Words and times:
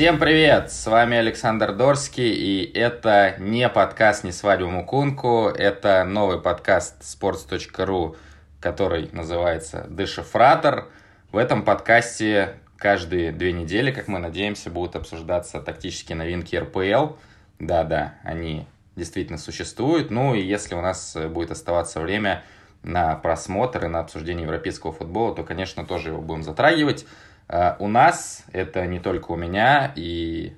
Всем 0.00 0.18
привет! 0.18 0.72
С 0.72 0.86
вами 0.86 1.18
Александр 1.18 1.74
Дорский, 1.74 2.32
и 2.32 2.72
это 2.72 3.34
не 3.38 3.68
подкаст 3.68 4.24
«Не 4.24 4.32
свадьбу 4.32 4.70
Мукунку», 4.70 5.48
это 5.48 6.04
новый 6.04 6.40
подкаст 6.40 7.02
sports.ru, 7.02 8.16
который 8.60 9.10
называется 9.12 9.86
«Дешифратор». 9.90 10.86
В 11.32 11.36
этом 11.36 11.62
подкасте 11.66 12.54
каждые 12.78 13.30
две 13.30 13.52
недели, 13.52 13.92
как 13.92 14.08
мы 14.08 14.18
надеемся, 14.18 14.70
будут 14.70 14.96
обсуждаться 14.96 15.60
тактические 15.60 16.16
новинки 16.16 16.56
РПЛ. 16.56 17.16
Да-да, 17.58 18.14
они 18.24 18.66
действительно 18.96 19.36
существуют. 19.36 20.10
Ну 20.10 20.34
и 20.34 20.40
если 20.40 20.74
у 20.74 20.80
нас 20.80 21.14
будет 21.28 21.50
оставаться 21.50 22.00
время 22.00 22.42
на 22.82 23.16
просмотр 23.16 23.84
и 23.84 23.88
на 23.88 24.00
обсуждение 24.00 24.44
европейского 24.44 24.94
футбола, 24.94 25.34
то, 25.34 25.44
конечно, 25.44 25.84
тоже 25.84 26.08
его 26.08 26.22
будем 26.22 26.42
затрагивать. 26.42 27.04
А, 27.52 27.74
у 27.80 27.88
нас, 27.88 28.44
это 28.52 28.86
не 28.86 29.00
только 29.00 29.32
у 29.32 29.36
меня 29.36 29.92
и 29.96 30.52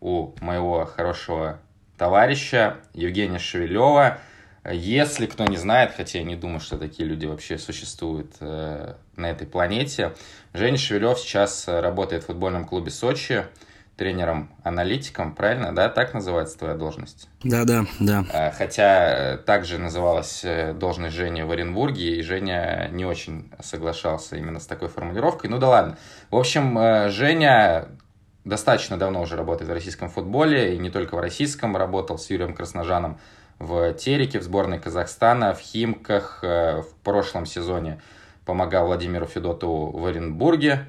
у 0.00 0.32
моего 0.40 0.84
хорошего 0.84 1.58
товарища 1.98 2.76
Евгения 2.92 3.40
Шевелева. 3.40 4.18
Если 4.70 5.26
кто 5.26 5.44
не 5.44 5.56
знает, 5.56 5.92
хотя 5.96 6.20
я 6.20 6.24
не 6.24 6.36
думаю, 6.36 6.60
что 6.60 6.78
такие 6.78 7.08
люди 7.08 7.26
вообще 7.26 7.58
существуют 7.58 8.36
э, 8.38 8.94
на 9.16 9.26
этой 9.28 9.48
планете, 9.48 10.14
Женя 10.52 10.78
Шевелев 10.78 11.18
сейчас 11.18 11.66
работает 11.66 12.22
в 12.22 12.26
футбольном 12.26 12.64
клубе 12.64 12.92
Сочи 12.92 13.44
тренером-аналитиком, 13.96 15.34
правильно, 15.34 15.74
да? 15.74 15.88
Так 15.88 16.14
называется 16.14 16.58
твоя 16.58 16.74
должность? 16.74 17.28
Да, 17.44 17.64
да, 17.64 17.86
да. 18.00 18.24
А, 18.32 18.50
хотя 18.50 19.38
также 19.38 19.78
называлась 19.78 20.44
э, 20.44 20.72
должность 20.72 21.14
Жени 21.14 21.42
в 21.42 21.50
Оренбурге, 21.50 22.16
и 22.16 22.22
Женя 22.22 22.88
не 22.90 23.04
очень 23.04 23.52
соглашался 23.62 24.36
именно 24.36 24.58
с 24.58 24.66
такой 24.66 24.88
формулировкой. 24.88 25.48
Ну 25.48 25.58
да 25.58 25.68
ладно. 25.68 25.98
В 26.30 26.36
общем, 26.36 26.76
э, 26.76 27.10
Женя 27.10 27.88
достаточно 28.44 28.96
давно 28.96 29.22
уже 29.22 29.36
работает 29.36 29.70
в 29.70 29.72
российском 29.72 30.10
футболе, 30.10 30.74
и 30.74 30.78
не 30.78 30.90
только 30.90 31.14
в 31.14 31.20
российском, 31.20 31.76
работал 31.76 32.18
с 32.18 32.28
Юрием 32.30 32.54
Красножаном 32.54 33.18
в 33.58 33.94
Тереке, 33.94 34.40
в 34.40 34.42
сборной 34.42 34.80
Казахстана, 34.80 35.54
в 35.54 35.60
Химках, 35.60 36.40
э, 36.42 36.82
в 36.82 36.94
прошлом 37.04 37.46
сезоне 37.46 38.00
помогал 38.44 38.86
Владимиру 38.86 39.26
Федотову 39.26 39.96
в 39.96 40.04
Оренбурге. 40.04 40.86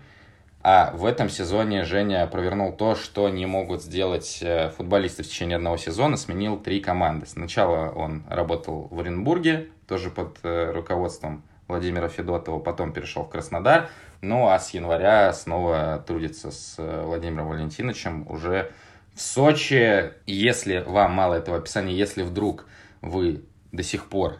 А 0.68 0.90
в 0.96 1.06
этом 1.06 1.30
сезоне 1.30 1.84
Женя 1.84 2.26
провернул 2.26 2.74
то, 2.74 2.96
что 2.96 3.30
не 3.30 3.46
могут 3.46 3.84
сделать 3.84 4.40
э, 4.42 4.72
футболисты 4.72 5.22
в 5.22 5.28
течение 5.28 5.58
одного 5.58 5.78
сезона, 5.78 6.18
сменил 6.18 6.58
три 6.58 6.80
команды. 6.80 7.28
Сначала 7.28 7.92
он 7.92 8.24
работал 8.28 8.88
в 8.90 9.00
Оренбурге, 9.00 9.68
тоже 9.88 10.10
под 10.10 10.40
э, 10.42 10.72
руководством 10.72 11.44
Владимира 11.68 12.10
Федотова, 12.10 12.58
потом 12.58 12.94
перешел 12.94 13.26
в 13.26 13.30
Краснодар, 13.30 13.92
ну 14.22 14.48
а 14.48 14.58
с 14.58 14.72
января 14.72 15.32
снова 15.34 16.04
трудится 16.08 16.50
с 16.50 16.78
э, 16.80 17.04
Владимиром 17.06 17.50
Валентиновичем 17.50 18.26
уже 18.28 18.72
в 19.14 19.22
Сочи. 19.22 20.14
Если 20.26 20.80
вам 20.80 21.12
мало 21.12 21.36
этого 21.36 21.58
описания, 21.58 21.96
если 21.96 22.24
вдруг 22.24 22.66
вы 23.02 23.44
до 23.72 23.84
сих 23.84 24.08
пор 24.10 24.38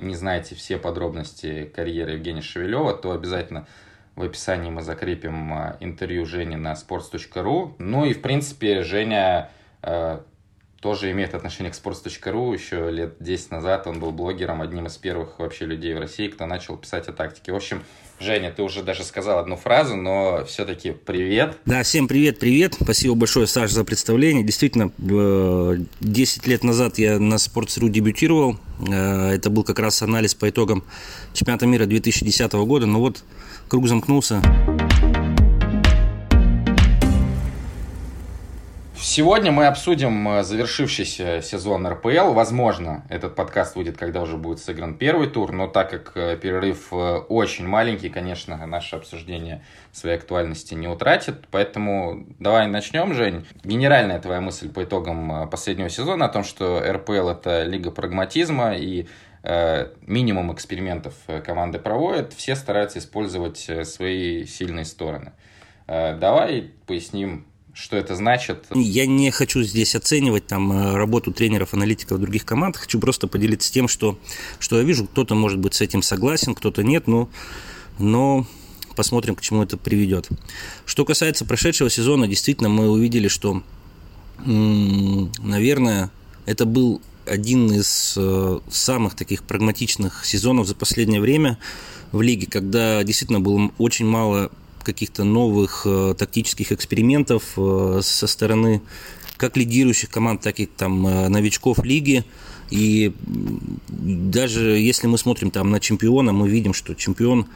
не 0.00 0.14
знаете 0.14 0.54
все 0.54 0.78
подробности 0.78 1.64
карьеры 1.74 2.12
Евгения 2.12 2.42
Шевелева, 2.42 2.94
то 2.94 3.10
обязательно 3.10 3.66
в 4.16 4.22
описании 4.22 4.70
мы 4.70 4.82
закрепим 4.82 5.52
а, 5.52 5.76
интервью 5.80 6.24
Жени 6.24 6.56
на 6.56 6.72
sports.ru. 6.72 7.74
Ну 7.78 8.04
и, 8.04 8.12
в 8.12 8.22
принципе, 8.22 8.82
Женя 8.82 9.50
э, 9.82 10.20
тоже 10.80 11.10
имеет 11.10 11.34
отношение 11.34 11.72
к 11.72 11.74
sports.ru. 11.74 12.52
Еще 12.54 12.90
лет 12.90 13.16
10 13.18 13.50
назад 13.50 13.86
он 13.86 13.98
был 14.00 14.12
блогером, 14.12 14.62
одним 14.62 14.86
из 14.86 14.96
первых 14.96 15.38
вообще 15.38 15.66
людей 15.66 15.94
в 15.94 15.98
России, 15.98 16.28
кто 16.28 16.46
начал 16.46 16.76
писать 16.76 17.08
о 17.08 17.12
тактике. 17.12 17.52
В 17.52 17.56
общем, 17.56 17.82
Женя, 18.20 18.52
ты 18.52 18.62
уже 18.62 18.82
даже 18.82 19.02
сказал 19.02 19.38
одну 19.38 19.56
фразу, 19.56 19.96
но 19.96 20.44
все-таки 20.44 20.92
привет. 20.92 21.56
Да, 21.64 21.82
всем 21.82 22.06
привет, 22.06 22.38
привет. 22.38 22.74
Спасибо 22.80 23.14
большое, 23.14 23.46
Саша, 23.46 23.74
за 23.74 23.84
представление. 23.84 24.44
Действительно, 24.44 24.92
10 26.00 26.46
лет 26.46 26.62
назад 26.62 26.98
я 26.98 27.18
на 27.18 27.34
Sports.ru 27.34 27.88
дебютировал. 27.88 28.58
Э, 28.88 29.30
это 29.30 29.50
был 29.50 29.64
как 29.64 29.80
раз 29.80 30.02
анализ 30.02 30.34
по 30.34 30.48
итогам 30.48 30.84
чемпионата 31.32 31.66
мира 31.66 31.86
2010 31.86 32.52
года. 32.52 32.86
Но 32.86 33.00
вот 33.00 33.24
круг 33.74 33.88
замкнулся. 33.88 34.40
Сегодня 38.96 39.50
мы 39.50 39.66
обсудим 39.66 40.28
э, 40.28 40.44
завершившийся 40.44 41.42
сезон 41.42 41.84
РПЛ. 41.84 42.34
Возможно, 42.34 43.04
этот 43.08 43.34
подкаст 43.34 43.74
выйдет, 43.74 43.96
когда 43.96 44.22
уже 44.22 44.36
будет 44.36 44.60
сыгран 44.60 44.94
первый 44.94 45.26
тур, 45.26 45.50
но 45.50 45.66
так 45.66 45.90
как 45.90 46.12
э, 46.14 46.36
перерыв 46.36 46.92
э, 46.92 47.16
очень 47.28 47.66
маленький, 47.66 48.10
конечно, 48.10 48.64
наше 48.64 48.94
обсуждение 48.94 49.64
своей 49.90 50.18
актуальности 50.18 50.74
не 50.74 50.86
утратит. 50.86 51.48
Поэтому 51.50 52.26
давай 52.38 52.68
начнем, 52.68 53.12
Жень. 53.12 53.44
Генеральная 53.64 54.20
твоя 54.20 54.40
мысль 54.40 54.68
по 54.70 54.84
итогам 54.84 55.50
последнего 55.50 55.90
сезона 55.90 56.26
о 56.26 56.28
том, 56.28 56.44
что 56.44 56.80
РПЛ 56.80 57.28
это 57.28 57.64
лига 57.64 57.90
прагматизма 57.90 58.76
и 58.76 59.08
минимум 60.06 60.52
экспериментов 60.54 61.14
команды 61.44 61.78
проводят, 61.78 62.32
все 62.32 62.56
стараются 62.56 62.98
использовать 62.98 63.68
свои 63.84 64.46
сильные 64.46 64.86
стороны. 64.86 65.32
Давай 65.86 66.70
поясним 66.86 67.44
что 67.74 67.96
это 67.96 68.14
значит? 68.14 68.66
Я 68.72 69.04
не 69.06 69.32
хочу 69.32 69.62
здесь 69.64 69.96
оценивать 69.96 70.46
там 70.46 70.70
э, 70.72 70.94
работу 70.94 71.32
тренеров, 71.32 71.74
аналитиков 71.74 72.20
других 72.20 72.44
команд. 72.44 72.76
Хочу 72.76 73.00
просто 73.00 73.26
поделиться 73.26 73.72
тем, 73.72 73.88
что, 73.88 74.16
что 74.60 74.78
я 74.78 74.84
вижу. 74.84 75.06
Кто-то, 75.06 75.34
может 75.34 75.58
быть, 75.58 75.74
с 75.74 75.80
этим 75.80 76.00
согласен, 76.00 76.54
кто-то 76.54 76.84
нет, 76.84 77.08
но, 77.08 77.28
но 77.98 78.46
посмотрим, 78.94 79.34
к 79.34 79.40
чему 79.40 79.64
это 79.64 79.76
приведет. 79.76 80.28
Что 80.86 81.04
касается 81.04 81.44
прошедшего 81.44 81.90
сезона, 81.90 82.28
действительно, 82.28 82.68
мы 82.68 82.88
увидели, 82.88 83.26
что, 83.26 83.64
наверное, 84.38 86.10
это 86.46 86.66
был 86.66 87.02
один 87.26 87.72
из 87.72 88.14
э, 88.16 88.60
самых 88.70 89.14
таких 89.14 89.42
прагматичных 89.42 90.24
сезонов 90.24 90.66
за 90.66 90.74
последнее 90.74 91.20
время 91.20 91.58
в 92.12 92.22
лиге, 92.22 92.46
когда 92.46 93.02
действительно 93.02 93.40
было 93.40 93.70
очень 93.78 94.06
мало 94.06 94.50
каких-то 94.82 95.24
новых 95.24 95.82
э, 95.86 96.14
тактических 96.16 96.72
экспериментов 96.72 97.54
э, 97.56 98.00
со 98.02 98.26
стороны 98.26 98.82
как 99.36 99.56
лидирующих 99.56 100.10
команд, 100.10 100.42
так 100.42 100.60
и 100.60 100.66
там 100.66 101.02
новичков 101.02 101.84
лиги. 101.84 102.24
И 102.70 103.12
даже 103.88 104.78
если 104.78 105.08
мы 105.08 105.18
смотрим 105.18 105.50
там 105.50 105.70
на 105.70 105.80
чемпиона, 105.80 106.32
мы 106.32 106.48
видим, 106.48 106.72
что 106.72 106.94
чемпион, 106.94 107.46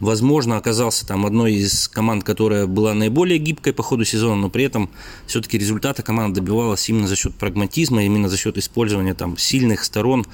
возможно, 0.00 0.56
оказался 0.56 1.06
там 1.06 1.26
одной 1.26 1.54
из 1.54 1.88
команд, 1.88 2.24
которая 2.24 2.66
была 2.66 2.94
наиболее 2.94 3.38
гибкой 3.38 3.72
по 3.72 3.82
ходу 3.82 4.04
сезона, 4.04 4.36
но 4.36 4.50
при 4.50 4.64
этом 4.64 4.90
все-таки 5.26 5.58
результата 5.58 6.02
команда 6.02 6.40
добивалась 6.40 6.88
именно 6.88 7.06
за 7.06 7.16
счет 7.16 7.34
прагматизма, 7.36 8.02
именно 8.04 8.28
за 8.28 8.36
счет 8.36 8.58
использования 8.58 9.14
там 9.14 9.36
сильных 9.38 9.84
сторон 9.84 10.26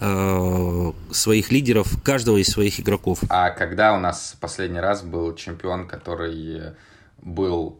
Э, 0.00 0.92
своих 1.12 1.52
лидеров, 1.52 2.02
каждого 2.02 2.36
из 2.36 2.48
своих 2.48 2.80
игроков. 2.80 3.20
А 3.28 3.50
когда 3.50 3.94
у 3.94 4.00
нас 4.00 4.36
последний 4.40 4.80
раз 4.80 5.02
был 5.02 5.34
чемпион, 5.34 5.86
который 5.86 6.74
был 7.22 7.78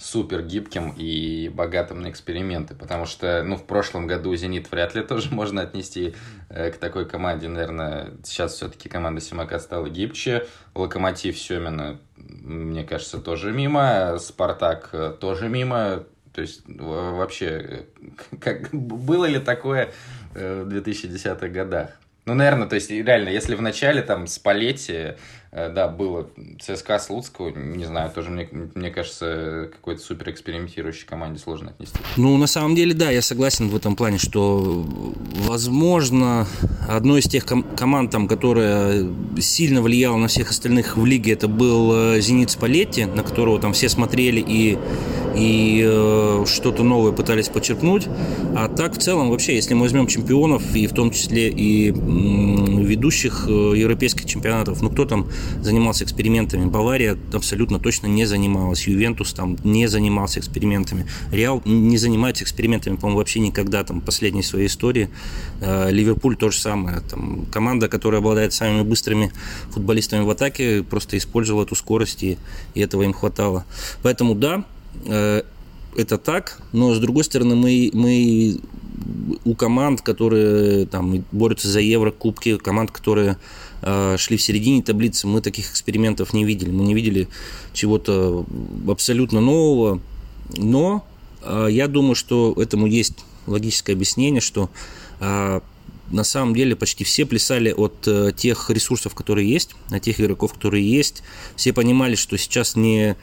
супер 0.00 0.42
гибким 0.42 0.94
и 0.96 1.48
богатым 1.48 2.00
на 2.00 2.10
эксперименты, 2.10 2.74
потому 2.74 3.04
что, 3.06 3.42
ну, 3.42 3.56
в 3.56 3.66
прошлом 3.66 4.06
году 4.06 4.34
«Зенит» 4.34 4.70
вряд 4.70 4.94
ли 4.94 5.02
тоже 5.06 5.28
можно 5.30 5.62
отнести 5.62 6.14
э, 6.48 6.70
к 6.70 6.78
такой 6.78 7.06
команде, 7.06 7.48
наверное, 7.48 8.12
сейчас 8.24 8.54
все-таки 8.54 8.88
команда 8.88 9.20
«Симака» 9.20 9.58
стала 9.58 9.88
гибче, 9.88 10.46
«Локомотив» 10.74 11.38
Семина, 11.38 12.00
мне 12.16 12.84
кажется, 12.84 13.18
тоже 13.18 13.52
мимо, 13.52 14.18
«Спартак» 14.18 15.18
тоже 15.20 15.48
мимо, 15.48 16.04
то 16.32 16.40
есть 16.40 16.62
вообще, 16.66 17.86
как, 18.40 18.70
было 18.72 19.26
ли 19.26 19.38
такое 19.38 19.92
Э, 20.32 20.62
в 20.62 20.68
2010-х 20.68 21.48
годах. 21.48 21.90
Ну, 22.24 22.34
наверное, 22.34 22.68
то 22.68 22.76
есть 22.76 22.90
реально, 22.90 23.30
если 23.30 23.56
в 23.56 23.62
начале 23.62 24.00
там 24.02 24.28
с 24.28 24.38
Палетти 24.38 24.92
Э, 24.92 25.16
да, 25.52 25.88
было 25.88 26.28
ЦСКА 26.60 27.00
Слуцкого, 27.00 27.50
не 27.50 27.84
знаю, 27.84 28.10
тоже 28.14 28.30
мне, 28.30 28.48
мне 28.74 28.90
кажется, 28.90 29.68
какой-то 29.72 30.00
супер 30.00 30.30
экспериментирующей 30.30 31.04
команде 31.06 31.40
сложно 31.40 31.70
отнести. 31.70 31.96
Ну, 32.16 32.36
на 32.36 32.46
самом 32.46 32.76
деле, 32.76 32.94
да, 32.94 33.10
я 33.10 33.20
согласен 33.20 33.68
в 33.68 33.74
этом 33.74 33.96
плане, 33.96 34.18
что, 34.18 34.86
возможно, 35.46 36.46
одной 36.88 37.18
из 37.20 37.24
тех 37.24 37.44
ком- 37.46 37.64
команд, 37.76 38.12
там, 38.12 38.28
которая 38.28 39.06
сильно 39.40 39.82
влияла 39.82 40.16
на 40.18 40.28
всех 40.28 40.50
остальных 40.50 40.96
в 40.96 41.04
лиге, 41.04 41.32
это 41.32 41.48
был 41.48 41.92
э, 42.14 42.20
«Зенит» 42.20 42.50
Спалетти, 42.50 43.04
на 43.06 43.24
которого 43.24 43.58
там 43.60 43.72
все 43.72 43.88
смотрели 43.88 44.40
и, 44.46 44.78
и 45.34 45.84
э, 45.84 46.44
что-то 46.46 46.84
новое 46.84 47.10
пытались 47.12 47.48
почерпнуть. 47.48 48.06
А 48.56 48.68
так, 48.68 48.94
в 48.94 48.98
целом, 48.98 49.30
вообще, 49.30 49.56
если 49.56 49.74
мы 49.74 49.82
возьмем 49.82 50.06
чемпионов, 50.06 50.62
и 50.76 50.86
в 50.86 50.92
том 50.94 51.10
числе 51.10 51.48
и 51.50 51.90
м- 51.90 52.84
ведущих 52.84 53.46
э, 53.48 53.50
европейских 53.76 54.26
чемпионатов, 54.26 54.80
ну, 54.80 54.90
кто 54.90 55.04
там 55.04 55.28
занимался 55.62 56.04
экспериментами. 56.04 56.66
Бавария 56.66 57.16
абсолютно 57.32 57.78
точно 57.78 58.06
не 58.06 58.24
занималась. 58.24 58.86
Ювентус 58.86 59.32
там 59.32 59.56
не 59.64 59.86
занимался 59.86 60.40
экспериментами. 60.40 61.06
Реал 61.32 61.62
не 61.64 61.98
занимается 61.98 62.44
экспериментами, 62.44 62.96
по-моему, 62.96 63.18
вообще 63.18 63.40
никогда 63.40 63.84
там 63.84 64.00
последней 64.00 64.42
своей 64.42 64.66
истории. 64.66 65.10
Э, 65.60 65.90
Ливерпуль 65.90 66.36
то 66.36 66.50
же 66.50 66.58
самое. 66.58 67.00
Там, 67.00 67.46
команда, 67.46 67.88
которая 67.88 68.20
обладает 68.20 68.52
самыми 68.52 68.82
быстрыми 68.82 69.32
футболистами 69.70 70.22
в 70.24 70.30
атаке, 70.30 70.82
просто 70.82 71.18
использовала 71.18 71.64
эту 71.64 71.74
скорость, 71.74 72.22
и, 72.22 72.38
и 72.74 72.80
этого 72.80 73.02
им 73.02 73.12
хватало. 73.12 73.64
Поэтому 74.02 74.34
да, 74.34 74.64
это 75.96 76.18
так, 76.18 76.60
но 76.72 76.94
с 76.94 76.98
другой 76.98 77.24
стороны 77.24 77.54
мы, 77.56 77.90
мы 77.92 78.60
у 79.44 79.54
команд, 79.54 80.02
которые 80.02 80.86
там 80.86 81.24
борются 81.32 81.68
за 81.68 81.80
евро, 81.80 82.10
кубки, 82.10 82.56
команд, 82.58 82.90
которые 82.90 83.30
э, 83.30 83.36
шли 83.82 84.36
в 84.36 84.42
середине 84.42 84.82
таблицы, 84.82 85.26
мы 85.26 85.40
таких 85.40 85.70
экспериментов 85.70 86.32
не 86.32 86.44
видели. 86.44 86.70
Мы 86.70 86.84
не 86.84 86.94
видели 86.94 87.28
чего-то 87.72 88.44
абсолютно 88.88 89.40
нового. 89.40 90.00
Но 90.56 91.04
э, 91.42 91.68
я 91.70 91.88
думаю, 91.88 92.14
что 92.14 92.54
этому 92.56 92.86
есть 92.86 93.24
логическое 93.46 93.92
объяснение, 93.92 94.40
что 94.40 94.70
э, 95.20 95.60
на 96.10 96.24
самом 96.24 96.54
деле 96.54 96.74
почти 96.76 97.04
все 97.04 97.24
плясали 97.24 97.72
от 97.72 98.06
э, 98.06 98.32
тех 98.36 98.70
ресурсов, 98.70 99.14
которые 99.14 99.48
есть, 99.48 99.74
от 99.90 100.02
тех 100.02 100.20
игроков, 100.20 100.54
которые 100.54 100.88
есть. 100.88 101.22
Все 101.56 101.72
понимали, 101.72 102.16
что 102.16 102.36
сейчас 102.36 102.76
не 102.76 103.16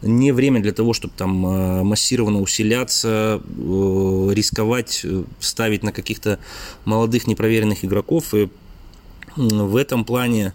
не 0.00 0.30
время 0.30 0.60
для 0.60 0.72
того, 0.72 0.92
чтобы 0.92 1.12
там 1.16 1.44
э, 1.44 1.82
массированно 1.82 2.40
усиляться, 2.40 3.42
э, 3.44 4.30
рисковать, 4.32 5.00
э, 5.02 5.24
ставить 5.40 5.82
на 5.82 5.90
каких-то 5.90 6.38
молодых 6.84 7.26
непроверенных 7.26 7.84
игроков. 7.84 8.32
И 8.32 8.48
в 9.38 9.76
этом 9.76 10.04
плане, 10.04 10.52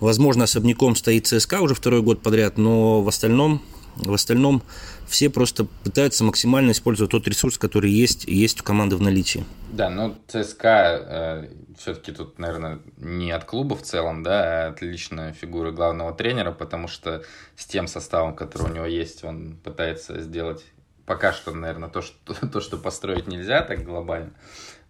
возможно, 0.00 0.44
особняком 0.44 0.96
стоит 0.96 1.26
ЦСКА 1.26 1.60
уже 1.60 1.74
второй 1.74 2.02
год 2.02 2.20
подряд, 2.20 2.58
но 2.58 3.02
в 3.02 3.08
остальном, 3.08 3.62
в 3.96 4.12
остальном 4.12 4.62
все 5.06 5.30
просто 5.30 5.64
пытаются 5.84 6.24
максимально 6.24 6.72
использовать 6.72 7.12
тот 7.12 7.26
ресурс, 7.28 7.56
который 7.56 7.90
есть, 7.90 8.24
есть 8.24 8.60
у 8.60 8.64
команды 8.64 8.96
в 8.96 9.02
наличии. 9.02 9.44
Да, 9.70 9.88
ну 9.88 10.16
ЦСКА 10.26 11.48
все-таки 11.78 12.12
тут, 12.12 12.38
наверное, 12.38 12.80
не 12.96 13.30
от 13.30 13.44
клуба 13.44 13.76
в 13.76 13.82
целом, 13.82 14.22
да, 14.22 14.66
а 14.66 14.68
от 14.70 14.82
личной 14.82 15.32
фигуры 15.32 15.72
главного 15.72 16.12
тренера, 16.12 16.50
потому 16.50 16.88
что 16.88 17.22
с 17.56 17.66
тем 17.66 17.86
составом, 17.86 18.34
который 18.34 18.70
у 18.70 18.74
него 18.74 18.86
есть, 18.86 19.22
он 19.24 19.56
пытается 19.62 20.20
сделать 20.20 20.64
пока 21.08 21.32
что, 21.32 21.52
наверное, 21.54 21.88
то, 21.88 22.02
что, 22.02 22.34
то, 22.52 22.60
что 22.60 22.76
построить 22.76 23.26
нельзя 23.26 23.62
так 23.62 23.84
глобально. 23.84 24.30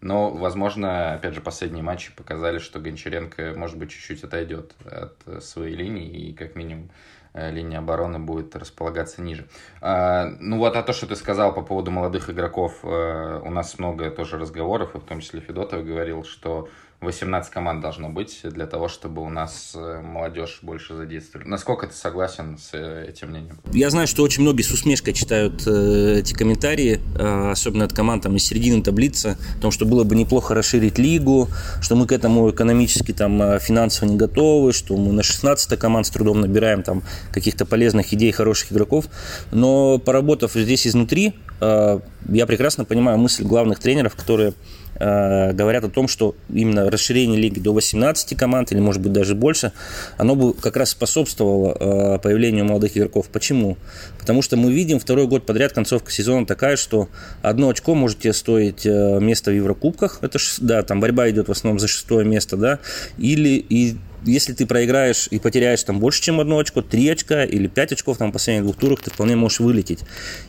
Но, 0.01 0.31
возможно, 0.31 1.13
опять 1.13 1.33
же, 1.33 1.41
последние 1.41 1.83
матчи 1.83 2.13
показали, 2.15 2.59
что 2.59 2.79
Гончаренко, 2.79 3.53
может 3.57 3.77
быть, 3.77 3.91
чуть-чуть 3.91 4.23
отойдет 4.23 4.73
от 4.85 5.43
своей 5.43 5.75
линии 5.75 6.29
и, 6.29 6.33
как 6.33 6.55
минимум, 6.55 6.89
Э, 7.33 7.51
линия 7.51 7.77
обороны 7.79 8.19
будет 8.19 8.55
располагаться 8.55 9.21
ниже. 9.21 9.47
А, 9.81 10.25
ну 10.39 10.57
вот, 10.57 10.75
а 10.75 10.81
то, 10.81 10.93
что 10.93 11.05
ты 11.05 11.15
сказал 11.15 11.53
по 11.53 11.61
поводу 11.61 11.91
молодых 11.91 12.29
игроков, 12.29 12.79
э, 12.83 13.41
у 13.43 13.51
нас 13.51 13.77
много 13.77 14.09
тоже 14.09 14.39
разговоров, 14.39 14.95
и 14.95 14.99
в 14.99 15.03
том 15.03 15.19
числе 15.19 15.39
Федотов 15.39 15.85
говорил, 15.85 16.23
что 16.23 16.69
18 17.01 17.51
команд 17.51 17.81
должно 17.81 18.09
быть 18.09 18.41
для 18.43 18.65
того, 18.65 18.89
чтобы 18.89 19.21
у 19.21 19.29
нас 19.29 19.71
э, 19.73 20.01
молодежь 20.01 20.59
больше 20.61 20.95
задействовали. 20.95 21.47
Насколько 21.47 21.87
ты 21.87 21.93
согласен 21.93 22.57
с 22.57 22.71
э, 22.73 23.05
этим 23.07 23.29
мнением? 23.29 23.57
Я 23.71 23.89
знаю, 23.89 24.05
что 24.05 24.21
очень 24.21 24.41
многие 24.41 24.63
с 24.63 24.71
усмешкой 24.71 25.13
читают 25.13 25.65
э, 25.65 26.17
эти 26.19 26.33
комментарии, 26.33 26.99
особенно 27.17 27.85
от 27.85 27.93
команд 27.93 28.23
там, 28.23 28.35
из 28.35 28.43
середины 28.43 28.83
таблицы, 28.83 29.37
о 29.57 29.61
том, 29.61 29.71
что 29.71 29.85
было 29.85 30.03
бы 30.03 30.15
неплохо 30.15 30.53
расширить 30.53 30.97
лигу, 30.97 31.47
что 31.81 31.95
мы 31.95 32.05
к 32.05 32.11
этому 32.11 32.49
экономически, 32.49 33.13
там, 33.13 33.59
финансово 33.59 34.09
не 34.09 34.17
готовы, 34.17 34.73
что 34.73 34.97
мы 34.97 35.13
на 35.13 35.23
16 35.23 35.79
команд 35.79 36.05
с 36.05 36.09
трудом 36.09 36.41
набираем 36.41 36.83
там 36.83 37.03
каких-то 37.31 37.65
полезных 37.65 38.13
идей, 38.13 38.31
хороших 38.33 38.73
игроков. 38.73 39.05
Но 39.51 39.99
поработав 39.99 40.53
здесь 40.53 40.85
изнутри, 40.85 41.33
я 41.61 42.45
прекрасно 42.45 42.85
понимаю 42.85 43.17
мысль 43.17 43.43
главных 43.43 43.79
тренеров, 43.79 44.15
которые 44.15 44.53
говорят 44.99 45.83
о 45.83 45.89
том, 45.89 46.07
что 46.07 46.35
именно 46.53 46.89
расширение 46.89 47.39
лиги 47.39 47.59
до 47.59 47.73
18 47.73 48.37
команд, 48.37 48.71
или 48.71 48.79
может 48.79 49.01
быть 49.01 49.13
даже 49.13 49.35
больше, 49.35 49.71
оно 50.17 50.35
бы 50.35 50.53
как 50.53 50.75
раз 50.77 50.89
способствовало 50.89 52.15
э, 52.15 52.19
появлению 52.19 52.65
молодых 52.65 52.97
игроков. 52.97 53.27
Почему? 53.29 53.77
Потому 54.19 54.41
что 54.41 54.57
мы 54.57 54.71
видим 54.71 54.99
второй 54.99 55.27
год 55.27 55.45
подряд 55.45 55.73
концовка 55.73 56.11
сезона 56.11 56.45
такая, 56.45 56.75
что 56.75 57.09
одно 57.41 57.69
очко 57.69 57.95
может 57.95 58.19
тебе 58.19 58.33
стоить 58.33 58.85
э, 58.85 59.19
место 59.19 59.51
в 59.51 59.55
Еврокубках, 59.55 60.19
это 60.21 60.39
да, 60.59 60.83
там 60.83 60.99
борьба 60.99 61.29
идет 61.29 61.47
в 61.47 61.51
основном 61.51 61.79
за 61.79 61.87
шестое 61.87 62.25
место, 62.25 62.57
да, 62.57 62.79
или 63.17 63.65
и 63.69 63.97
если 64.25 64.53
ты 64.53 64.65
проиграешь 64.65 65.27
и 65.31 65.39
потеряешь 65.39 65.83
там 65.83 65.99
больше, 65.99 66.21
чем 66.21 66.39
одно 66.39 66.59
очко, 66.59 66.81
три 66.81 67.07
очка 67.07 67.45
или 67.45 67.67
пять 67.67 67.91
очков 67.91 68.17
там 68.17 68.31
последних 68.31 68.63
двух 68.63 68.75
турах, 68.75 69.01
ты 69.01 69.11
вполне 69.11 69.35
можешь 69.35 69.59
вылететь. 69.59 69.99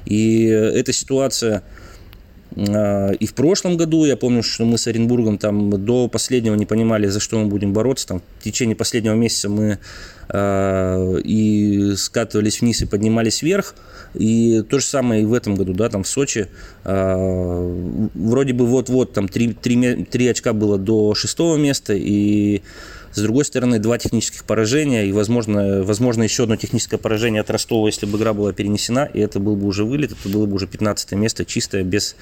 И 0.05 0.44
эта 0.46 0.93
ситуация 0.93 1.62
и 2.56 3.26
в 3.26 3.35
прошлом 3.35 3.76
году 3.76 4.05
я 4.05 4.17
помню, 4.17 4.43
что 4.43 4.64
мы 4.64 4.76
с 4.76 4.87
Оренбургом 4.87 5.38
там 5.38 5.70
до 5.85 6.08
последнего 6.08 6.55
не 6.56 6.67
понимали, 6.67 7.06
за 7.06 7.20
что 7.20 7.38
мы 7.38 7.47
будем 7.47 7.73
бороться. 7.73 8.08
Там, 8.08 8.23
в 8.38 8.43
течение 8.43 8.75
последнего 8.75 9.14
месяца 9.14 9.49
мы 9.49 9.79
э, 10.29 11.20
и 11.23 11.94
скатывались 11.97 12.61
вниз 12.61 12.82
и 12.82 12.87
поднимались 12.87 13.43
вверх. 13.43 13.75
И 14.14 14.62
то 14.69 14.81
же 14.81 14.85
самое 14.85 15.23
и 15.23 15.25
в 15.25 15.32
этом 15.32 15.55
году, 15.55 15.75
да, 15.75 15.88
там 15.88 16.02
в 16.02 16.08
Сочи. 16.08 16.49
Э, 16.85 18.08
вроде 18.14 18.53
бы 18.53 18.67
вот-вот 18.67 19.12
там 19.12 19.29
три, 19.29 19.53
три, 19.53 20.05
три 20.05 20.26
очка 20.26 20.53
было 20.53 20.76
до 20.76 21.14
шестого 21.14 21.56
места, 21.56 21.94
и 21.94 22.62
с 23.12 23.21
другой 23.21 23.45
стороны, 23.45 23.79
два 23.79 23.99
технических 23.99 24.45
поражения 24.45 25.07
и, 25.07 25.12
возможно, 25.12 25.83
возможно 25.83 26.23
еще 26.23 26.45
одно 26.45 26.57
техническое 26.57 26.99
поражение 26.99 27.41
от 27.41 27.51
Ростова, 27.51 27.89
если 27.89 28.07
бы 28.07 28.19
игра 28.19 28.33
была 28.33 28.53
перенесена, 28.53 29.09
и 29.12 29.21
это 29.21 29.41
был 29.41 29.57
бы 29.57 29.67
уже 29.67 29.85
вылет, 29.85 30.12
это 30.12 30.29
было 30.29 30.47
бы 30.47 30.55
уже 30.55 30.67
15 30.67 31.12
место 31.12 31.45
чистое, 31.45 31.83
без 31.83 32.17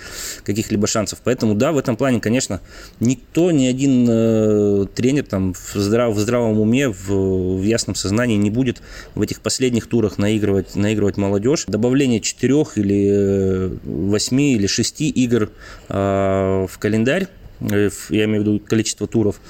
каких-либо 0.45 0.87
шансов. 0.87 1.21
Поэтому, 1.23 1.55
да, 1.55 1.73
в 1.73 1.79
этом 1.79 1.97
плане, 1.97 2.21
конечно, 2.21 2.61
никто, 3.01 3.51
ни 3.51 3.67
один 3.67 4.07
э, 4.09 4.87
тренер 4.95 5.25
там 5.25 5.55
в, 5.55 5.75
здрав, 5.75 6.15
в 6.15 6.19
здравом 6.19 6.61
уме, 6.61 6.89
в, 6.89 7.59
в 7.59 7.63
ясном 7.63 7.95
сознании 7.95 8.37
не 8.37 8.51
будет 8.51 8.81
в 9.15 9.23
этих 9.23 9.41
последних 9.41 9.87
турах 9.87 10.19
наигрывать, 10.19 10.75
наигрывать 10.75 11.17
молодежь. 11.17 11.65
Добавление 11.67 12.21
четырех 12.21 12.79
или 12.79 13.09
э, 13.11 13.77
восьми 13.85 14.55
или 14.55 14.67
шести 14.67 15.11
игр 15.11 15.51
э, 15.89 16.67
в 16.69 16.79
календарь, 16.79 17.29
э, 17.61 17.91
я 18.11 18.25
имею 18.25 18.43
в 18.43 18.47
виду 18.47 18.61
количество 18.61 19.07
туров, 19.07 19.41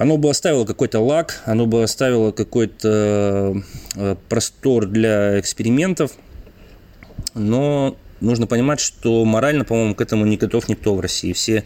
оно 0.00 0.16
бы 0.16 0.30
оставило 0.30 0.64
какой-то 0.64 0.98
лак, 1.00 1.42
оно 1.44 1.66
бы 1.66 1.82
оставило 1.82 2.32
какой-то 2.32 3.62
э, 3.96 4.16
простор 4.30 4.86
для 4.86 5.38
экспериментов, 5.38 6.12
но 7.34 7.98
нужно 8.22 8.46
понимать, 8.46 8.80
что 8.80 9.26
морально, 9.26 9.66
по-моему, 9.66 9.94
к 9.94 10.00
этому 10.00 10.24
не 10.24 10.38
готов 10.38 10.70
никто 10.70 10.94
в 10.94 11.00
России. 11.00 11.34
Все 11.34 11.64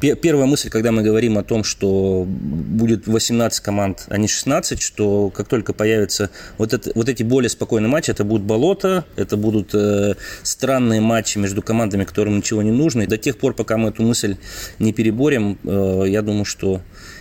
Первая 0.00 0.46
мысль, 0.46 0.70
когда 0.70 0.92
мы 0.92 1.02
говорим 1.02 1.38
о 1.38 1.42
том, 1.42 1.64
что 1.64 2.24
будет 2.24 3.08
18 3.08 3.60
команд, 3.60 4.04
а 4.08 4.16
не 4.16 4.28
16, 4.28 4.80
что 4.80 5.30
как 5.30 5.48
только 5.48 5.72
появятся 5.72 6.30
вот, 6.56 6.72
это, 6.72 6.92
вот 6.94 7.08
эти 7.08 7.24
более 7.24 7.48
спокойные 7.48 7.88
матчи, 7.88 8.12
это 8.12 8.22
будут 8.22 8.46
болото, 8.46 9.04
это 9.16 9.36
будут 9.36 9.74
э, 9.74 10.14
странные 10.44 11.00
матчи 11.00 11.38
между 11.38 11.62
командами, 11.62 12.04
которым 12.04 12.36
ничего 12.36 12.62
не 12.62 12.70
нужно. 12.70 13.02
И 13.02 13.06
до 13.06 13.18
тех 13.18 13.38
пор, 13.38 13.54
пока 13.54 13.76
мы 13.76 13.88
эту 13.88 14.04
мысль 14.04 14.36
не 14.78 14.92
переборем, 14.92 15.58
э, 15.64 16.04
я 16.06 16.22
думаю, 16.22 16.44
что 16.44 16.80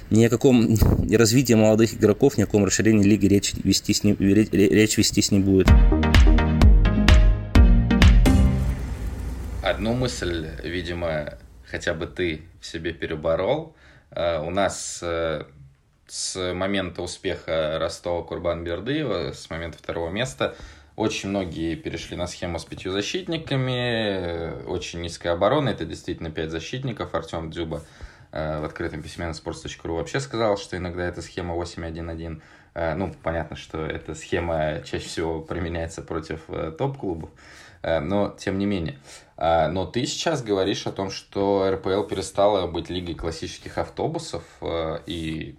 ни 0.10 0.26
о 0.26 0.30
каком 0.30 0.68
развитии 1.12 1.54
молодых 1.54 1.94
игроков, 1.94 2.38
ни 2.38 2.44
о 2.44 2.46
каком 2.46 2.66
расширении 2.66 3.04
лиги 3.04 3.28
речь 3.28 3.54
вести 3.54 3.96
ним, 4.04 4.18
речь 4.20 4.98
вестись 4.98 5.32
не 5.32 5.40
будет. 5.40 5.68
Одну 9.64 9.94
мысль, 9.94 10.48
видимо, 10.64 11.38
хотя 11.66 11.94
бы 11.94 12.08
ты 12.08 12.42
в 12.62 12.66
себе 12.66 12.94
переборол. 12.94 13.76
Э, 14.12 14.40
у 14.40 14.50
нас 14.50 15.00
э, 15.02 15.44
с 16.08 16.54
момента 16.54 17.02
успеха 17.02 17.78
Ростова 17.80 18.24
Курбан 18.24 18.64
Бердыева, 18.64 19.34
с 19.34 19.50
момента 19.50 19.78
второго 19.78 20.10
места, 20.10 20.56
очень 20.96 21.30
многие 21.30 21.76
перешли 21.76 22.16
на 22.16 22.28
схему 22.28 22.60
с 22.60 22.66
пятью 22.66 22.92
защитниками, 22.92 23.72
э, 23.72 24.64
очень 24.68 25.02
низкая 25.02 25.34
оборона, 25.34 25.70
это 25.70 25.86
действительно 25.86 26.32
пять 26.32 26.50
защитников, 26.50 27.14
Артем 27.14 27.52
Дзюба 27.52 27.84
в 28.32 28.66
открытом 28.66 29.02
письме 29.02 29.26
на 29.28 29.32
sports.ru 29.32 29.96
вообще 29.96 30.20
сказал, 30.20 30.58
что 30.58 30.78
иногда 30.78 31.04
эта 31.04 31.22
схема 31.22 31.56
8-1-1. 31.56 32.42
Э, 32.74 32.94
ну, 32.96 33.14
понятно, 33.24 33.56
что 33.56 33.86
эта 33.86 34.16
схема 34.16 34.82
чаще 34.84 35.08
всего 35.08 35.42
применяется 35.42 36.02
против 36.02 36.42
э, 36.50 36.72
топ-клубов, 36.72 37.30
но 37.84 38.36
тем 38.38 38.58
не 38.58 38.66
менее. 38.66 38.98
Но 39.38 39.86
ты 39.86 40.06
сейчас 40.08 40.44
говоришь 40.44 40.88
о 40.88 40.92
том, 40.92 41.12
что 41.12 41.70
РПЛ 41.72 42.04
перестала 42.04 42.66
быть 42.66 42.90
лигой 42.90 43.14
классических 43.14 43.78
автобусов, 43.78 44.44
и 45.06 45.56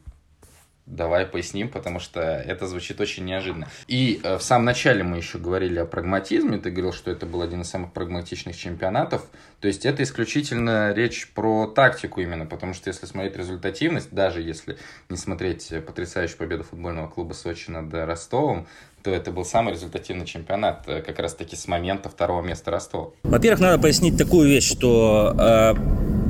Давай 0.90 1.26
поясним, 1.26 1.68
потому 1.68 2.00
что 2.00 2.20
это 2.20 2.66
звучит 2.66 2.98
очень 2.98 3.26
неожиданно. 3.26 3.68
И 3.88 4.20
э, 4.22 4.38
в 4.38 4.42
самом 4.42 4.64
начале 4.64 5.02
мы 5.04 5.18
еще 5.18 5.36
говорили 5.38 5.78
о 5.78 5.84
прагматизме. 5.84 6.56
Ты 6.56 6.70
говорил, 6.70 6.94
что 6.94 7.10
это 7.10 7.26
был 7.26 7.42
один 7.42 7.60
из 7.60 7.68
самых 7.68 7.92
прагматичных 7.92 8.56
чемпионатов. 8.56 9.26
То 9.60 9.68
есть 9.68 9.84
это 9.84 10.02
исключительно 10.02 10.94
речь 10.94 11.28
про 11.34 11.66
тактику 11.66 12.22
именно, 12.22 12.46
потому 12.46 12.72
что 12.72 12.88
если 12.88 13.04
смотреть 13.04 13.36
результативность, 13.36 14.10
даже 14.12 14.40
если 14.40 14.78
не 15.10 15.18
смотреть 15.18 15.70
потрясающую 15.86 16.38
победу 16.38 16.64
футбольного 16.64 17.08
клуба 17.08 17.34
Сочи 17.34 17.70
над 17.70 17.92
Ростовом, 17.92 18.66
то 19.02 19.10
это 19.10 19.30
был 19.30 19.44
самый 19.44 19.74
результативный 19.74 20.24
чемпионат 20.24 20.84
э, 20.86 21.02
как 21.02 21.18
раз-таки 21.18 21.54
с 21.54 21.68
момента 21.68 22.08
второго 22.08 22.42
места 22.42 22.70
Ростова. 22.70 23.10
Во-первых, 23.24 23.60
надо 23.60 23.78
пояснить 23.78 24.16
такую 24.16 24.48
вещь, 24.48 24.70
что 24.70 25.34
э, 25.38 25.74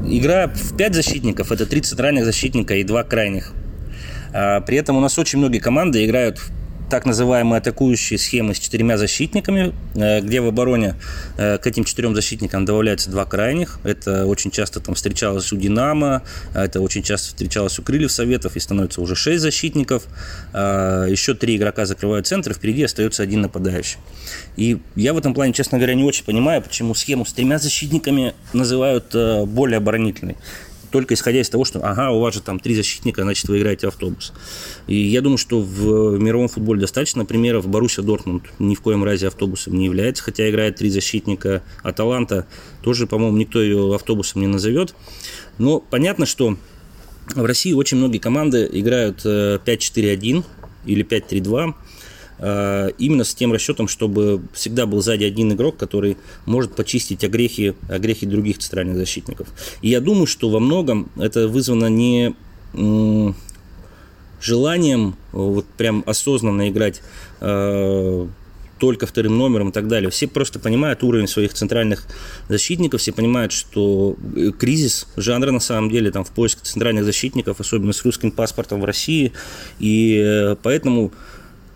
игра 0.08 0.48
в 0.48 0.76
пять 0.76 0.94
защитников– 0.94 1.52
это 1.52 1.64
три 1.64 1.80
центральных 1.80 2.24
защитника 2.24 2.74
и 2.74 2.82
два 2.82 3.04
крайних. 3.04 3.52
А, 4.32 4.60
при 4.60 4.76
этом 4.78 4.96
у 4.96 5.00
нас 5.00 5.18
очень 5.18 5.38
многие 5.38 5.58
команды 5.58 6.04
играют 6.04 6.40
так 6.88 7.04
называемые 7.04 7.58
атакующие 7.58 8.18
схемы 8.18 8.54
с 8.54 8.58
четырьмя 8.58 8.96
защитниками, 8.96 9.74
э, 9.94 10.20
где 10.20 10.40
в 10.40 10.46
обороне 10.46 10.94
э, 11.36 11.58
к 11.58 11.66
этим 11.66 11.84
четырем 11.84 12.14
защитникам 12.14 12.64
добавляются 12.64 13.10
два 13.10 13.24
крайних. 13.24 13.78
Это 13.84 14.26
очень 14.26 14.50
часто 14.50 14.80
там 14.80 14.94
встречалось 14.94 15.52
у 15.52 15.56
«Динамо», 15.56 16.22
это 16.54 16.80
очень 16.80 17.02
часто 17.02 17.28
встречалось 17.28 17.78
у 17.78 17.82
«Крыльев 17.82 18.10
Советов» 18.10 18.56
и 18.56 18.60
становится 18.60 19.00
уже 19.00 19.14
шесть 19.14 19.42
защитников. 19.42 20.04
Еще 20.52 21.34
три 21.34 21.56
игрока 21.56 21.84
закрывают 21.86 22.26
центр, 22.26 22.54
впереди 22.54 22.84
остается 22.84 23.22
один 23.22 23.42
нападающий. 23.42 23.98
И 24.56 24.78
я 24.96 25.12
в 25.12 25.18
этом 25.18 25.34
плане, 25.34 25.52
честно 25.52 25.78
говоря, 25.78 25.94
не 25.94 26.04
очень 26.04 26.24
понимаю, 26.24 26.62
почему 26.62 26.94
схему 26.94 27.24
с 27.24 27.32
тремя 27.32 27.58
защитниками 27.58 28.34
называют 28.52 29.14
более 29.48 29.78
оборонительной 29.78 30.36
только 30.90 31.14
исходя 31.14 31.40
из 31.40 31.48
того, 31.48 31.64
что, 31.64 31.80
ага, 31.80 32.10
у 32.10 32.20
вас 32.20 32.34
же 32.34 32.40
там 32.40 32.58
три 32.58 32.74
защитника, 32.74 33.22
значит, 33.22 33.48
вы 33.48 33.58
играете 33.58 33.88
автобус. 33.88 34.32
И 34.86 34.96
я 34.96 35.20
думаю, 35.20 35.38
что 35.38 35.60
в 35.60 36.18
мировом 36.18 36.48
футболе 36.48 36.80
достаточно 36.80 37.24
примеров. 37.24 37.68
Боруссия 37.68 38.04
Дортмунд 38.04 38.44
ни 38.58 38.74
в 38.74 38.80
коем 38.80 39.04
разе 39.04 39.28
автобусом 39.28 39.74
не 39.74 39.86
является, 39.86 40.22
хотя 40.22 40.48
играет 40.48 40.76
три 40.76 40.90
защитника. 40.90 41.62
Аталанта 41.82 42.46
тоже, 42.82 43.06
по-моему, 43.06 43.36
никто 43.36 43.60
ее 43.60 43.94
автобусом 43.94 44.40
не 44.40 44.46
назовет. 44.46 44.94
Но 45.58 45.80
понятно, 45.80 46.26
что 46.26 46.56
в 47.34 47.44
России 47.44 47.72
очень 47.72 47.98
многие 47.98 48.18
команды 48.18 48.68
играют 48.72 49.24
5-4-1 49.24 50.38
э, 50.38 50.42
или 50.86 51.04
5-3-2. 51.04 51.74
Э, 52.38 52.90
именно 52.98 53.24
с 53.24 53.34
тем 53.34 53.52
расчетом, 53.52 53.88
чтобы 53.88 54.40
всегда 54.52 54.86
был 54.86 55.02
сзади 55.02 55.24
один 55.24 55.52
игрок, 55.52 55.76
который 55.76 56.16
может 56.46 56.74
почистить 56.74 57.24
огрехи, 57.24 57.74
огрехи 57.88 58.26
других 58.26 58.58
центральных 58.58 58.96
защитников. 58.96 59.48
И 59.82 59.88
я 59.88 60.00
думаю, 60.00 60.26
что 60.26 60.48
во 60.50 60.60
многом 60.60 61.10
это 61.16 61.48
вызвано 61.48 61.86
не 61.86 62.34
желанием 64.40 65.16
вот 65.32 65.66
прям 65.76 66.04
осознанно 66.06 66.68
играть 66.68 67.00
э, 67.40 68.26
только 68.78 69.06
вторым 69.06 69.36
номером 69.36 69.70
и 69.70 69.72
так 69.72 69.88
далее. 69.88 70.10
Все 70.10 70.28
просто 70.28 70.60
понимают 70.60 71.02
уровень 71.02 71.26
своих 71.26 71.52
центральных 71.54 72.06
защитников, 72.48 73.00
все 73.00 73.12
понимают, 73.12 73.52
что 73.52 74.16
э, 74.36 74.52
кризис 74.56 75.08
жанра 75.16 75.50
на 75.50 75.60
самом 75.60 75.90
деле 75.90 76.10
там 76.12 76.24
в 76.24 76.30
поиске 76.30 76.60
центральных 76.62 77.04
защитников, 77.04 77.60
особенно 77.60 77.92
с 77.92 78.04
русским 78.04 78.30
паспортом 78.30 78.80
в 78.80 78.84
России, 78.84 79.32
и 79.80 80.54
поэтому 80.62 81.12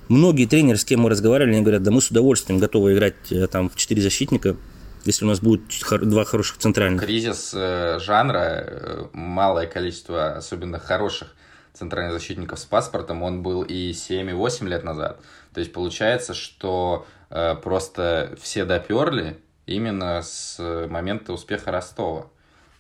многие 0.09 0.47
тренеры, 0.47 0.79
с 0.79 0.85
кем 0.85 1.01
мы 1.01 1.11
разговаривали, 1.11 1.55
они 1.55 1.63
говорят, 1.63 1.83
да 1.83 1.91
мы 1.91 2.01
с 2.01 2.11
удовольствием 2.11 2.59
готовы 2.59 2.95
играть 2.95 3.31
э, 3.31 3.47
там 3.47 3.69
в 3.69 3.77
четыре 3.77 4.03
защитника, 4.03 4.57
если 5.05 5.25
у 5.25 5.29
нас 5.29 5.41
будет 5.41 5.63
два 6.03 6.25
хороших 6.25 6.59
центральных. 6.59 7.03
Кризис 7.03 7.53
э, 7.55 7.99
жанра, 8.01 8.39
э, 8.39 9.05
малое 9.13 9.67
количество 9.67 10.37
особенно 10.37 10.79
хороших 10.79 11.35
центральных 11.73 12.13
защитников 12.13 12.59
с 12.59 12.65
паспортом, 12.65 13.23
он 13.23 13.43
был 13.43 13.63
и 13.63 13.93
7, 13.93 14.31
и 14.31 14.33
8 14.33 14.69
лет 14.69 14.85
назад. 14.85 15.21
То 15.55 15.61
есть 15.61 15.73
получается, 15.73 16.35
что 16.35 17.07
просто 17.63 18.37
все 18.43 18.67
доперли 18.67 19.39
именно 19.65 20.21
с 20.23 20.59
момента 20.91 21.33
успеха 21.33 21.71
Ростова. 21.71 22.27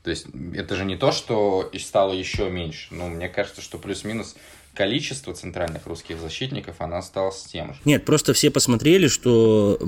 То 0.02 0.10
есть 0.10 0.26
это 0.54 0.74
же 0.74 0.84
не 0.84 0.96
то, 0.96 1.12
что 1.12 1.70
стало 1.78 2.12
еще 2.12 2.50
меньше. 2.50 2.88
Ну, 2.92 3.08
мне 3.08 3.28
кажется, 3.28 3.60
что 3.60 3.78
плюс-минус 3.78 4.36
количество 4.74 5.34
центральных 5.34 5.86
русских 5.86 6.18
защитников, 6.18 6.76
оно 6.78 6.96
осталось 6.96 7.44
тем 7.44 7.74
же. 7.74 7.80
Нет, 7.84 8.04
просто 8.04 8.32
все 8.32 8.50
посмотрели, 8.50 9.06
что 9.06 9.78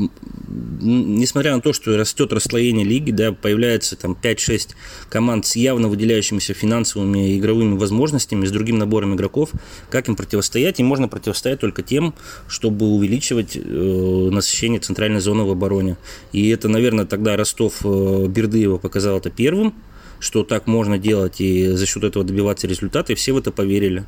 несмотря 0.80 1.54
на 1.54 1.62
то, 1.62 1.72
что 1.72 1.96
растет 1.96 2.32
расслоение 2.32 2.84
лиги, 2.84 3.10
да, 3.10 3.32
появляется 3.32 3.96
там 3.96 4.16
5-6 4.20 4.74
команд 5.08 5.46
с 5.46 5.56
явно 5.56 5.88
выделяющимися 5.88 6.52
финансовыми 6.52 7.30
и 7.30 7.38
игровыми 7.38 7.78
возможностями, 7.78 8.44
с 8.44 8.50
другим 8.50 8.78
набором 8.78 9.14
игроков, 9.14 9.52
как 9.88 10.08
им 10.08 10.16
противостоять? 10.16 10.80
И 10.80 10.82
можно 10.82 11.08
противостоять 11.08 11.60
только 11.60 11.82
тем, 11.82 12.14
чтобы 12.46 12.86
увеличивать 12.86 13.56
э, 13.56 13.60
насыщение 13.60 14.80
центральной 14.80 15.20
зоны 15.20 15.44
в 15.44 15.50
обороне. 15.50 15.96
И 16.32 16.48
это, 16.50 16.68
наверное, 16.68 17.06
тогда 17.06 17.36
Ростов 17.36 17.80
э, 17.84 18.26
Бердыева 18.28 18.76
показал 18.76 19.16
это 19.16 19.30
первым, 19.30 19.74
что 20.20 20.42
так 20.42 20.66
можно 20.66 20.98
делать 20.98 21.40
и 21.40 21.68
за 21.68 21.86
счет 21.86 22.04
этого 22.04 22.24
добиваться 22.24 22.66
результата, 22.66 23.12
и 23.12 23.16
все 23.16 23.32
в 23.32 23.38
это 23.38 23.50
поверили. 23.50 24.04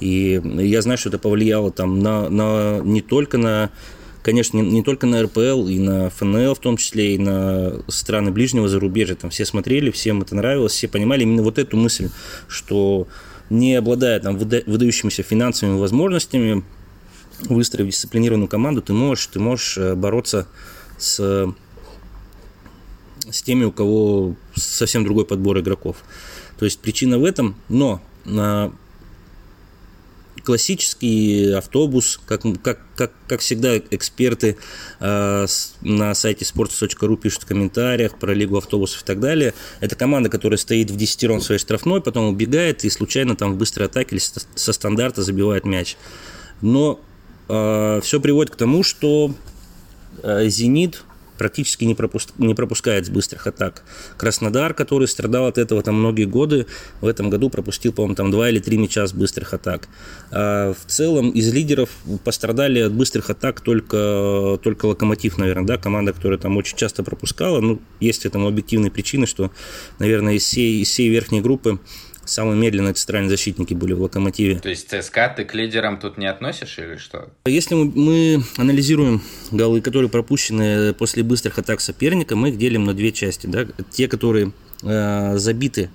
И 0.00 0.40
я 0.58 0.82
знаю, 0.82 0.98
что 0.98 1.08
это 1.08 1.18
повлияло 1.18 1.70
там 1.70 2.00
на, 2.00 2.28
на 2.28 2.80
не 2.80 3.02
только 3.02 3.38
на 3.38 3.70
конечно, 4.22 4.58
не, 4.58 4.62
не 4.62 4.82
только 4.82 5.06
на 5.06 5.22
РПЛ, 5.22 5.68
и 5.68 5.78
на 5.78 6.10
ФНЛ 6.10 6.54
в 6.54 6.58
том 6.58 6.76
числе, 6.76 7.14
и 7.14 7.18
на 7.18 7.82
страны 7.88 8.30
ближнего 8.30 8.68
зарубежья. 8.68 9.14
Там 9.14 9.30
все 9.30 9.44
смотрели, 9.44 9.90
всем 9.90 10.22
это 10.22 10.34
нравилось, 10.34 10.72
все 10.72 10.88
понимали 10.88 11.22
именно 11.22 11.42
вот 11.42 11.58
эту 11.58 11.76
мысль, 11.76 12.10
что 12.48 13.08
не 13.48 13.74
обладая 13.74 14.20
там 14.20 14.36
выдающимися 14.36 15.22
финансовыми 15.22 15.78
возможностями, 15.78 16.64
выстроив 17.48 17.88
дисциплинированную 17.88 18.48
команду, 18.48 18.82
ты 18.82 18.92
можешь, 18.92 19.26
ты 19.26 19.40
можешь 19.40 19.78
э, 19.78 19.94
бороться 19.94 20.46
с 20.98 21.52
с 23.32 23.42
теми, 23.42 23.64
у 23.64 23.72
кого 23.72 24.36
совсем 24.54 25.04
другой 25.04 25.24
подбор 25.24 25.58
игроков. 25.58 25.98
То 26.58 26.64
есть 26.64 26.80
причина 26.80 27.18
в 27.18 27.24
этом, 27.24 27.56
но 27.68 28.00
на 28.24 28.72
классический 30.44 31.52
автобус, 31.52 32.20
как, 32.26 32.42
как, 32.62 32.80
как, 32.96 33.12
как 33.26 33.40
всегда 33.40 33.78
эксперты 33.78 34.56
э, 34.98 35.46
на 35.82 36.14
сайте 36.14 36.44
sports.ru 36.44 37.16
пишут 37.16 37.42
в 37.42 37.46
комментариях 37.46 38.18
про 38.18 38.32
лигу 38.32 38.56
автобусов 38.56 39.02
и 39.02 39.04
так 39.04 39.20
далее. 39.20 39.54
Это 39.80 39.96
команда, 39.96 40.28
которая 40.28 40.58
стоит 40.58 40.90
в 40.90 40.96
десятером 40.96 41.40
своей 41.40 41.58
штрафной, 41.58 42.00
потом 42.00 42.26
убегает 42.26 42.84
и 42.84 42.90
случайно 42.90 43.36
там 43.36 43.54
в 43.54 43.56
быстрой 43.56 43.86
атаке 43.86 44.16
или 44.16 44.22
со 44.54 44.72
стандарта 44.72 45.22
забивает 45.22 45.64
мяч. 45.64 45.96
Но 46.60 47.00
э, 47.48 48.00
все 48.02 48.20
приводит 48.20 48.52
к 48.52 48.56
тому, 48.56 48.82
что 48.82 49.34
э, 50.22 50.48
«Зенит» 50.48 51.04
практически 51.40 51.84
не, 51.84 51.94
пропуск, 51.94 52.32
не 52.36 52.54
пропускает 52.54 53.06
с 53.06 53.08
быстрых 53.08 53.46
атак. 53.46 53.82
Краснодар, 54.18 54.74
который 54.74 55.08
страдал 55.08 55.46
от 55.46 55.56
этого 55.56 55.82
там 55.82 55.94
многие 55.94 56.26
годы, 56.26 56.66
в 57.00 57.06
этом 57.06 57.30
году 57.30 57.48
пропустил, 57.48 57.94
по-моему, 57.94 58.14
там 58.14 58.30
два 58.30 58.50
или 58.50 58.58
три 58.58 58.76
мяча 58.76 59.06
с 59.06 59.14
быстрых 59.14 59.54
атак. 59.54 59.88
А 60.30 60.74
в 60.74 60.84
целом 60.90 61.30
из 61.30 61.50
лидеров 61.50 61.88
пострадали 62.24 62.80
от 62.80 62.92
быстрых 62.92 63.30
атак 63.30 63.62
только, 63.62 64.60
только 64.62 64.84
Локомотив, 64.84 65.38
наверное, 65.38 65.66
да, 65.66 65.78
команда, 65.78 66.12
которая 66.12 66.38
там 66.38 66.58
очень 66.58 66.76
часто 66.76 67.02
пропускала. 67.02 67.62
Ну, 67.62 67.80
есть 68.00 68.26
этому 68.26 68.46
объективные 68.46 68.90
причины, 68.90 69.26
что, 69.26 69.50
наверное, 69.98 70.34
из 70.34 70.42
всей, 70.42 70.82
из 70.82 70.88
всей 70.88 71.08
верхней 71.08 71.40
группы 71.40 71.80
самые 72.24 72.56
медленные 72.56 72.94
центральные 72.94 73.30
защитники 73.30 73.74
были 73.74 73.92
в 73.92 74.02
«Локомотиве». 74.02 74.58
То 74.58 74.68
есть 74.68 74.88
ЦСКА 74.88 75.32
ты 75.36 75.44
к 75.44 75.54
лидерам 75.54 75.98
тут 75.98 76.18
не 76.18 76.26
относишь 76.26 76.78
или 76.78 76.96
что? 76.96 77.30
Если 77.46 77.74
мы, 77.74 77.84
мы 77.94 78.44
анализируем 78.56 79.22
голы, 79.50 79.80
которые 79.80 80.10
пропущены 80.10 80.94
после 80.94 81.22
быстрых 81.22 81.58
атак 81.58 81.80
соперника, 81.80 82.36
мы 82.36 82.50
их 82.50 82.58
делим 82.58 82.84
на 82.84 82.94
две 82.94 83.12
части. 83.12 83.46
Да? 83.46 83.66
Те, 83.90 84.08
которые 84.08 84.52
э, 84.82 85.36
забиты 85.36 85.90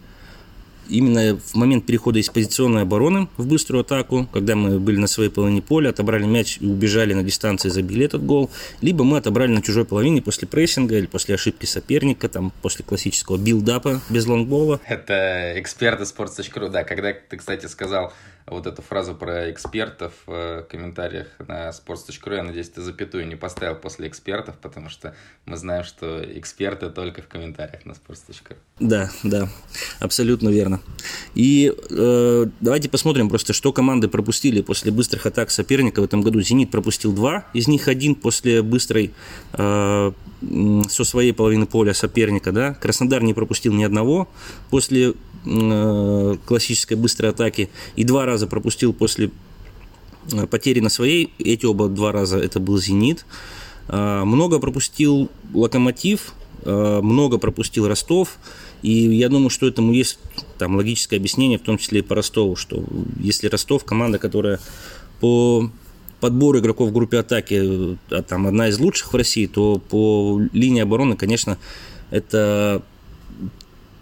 именно 0.89 1.37
в 1.37 1.55
момент 1.55 1.85
перехода 1.85 2.19
из 2.19 2.29
позиционной 2.29 2.83
обороны 2.83 3.27
в 3.37 3.47
быструю 3.47 3.81
атаку, 3.81 4.27
когда 4.31 4.55
мы 4.55 4.79
были 4.79 4.97
на 4.97 5.07
своей 5.07 5.29
половине 5.29 5.61
поля, 5.61 5.89
отобрали 5.89 6.25
мяч 6.25 6.57
и 6.59 6.65
убежали 6.65 7.13
на 7.13 7.23
дистанции, 7.23 7.69
забили 7.69 8.05
этот 8.05 8.25
гол, 8.25 8.49
либо 8.81 9.03
мы 9.03 9.17
отобрали 9.17 9.51
на 9.51 9.61
чужой 9.61 9.85
половине 9.85 10.21
после 10.21 10.47
прессинга 10.47 10.97
или 10.97 11.05
после 11.05 11.35
ошибки 11.35 11.65
соперника, 11.65 12.29
там, 12.29 12.51
после 12.61 12.85
классического 12.85 13.37
билдапа 13.37 14.01
без 14.09 14.25
лонгбола. 14.25 14.79
Это 14.87 15.53
эксперты 15.57 16.03
sports.ru, 16.03 16.69
да, 16.69 16.83
когда 16.83 17.13
ты, 17.13 17.37
кстати, 17.37 17.65
сказал 17.67 18.13
вот 18.47 18.67
эту 18.67 18.81
фразу 18.81 19.15
про 19.15 19.51
экспертов 19.51 20.13
в 20.27 20.65
комментариях 20.69 21.27
на 21.39 21.69
sports.ru. 21.69 22.35
Я 22.35 22.43
надеюсь, 22.43 22.69
ты 22.69 22.81
запятую 22.81 23.27
не 23.27 23.35
поставил 23.35 23.75
после 23.75 24.07
экспертов, 24.07 24.55
потому 24.61 24.89
что 24.89 25.15
мы 25.45 25.57
знаем, 25.57 25.83
что 25.83 26.23
эксперты 26.37 26.89
только 26.89 27.21
в 27.21 27.27
комментариях 27.27 27.85
на 27.85 27.93
sports.ru. 27.93 28.55
Да, 28.79 29.09
да, 29.23 29.49
абсолютно 29.99 30.49
верно. 30.49 30.79
И 31.33 31.73
э, 31.89 32.45
давайте 32.61 32.89
посмотрим 32.89 33.29
просто, 33.29 33.53
что 33.53 33.73
команды 33.73 34.07
пропустили 34.07 34.61
после 34.61 34.91
быстрых 34.91 35.25
атак 35.25 35.49
соперника 35.49 36.01
в 36.01 36.03
этом 36.03 36.21
году. 36.21 36.41
«Зенит» 36.41 36.69
пропустил 36.69 37.13
два, 37.13 37.45
из 37.53 37.67
них 37.67 37.87
один 37.87 38.13
после 38.13 38.61
быстрой 38.61 39.11
э, 39.53 40.11
со 40.89 41.03
своей 41.03 41.33
половины 41.33 41.65
поля 41.65 41.93
соперника. 41.93 42.51
Да? 42.51 42.73
Краснодар 42.75 43.23
не 43.23 43.33
пропустил 43.33 43.73
ни 43.73 43.83
одного 43.83 44.27
после 44.69 45.09
э, 45.09 45.13
классической 45.45 46.97
быстрой 46.97 47.29
атаки 47.29 47.69
и 47.95 48.03
два 48.03 48.25
раза 48.25 48.47
пропустил 48.47 48.93
после 48.93 49.31
э, 50.31 50.47
потери 50.47 50.79
на 50.79 50.89
своей. 50.89 51.31
Эти 51.37 51.65
оба 51.65 51.87
два 51.87 52.11
раза 52.11 52.37
это 52.37 52.59
был 52.59 52.77
«Зенит». 52.77 53.25
Э, 53.87 54.23
много 54.25 54.59
пропустил 54.59 55.29
«Локомотив», 55.53 56.33
э, 56.63 56.99
много 57.01 57.37
пропустил 57.37 57.87
«Ростов». 57.87 58.37
И 58.81 58.91
я 58.91 59.29
думаю, 59.29 59.49
что 59.49 59.67
этому 59.67 59.93
есть 59.93 60.19
там 60.57 60.75
логическое 60.75 61.17
объяснение, 61.17 61.57
в 61.57 61.63
том 61.63 61.77
числе 61.77 61.99
и 61.99 62.03
по 62.03 62.15
Ростову, 62.15 62.55
что 62.55 62.83
если 63.19 63.47
Ростов 63.47 63.83
команда, 63.83 64.19
которая 64.19 64.59
по 65.19 65.69
подбор 66.19 66.57
игроков 66.57 66.89
в 66.89 66.93
группе 66.93 67.19
атаки 67.19 67.97
а 68.09 68.21
там 68.21 68.47
одна 68.47 68.69
из 68.69 68.79
лучших 68.79 69.13
в 69.13 69.15
России, 69.15 69.47
то 69.47 69.77
по 69.77 70.41
линии 70.53 70.81
обороны, 70.81 71.15
конечно, 71.15 71.57
это 72.11 72.83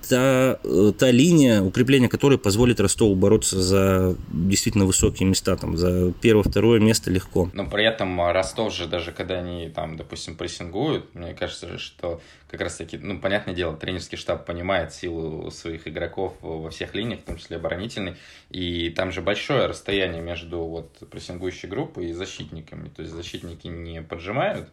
та, 0.08 0.60
э, 0.64 0.94
та 0.98 1.12
линия, 1.12 1.62
укрепление 1.62 2.10
которой 2.10 2.38
позволит 2.38 2.80
Ростову 2.80 3.16
бороться 3.16 3.62
за 3.62 4.16
действительно 4.32 4.86
высокие 4.86 5.28
места, 5.28 5.56
там, 5.56 5.78
за 5.78 6.12
первое-второе 6.22 6.80
место 6.80 7.12
легко. 7.12 7.50
Но 7.54 7.70
при 7.70 7.86
этом 7.86 8.22
Ростов 8.22 8.74
же, 8.74 8.88
даже 8.88 9.12
когда 9.12 9.40
они 9.40 9.70
там, 9.70 9.98
допустим, 9.98 10.36
прессингуют, 10.36 11.14
мне 11.16 11.34
кажется, 11.34 11.78
что 11.78 12.22
как 12.54 12.62
раз 12.62 12.76
таки, 12.76 12.98
ну, 12.98 13.20
понятное 13.20 13.56
дело, 13.56 13.76
тренерский 13.76 14.16
штаб 14.16 14.46
понимает 14.46 14.94
силу 14.94 15.50
своих 15.50 15.88
игроков 15.88 16.34
во 16.42 16.70
всех 16.70 16.94
линиях, 16.94 17.22
в 17.22 17.24
том 17.24 17.38
числе 17.38 17.58
оборонительной, 17.58 18.16
и 18.52 18.92
там 18.92 19.12
же 19.12 19.22
большое 19.22 19.66
расстояние 19.66 20.22
между 20.22 20.60
вот 20.60 21.00
прессингующей 21.10 21.68
группой 21.68 22.10
и 22.10 22.14
защитниками, 22.14 22.90
то 22.90 23.02
есть 23.02 23.14
защитники 23.14 23.66
не 23.66 24.04
поджимают, 24.04 24.70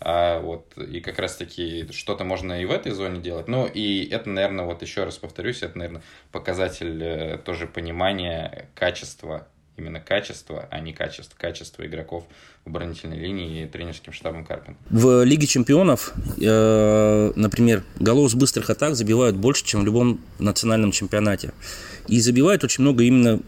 а 0.00 0.40
вот 0.40 0.76
и 0.78 1.00
как 1.00 1.18
раз 1.18 1.36
таки 1.36 1.86
что-то 1.92 2.24
можно 2.24 2.60
и 2.60 2.64
в 2.64 2.70
этой 2.70 2.92
зоне 2.92 3.20
делать. 3.20 3.48
Ну 3.48 3.66
и 3.66 4.08
это, 4.08 4.28
наверное, 4.28 4.64
вот 4.64 4.82
еще 4.82 5.04
раз 5.04 5.18
повторюсь, 5.18 5.62
это, 5.62 5.76
наверное, 5.78 6.02
показатель 6.30 7.02
э, 7.02 7.38
тоже 7.38 7.66
понимания 7.66 8.68
качества 8.74 9.48
именно 9.78 10.00
качество, 10.00 10.66
а 10.70 10.80
не 10.80 10.92
качество, 10.92 11.36
качество 11.38 11.86
игроков 11.86 12.24
в 12.64 12.68
оборонительной 12.68 13.16
линии 13.16 13.62
и 13.62 13.66
тренерским 13.66 14.12
штабом 14.12 14.44
Карпин. 14.44 14.76
В 14.90 15.22
Лиге 15.22 15.46
чемпионов, 15.46 16.12
э, 16.40 17.32
например, 17.36 17.84
голов 17.98 18.30
с 18.30 18.34
быстрых 18.34 18.70
атак 18.70 18.96
забивают 18.96 19.36
больше, 19.36 19.64
чем 19.64 19.82
в 19.82 19.84
любом 19.84 20.20
национальном 20.38 20.90
чемпионате. 20.90 21.52
И 22.08 22.20
забивают 22.20 22.64
очень 22.64 22.82
много 22.82 23.04
именно 23.04 23.40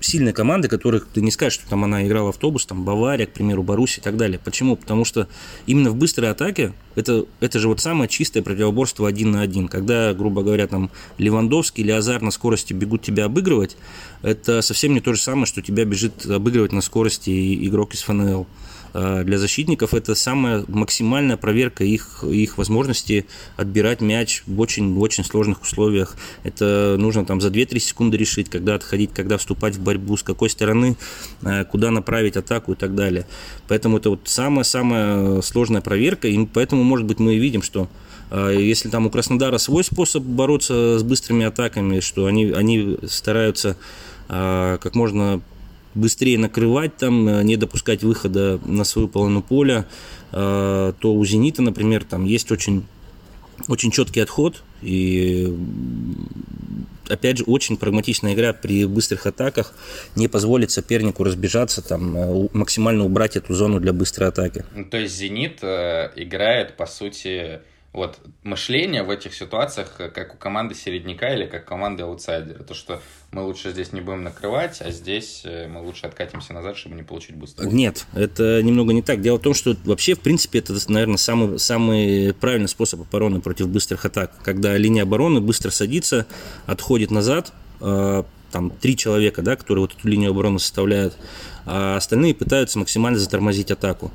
сильные 0.00 0.32
команды, 0.32 0.68
которых 0.68 1.06
ты 1.12 1.20
не 1.20 1.30
скажешь, 1.30 1.54
что 1.54 1.68
там 1.68 1.84
она 1.84 2.06
играла 2.06 2.30
автобус, 2.30 2.66
там 2.66 2.84
Бавария, 2.84 3.26
к 3.26 3.32
примеру, 3.32 3.62
Баруси 3.62 4.00
и 4.00 4.02
так 4.02 4.16
далее. 4.16 4.40
Почему? 4.42 4.76
Потому 4.76 5.04
что 5.04 5.28
именно 5.66 5.90
в 5.90 5.96
быстрой 5.96 6.30
атаке 6.30 6.72
это, 6.94 7.26
это 7.40 7.58
же 7.58 7.68
вот 7.68 7.80
самое 7.80 8.08
чистое 8.08 8.42
противоборство 8.42 9.08
один 9.08 9.30
на 9.30 9.42
один. 9.42 9.68
Когда, 9.68 10.12
грубо 10.14 10.42
говоря, 10.42 10.66
там 10.66 10.90
Левандовский 11.18 11.84
или 11.84 11.90
Азар 11.90 12.22
на 12.22 12.30
скорости 12.30 12.72
бегут 12.72 13.02
тебя 13.02 13.26
обыгрывать, 13.26 13.76
это 14.22 14.62
совсем 14.62 14.94
не 14.94 15.00
то 15.00 15.14
же 15.14 15.20
самое, 15.20 15.46
что 15.46 15.62
тебя 15.62 15.84
бежит 15.84 16.26
обыгрывать 16.26 16.72
на 16.72 16.80
скорости 16.80 17.66
игрок 17.66 17.94
из 17.94 18.02
ФНЛ. 18.02 18.46
А, 18.94 19.24
для 19.24 19.38
защитников 19.38 19.94
это 19.94 20.14
самая 20.14 20.64
максимальная 20.68 21.36
проверка 21.36 21.84
их, 21.84 22.24
их 22.24 22.58
возможности 22.58 23.26
отбирать 23.56 24.00
мяч 24.00 24.42
в 24.46 24.60
очень, 24.60 24.96
очень 24.98 25.24
сложных 25.24 25.62
условиях. 25.62 26.16
Это 26.44 26.96
нужно 26.98 27.24
там 27.24 27.40
за 27.40 27.48
2-3 27.48 27.78
секунды 27.78 28.16
решить, 28.16 28.48
когда 28.48 28.74
отходить, 28.74 29.10
когда 29.12 29.38
вступать 29.38 29.76
в 29.76 29.82
борьбу, 29.82 30.16
с 30.16 30.22
какой 30.22 30.50
стороны, 30.50 30.96
а, 31.42 31.64
куда 31.64 31.90
направить 31.90 32.36
атаку 32.36 32.72
и 32.72 32.76
так 32.76 32.94
далее. 32.94 33.26
Поэтому 33.68 33.98
это 33.98 34.10
вот 34.10 34.20
самая-самая 34.24 35.42
сложная 35.42 35.80
проверка, 35.80 36.28
и 36.28 36.46
поэтому, 36.46 36.82
может 36.82 37.06
быть, 37.06 37.18
мы 37.18 37.34
и 37.34 37.38
видим, 37.38 37.62
что 37.62 37.88
а, 38.30 38.50
если 38.50 38.88
там 38.88 39.06
у 39.06 39.10
Краснодара 39.10 39.58
свой 39.58 39.84
способ 39.84 40.22
бороться 40.22 40.98
с 40.98 41.02
быстрыми 41.02 41.46
атаками, 41.46 42.00
что 42.00 42.26
они, 42.26 42.46
они 42.52 42.98
стараются 43.06 43.76
как 44.28 44.94
можно 44.94 45.40
быстрее 45.98 46.38
накрывать 46.38 46.96
там, 46.96 47.28
э, 47.28 47.42
не 47.42 47.56
допускать 47.56 48.02
выхода 48.02 48.60
на 48.64 48.84
свою 48.84 49.08
половину 49.08 49.42
поля, 49.42 49.86
э, 50.32 50.92
то 50.98 51.14
у 51.14 51.24
«Зенита», 51.24 51.62
например, 51.62 52.04
там 52.04 52.24
есть 52.24 52.50
очень, 52.52 52.86
очень 53.68 53.90
четкий 53.90 54.20
отход. 54.20 54.62
И 54.80 55.52
опять 57.08 57.38
же, 57.38 57.44
очень 57.44 57.76
прагматичная 57.76 58.34
игра 58.34 58.52
при 58.52 58.84
быстрых 58.84 59.26
атаках. 59.26 59.74
Не 60.14 60.28
позволит 60.28 60.70
сопернику 60.70 61.24
разбежаться, 61.24 61.82
там, 61.82 62.16
э, 62.16 62.48
максимально 62.52 63.04
убрать 63.04 63.36
эту 63.36 63.54
зону 63.54 63.80
для 63.80 63.92
быстрой 63.92 64.28
атаки. 64.28 64.64
То 64.90 64.98
есть 64.98 65.16
«Зенит» 65.16 65.62
играет, 65.62 66.76
по 66.76 66.86
сути, 66.86 67.60
вот 67.92 68.18
мышление 68.42 69.02
в 69.02 69.10
этих 69.10 69.34
ситуациях, 69.34 69.94
э, 69.98 70.08
как 70.08 70.34
у 70.34 70.36
команды 70.36 70.74
середняка 70.74 71.34
или 71.34 71.46
как 71.46 71.64
команды 71.64 72.02
аутсайдера. 72.02 72.62
То, 72.62 72.74
что 72.74 73.00
мы 73.32 73.42
лучше 73.42 73.70
здесь 73.70 73.92
не 73.92 74.00
будем 74.00 74.24
накрывать, 74.24 74.80
а 74.80 74.90
здесь 74.90 75.42
э, 75.44 75.68
мы 75.68 75.80
лучше 75.82 76.06
откатимся 76.06 76.52
назад, 76.52 76.76
чтобы 76.76 76.96
не 76.96 77.02
получить 77.02 77.36
быстро. 77.36 77.64
Нет, 77.64 78.06
это 78.14 78.62
немного 78.62 78.92
не 78.92 79.02
так. 79.02 79.20
Дело 79.20 79.38
в 79.38 79.42
том, 79.42 79.54
что 79.54 79.74
вообще, 79.84 80.14
в 80.14 80.20
принципе, 80.20 80.58
это, 80.58 80.74
наверное, 80.88 81.16
самый, 81.16 81.58
самый 81.58 82.34
правильный 82.34 82.68
способ 82.68 83.00
обороны 83.00 83.40
против 83.40 83.68
быстрых 83.68 84.04
атак. 84.04 84.32
Когда 84.42 84.76
линия 84.76 85.04
обороны 85.04 85.40
быстро 85.40 85.70
садится, 85.70 86.26
отходит 86.66 87.10
назад, 87.10 87.52
э, 87.80 88.22
там 88.52 88.70
три 88.70 88.96
человека, 88.96 89.42
да, 89.42 89.56
которые 89.56 89.82
вот 89.82 89.94
эту 89.94 90.08
линию 90.08 90.30
обороны 90.30 90.58
составляют, 90.58 91.16
а 91.66 91.96
остальные 91.96 92.34
пытаются 92.34 92.78
максимально 92.78 93.18
затормозить 93.18 93.70
атаку. 93.70 94.10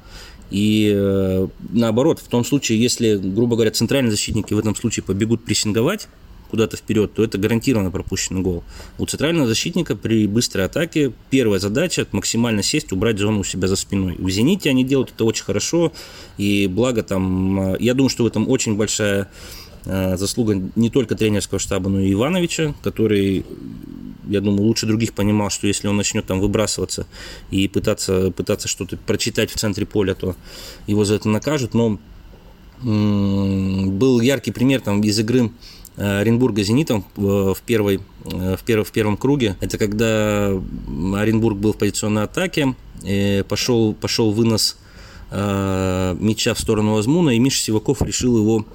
И 0.54 0.94
э, 0.96 1.48
наоборот, 1.72 2.20
в 2.20 2.28
том 2.28 2.46
случае, 2.46 2.80
если, 2.80 3.18
грубо 3.18 3.56
говоря, 3.56 3.72
центральные 3.72 4.12
защитники 4.12 4.54
в 4.54 4.60
этом 4.60 4.76
случае 4.76 5.04
побегут 5.04 5.44
прессинговать 5.44 6.08
куда-то 6.52 6.78
вперед, 6.78 7.12
то 7.16 7.24
это 7.24 7.40
гарантированно 7.40 7.90
пропущенный 7.90 8.42
гол. 8.42 8.64
У 9.00 9.08
центрального 9.08 9.48
защитника 9.48 9.96
при 9.96 10.28
быстрой 10.28 10.66
атаке 10.66 11.12
первая 11.32 11.60
задача 11.60 12.06
максимально 12.12 12.62
сесть, 12.62 12.92
убрать 12.92 13.18
зону 13.18 13.40
у 13.40 13.44
себя 13.44 13.68
за 13.68 13.76
спиной. 13.76 14.16
В 14.20 14.30
«Зените» 14.30 14.70
они 14.70 14.84
делают 14.84 15.10
это 15.10 15.26
очень 15.26 15.44
хорошо, 15.44 15.92
и 16.38 16.68
благо 16.68 17.02
там, 17.02 17.74
э, 17.74 17.78
я 17.80 17.96
думаю, 17.96 18.12
что 18.12 18.24
в 18.24 18.28
этом 18.28 18.48
очень 18.48 18.78
большая 18.78 19.32
э, 19.86 20.16
заслуга 20.18 20.62
не 20.76 20.92
только 20.92 21.16
тренерского 21.16 21.60
штаба, 21.60 21.90
но 21.90 22.00
и 22.00 22.14
Ивановича, 22.14 22.76
который 22.84 23.44
я 24.28 24.42
думаю, 24.42 24.64
лучше 24.64 24.86
других 24.86 25.14
понимал, 25.14 25.50
что 25.50 25.68
если 25.68 25.88
он 25.88 25.98
начнет 25.98 26.26
там 26.26 26.40
выбрасываться 26.40 27.08
и 27.52 27.68
пытаться, 27.68 28.32
пытаться 28.32 28.68
что-то 28.68 28.98
прочитать 28.98 29.52
в 29.52 29.56
центре 29.56 29.86
поля, 29.86 30.16
то 30.16 30.36
его 30.88 31.06
за 31.06 31.16
это 31.16 31.30
накажут. 31.30 31.74
Но 31.74 32.00
был 32.82 34.20
яркий 34.20 34.52
пример 34.52 34.82
там 34.82 35.02
из 35.02 35.18
игры 35.20 35.52
э, 35.96 36.20
Оренбурга 36.20 36.64
«Зенитом» 36.64 37.06
в, 37.16 37.58
первой, 37.66 38.02
э, 38.26 38.56
в, 38.60 38.64
перв, 38.64 38.88
в 38.88 38.92
первом 38.92 39.16
круге. 39.16 39.56
Это 39.62 39.78
когда 39.78 40.48
Оренбург 41.16 41.58
был 41.58 41.74
в 41.74 41.78
позиционной 41.78 42.24
атаке, 42.24 42.76
пошел, 43.48 43.94
пошел 43.94 44.32
вынос 44.32 44.78
э, 45.32 46.16
мяча 46.20 46.54
в 46.54 46.60
сторону 46.60 46.98
Азмуна, 46.98 47.32
и 47.32 47.40
Миша 47.40 47.60
Сиваков 47.60 48.02
решил 48.02 48.38
его 48.38 48.66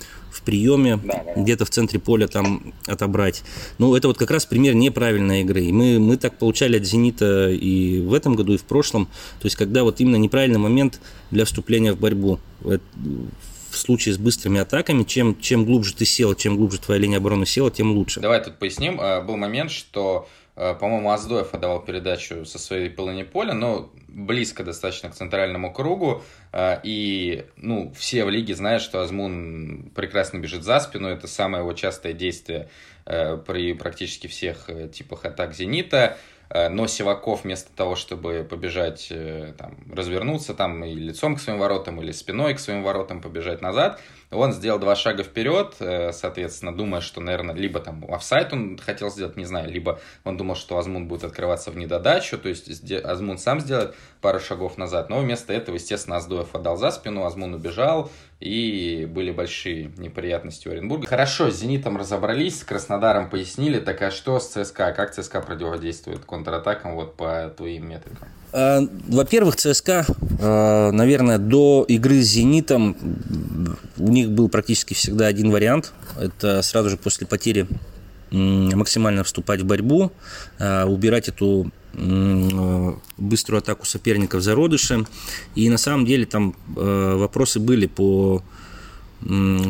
приеме, 0.49 0.97
да, 0.97 1.23
да. 1.27 1.43
где-то 1.43 1.67
в 1.67 1.71
центре 1.71 2.01
поля 2.01 2.27
там 2.27 2.73
отобрать. 2.87 3.43
Ну, 3.77 3.95
это 3.95 4.09
вот 4.09 4.17
как 4.17 4.31
раз 4.31 4.47
пример 4.47 4.75
неправильной 4.75 5.43
игры. 5.43 5.63
И 5.65 5.73
мы, 5.73 5.99
мы 5.99 6.17
так 6.17 6.39
получали 6.39 6.79
от 6.79 6.87
«Зенита» 6.87 7.51
и 7.51 8.01
в 8.01 8.15
этом 8.15 8.35
году, 8.35 8.55
и 8.55 8.57
в 8.57 8.63
прошлом. 8.63 9.09
То 9.41 9.45
есть, 9.45 9.57
когда 9.57 9.83
вот 9.83 10.01
именно 10.01 10.17
неправильный 10.17 10.59
момент 10.59 11.03
для 11.31 11.45
вступления 11.45 11.93
в 11.93 12.01
борьбу. 12.01 12.41
В 12.63 13.77
случае 13.77 14.15
с 14.15 14.19
быстрыми 14.19 14.59
атаками, 14.59 15.05
чем, 15.05 15.39
чем 15.39 15.67
глубже 15.67 15.95
ты 15.95 16.07
сел, 16.07 16.35
чем 16.35 16.57
глубже 16.57 16.79
твоя 16.79 16.99
линия 16.99 17.19
обороны 17.19 17.45
села, 17.45 17.71
тем 17.71 17.93
лучше. 17.93 18.21
Давай 18.21 18.43
тут 18.43 18.59
поясним. 18.59 18.99
А, 18.99 19.21
был 19.21 19.37
момент, 19.37 19.71
что 19.71 20.27
по-моему, 20.59 21.13
Аздоев 21.13 21.55
отдавал 21.55 21.81
передачу 21.81 22.45
со 22.45 22.59
своей 22.59 22.91
половины 22.91 23.25
поля, 23.25 23.55
но 23.55 23.93
близко 24.09 24.65
достаточно 24.65 25.09
к 25.09 25.15
центральному 25.15 25.73
кругу. 25.73 26.23
Э, 26.53 26.81
и, 26.83 27.47
ну, 27.57 27.93
все 27.97 28.25
в 28.25 28.31
лиге 28.31 28.57
знают, 28.57 28.83
что 28.83 29.01
Азмун 29.01 29.91
прекрасно 29.95 30.39
бежит 30.39 30.65
за 30.65 30.81
спину. 30.81 31.09
Это 31.09 31.29
самое 31.29 31.63
его 31.63 31.73
частое 31.75 32.13
действие 32.13 32.69
э, 33.07 33.37
при 33.37 33.73
практически 33.75 34.27
всех 34.27 34.69
типах 34.93 35.25
атак 35.25 35.55
«Зенита». 35.55 36.17
Но 36.51 36.87
Сиваков 36.87 37.45
вместо 37.45 37.71
того, 37.77 37.95
чтобы 37.95 38.43
побежать, 38.49 39.13
там, 39.59 39.77
развернуться 39.93 40.55
там 40.55 40.83
и 40.83 40.95
лицом 40.95 41.37
к 41.37 41.41
своим 41.43 41.59
воротам, 41.59 42.01
или 42.01 42.11
спиной 42.11 42.55
к 42.55 42.59
своим 42.59 42.83
воротам 42.83 43.21
побежать 43.21 43.61
назад– 43.61 44.01
он 44.31 44.53
сделал 44.53 44.79
два 44.79 44.95
шага 44.95 45.23
вперед, 45.23 45.77
э, 45.81 46.13
соответственно, 46.13 46.75
думая, 46.75 47.01
что, 47.01 47.21
наверное, 47.21 47.55
либо 47.55 47.81
там 47.81 48.05
офсайт 48.11 48.53
он 48.53 48.79
хотел 48.79 49.11
сделать, 49.11 49.37
не 49.37 49.47
знаю, 49.47 49.71
либо 49.71 50.01
он 50.25 50.37
думал, 50.37 50.55
что 50.55 50.77
Азмун 50.77 51.09
будет 51.09 51.25
открываться 51.25 51.71
в 51.71 51.77
недодачу, 51.77 52.39
то 52.39 52.49
есть 52.49 52.93
Азмун 52.93 53.39
сам 53.39 53.61
сделает 53.61 53.95
пару 54.21 54.41
шагов 54.41 54.77
назад, 54.77 55.09
но 55.09 55.21
вместо 55.21 55.53
этого, 55.53 55.77
естественно, 55.77 56.17
Аздоев 56.17 56.55
отдал 56.55 56.77
за 56.77 56.91
спину, 56.91 57.25
Азмун 57.25 57.55
убежал, 57.55 58.11
и 58.41 59.09
были 59.11 59.33
большие 59.33 59.91
неприятности 59.97 60.69
у 60.69 60.71
Оренбурга. 60.71 61.07
Хорошо, 61.07 61.51
с 61.51 61.57
«Зенитом» 61.57 61.97
разобрались, 61.97 62.61
с 62.61 62.65
Краснодаром 62.65 63.31
пояснили, 63.31 63.81
так 63.81 64.01
а 64.03 64.11
что 64.13 64.39
с 64.39 64.49
ЦСКА? 64.49 64.93
Как 64.93 65.13
ЦСКА 65.13 65.41
противодействует 65.41 66.25
контратакам 66.25 66.95
вот 66.95 67.17
по 67.17 67.53
твоим 67.57 67.89
метрикам? 67.89 68.29
А, 68.53 68.81
во-первых, 69.09 69.57
ЦСКА, 69.57 70.07
а, 70.41 70.93
наверное, 70.93 71.39
до 71.39 71.85
игры 71.89 72.23
с 72.23 72.27
«Зенитом» 72.27 72.97
у 73.97 74.09
них 74.19 74.31
был 74.31 74.49
практически 74.49 74.95
всегда 74.95 75.27
один 75.27 75.51
вариант. 75.51 75.93
Это 76.19 76.63
сразу 76.63 76.91
же 76.91 76.97
после 76.97 77.27
потери 77.27 77.67
максимально 78.31 79.25
вступать 79.25 79.63
в 79.63 79.65
борьбу, 79.65 80.13
а, 80.59 80.85
убирать 80.85 81.29
эту 81.29 81.71
быструю 83.17 83.59
атаку 83.59 83.87
соперников 83.87 84.43
в 84.43 84.45
зародыше. 84.45 85.07
И 85.55 85.69
на 85.71 85.79
самом 85.79 86.05
деле 86.05 86.27
там 86.27 86.55
вопросы 86.67 87.59
были 87.59 87.87
по 87.87 88.45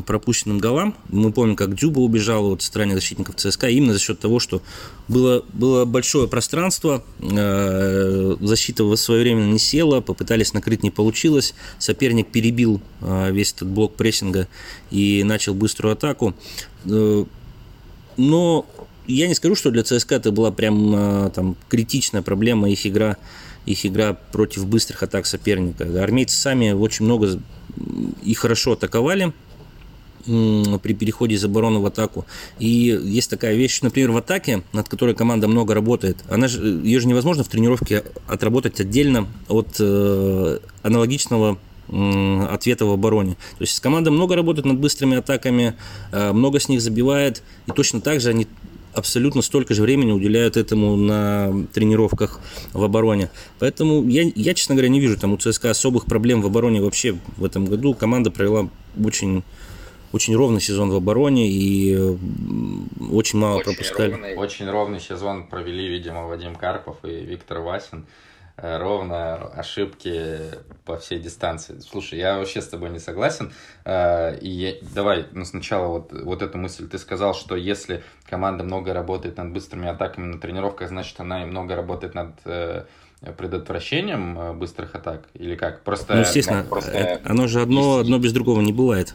пропущенным 0.06 0.58
голам. 0.58 0.94
Мы 1.08 1.32
помним, 1.32 1.56
как 1.56 1.74
Дзюба 1.74 2.00
убежал 2.00 2.52
от 2.52 2.62
стороны 2.62 2.94
защитников 2.94 3.36
ЦСКА 3.36 3.68
именно 3.68 3.94
за 3.94 3.98
счет 3.98 4.20
того, 4.20 4.40
что 4.40 4.60
было, 5.08 5.42
было 5.54 5.84
большое 5.86 6.28
пространство, 6.28 7.02
э, 7.20 8.36
защита 8.40 8.84
в 8.84 8.94
свое 8.96 9.22
время 9.22 9.44
не 9.44 9.58
села, 9.58 10.00
попытались 10.00 10.52
накрыть, 10.52 10.82
не 10.82 10.90
получилось, 10.90 11.54
соперник 11.78 12.28
перебил 12.28 12.82
э, 13.00 13.32
весь 13.32 13.52
этот 13.52 13.68
блок 13.68 13.94
прессинга 13.94 14.48
и 14.90 15.22
начал 15.24 15.54
быструю 15.54 15.92
атаку. 15.92 16.34
Э, 16.84 17.24
Но 18.18 18.66
я 19.08 19.26
не 19.26 19.34
скажу, 19.34 19.54
что 19.54 19.70
для 19.70 19.82
ЦСКА 19.82 20.16
это 20.16 20.30
была 20.30 20.52
прям 20.52 20.92
а, 20.94 21.30
там 21.30 21.56
критичная 21.68 22.20
проблема 22.20 22.70
их 22.70 22.86
игра, 22.86 23.16
их 23.64 23.86
игра 23.86 24.12
против 24.12 24.66
быстрых 24.66 25.02
атак 25.02 25.24
соперника. 25.24 25.84
Армейцы 26.02 26.36
сами 26.36 26.72
очень 26.72 27.06
много 27.06 27.40
и 28.22 28.34
хорошо 28.34 28.72
атаковали 28.72 29.32
при 30.24 30.92
переходе 30.92 31.36
из 31.36 31.44
обороны 31.44 31.78
в 31.78 31.86
атаку. 31.86 32.26
И 32.58 32.68
есть 32.68 33.30
такая 33.30 33.54
вещь, 33.54 33.80
например, 33.80 34.10
в 34.10 34.16
атаке, 34.16 34.62
над 34.72 34.88
которой 34.88 35.14
команда 35.14 35.48
много 35.48 35.74
работает, 35.74 36.18
она 36.28 36.48
же, 36.48 36.80
ее 36.84 37.00
же 37.00 37.08
невозможно 37.08 37.44
в 37.44 37.48
тренировке 37.48 38.04
отработать 38.26 38.80
отдельно 38.80 39.26
от 39.48 39.76
э, 39.80 40.58
аналогичного 40.82 41.58
ответа 41.88 42.84
в 42.84 42.90
обороне. 42.90 43.32
То 43.32 43.62
есть 43.62 43.80
команда 43.80 44.10
много 44.10 44.36
работает 44.36 44.66
над 44.66 44.78
быстрыми 44.78 45.16
атаками, 45.16 45.74
э, 46.12 46.32
много 46.32 46.60
с 46.60 46.68
них 46.68 46.82
забивает, 46.82 47.42
и 47.66 47.70
точно 47.70 48.02
так 48.02 48.20
же 48.20 48.28
они 48.28 48.46
абсолютно 48.92 49.42
столько 49.42 49.74
же 49.74 49.82
времени 49.82 50.12
уделяют 50.12 50.56
этому 50.56 50.96
на 50.96 51.66
тренировках 51.72 52.40
в 52.72 52.82
обороне. 52.82 53.30
Поэтому 53.58 54.06
я, 54.08 54.30
я, 54.34 54.54
честно 54.54 54.74
говоря, 54.74 54.88
не 54.88 55.00
вижу 55.00 55.18
там 55.18 55.32
у 55.32 55.36
ЦСКА 55.36 55.70
особых 55.70 56.06
проблем 56.06 56.42
в 56.42 56.46
обороне 56.46 56.80
вообще 56.80 57.16
в 57.36 57.44
этом 57.44 57.66
году. 57.66 57.94
Команда 57.94 58.30
провела 58.30 58.68
очень 59.02 59.42
очень 60.12 60.34
ровный 60.34 60.60
сезон 60.60 60.90
в 60.90 60.96
обороне 60.96 61.50
и 61.50 61.94
очень 63.10 63.38
мало 63.38 63.56
очень 63.56 63.64
пропускали. 63.64 64.12
Ровный, 64.12 64.34
очень 64.36 64.70
ровный 64.70 65.00
сезон 65.00 65.46
провели, 65.46 65.86
видимо, 65.86 66.26
Вадим 66.26 66.54
Карпов 66.54 66.96
и 67.02 67.10
Виктор 67.10 67.58
Васин. 67.60 68.06
Э, 68.60 68.76
ровно 68.78 69.36
ошибки 69.36 70.40
по 70.84 70.98
всей 70.98 71.20
дистанции. 71.20 71.78
Слушай, 71.78 72.18
я 72.18 72.38
вообще 72.38 72.60
с 72.60 72.66
тобой 72.66 72.90
не 72.90 72.98
согласен. 72.98 73.52
Э, 73.84 74.36
и 74.40 74.48
я, 74.48 74.74
давай, 74.94 75.26
ну 75.30 75.44
сначала 75.44 75.86
вот, 75.86 76.12
вот 76.12 76.42
эту 76.42 76.58
мысль. 76.58 76.88
Ты 76.88 76.98
сказал, 76.98 77.34
что 77.34 77.54
если 77.54 78.02
команда 78.28 78.64
много 78.64 78.92
работает 78.92 79.36
над 79.36 79.52
быстрыми 79.52 79.88
атаками 79.88 80.26
на 80.26 80.40
тренировках, 80.40 80.88
значит 80.88 81.20
она 81.20 81.44
и 81.44 81.46
много 81.46 81.76
работает 81.76 82.14
над 82.14 82.32
э, 82.46 82.84
предотвращением 83.36 84.58
быстрых 84.58 84.92
атак 84.96 85.22
или 85.34 85.54
как? 85.54 85.84
Просто, 85.84 86.14
ну, 86.14 86.20
естественно, 86.20 86.64
ну, 86.64 86.68
просто... 86.68 87.20
оно 87.24 87.46
же 87.46 87.62
одно, 87.62 87.98
одно 87.98 88.18
без 88.18 88.32
другого 88.32 88.60
не 88.60 88.72
бывает. 88.72 89.14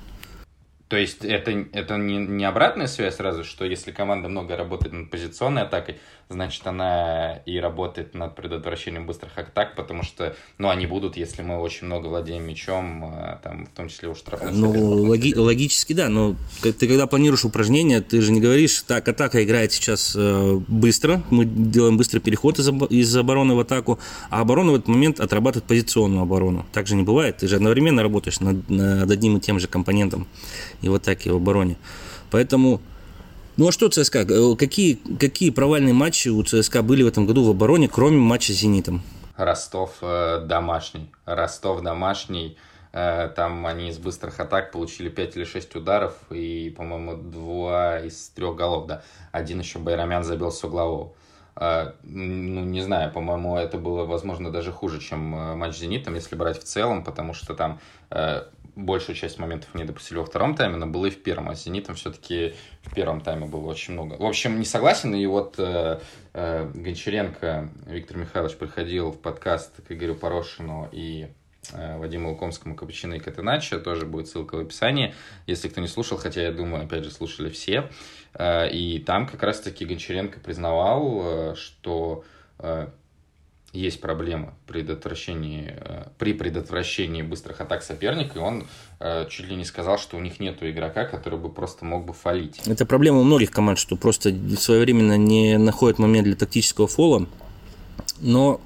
То 0.94 0.98
есть 0.98 1.26
это, 1.26 1.50
это 1.74 1.98
не, 1.98 2.18
не 2.18 2.46
обратная 2.46 2.86
связь 2.86 3.16
сразу, 3.16 3.44
что 3.44 3.66
если 3.66 3.92
команда 3.92 4.30
много 4.30 4.56
работает 4.56 4.94
над 4.94 5.10
позиционной 5.10 5.64
атакой, 5.64 5.98
значит 6.30 6.66
она 6.66 7.38
и 7.46 7.58
работает 7.58 8.14
над 8.14 8.36
предотвращением 8.36 9.06
быстрых 9.06 9.38
атак, 9.38 9.76
потому 9.76 10.04
что, 10.04 10.36
ну, 10.58 10.70
они 10.70 10.86
будут, 10.86 11.18
если 11.18 11.42
мы 11.42 11.60
очень 11.60 11.88
много 11.88 12.08
владеем 12.08 12.48
мячом, 12.48 13.04
а, 13.06 13.40
там, 13.44 13.66
в 13.66 13.70
том 13.70 13.90
числе 13.90 14.10
у 14.10 14.16
штрафных. 14.16 14.52
Ну, 14.54 14.72
логи- 14.72 15.36
логически, 15.36 15.94
да, 15.94 16.10
но 16.10 16.36
ты 16.62 16.88
когда 16.88 17.08
планируешь 17.08 17.46
упражнение, 17.46 18.02
ты 18.02 18.22
же 18.22 18.32
не 18.32 18.42
говоришь, 18.42 18.82
так, 18.84 19.08
атака 19.08 19.44
играет 19.44 19.72
сейчас 19.72 20.14
э, 20.16 20.60
быстро, 20.68 21.22
мы 21.30 21.46
делаем 21.46 21.98
быстрый 21.98 22.20
переход 22.20 22.60
из, 22.60 22.70
из 22.90 23.16
обороны 23.16 23.56
в 23.56 23.60
атаку, 23.60 24.00
а 24.30 24.42
оборона 24.42 24.72
в 24.72 24.76
этот 24.76 24.88
момент 24.88 25.20
отрабатывает 25.20 25.68
позиционную 25.68 26.24
оборону. 26.24 26.66
Так 26.72 26.88
же 26.88 26.96
не 26.96 27.04
бывает, 27.04 27.38
ты 27.38 27.48
же 27.48 27.56
одновременно 27.56 28.02
работаешь 28.02 28.40
над, 28.40 28.70
над 28.70 29.10
одним 29.10 29.38
и 29.38 29.40
тем 29.40 29.60
же 29.60 29.68
компонентом 29.68 30.28
и 30.82 30.90
в 30.90 30.96
атаке, 30.96 31.30
и 31.30 31.32
в 31.32 31.36
обороне. 31.36 31.78
Поэтому 32.32 32.82
ну 33.58 33.68
а 33.68 33.72
что 33.72 33.90
ЦСКА? 33.90 34.20
Э, 34.20 34.56
какие, 34.56 34.96
какие 35.20 35.50
провальные 35.50 35.94
матчи 35.94 36.30
у 36.30 36.42
ЦСКА 36.44 36.82
были 36.82 37.04
в 37.04 37.08
этом 37.08 37.26
году 37.26 37.44
в 37.44 37.50
обороне, 37.50 37.88
кроме 37.88 38.18
матча 38.18 38.54
с 38.54 38.58
«Зенитом»? 38.58 39.02
Ростов 39.38 39.98
э, 40.02 40.44
домашний. 40.46 41.12
Ростов 41.26 41.82
домашний. 41.82 42.58
Э, 42.92 43.30
там 43.36 43.66
они 43.66 43.90
из 43.90 43.98
быстрых 43.98 44.40
атак 44.40 44.72
получили 44.72 45.10
5 45.10 45.38
или 45.38 45.44
6 45.44 45.76
ударов 45.76 46.16
и, 46.30 46.74
по-моему, 46.76 47.16
два 47.16 48.00
из 48.00 48.30
трех 48.30 48.56
голов, 48.56 48.88
да. 48.88 49.04
Один 49.32 49.60
еще 49.60 49.80
Байрамян 49.80 50.24
забил 50.24 50.52
с 50.52 50.64
углового. 50.64 51.14
Ну, 51.56 52.62
не 52.66 52.82
знаю, 52.82 53.12
по-моему, 53.12 53.58
это 53.58 53.78
было, 53.78 54.06
возможно, 54.06 54.52
даже 54.52 54.72
хуже, 54.72 55.00
чем 55.00 55.20
матч 55.20 55.76
с 55.76 55.80
«Зенитом», 55.80 56.16
если 56.16 56.36
брать 56.36 56.60
в 56.60 56.64
целом, 56.64 57.04
потому 57.04 57.36
что 57.36 57.54
там 57.54 57.80
большую 58.76 59.16
часть 59.16 59.40
моментов 59.40 59.74
не 59.76 59.84
допустили 59.84 60.18
во 60.18 60.26
втором 60.26 60.56
тайме, 60.56 60.78
но 60.78 60.88
было 60.88 61.08
и 61.08 61.10
в 61.10 61.22
первом, 61.22 61.50
а 61.50 61.56
с 61.56 61.64
«Зенитом» 61.64 61.96
все-таки 61.96 62.56
в 62.82 62.94
первом 62.94 63.22
тайме 63.22 63.46
было 63.46 63.68
очень 63.68 63.94
много. 63.94 64.16
В 64.16 64.26
общем, 64.26 64.60
не 64.60 64.66
согласен, 64.66 65.14
и 65.14 65.26
вот 65.26 65.56
э, 65.58 66.00
э, 66.34 66.72
Гончаренко 66.74 67.70
Виктор 67.88 68.18
Михайлович 68.18 68.58
приходил 68.58 69.12
в 69.12 69.20
подкаст 69.20 69.82
к 69.88 69.92
Игорю 69.92 70.16
Порошину 70.16 70.90
и 70.92 71.28
э, 71.72 71.98
Вадиму 71.98 72.32
Лукомскому 72.32 72.76
Капучино 72.76 73.16
и 73.16 73.20
Катеначо, 73.20 73.80
тоже 73.80 74.06
будет 74.06 74.28
ссылка 74.28 74.56
в 74.56 74.60
описании, 74.60 75.14
если 75.46 75.68
кто 75.68 75.80
не 75.80 75.88
слушал, 75.88 76.18
хотя 76.18 76.42
я 76.42 76.52
думаю, 76.52 76.86
опять 76.86 77.04
же, 77.04 77.12
слушали 77.12 77.50
все. 77.50 77.90
Э, 78.34 78.70
и 78.70 79.00
там 79.00 79.28
как 79.28 79.44
раз-таки 79.44 79.86
Гончаренко 79.86 80.40
признавал, 80.40 81.22
э, 81.24 81.56
что 81.56 82.24
э, 82.60 82.88
есть 83.74 84.00
проблема 84.00 84.54
предотвращении, 84.68 85.74
э, 85.76 86.06
при 86.20 86.34
предотвращении 86.34 87.24
быстрых 87.24 87.60
атак 87.60 87.84
соперника, 87.84 88.38
и 88.38 88.42
он 88.42 88.68
э, 89.00 89.28
чуть 89.30 89.48
ли 89.48 89.56
не 89.56 89.66
сказал, 89.66 89.98
что 89.98 90.16
у 90.16 90.20
них 90.20 90.40
нет 90.40 90.62
игрока, 90.62 91.06
который 91.06 91.40
бы 91.40 91.50
просто 91.50 91.84
мог 91.84 92.06
бы 92.06 92.14
фалить. 92.14 92.62
Это 92.68 92.86
проблема 92.86 93.20
у 93.20 93.24
многих 93.24 93.50
команд, 93.50 93.80
что 93.80 93.96
просто 93.96 94.34
своевременно 94.58 95.18
не 95.18 95.58
находят 95.58 95.98
момент 95.98 96.26
для 96.26 96.36
тактического 96.36 96.88
фола, 96.88 97.28
но 98.20 98.62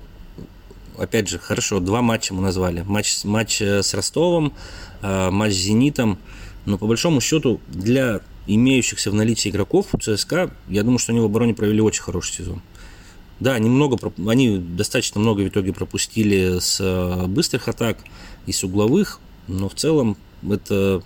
опять 0.98 1.30
же, 1.30 1.40
хорошо, 1.40 1.80
два 1.80 2.02
матча 2.02 2.34
мы 2.34 2.42
назвали. 2.42 2.84
Матч, 2.86 3.24
матч 3.24 3.62
э, 3.62 3.82
с 3.84 3.94
Ростовом, 3.94 4.54
матч 5.02 5.54
с 5.54 5.58
Зенитом, 5.58 6.18
но 6.66 6.78
по 6.78 6.88
большому 6.88 7.22
счету 7.22 7.62
для 7.68 8.22
имеющихся 8.48 9.12
в 9.12 9.14
наличии 9.14 9.50
игроков 9.50 9.94
у 9.94 9.98
ЦСКА, 10.00 10.50
я 10.68 10.84
думаю, 10.84 11.00
что 11.00 11.12
они 11.12 11.22
в 11.22 11.26
обороне 11.26 11.54
провели 11.54 11.82
очень 11.82 12.02
хороший 12.02 12.34
сезон. 12.34 12.62
Да, 13.40 13.54
они, 13.54 13.70
много, 13.70 13.98
они 14.28 14.58
достаточно 14.58 15.22
много 15.22 15.42
в 15.42 15.48
итоге 15.48 15.72
пропустили 15.72 16.60
с 16.60 16.80
э, 16.80 17.28
быстрых 17.28 17.68
атак 17.68 18.00
и 18.48 18.52
с 18.52 18.64
угловых, 18.64 19.20
но 19.48 19.70
в 19.70 19.76
целом 19.76 20.18
это, 20.50 21.04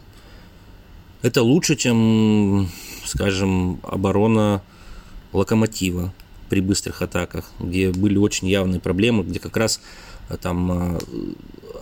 это 1.22 1.44
лучше, 1.44 1.76
чем, 1.76 2.70
скажем, 3.06 3.82
оборона 3.84 4.64
локомотива 5.34 6.14
при 6.50 6.62
быстрых 6.62 7.02
атаках, 7.02 7.52
где 7.60 7.92
были 7.92 8.18
очень 8.18 8.48
явные 8.48 8.80
проблемы, 8.80 9.24
где 9.24 9.40
как 9.40 9.58
раз 9.58 9.82
э, 10.30 10.38
там 10.38 10.72
э, 10.72 11.00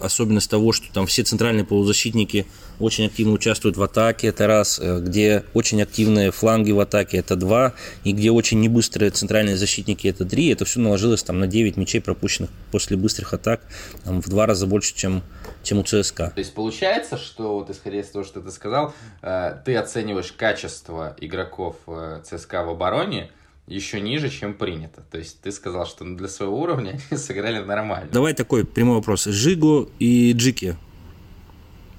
особенность 0.02 0.50
того, 0.50 0.72
что 0.72 0.92
там 0.94 1.06
все 1.08 1.24
центральные 1.24 1.66
полузащитники 1.66 2.46
очень 2.80 3.06
активно 3.06 3.34
участвуют 3.34 3.78
в 3.78 3.84
атаке, 3.84 4.28
это 4.28 4.48
раз, 4.48 4.80
э, 4.80 5.00
где 5.02 5.44
очень 5.54 5.82
активные 5.82 6.32
фланги 6.32 6.72
в 6.72 6.80
атаке, 6.80 7.18
это 7.18 7.36
два, 7.36 7.74
и 8.04 8.14
где 8.14 8.32
очень 8.32 8.60
небыстрые 8.60 9.12
центральные 9.12 9.58
защитники, 9.58 10.08
это 10.08 10.26
три, 10.26 10.50
это 10.50 10.66
все 10.66 10.80
наложилось 10.80 11.24
там 11.24 11.40
на 11.40 11.48
9 11.48 11.78
мячей 11.78 12.02
пропущенных 12.02 12.50
после 12.72 12.98
быстрых 12.98 13.34
атак, 13.34 13.62
там, 14.04 14.22
в 14.22 14.30
два 14.30 14.46
раза 14.46 14.66
больше, 14.66 14.96
чем, 14.96 15.24
чем 15.64 15.80
у 15.80 15.84
ЦСКА. 15.84 16.32
То 16.36 16.40
есть 16.40 16.54
получается, 16.54 17.18
что 17.18 17.60
вот 17.60 17.70
исходя 17.70 18.00
из 18.00 18.08
того, 18.08 18.24
что 18.24 18.42
ты 18.42 18.52
сказал, 18.52 18.94
э, 19.22 19.58
ты 19.66 19.76
оцениваешь 19.76 20.32
качество 20.32 21.16
игроков 21.20 21.76
э, 21.88 22.22
ЦСКА 22.24 22.64
в 22.64 22.70
обороне, 22.70 23.32
еще 23.76 24.02
ниже, 24.02 24.30
чем 24.30 24.54
принято. 24.56 25.02
То 25.12 25.18
есть 25.18 25.42
ты 25.42 25.52
сказал, 25.52 25.86
что 25.86 26.04
для 26.04 26.28
своего 26.28 26.60
уровня 26.60 27.00
они 27.10 27.20
сыграли 27.20 27.60
нормально. 27.60 28.10
Давай 28.12 28.34
такой 28.34 28.66
прямой 28.66 28.96
вопрос. 28.96 29.26
Жигу 29.26 29.90
и 30.00 30.34
Джики, 30.34 30.78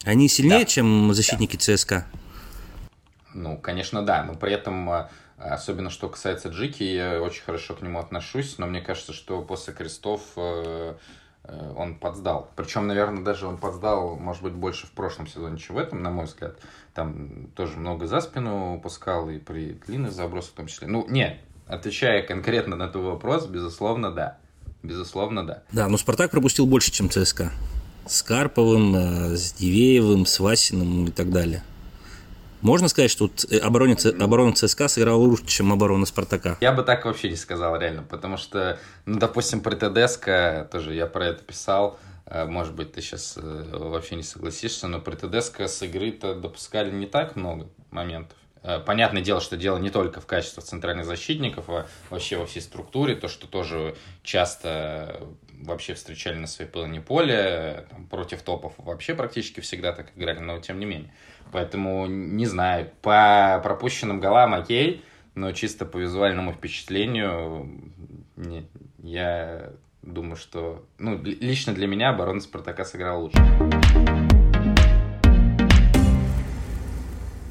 они 0.05 0.29
сильнее, 0.29 0.61
да. 0.61 0.65
чем 0.65 1.13
защитники 1.13 1.57
да. 1.57 1.77
ЦСКА? 1.77 2.07
Ну, 3.35 3.57
конечно, 3.59 4.05
да. 4.05 4.25
Но 4.25 4.35
при 4.35 4.53
этом, 4.53 4.89
а, 4.91 5.11
особенно 5.39 5.91
что 5.91 6.09
касается 6.09 6.49
Джики, 6.49 6.83
я 6.83 7.23
очень 7.23 7.43
хорошо 7.43 7.75
к 7.75 7.83
нему 7.83 7.99
отношусь. 7.99 8.59
Но 8.59 8.67
мне 8.67 8.81
кажется, 8.81 9.13
что 9.13 9.43
после 9.43 9.75
крестов 9.75 10.23
э, 10.37 10.95
э, 11.45 11.73
он 11.77 11.97
подсдал. 11.97 12.51
Причем, 12.57 12.87
наверное, 12.87 13.23
даже 13.23 13.47
он 13.47 13.59
подсдал, 13.59 14.17
может 14.17 14.43
быть, 14.43 14.55
больше 14.55 14.87
в 14.87 14.93
прошлом 14.93 15.27
сезоне, 15.27 15.59
чем 15.59 15.77
в 15.77 15.79
этом, 15.79 16.03
на 16.03 16.11
мой 16.11 16.25
взгляд. 16.25 16.59
Там 16.95 17.49
тоже 17.55 17.77
много 17.77 18.07
за 18.07 18.21
спину 18.21 18.81
пускал 18.83 19.29
и 19.29 19.39
при 19.39 19.75
длинных 19.87 20.13
забросах 20.13 20.53
в 20.53 20.57
том 20.57 20.67
числе. 20.67 20.89
Ну, 20.89 21.07
не, 21.09 21.41
Отвечая 21.71 22.23
конкретно 22.23 22.75
на 22.75 22.89
твой 22.89 23.05
вопрос, 23.05 23.47
безусловно, 23.47 24.11
да. 24.11 24.39
Безусловно, 24.83 25.47
да. 25.47 25.63
Да, 25.73 25.89
но 25.89 25.97
Спартак 25.99 26.31
пропустил 26.31 26.67
больше, 26.67 26.91
чем 26.91 27.09
ЦСКА. 27.09 27.53
С 28.07 28.23
Карповым, 28.23 28.97
э, 28.97 29.37
с 29.37 29.53
Дивеевым, 29.53 30.27
с 30.27 30.41
Васиным 30.41 31.07
и 31.07 31.11
так 31.11 31.31
далее. 31.31 31.63
Можно 32.61 32.89
сказать, 32.89 33.11
что 33.11 33.31
оборона, 33.63 33.97
оборона 34.21 34.53
ЦСКА 34.53 34.89
сыграла 34.89 35.17
лучше, 35.17 35.47
чем 35.47 35.73
оборона 35.73 36.07
Спартака? 36.07 36.59
Я 36.61 36.73
бы 36.73 36.83
так 36.83 37.05
вообще 37.05 37.31
не 37.31 37.37
сказал, 37.37 37.77
реально, 37.77 38.03
потому 38.03 38.37
что, 38.37 38.79
ну, 39.07 39.19
допустим, 39.19 39.61
при 39.61 39.77
ТДСК, 39.77 40.71
тоже 40.71 40.95
я 40.95 41.07
про 41.07 41.27
это 41.27 41.43
писал, 41.43 41.99
э, 42.27 42.47
может 42.47 42.75
быть, 42.75 42.93
ты 42.93 43.01
сейчас 43.01 43.35
э, 43.37 43.65
вообще 43.73 44.17
не 44.17 44.23
согласишься, 44.25 44.89
но 44.89 45.01
при 45.01 45.15
ТДСК 45.15 45.61
с 45.61 45.83
игры-то 45.83 46.35
допускали 46.35 46.91
не 46.91 47.07
так 47.07 47.37
много 47.37 47.69
моментов. 47.91 48.37
Э, 48.63 48.79
понятное 48.79 49.23
дело, 49.23 49.41
что 49.41 49.57
дело 49.57 49.79
не 49.79 49.91
только 49.91 50.21
в 50.21 50.27
качестве 50.27 50.63
центральных 50.63 51.07
защитников, 51.07 51.65
а 51.69 51.87
вообще 52.11 52.37
во 52.37 52.47
всей 52.47 52.61
структуре, 52.61 53.15
то, 53.15 53.29
что 53.29 53.47
тоже 53.47 53.95
часто 54.23 55.27
вообще 55.53 55.95
встречали 55.95 56.37
на 56.37 56.47
своей 56.47 56.71
половине 56.71 57.01
поля, 57.01 57.87
там, 57.91 58.07
против 58.07 58.43
топов 58.43 58.75
вообще 58.79 59.15
практически 59.15 59.61
всегда 59.61 59.93
так 59.93 60.13
играли, 60.17 60.39
но 60.39 60.59
тем 60.61 60.79
не 60.79 60.87
менее. 60.87 61.13
Поэтому, 61.53 62.07
не 62.07 62.47
знаю, 62.47 62.91
по 63.03 63.61
пропущенным 63.63 64.21
голам 64.21 64.55
окей, 64.55 65.05
но 65.35 65.53
чисто 65.53 65.85
по 65.85 65.99
визуальному 65.99 66.53
впечатлению 66.53 67.69
не, 68.37 68.67
я 68.99 69.71
думаю, 70.03 70.37
что 70.37 70.87
ну, 70.99 71.21
лично 71.23 71.75
для 71.75 71.87
меня 71.87 72.11
оборона 72.11 72.41
Спартака 72.41 72.85
сыграла 72.85 73.19
лучше. 73.19 74.30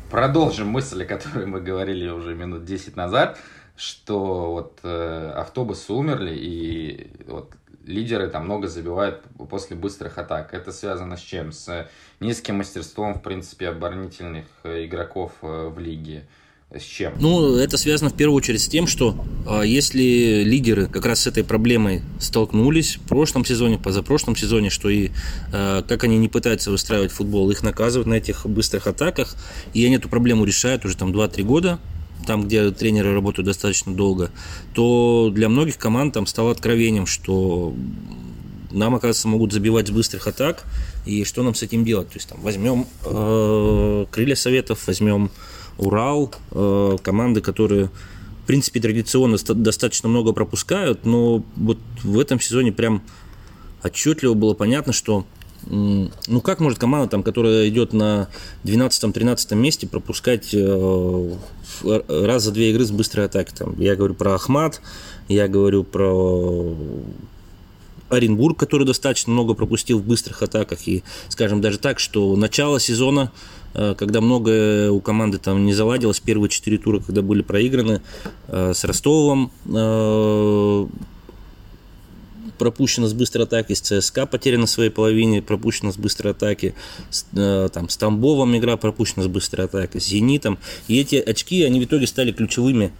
Продолжим 0.10 0.69
мысль, 0.69 1.04
о 1.04 1.06
которой 1.06 1.45
мы 1.45 1.62
говорили 1.62 2.10
уже 2.10 2.34
минут 2.34 2.65
10 2.65 2.95
назад, 2.95 3.38
что 3.76 4.52
вот 4.52 4.80
э, 4.82 5.34
автобусы 5.36 5.93
умерли, 5.93 6.34
и 6.36 7.12
вот 7.28 7.54
лидеры 7.86 8.28
там 8.28 8.45
много 8.45 8.67
забивают 8.67 9.22
после 9.50 9.76
быстрых 9.76 10.17
атак. 10.17 10.56
Это 10.56 10.72
связано 10.72 11.15
с 11.15 11.22
чем? 11.22 11.52
С 11.52 11.88
низким 12.19 12.56
мастерством, 12.58 13.13
в 13.13 13.22
принципе, 13.22 13.69
оборонительных 13.69 14.45
э, 14.63 14.86
игроков 14.86 15.34
э, 15.43 15.67
в 15.67 15.78
лиге. 15.78 16.28
С 16.71 16.84
чем? 16.84 17.13
Ну, 17.19 17.55
это 17.55 17.77
связано 17.77 18.12
в 18.12 18.13
первую 18.13 18.38
очередь 18.38 18.62
с 18.62 18.67
тем, 18.67 18.86
что 18.86 19.15
э, 19.47 19.63
если 19.65 20.43
лидеры 20.43 20.86
как 20.86 21.03
раз 21.03 21.21
с 21.21 21.27
этой 21.27 21.43
проблемой 21.43 22.03
столкнулись 22.19 22.97
в 22.97 23.08
прошлом 23.08 23.43
сезоне, 23.43 23.79
позапрошлом 23.79 24.36
сезоне, 24.36 24.69
что 24.69 24.88
и 24.88 25.10
э, 25.51 25.82
как 25.88 26.03
они 26.03 26.19
не 26.19 26.27
пытаются 26.27 26.69
выстраивать 26.69 27.12
футбол, 27.12 27.49
их 27.49 27.63
наказывают 27.63 28.08
на 28.08 28.13
этих 28.13 28.45
быстрых 28.45 28.86
атаках, 28.86 29.36
и 29.73 29.84
они 29.84 29.95
эту 29.95 30.10
проблему 30.10 30.45
решают 30.45 30.86
уже 30.86 30.95
там 30.95 31.12
2-3 31.12 31.41
года, 31.41 31.79
там, 32.27 32.43
где 32.43 32.69
тренеры 32.69 33.15
работают 33.15 33.47
достаточно 33.47 33.91
долго, 33.95 34.29
то 34.75 35.32
для 35.34 35.49
многих 35.49 35.79
команд 35.79 36.13
там 36.13 36.27
стало 36.27 36.51
откровением, 36.51 37.08
что 37.08 37.73
нам, 38.69 38.93
оказывается, 38.93 39.27
могут 39.27 39.53
забивать 39.53 39.88
с 39.88 39.91
быстрых 39.91 40.27
атак, 40.27 40.65
и 41.08 41.23
что 41.23 41.41
нам 41.41 41.55
с 41.55 41.63
этим 41.63 41.84
делать? 41.84 42.10
То 42.10 42.17
есть 42.17 42.29
там 42.29 42.39
возьмем 42.41 42.86
э, 43.05 44.05
крылья 44.12 44.36
советов, 44.36 44.86
возьмем 44.86 45.32
Урал, 45.80 46.34
э, 46.52 46.98
команды, 47.02 47.42
которые 47.42 47.89
в 48.44 48.48
принципе 48.48 48.80
традиционно 48.80 49.38
достаточно 49.38 50.10
много 50.10 50.34
пропускают, 50.34 51.06
но 51.06 51.44
вот 51.56 51.78
в 52.04 52.20
этом 52.20 52.39
сезоне 52.39 52.72
прям 52.72 53.02
отчетливо 53.84 54.34
было 54.34 54.54
понятно, 54.54 54.94
что 54.94 55.26
ну 55.65 56.42
как 56.42 56.60
может 56.60 56.80
команда, 56.80 57.10
там, 57.10 57.24
которая 57.24 57.68
идет 57.68 57.94
на 57.94 58.30
12-13 58.63 59.56
месте, 59.56 59.88
пропускать 59.88 60.54
э, 60.54 61.36
раз 61.84 62.44
за 62.44 62.52
две 62.52 62.72
игры 62.72 62.86
с 62.86 62.92
быстрой 62.92 63.26
атаки? 63.26 63.54
Там, 63.58 63.80
я 63.80 63.96
говорю 63.96 64.15
про 64.15 64.36
Ахмат, 64.36 64.82
я 65.28 65.48
говорю 65.48 65.84
про 65.84 66.76
Оренбург, 68.10 68.58
который 68.58 68.86
достаточно 68.86 69.32
много 69.32 69.54
пропустил 69.54 70.00
в 70.00 70.06
быстрых 70.06 70.42
атаках. 70.42 70.88
И, 70.88 71.04
скажем, 71.28 71.62
даже 71.62 71.78
так, 71.78 72.00
что 72.00 72.36
начало 72.36 72.80
сезона, 72.80 73.32
когда 73.73 74.21
многое 74.21 74.91
у 74.91 74.99
команды 74.99 75.38
там 75.38 75.65
не 75.65 75.73
заладилось, 75.73 76.19
первые 76.19 76.49
четыре 76.49 76.77
тура, 76.77 76.99
когда 76.99 77.21
были 77.21 77.41
проиграны, 77.41 78.01
э, 78.47 78.73
с 78.73 78.84
Ростовом 78.84 79.51
пропущено 82.60 83.08
с 83.08 83.13
быстрой 83.13 83.45
атаки, 83.45 83.73
с 83.73 83.79
ЦСКА 83.79 84.27
потеряна 84.27 84.62
на 84.62 84.67
своей 84.67 84.91
половине, 84.91 85.41
пропущено 85.41 85.91
с 85.91 85.97
быстрой 85.97 86.34
атаки, 86.34 86.75
с, 87.10 87.25
э, 87.34 87.69
там, 87.73 87.89
с 87.89 87.97
Тамбовом 87.97 88.55
игра 88.55 88.77
пропущена 88.77 89.23
с 89.23 89.27
быстрой 89.27 89.65
атаки, 89.65 89.97
с 89.97 90.05
Зенитом. 90.05 90.60
И 90.88 90.99
эти 90.99 91.15
очки, 91.15 91.63
они 91.63 91.79
в 91.79 91.86
итоге 91.86 92.05
стали 92.05 92.32
ключевыми, 92.32 92.91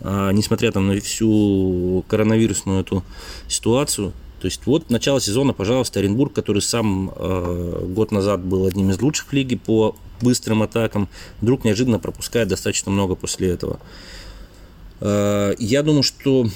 э, 0.00 0.30
несмотря 0.32 0.72
там, 0.72 0.86
на 0.86 0.98
всю 1.00 2.04
коронавирусную 2.08 2.80
эту 2.80 3.04
ситуацию. 3.48 4.12
То 4.40 4.46
есть 4.46 4.62
вот 4.66 4.90
начало 4.90 5.20
сезона, 5.20 5.52
пожалуйста, 5.52 6.00
Оренбург, 6.00 6.32
который 6.32 6.62
сам 6.62 7.12
э, 7.14 7.86
год 7.88 8.10
назад 8.10 8.40
был 8.40 8.66
одним 8.66 8.90
из 8.90 9.00
лучших 9.00 9.28
в 9.28 9.32
лиге 9.32 9.56
по 9.58 9.96
быстрым 10.20 10.62
атакам, 10.62 11.08
вдруг 11.40 11.64
неожиданно 11.64 11.98
пропускает 11.98 12.48
достаточно 12.48 12.90
много 12.90 13.14
после 13.14 13.50
этого. 13.50 13.80
Э, 15.00 15.54
я 15.58 15.82
думаю, 15.82 16.02
что 16.02 16.46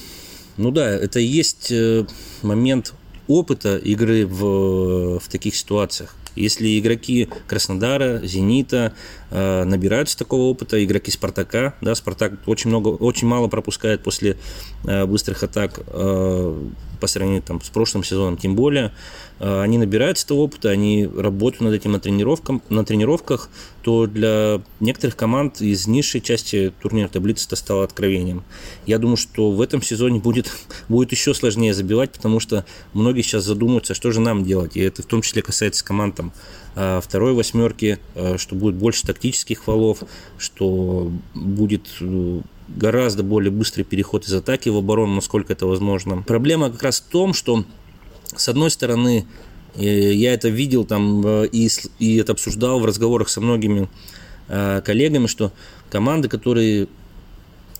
ну 0.56 0.70
да, 0.70 0.88
это 0.88 1.20
и 1.20 1.24
есть 1.24 1.70
э, 1.72 2.06
момент 2.42 2.94
опыта 3.26 3.76
игры 3.76 4.26
в, 4.26 5.18
в 5.18 5.28
таких 5.28 5.56
ситуациях. 5.56 6.14
Если 6.36 6.78
игроки 6.78 7.28
Краснодара, 7.46 8.20
Зенита 8.24 8.92
э, 9.30 9.64
набираются 9.64 10.18
такого 10.18 10.42
опыта, 10.42 10.82
игроки 10.84 11.10
Спартака, 11.10 11.74
да, 11.80 11.94
Спартак 11.94 12.32
очень 12.46 12.70
много, 12.70 12.88
очень 12.88 13.28
мало 13.28 13.48
пропускает 13.48 14.02
после 14.02 14.36
э, 14.84 15.06
быстрых 15.06 15.42
атак 15.44 15.80
э, 15.86 16.62
по 17.04 17.08
сравнению 17.08 17.42
там, 17.42 17.60
с 17.60 17.68
прошлым 17.68 18.02
сезоном, 18.02 18.38
тем 18.38 18.56
более, 18.56 18.90
э, 19.38 19.60
они 19.60 19.76
набираются 19.76 20.24
этого 20.24 20.38
опыта, 20.38 20.70
они 20.70 21.06
работают 21.06 21.60
над 21.60 21.74
этим 21.74 21.92
на, 21.92 22.00
тренировках, 22.00 22.62
на 22.70 22.82
тренировках, 22.82 23.50
то 23.82 24.06
для 24.06 24.62
некоторых 24.80 25.14
команд 25.14 25.60
из 25.60 25.86
низшей 25.86 26.22
части 26.22 26.72
турнира 26.80 27.08
таблицы 27.08 27.46
это 27.46 27.56
стало 27.56 27.84
откровением. 27.84 28.42
Я 28.86 28.98
думаю, 28.98 29.18
что 29.18 29.50
в 29.50 29.60
этом 29.60 29.82
сезоне 29.82 30.18
будет, 30.18 30.50
будет 30.88 31.12
еще 31.12 31.34
сложнее 31.34 31.74
забивать, 31.74 32.10
потому 32.12 32.40
что 32.40 32.64
многие 32.94 33.20
сейчас 33.20 33.44
задумаются, 33.44 33.92
что 33.92 34.10
же 34.10 34.20
нам 34.20 34.42
делать, 34.42 34.74
и 34.78 34.80
это 34.80 35.02
в 35.02 35.06
том 35.06 35.20
числе 35.20 35.42
касается 35.42 35.84
команд 35.84 36.16
там, 36.16 36.32
э, 36.74 37.02
второй 37.04 37.34
восьмерки, 37.34 37.98
э, 38.14 38.38
что 38.38 38.54
будет 38.54 38.76
больше 38.76 39.02
тактических 39.02 39.64
фолов, 39.64 40.04
что 40.38 41.12
будет 41.34 41.86
гораздо 42.68 43.22
более 43.22 43.50
быстрый 43.50 43.82
переход 43.82 44.26
из 44.26 44.32
атаки 44.32 44.68
в 44.68 44.76
оборону, 44.76 45.16
насколько 45.16 45.52
это 45.52 45.66
возможно. 45.66 46.22
Проблема 46.22 46.70
как 46.70 46.82
раз 46.82 47.00
в 47.00 47.10
том, 47.10 47.34
что 47.34 47.64
с 48.36 48.48
одной 48.48 48.70
стороны, 48.70 49.26
э, 49.76 50.12
я 50.12 50.34
это 50.34 50.48
видел 50.48 50.84
там 50.84 51.24
э, 51.26 51.48
и, 51.52 51.68
и 51.98 52.16
это 52.16 52.32
обсуждал 52.32 52.80
в 52.80 52.84
разговорах 52.84 53.28
со 53.28 53.40
многими 53.40 53.88
э, 54.48 54.80
коллегами, 54.84 55.26
что 55.26 55.52
команды, 55.90 56.28
которые 56.28 56.88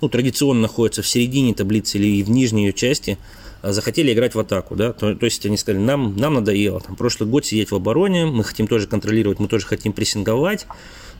ну, 0.01 0.09
традиционно 0.09 0.63
находятся 0.63 1.03
в 1.03 1.09
середине 1.09 1.55
таблицы 1.55 1.99
или 1.99 2.23
в 2.23 2.31
нижней 2.31 2.67
ее 2.67 2.73
части, 2.73 3.19
захотели 3.63 4.13
играть 4.13 4.35
в 4.35 4.39
атаку, 4.39 4.77
да, 4.77 4.93
то, 4.93 5.15
то 5.15 5.25
есть 5.25 5.47
они 5.47 5.57
сказали, 5.57 5.83
нам, 5.83 6.15
нам 6.19 6.35
надоело, 6.35 6.81
там, 6.81 6.97
прошлый 6.97 7.31
год 7.31 7.47
сидеть 7.47 7.71
в 7.71 7.75
обороне, 7.75 8.27
мы 8.27 8.45
хотим 8.45 8.67
тоже 8.67 8.87
контролировать, 8.87 9.39
мы 9.39 9.49
тоже 9.49 9.65
хотим 9.65 9.95
прессинговать, 9.95 10.67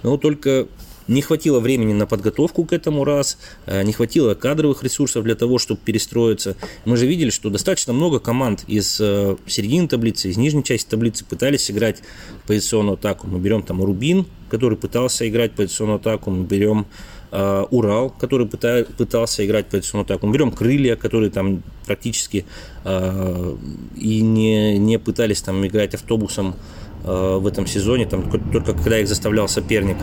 но 0.03 0.19
только 0.19 0.69
не 1.09 1.23
хватило 1.23 1.61
времени 1.61 1.93
на 1.93 2.07
подготовку 2.07 2.65
к 2.65 2.73
этому 2.73 3.05
раз, 3.05 3.39
э, 3.67 3.83
не 3.83 3.93
хватило 3.93 4.35
кадровых 4.35 4.83
ресурсов 4.83 5.25
для 5.25 5.35
того, 5.35 5.59
чтобы 5.59 5.81
перестроиться. 5.85 6.57
Мы 6.85 6.97
же 6.97 7.07
видели, 7.07 7.31
что 7.31 7.51
достаточно 7.51 7.93
много 7.93 8.21
команд 8.21 8.65
из 8.67 8.99
э, 9.01 9.37
середины 9.47 9.89
таблицы, 9.89 10.31
из 10.31 10.37
нижней 10.37 10.65
части 10.65 10.89
таблицы 10.89 11.25
пытались 11.25 11.71
играть 11.71 12.03
позиционную 12.47 12.95
атаку. 12.95 13.27
Мы 13.27 13.39
берем 13.39 13.63
там 13.63 13.83
Рубин, 13.83 14.27
который 14.49 14.79
пытался 14.79 15.29
играть 15.29 15.53
позиционную 15.53 15.97
атаку, 15.97 16.31
мы 16.31 16.45
берем 16.45 16.87
э, 17.33 17.65
Урал, 17.71 18.11
который 18.11 18.47
пытался 18.47 19.45
играть 19.45 19.67
позиционную 19.67 20.05
атаку. 20.05 20.27
Мы 20.27 20.33
берем 20.33 20.53
Крылья, 20.53 20.97
которые 20.97 21.31
там 21.31 21.63
практически 21.87 22.47
и 22.85 24.21
не, 24.21 24.79
не 24.79 24.99
пытались 24.99 25.43
там 25.43 25.67
играть 25.67 25.95
автобусом 25.95 26.55
в 27.03 27.47
этом 27.47 27.67
сезоне, 27.67 28.07
там 28.07 28.31
только 28.51 28.73
когда 28.73 28.99
их 28.99 29.09
заставлял 29.09 29.49
соперник. 29.49 29.97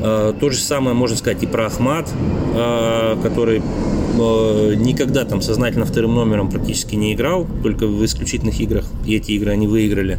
Э, 0.00 0.32
то 0.38 0.50
же 0.50 0.58
самое 0.58 0.94
можно 0.94 1.16
сказать 1.16 1.42
и 1.42 1.46
про 1.46 1.66
Ахмат, 1.66 2.08
э, 2.54 3.16
который 3.22 3.58
э, 3.58 4.74
никогда 4.76 5.24
там 5.24 5.42
сознательно 5.42 5.84
вторым 5.84 6.14
номером 6.14 6.50
практически 6.50 6.94
не 6.94 7.14
играл, 7.14 7.46
только 7.62 7.86
в 7.86 8.04
исключительных 8.04 8.60
играх, 8.60 8.86
и 9.04 9.16
эти 9.16 9.32
игры 9.32 9.50
они 9.50 9.66
выиграли. 9.66 10.18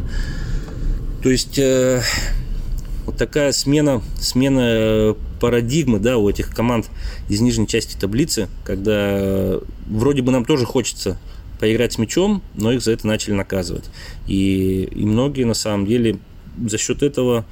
То 1.22 1.30
есть 1.30 1.60
вот 3.04 3.16
такая 3.18 3.52
смена, 3.52 4.00
смена 4.18 5.14
парадигмы 5.38 5.98
да, 5.98 6.16
у 6.16 6.28
этих 6.30 6.54
команд 6.54 6.86
из 7.28 7.42
нижней 7.42 7.66
части 7.66 7.98
таблицы, 7.98 8.48
когда 8.64 9.58
вроде 9.86 10.22
бы 10.22 10.32
нам 10.32 10.46
тоже 10.46 10.64
хочется 10.64 11.18
поиграть 11.58 11.92
с 11.92 11.98
мячом, 11.98 12.42
но 12.54 12.72
их 12.72 12.82
за 12.82 12.92
это 12.92 13.06
начали 13.06 13.34
наказывать. 13.34 13.84
И, 14.26 14.88
и 14.90 15.04
многие 15.04 15.44
на 15.44 15.52
самом 15.52 15.86
деле 15.86 16.18
за 16.66 16.78
счет 16.78 17.02
этого 17.02 17.44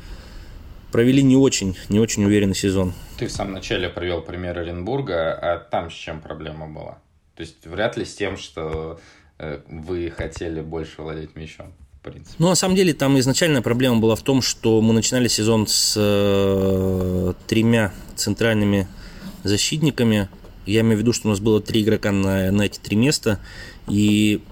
провели 0.92 1.22
не 1.22 1.36
очень, 1.36 1.76
не 1.88 2.00
очень 2.00 2.24
уверенный 2.24 2.54
сезон. 2.54 2.92
Ты 3.18 3.26
в 3.26 3.32
самом 3.32 3.54
начале 3.54 3.88
привел 3.88 4.22
пример 4.22 4.58
Оренбурга, 4.58 5.32
а 5.32 5.58
там 5.58 5.90
с 5.90 5.94
чем 5.94 6.20
проблема 6.20 6.68
была? 6.68 6.98
То 7.34 7.42
есть 7.42 7.66
вряд 7.66 7.96
ли 7.96 8.04
с 8.04 8.14
тем, 8.14 8.36
что 8.36 8.98
э, 9.38 9.60
вы 9.68 10.10
хотели 10.10 10.60
больше 10.60 11.02
владеть 11.02 11.36
мячом. 11.36 11.72
В 11.92 12.00
принципе. 12.00 12.34
Ну, 12.38 12.48
на 12.48 12.54
самом 12.54 12.76
деле, 12.76 12.94
там 12.94 13.18
изначальная 13.18 13.60
проблема 13.60 13.98
была 13.98 14.14
в 14.14 14.22
том, 14.22 14.40
что 14.40 14.80
мы 14.80 14.94
начинали 14.94 15.26
сезон 15.28 15.66
с 15.66 15.94
э, 15.96 17.32
тремя 17.48 17.92
центральными 18.14 18.86
защитниками. 19.42 20.28
Я 20.64 20.80
имею 20.82 20.96
в 20.96 21.00
виду, 21.00 21.12
что 21.12 21.28
у 21.28 21.30
нас 21.30 21.40
было 21.40 21.60
три 21.60 21.82
игрока 21.82 22.12
на, 22.12 22.50
на 22.52 22.62
эти 22.62 22.78
три 22.78 22.96
места. 22.96 23.40
И 23.88 24.42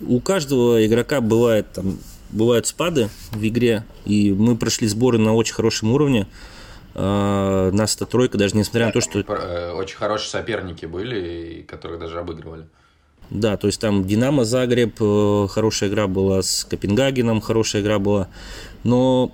у 0.00 0.20
каждого 0.20 0.84
игрока 0.84 1.20
бывает 1.20 1.72
там 1.72 1.98
бывают 2.34 2.66
спады 2.66 3.08
в 3.30 3.46
игре, 3.46 3.84
и 4.04 4.32
мы 4.32 4.56
прошли 4.56 4.86
сборы 4.88 5.18
на 5.18 5.34
очень 5.34 5.54
хорошем 5.54 5.92
уровне. 5.92 6.26
Uh, 6.94 7.72
нас 7.72 7.96
эта 7.96 8.06
тройка, 8.06 8.38
даже 8.38 8.56
несмотря 8.56 8.86
на 8.86 8.92
то, 8.92 9.00
что... 9.00 9.18
Э, 9.18 9.72
очень 9.72 9.96
хорошие 9.96 10.30
соперники 10.30 10.86
были, 10.86 11.64
которых 11.66 11.98
даже 11.98 12.20
обыгрывали. 12.20 12.66
Да, 13.30 13.56
то 13.56 13.66
есть 13.66 13.80
там 13.80 14.04
Динамо 14.04 14.44
Загреб, 14.44 14.94
э, 15.00 15.46
хорошая 15.50 15.90
игра 15.90 16.06
была, 16.06 16.42
с 16.42 16.64
Копенгагеном 16.64 17.40
хорошая 17.40 17.82
игра 17.82 17.98
была. 17.98 18.28
Но 18.84 19.32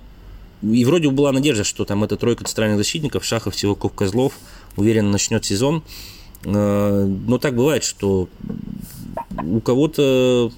и 0.63 0.85
вроде 0.85 1.09
бы 1.09 1.15
была 1.15 1.31
надежда, 1.31 1.63
что 1.63 1.85
там 1.85 2.03
эта 2.03 2.17
тройка 2.17 2.45
центральных 2.45 2.77
защитников, 2.77 3.25
Шахов, 3.25 3.55
Сиваков, 3.55 3.93
Козлов, 3.93 4.33
уверенно 4.75 5.11
начнет 5.11 5.45
сезон. 5.45 5.83
Э, 6.45 7.05
но 7.05 7.37
так 7.37 7.55
бывает, 7.55 7.83
что 7.83 8.27
у 9.43 9.59
кого-то 9.59 10.51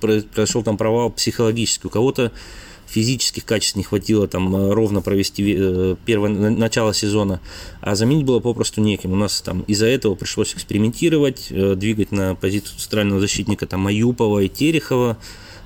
произошел 0.00 0.62
там 0.62 0.76
провал 0.76 1.10
психологический, 1.10 1.86
у 1.86 1.90
кого-то 1.90 2.32
физических 2.86 3.44
качеств 3.44 3.76
не 3.76 3.82
хватило 3.82 4.28
там 4.28 4.54
э, 4.54 4.72
ровно 4.72 5.00
провести 5.02 5.96
первое 6.04 6.30
начало 6.30 6.94
сезона, 6.94 7.40
а 7.80 7.94
заменить 7.96 8.24
было 8.24 8.38
попросту 8.40 8.80
неким. 8.80 9.12
У 9.12 9.16
нас 9.16 9.40
там 9.40 9.62
из-за 9.62 9.86
этого 9.86 10.14
пришлось 10.14 10.54
экспериментировать, 10.54 11.48
двигать 11.50 12.12
на 12.12 12.34
позицию 12.36 12.78
центрального 12.78 13.20
защитника 13.20 13.66
там 13.66 13.86
Аюпова 13.86 14.40
и 14.40 14.48
Терехова, 14.48 15.18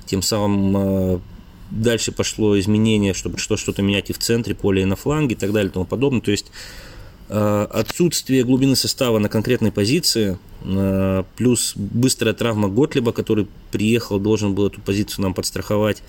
тем 0.07 0.21
самым 0.21 1.21
дальше 1.69 2.11
пошло 2.11 2.59
изменение, 2.59 3.13
чтобы 3.13 3.37
что-то 3.37 3.81
менять 3.81 4.09
и 4.09 4.13
в 4.13 4.17
центре 4.17 4.55
поля, 4.55 4.81
и 4.81 4.85
на 4.85 4.95
фланге 4.95 5.35
и 5.35 5.37
так 5.37 5.53
далее 5.53 5.69
и 5.69 5.73
тому 5.73 5.85
подобное. 5.85 6.21
То 6.21 6.31
есть 6.31 6.51
Э, 6.51 6.90
отсутствие 7.33 8.43
глубины 8.43 8.75
состава 8.75 9.17
на 9.17 9.29
конкретной 9.29 9.71
позиции, 9.71 10.37
э, 10.63 11.23
плюс 11.37 11.73
быстрая 11.75 12.33
травма 12.33 12.67
Готлиба, 12.67 13.13
который 13.13 13.47
приехал, 13.71 14.19
должен 14.19 14.53
был 14.53 14.67
эту 14.67 14.81
позицию 14.81 15.23
нам 15.23 15.33
подстраховать, 15.33 16.03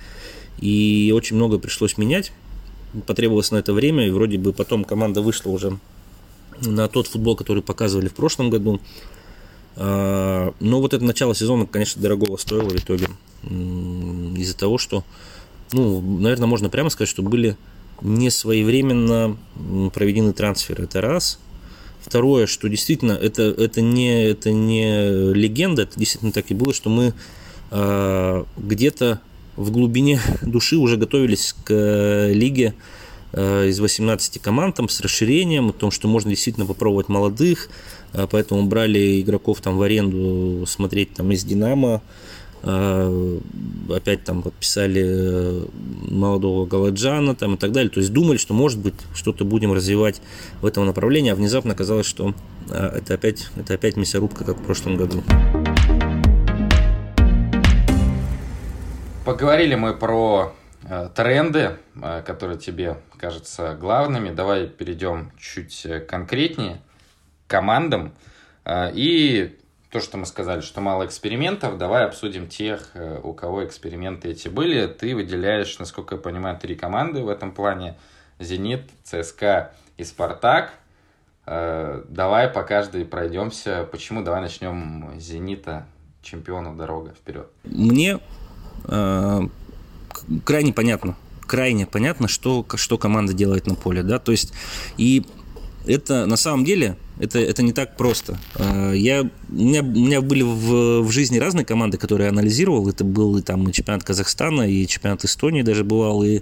и 0.58 1.12
очень 1.14 1.37
много 1.37 1.58
пришлось 1.58 1.96
менять. 1.96 2.32
Потребовалось 3.06 3.52
на 3.52 3.56
это 3.56 3.72
время, 3.72 4.06
и 4.06 4.11
вроде 4.11 4.37
бы 4.37 4.52
потом 4.52 4.85
команда 4.85 5.22
вышла 5.22 5.50
уже 5.50 5.78
на 6.61 6.88
тот 6.88 7.06
футбол, 7.06 7.37
который 7.37 7.62
показывали 7.62 8.08
в 8.08 8.14
прошлом 8.14 8.50
году. 8.50 8.80
Э, 9.76 10.50
но 10.58 10.80
вот 10.80 10.92
это 10.92 11.04
начало 11.04 11.37
сезона, 11.37 11.66
конечно, 11.66 12.02
дорогого 12.02 12.37
стоило 12.37 12.68
в 12.68 12.76
итоге. 12.76 13.08
Из-за 13.44 14.56
того, 14.56 14.76
что, 14.76 15.04
ну, 15.72 16.00
наверное, 16.00 16.46
можно 16.46 16.68
прямо 16.68 16.90
сказать, 16.90 17.08
что 17.08 17.22
были 17.22 17.56
не 18.02 18.30
своевременно 18.30 19.36
проведены 19.94 20.32
трансферы. 20.32 20.84
Это 20.84 21.00
раз. 21.00 21.38
Второе, 22.00 22.46
что 22.46 22.68
действительно 22.68 23.12
это, 23.12 23.42
это, 23.42 23.80
не, 23.80 24.24
это 24.24 24.50
не 24.50 25.32
легенда, 25.32 25.82
это 25.82 25.98
действительно 25.98 26.32
так 26.32 26.50
и 26.50 26.54
было, 26.54 26.74
что 26.74 26.90
мы 26.90 27.14
э, 27.70 28.44
где-то 28.58 29.20
в 29.56 29.70
глубине 29.70 30.20
души 30.42 30.76
уже 30.76 30.96
готовились 30.96 31.54
к 31.64 31.70
э, 31.70 32.32
лиге 32.32 32.74
э, 33.32 33.68
из 33.68 33.78
18 33.78 34.42
команд 34.42 34.76
там, 34.76 34.88
с 34.88 35.00
расширением, 35.00 35.68
о 35.68 35.72
том, 35.72 35.92
что 35.92 36.08
можно 36.08 36.30
действительно 36.30 36.66
попробовать 36.66 37.08
молодых, 37.08 37.68
э, 38.12 38.26
поэтому 38.28 38.64
брали 38.66 39.20
игроков 39.20 39.60
там 39.60 39.78
в 39.78 39.82
аренду 39.82 40.66
смотреть 40.66 41.14
там 41.14 41.30
из 41.30 41.44
Динамо, 41.44 42.02
опять 42.62 44.25
там 44.25 44.42
подписали 44.42 45.03
э, 45.05 45.66
молодого 46.09 46.66
Галаджана 46.66 47.35
там 47.35 47.55
и 47.55 47.59
так 47.59 47.72
далее. 47.72 47.90
То 47.90 47.98
есть 48.01 48.12
думали, 48.12 48.37
что 48.37 48.55
может 48.55 48.79
быть 48.79 48.94
что-то 49.14 49.44
будем 49.44 49.72
развивать 49.72 50.22
в 50.61 50.66
этом 50.66 50.87
направлении, 50.87 51.33
а 51.33 51.35
внезапно 51.35 51.72
оказалось, 51.72 52.07
что 52.07 52.35
а, 52.70 52.96
это 52.96 53.14
опять, 53.14 53.48
это 53.57 53.75
опять 53.75 53.96
мясорубка, 53.96 54.44
как 54.44 54.59
в 54.59 54.62
прошлом 54.62 54.96
году. 54.96 55.22
Поговорили 59.25 59.75
мы 59.75 59.94
про 59.94 60.55
э, 60.85 61.09
тренды, 61.14 61.79
э, 61.96 62.22
которые 62.25 62.59
тебе 62.59 62.98
кажутся 63.18 63.75
главными. 63.75 64.33
Давай 64.33 64.68
перейдем 64.68 65.33
чуть 65.37 65.87
конкретнее 66.09 66.81
к 67.46 67.51
командам. 67.51 68.12
И 68.68 69.59
то, 69.92 70.00
что 70.00 70.16
мы 70.16 70.24
сказали, 70.24 70.62
что 70.62 70.81
мало 70.81 71.05
экспериментов, 71.05 71.76
давай 71.76 72.07
обсудим 72.07 72.48
тех, 72.48 72.88
э, 72.94 73.20
у 73.22 73.35
кого 73.35 73.62
эксперименты 73.66 74.31
эти 74.31 74.48
были. 74.48 74.87
Ты 74.87 75.14
выделяешь, 75.14 75.78
насколько 75.78 76.14
я 76.14 76.20
понимаю, 76.20 76.59
три 76.59 76.74
команды 76.74 77.22
в 77.22 77.28
этом 77.28 77.52
плане. 77.52 77.96
«Зенит», 78.38 78.88
«ЦСКА» 79.05 79.74
и 79.98 80.05
«Спартак». 80.05 80.70
Э, 81.44 82.02
давай 82.09 82.48
по 82.48 82.62
каждой 82.62 83.05
пройдемся. 83.05 83.87
Почему? 83.92 84.22
Давай 84.22 84.40
начнем 84.40 85.12
с 85.20 85.22
«Зенита», 85.22 85.87
чемпиону 86.22 86.74
дорога 86.74 87.11
вперед. 87.11 87.48
Мне 87.64 88.18
э, 88.87 89.40
крайне 90.42 90.72
понятно, 90.72 91.16
крайне 91.42 91.85
понятно, 91.85 92.28
что, 92.28 92.64
что 92.76 92.96
команда 92.96 93.35
делает 93.35 93.66
на 93.66 93.74
поле, 93.74 94.02
да, 94.02 94.18
то 94.18 94.33
есть 94.33 94.55
и 94.96 95.26
это 95.87 96.24
на 96.24 96.37
самом 96.37 96.64
деле 96.64 96.96
это, 97.22 97.38
это 97.38 97.62
не 97.62 97.72
так 97.72 97.96
просто. 97.96 98.38
А, 98.56 98.92
я, 98.92 99.22
у, 99.22 99.54
меня, 99.54 99.82
у 99.82 99.85
меня 99.85 100.20
были 100.20 100.42
в, 100.42 101.02
в 101.02 101.11
жизни 101.12 101.38
разные 101.38 101.64
команды, 101.64 101.96
которые 101.96 102.26
я 102.26 102.32
анализировал. 102.32 102.88
Это 102.88 103.04
был 103.04 103.38
и, 103.38 103.42
там, 103.42 103.68
и 103.68 103.72
чемпионат 103.72 104.02
Казахстана, 104.02 104.62
и 104.68 104.87
чемпионат 104.88 105.24
Эстонии 105.24 105.62
даже 105.62 105.85
бывал, 105.85 106.24
и, 106.24 106.40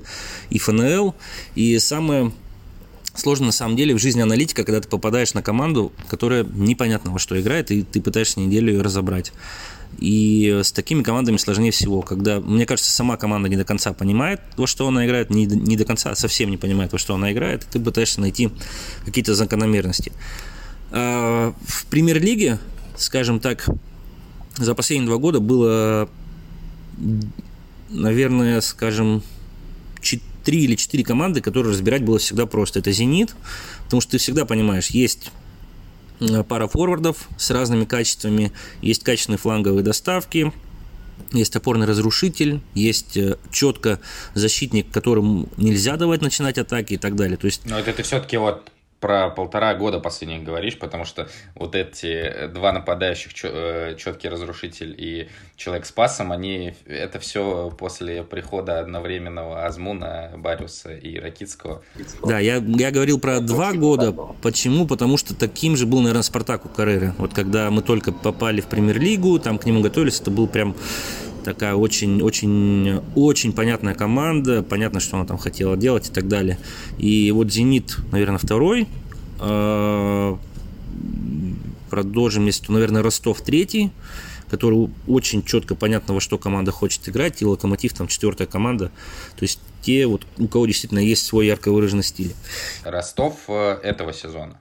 и 0.49 0.59
ФНЛ. 0.59 1.15
И 1.55 1.79
самое 1.79 2.33
сложно 3.15 3.47
на 3.47 3.53
самом 3.53 3.77
деле 3.77 3.95
в 3.95 3.99
жизни 3.99 4.23
аналитика, 4.23 4.65
когда 4.65 4.81
ты 4.81 4.89
попадаешь 4.89 5.35
на 5.35 5.43
команду, 5.43 5.93
которая 6.09 6.45
непонятно 6.45 7.11
во 7.11 7.19
что 7.19 7.39
играет, 7.39 7.71
и 7.71 7.83
ты 7.83 8.01
пытаешься 8.01 8.41
неделю 8.41 8.73
ее 8.73 8.81
разобрать. 8.81 9.33
И 9.99 10.61
с 10.63 10.73
такими 10.73 11.03
командами 11.03 11.37
сложнее 11.37 11.73
всего, 11.73 12.01
когда, 12.01 12.41
мне 12.41 12.65
кажется, 12.65 12.91
сама 12.91 13.19
команда 13.19 13.51
не 13.51 13.57
до 13.57 13.65
конца 13.65 13.93
понимает, 13.93 14.41
во 14.57 14.67
что 14.67 14.89
она 14.89 15.05
играет, 15.05 15.29
не, 15.29 15.45
не 15.45 15.77
до 15.77 15.85
конца 15.85 16.15
совсем 16.15 16.51
не 16.51 16.57
понимает, 16.57 16.93
во 16.93 16.99
что 16.99 17.15
она 17.17 17.33
играет, 17.33 17.65
и 17.65 17.67
ты 17.73 17.81
пытаешься 17.81 18.21
найти 18.21 18.51
какие-то 19.05 19.35
закономерности. 19.35 20.13
А 20.91 21.55
в 21.67 21.87
премьер-лиге, 21.87 22.59
скажем 22.97 23.41
так, 23.41 23.67
за 24.57 24.75
последние 24.75 25.09
два 25.09 25.19
года 25.19 25.41
было, 25.41 26.09
наверное, 27.89 28.61
скажем, 28.61 29.23
три 30.45 30.65
или 30.65 30.75
четыре 30.75 31.05
команды, 31.05 31.43
которые 31.43 31.73
разбирать 31.73 32.03
было 32.03 32.19
всегда 32.19 32.47
просто. 32.47 32.79
Это 32.79 32.93
«Зенит», 32.93 33.35
потому 33.85 34.01
что 34.01 34.13
ты 34.13 34.19
всегда 34.19 34.47
понимаешь, 34.47 34.87
есть 34.87 35.31
Э, 36.21 36.45
пара 36.45 36.69
форвардов 36.69 37.29
с 37.39 37.51
разными 37.51 37.85
качествами, 37.85 38.53
есть 38.83 39.03
качественные 39.03 39.39
фланговые 39.39 39.83
доставки, 39.83 40.53
есть 41.33 41.57
опорный 41.57 41.87
разрушитель, 41.87 42.61
есть 42.75 43.17
э, 43.17 43.39
четко 43.51 44.01
защитник, 44.35 44.91
которому 44.91 45.49
нельзя 45.57 45.97
давать 45.97 46.21
начинать 46.21 46.59
атаки 46.59 46.95
и 46.95 46.97
так 46.99 47.17
далее. 47.17 47.39
То 47.39 47.47
есть... 47.47 47.63
Но 47.65 47.79
это 47.79 48.03
все-таки 48.03 48.37
вот 48.37 48.71
про 49.01 49.31
полтора 49.31 49.75
года 49.75 49.99
последних 49.99 50.45
говоришь, 50.45 50.79
потому 50.79 51.05
что 51.05 51.29
вот 51.55 51.75
эти 51.75 52.49
два 52.49 52.73
нападающих, 52.73 53.33
э, 53.43 53.97
четкий 53.99 54.29
разрушитель 54.29 54.95
и 54.97 55.29
человек 55.57 55.87
с 55.87 55.93
пасом, 55.93 56.33
они, 56.33 56.75
это 56.87 57.19
все 57.19 57.75
после 57.77 58.23
прихода 58.23 58.81
одновременного 58.81 59.65
Азмуна, 59.65 60.33
Бариуса 60.37 60.95
и 60.95 61.19
Ракитского. 61.19 61.83
Да, 62.23 62.39
я, 62.39 62.57
я 62.57 62.91
говорил 62.91 63.19
про 63.19 63.41
два 63.41 63.73
года. 63.73 64.13
Почему? 64.43 64.87
Потому 64.87 65.17
что 65.17 65.35
таким 65.35 65.77
же 65.77 65.87
был, 65.87 66.01
наверное, 66.01 66.23
Спартак 66.23 66.67
у 66.67 66.69
Карреры. 66.69 67.15
Вот 67.19 67.33
когда 67.33 67.71
мы 67.71 67.83
только 67.83 68.13
попали 68.13 68.61
в 68.61 68.67
премьер-лигу, 68.67 69.39
там 69.39 69.59
к 69.59 69.65
нему 69.65 69.81
готовились, 69.81 70.21
это 70.21 70.31
был 70.31 70.47
прям 70.47 70.77
такая 71.41 71.75
очень, 71.75 72.23
очень, 72.23 73.01
очень 73.15 73.53
понятная 73.53 73.95
команда, 73.95 74.63
понятно, 74.63 75.01
что 75.01 75.17
она 75.17 75.27
там 75.27 75.39
хотела 75.39 75.77
делать 75.77 76.09
и 76.09 76.13
так 76.13 76.29
далее. 76.29 76.59
И 76.99 77.31
вот 77.33 77.53
«Зенит», 77.53 77.97
наверное, 78.13 78.39
второй, 78.39 78.89
а, 79.39 80.39
продолжим, 81.91 82.47
если, 82.47 82.73
наверное, 82.73 83.03
Ростов 83.03 83.41
третий, 83.41 83.91
который 84.51 84.91
очень 85.07 85.45
четко 85.45 85.75
понятно, 85.75 86.15
во 86.15 86.21
что 86.21 86.39
команда 86.39 86.73
хочет 86.73 87.09
играть, 87.09 87.41
и 87.43 87.47
Локомотив 87.47 87.93
там 87.95 88.09
четвертая 88.09 88.47
команда. 88.47 88.91
То 89.37 89.43
есть 89.43 89.61
те, 89.83 90.07
вот, 90.07 90.27
у 90.39 90.49
кого 90.49 90.67
действительно 90.67 90.99
есть 90.99 91.25
свой 91.25 91.47
ярко 91.47 91.71
выраженный 91.71 92.03
стиль. 92.03 92.35
Ростов 92.85 93.37
э, 93.49 93.79
этого 93.83 94.13
сезона. 94.13 94.61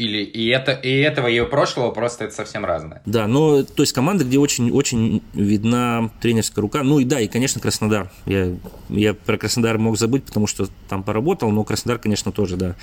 Или 0.00 0.22
и, 0.22 0.48
это, 0.48 0.72
и 0.72 0.96
этого, 1.00 1.26
и 1.26 1.38
прошлого 1.42 1.90
просто 1.90 2.24
это 2.24 2.34
совсем 2.34 2.64
разное. 2.64 3.02
Да, 3.04 3.26
но 3.26 3.62
то 3.62 3.82
есть 3.82 3.92
команда, 3.92 4.24
где 4.24 4.38
очень, 4.38 4.70
очень 4.70 5.22
видна 5.34 6.10
тренерская 6.22 6.62
рука. 6.62 6.82
Ну 6.82 7.00
и 7.00 7.04
да, 7.04 7.20
и, 7.20 7.28
конечно, 7.28 7.60
Краснодар. 7.60 8.10
Я, 8.24 8.56
я 8.88 9.12
про 9.12 9.36
Краснодар 9.36 9.76
мог 9.76 9.98
забыть, 9.98 10.24
потому 10.24 10.46
что 10.46 10.68
там 10.88 11.02
поработал, 11.02 11.50
но 11.50 11.64
Краснодар, 11.64 11.98
конечно, 11.98 12.32
тоже, 12.32 12.56
да. 12.56 12.76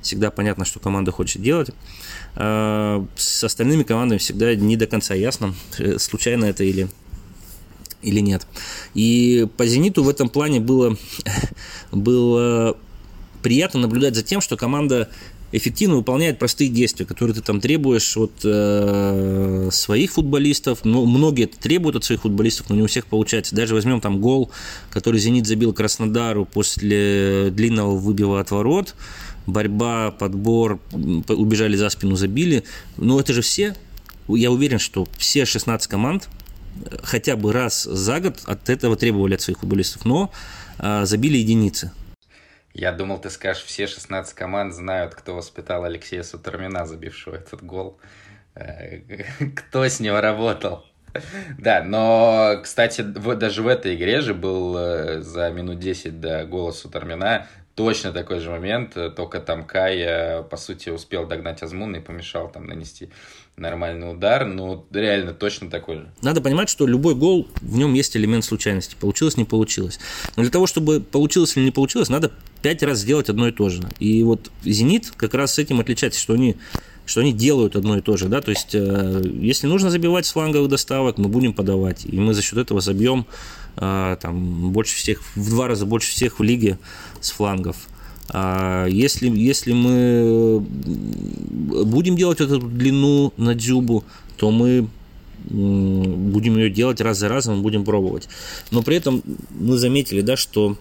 Всегда 0.00 0.30
понятно, 0.30 0.64
что 0.64 0.78
команда 0.78 1.10
хочет 1.10 1.42
делать. 1.42 1.70
А, 2.36 3.04
с 3.16 3.42
остальными 3.42 3.82
командами 3.82 4.18
всегда 4.18 4.54
не 4.54 4.76
до 4.76 4.86
конца 4.86 5.14
ясно, 5.14 5.54
э, 5.80 5.98
случайно 5.98 6.44
это 6.44 6.62
или 6.62 6.88
или 8.00 8.20
нет. 8.20 8.46
И 8.94 9.48
по 9.56 9.66
«Зениту» 9.66 10.04
в 10.04 10.08
этом 10.08 10.28
плане 10.28 10.60
было, 10.60 10.96
было 11.92 12.76
приятно 13.42 13.80
наблюдать 13.80 14.14
за 14.14 14.22
тем, 14.22 14.40
что 14.40 14.56
команда 14.56 15.08
эффективно 15.52 15.96
выполняет 15.96 16.38
простые 16.38 16.70
действия, 16.70 17.06
которые 17.06 17.34
ты 17.34 17.42
там 17.42 17.60
требуешь 17.60 18.16
от 18.16 18.32
э, 18.44 19.68
своих 19.72 20.12
футболистов. 20.12 20.80
Ну, 20.84 21.06
многие 21.06 21.44
это 21.44 21.58
требуют 21.58 21.96
от 21.96 22.04
своих 22.04 22.22
футболистов, 22.22 22.68
но 22.68 22.76
не 22.76 22.82
у 22.82 22.86
всех 22.86 23.06
получается. 23.06 23.54
Даже 23.54 23.74
возьмем 23.74 24.00
там 24.00 24.20
гол, 24.20 24.50
который 24.90 25.20
«Зенит» 25.20 25.46
забил 25.46 25.72
Краснодару 25.72 26.44
после 26.44 27.50
длинного 27.50 27.96
выбива 27.96 28.40
от 28.40 28.50
ворот. 28.50 28.94
Борьба, 29.46 30.12
подбор, 30.12 30.78
убежали 30.92 31.76
за 31.76 31.88
спину, 31.90 32.14
забили. 32.14 32.64
Но 32.96 33.18
это 33.18 33.32
же 33.32 33.42
все, 33.42 33.74
я 34.28 34.50
уверен, 34.50 34.78
что 34.78 35.08
все 35.18 35.44
16 35.44 35.88
команд 35.88 36.28
хотя 37.02 37.36
бы 37.36 37.52
раз 37.52 37.84
за 37.84 38.20
год 38.20 38.40
от 38.46 38.68
этого 38.68 38.96
требовали 38.96 39.34
от 39.34 39.40
своих 39.40 39.58
футболистов, 39.58 40.04
но 40.04 40.30
э, 40.78 41.04
забили 41.04 41.36
единицы. 41.38 41.92
Я 42.72 42.92
думал, 42.92 43.18
ты 43.18 43.30
скажешь, 43.30 43.64
все 43.64 43.86
16 43.86 44.34
команд 44.34 44.72
знают, 44.72 45.14
кто 45.14 45.34
воспитал 45.34 45.84
Алексея 45.84 46.22
Сутормина, 46.22 46.86
забившего 46.86 47.34
этот 47.34 47.62
гол. 47.64 47.98
Э, 48.54 48.98
кто 49.56 49.84
с 49.84 50.00
ним 50.00 50.16
работал? 50.16 50.84
Да, 51.58 51.82
но, 51.82 52.60
кстати, 52.62 53.02
даже 53.02 53.62
в 53.62 53.66
этой 53.66 53.96
игре 53.96 54.20
же 54.20 54.34
был 54.34 54.76
э, 54.76 55.20
за 55.22 55.50
минут 55.50 55.80
10 55.80 56.20
до 56.20 56.44
гола 56.44 56.70
Сутормина 56.70 57.48
точно 57.74 58.12
такой 58.12 58.38
же 58.38 58.50
момент, 58.50 58.96
э, 58.96 59.10
только 59.10 59.40
там 59.40 59.64
Кай, 59.64 60.44
по 60.44 60.56
сути, 60.56 60.90
успел 60.90 61.26
догнать 61.26 61.62
Азмуна 61.62 61.96
и 61.96 62.00
помешал 62.00 62.48
там 62.48 62.66
нанести 62.66 63.10
нормальный 63.60 64.10
удар, 64.10 64.46
ну, 64.46 64.86
реально 64.90 65.32
точно 65.32 65.70
такой 65.70 65.96
же. 65.96 66.10
Надо 66.22 66.40
понимать, 66.40 66.68
что 66.68 66.86
любой 66.86 67.14
гол, 67.14 67.48
в 67.60 67.76
нем 67.76 67.94
есть 67.94 68.16
элемент 68.16 68.44
случайности. 68.44 68.96
Получилось, 68.98 69.36
не 69.36 69.44
получилось. 69.44 70.00
Но 70.36 70.42
для 70.42 70.50
того, 70.50 70.66
чтобы 70.66 71.00
получилось 71.00 71.56
или 71.56 71.64
не 71.64 71.70
получилось, 71.70 72.08
надо 72.08 72.32
пять 72.62 72.82
раз 72.82 72.98
сделать 72.98 73.28
одно 73.28 73.48
и 73.48 73.52
то 73.52 73.68
же. 73.68 73.82
И 73.98 74.22
вот 74.22 74.50
«Зенит» 74.64 75.12
как 75.16 75.34
раз 75.34 75.54
с 75.54 75.58
этим 75.58 75.80
отличается, 75.80 76.20
что 76.20 76.34
они 76.34 76.56
что 77.06 77.22
они 77.22 77.32
делают 77.32 77.74
одно 77.74 77.98
и 77.98 78.00
то 78.00 78.16
же, 78.16 78.28
да, 78.28 78.40
то 78.40 78.52
есть 78.52 78.72
э, 78.72 79.22
если 79.40 79.66
нужно 79.66 79.90
забивать 79.90 80.26
с 80.26 80.32
фланговых 80.32 80.70
доставок, 80.70 81.18
мы 81.18 81.28
будем 81.28 81.54
подавать, 81.54 82.04
и 82.04 82.20
мы 82.20 82.34
за 82.34 82.42
счет 82.42 82.56
этого 82.56 82.80
забьем 82.80 83.26
э, 83.76 84.16
там 84.20 84.70
больше 84.70 84.94
всех, 84.94 85.20
в 85.34 85.50
два 85.50 85.66
раза 85.66 85.86
больше 85.86 86.12
всех 86.12 86.38
в 86.38 86.42
лиге 86.44 86.78
с 87.20 87.32
флангов. 87.32 87.76
А 88.32 88.86
если, 88.86 89.28
если 89.28 89.72
мы 89.72 90.60
будем 90.60 92.16
делать 92.16 92.40
эту 92.40 92.60
длину 92.60 93.32
на 93.36 93.54
дзюбу, 93.54 94.04
то 94.36 94.50
мы 94.50 94.88
будем 95.48 96.56
ее 96.56 96.70
делать 96.70 97.00
раз 97.00 97.18
за 97.18 97.28
разом, 97.28 97.62
будем 97.62 97.84
пробовать. 97.84 98.28
Но 98.70 98.82
при 98.82 98.96
этом 98.96 99.22
мы 99.58 99.78
заметили, 99.78 100.20
да, 100.20 100.36
что 100.36 100.76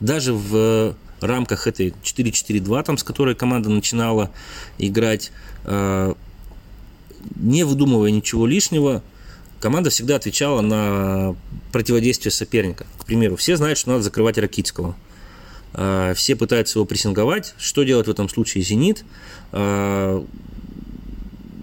даже 0.00 0.32
в 0.32 0.96
рамках 1.20 1.66
этой 1.66 1.94
4-4-2, 2.02 2.82
там, 2.84 2.98
с 2.98 3.04
которой 3.04 3.34
команда 3.34 3.68
начинала 3.68 4.30
играть, 4.78 5.30
а, 5.64 6.14
не 7.36 7.64
выдумывая 7.64 8.10
ничего 8.10 8.46
лишнего, 8.46 9.02
команда 9.60 9.90
всегда 9.90 10.16
отвечала 10.16 10.60
на 10.60 11.36
противодействие 11.72 12.32
соперника. 12.32 12.86
К 12.98 13.04
примеру, 13.04 13.36
все 13.36 13.56
знают, 13.56 13.78
что 13.78 13.90
надо 13.90 14.02
закрывать 14.02 14.38
Ракитского. 14.38 14.96
А, 15.74 16.14
все 16.14 16.36
пытаются 16.36 16.78
его 16.78 16.86
прессинговать. 16.86 17.54
Что 17.58 17.82
делать 17.82 18.06
в 18.06 18.10
этом 18.10 18.28
случае 18.28 18.64
«Зенит»? 18.64 19.04
А, 19.52 20.24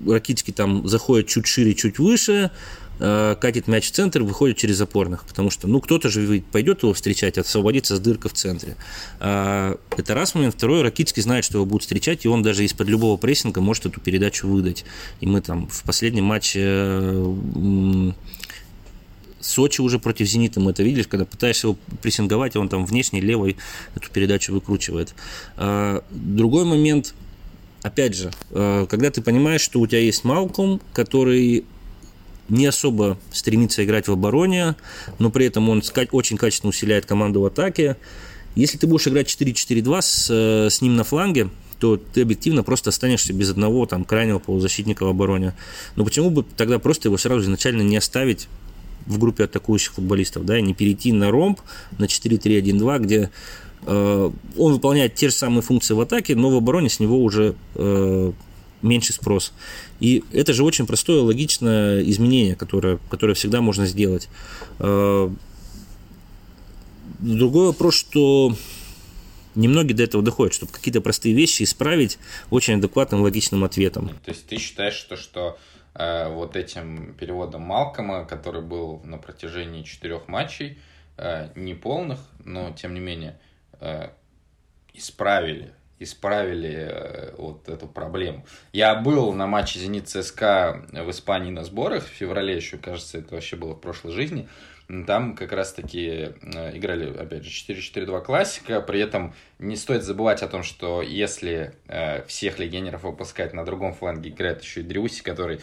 Ракитский 0.08 0.54
там 0.54 0.88
заходит 0.88 1.28
чуть 1.28 1.48
шире, 1.48 1.74
чуть 1.74 1.98
выше, 1.98 2.52
катит 2.98 3.68
мяч 3.68 3.88
в 3.88 3.92
центр, 3.92 4.24
выходит 4.24 4.58
через 4.58 4.80
опорных, 4.80 5.26
потому 5.26 5.50
что, 5.50 5.68
ну, 5.68 5.82
кто-то 5.82 6.10
же 6.10 6.44
пойдет 6.52 6.84
его 6.84 6.94
встречать, 6.94 7.38
освободится 7.38 7.96
с 7.96 8.00
дырка 8.00 8.30
в 8.30 8.34
центре. 8.34 8.76
А, 9.20 9.78
это 9.98 10.14
раз 10.14 10.36
момент. 10.36 10.56
Второй, 10.56 10.82
Ракитский 10.82 11.22
знает, 11.22 11.46
что 11.46 11.58
его 11.58 11.66
будут 11.66 11.84
встречать, 11.84 12.26
и 12.26 12.28
он 12.28 12.42
даже 12.44 12.64
из-под 12.66 12.88
любого 12.88 13.18
прессинга 13.18 13.62
может 13.62 13.86
эту 13.86 14.00
передачу 14.00 14.48
выдать. 14.48 14.86
И 15.20 15.26
мы 15.26 15.42
там 15.42 15.68
в 15.68 15.84
последнем 15.84 16.26
матче 16.26 16.62
э, 16.64 18.12
Сочи 19.46 19.82
уже 19.82 20.00
против 20.00 20.28
«Зенита» 20.28 20.60
мы 20.60 20.72
это 20.72 20.82
видели, 20.82 21.04
когда 21.04 21.24
пытаешься 21.24 21.68
его 21.68 21.78
прессинговать, 22.02 22.56
он 22.56 22.68
там 22.68 22.84
внешней 22.86 23.22
левой 23.22 23.58
эту 23.96 24.10
передачу 24.10 24.52
выкручивает. 24.52 25.14
А, 25.56 26.04
другой 26.10 26.66
момент, 26.66 27.14
опять 27.84 28.16
же, 28.16 28.32
э, 28.50 28.88
когда 28.90 29.12
ты 29.12 29.22
понимаешь, 29.22 29.62
что 29.62 29.80
у 29.80 29.88
тебя 29.88 30.00
есть 30.00 30.24
Малком, 30.24 30.82
который 30.94 31.66
не 32.50 32.66
особо 32.66 33.18
стремится 33.32 33.84
играть 33.84 34.08
в 34.08 34.12
обороне, 34.12 34.76
но 35.20 35.30
при 35.30 35.48
этом 35.48 35.70
он 35.70 35.82
очень 36.12 36.38
качественно 36.38 36.70
усиляет 36.70 37.06
команду 37.06 37.42
в 37.42 37.46
атаке. 37.46 37.98
Если 38.56 38.78
ты 38.78 38.88
будешь 38.88 39.08
играть 39.08 39.28
4-4-2 39.28 40.02
с, 40.02 40.28
э, 40.30 40.70
с 40.70 40.82
ним 40.82 40.96
на 40.96 41.04
фланге, 41.04 41.50
то 41.80 41.98
ты 41.98 42.22
объективно 42.22 42.64
просто 42.64 42.90
останешься 42.90 43.34
без 43.34 43.52
одного 43.52 43.86
там 43.86 44.06
крайнего 44.06 44.40
полузащитника 44.40 45.06
в 45.06 45.10
обороне. 45.10 45.54
Но 45.96 46.06
почему 46.06 46.30
бы 46.30 46.44
тогда 46.56 46.80
просто 46.80 47.10
его 47.10 47.18
сразу 47.18 47.44
изначально 47.44 47.82
не 47.82 47.98
оставить 47.98 48.48
в 49.06 49.20
группе 49.20 49.44
атакующих 49.44 49.94
футболистов, 49.94 50.46
да, 50.46 50.58
и 50.58 50.62
не 50.62 50.74
перейти 50.74 51.12
на 51.12 51.32
ромб 51.32 51.60
на 51.98 52.06
4-3-1-2, 52.06 53.00
где 53.00 53.30
э, 53.86 54.32
он 54.58 54.74
выполняет 54.74 55.16
те 55.16 55.30
же 55.30 55.36
самые 55.36 55.62
функции 55.62 55.94
в 55.94 56.00
атаке, 56.00 56.36
но 56.36 56.50
в 56.50 56.56
обороне 56.56 56.90
с 56.90 57.00
него 57.00 57.22
уже 57.22 57.56
э, 57.76 58.32
меньше 58.86 59.14
спрос. 59.14 59.54
И 60.00 60.24
это 60.32 60.54
же 60.54 60.64
очень 60.64 60.86
простое, 60.86 61.22
логичное 61.22 62.02
изменение, 62.04 62.56
которое, 62.56 63.00
которое 63.10 63.34
всегда 63.34 63.62
можно 63.62 63.86
сделать. 63.86 64.30
Э, 64.80 65.30
другой 67.20 67.68
вопрос, 67.68 67.96
что 67.96 68.56
немногие 69.56 69.96
до 69.96 70.04
этого 70.04 70.24
доходят, 70.24 70.54
чтобы 70.54 70.72
какие-то 70.72 71.02
простые 71.02 71.36
вещи 71.36 71.64
исправить 71.64 72.18
очень 72.50 72.76
адекватным, 72.76 73.22
логичным 73.22 73.64
ответом. 73.64 74.10
То 74.24 74.32
есть 74.32 74.48
ты 74.48 74.58
считаешь, 74.58 74.96
что, 74.96 75.16
что 75.16 75.58
э, 75.94 76.30
вот 76.30 76.56
этим 76.56 77.14
переводом 77.16 77.62
Малкома, 77.62 78.26
который 78.26 78.62
был 78.62 79.02
на 79.04 79.18
протяжении 79.18 79.84
четырех 79.84 80.28
матчей, 80.28 80.78
э, 81.18 81.50
неполных, 81.56 82.20
но 82.44 82.72
тем 82.72 82.94
не 82.94 83.00
менее 83.00 83.40
э, 83.80 84.10
исправили 84.94 85.74
исправили 86.00 86.90
э, 86.90 87.36
вот 87.38 87.70
эту 87.70 87.88
проблему. 87.88 88.46
Я 88.74 88.96
был 88.96 89.34
на 89.34 89.48
матче 89.48 89.80
«Зенит 89.80 90.08
ЦСКА» 90.10 90.86
в 90.92 91.10
Испании 91.10 91.52
на 91.52 91.64
сборах 91.64 92.06
в 92.06 92.10
феврале 92.10 92.56
еще, 92.56 92.78
кажется, 92.78 93.20
это 93.20 93.36
вообще 93.36 93.56
было 93.56 93.74
в 93.74 93.80
прошлой 93.80 94.12
жизни. 94.12 94.48
Там 95.08 95.36
как 95.36 95.52
раз-таки 95.52 96.34
э, 96.42 96.78
играли, 96.78 97.10
опять 97.18 97.44
же, 97.44 97.74
4-4-2 97.74 98.24
классика. 98.24 98.82
При 98.82 99.00
этом 99.00 99.34
не 99.58 99.78
стоит 99.78 100.04
забывать 100.04 100.44
о 100.44 100.48
том, 100.48 100.62
что 100.62 101.02
если 101.02 101.74
э, 101.88 102.24
всех 102.26 102.60
легионеров 102.60 103.04
выпускать 103.04 103.54
на 103.54 103.66
другом 103.66 103.94
фланге, 103.94 104.30
играет 104.30 104.62
еще 104.62 104.82
и 104.82 104.84
Дрюси, 104.84 105.24
который 105.24 105.60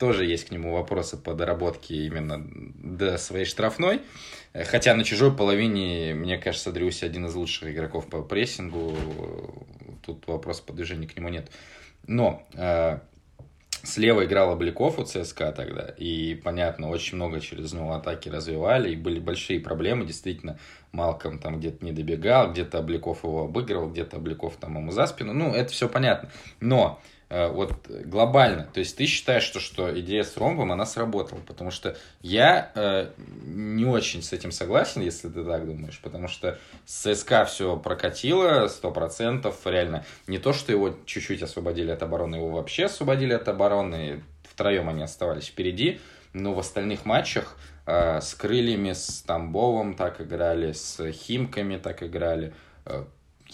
тоже 0.00 0.24
есть 0.24 0.46
к 0.46 0.50
нему 0.50 0.72
вопросы 0.72 1.18
по 1.18 1.34
доработке 1.34 2.06
именно 2.06 2.42
до 2.42 3.18
своей 3.18 3.44
штрафной. 3.44 4.00
Хотя 4.54 4.94
на 4.94 5.04
чужой 5.04 5.30
половине, 5.30 6.14
мне 6.14 6.38
кажется, 6.38 6.72
Дрюси 6.72 7.04
один 7.04 7.26
из 7.26 7.34
лучших 7.34 7.70
игроков 7.70 8.08
по 8.08 8.22
прессингу. 8.22 8.96
Тут 10.04 10.26
вопрос 10.26 10.62
по 10.62 10.72
движению 10.72 11.08
к 11.08 11.16
нему 11.16 11.28
нет. 11.28 11.50
Но 12.06 12.42
э, 12.54 12.98
слева 13.82 14.24
играл 14.24 14.52
Обликов 14.52 14.98
у 14.98 15.04
ЦСКА 15.04 15.52
тогда. 15.52 15.94
И, 15.98 16.34
понятно, 16.34 16.88
очень 16.88 17.16
много 17.16 17.38
через 17.40 17.74
него 17.74 17.92
атаки 17.92 18.30
развивали. 18.30 18.92
И 18.92 18.96
были 18.96 19.20
большие 19.20 19.60
проблемы. 19.60 20.06
Действительно, 20.06 20.58
Малком 20.92 21.38
там 21.38 21.60
где-то 21.60 21.84
не 21.84 21.92
добегал, 21.92 22.50
где-то 22.50 22.78
Обликов 22.78 23.22
его 23.22 23.44
обыгрывал, 23.44 23.90
где-то 23.90 24.16
Обликов 24.16 24.56
там 24.56 24.78
ему 24.78 24.92
за 24.92 25.06
спину. 25.06 25.34
Ну, 25.34 25.52
это 25.54 25.70
все 25.70 25.90
понятно. 25.90 26.30
Но 26.58 27.02
Э, 27.02 27.19
вот 27.30 27.72
глобально. 27.88 28.64
То 28.72 28.80
есть 28.80 28.96
ты 28.96 29.06
считаешь, 29.06 29.44
что, 29.44 29.60
что 29.60 29.98
идея 30.00 30.24
с 30.24 30.36
ромбом, 30.36 30.72
она 30.72 30.84
сработала. 30.84 31.38
Потому 31.46 31.70
что 31.70 31.96
я 32.22 32.72
э, 32.74 33.10
не 33.44 33.84
очень 33.84 34.22
с 34.22 34.32
этим 34.32 34.50
согласен, 34.50 35.00
если 35.00 35.28
ты 35.28 35.44
так 35.44 35.64
думаешь. 35.64 36.00
Потому 36.02 36.26
что 36.26 36.58
с 36.84 37.14
ЦСКА 37.14 37.44
все 37.44 37.76
прокатило, 37.76 38.66
сто 38.66 38.90
процентов. 38.90 39.64
Реально, 39.64 40.04
не 40.26 40.38
то, 40.38 40.52
что 40.52 40.72
его 40.72 40.96
чуть-чуть 41.06 41.42
освободили 41.42 41.92
от 41.92 42.02
обороны, 42.02 42.36
его 42.36 42.48
вообще 42.48 42.86
освободили 42.86 43.32
от 43.32 43.46
обороны. 43.48 44.24
Втроем 44.42 44.88
они 44.88 45.02
оставались 45.02 45.46
впереди. 45.46 46.00
Но 46.32 46.52
в 46.52 46.58
остальных 46.58 47.04
матчах 47.04 47.56
э, 47.86 48.20
с 48.20 48.34
крыльями, 48.34 48.92
с 48.92 49.22
Тамбовым 49.22 49.94
так 49.94 50.20
играли, 50.20 50.72
с 50.72 51.10
Химками 51.12 51.76
так 51.76 52.02
играли. 52.02 52.52
Э, 52.86 53.04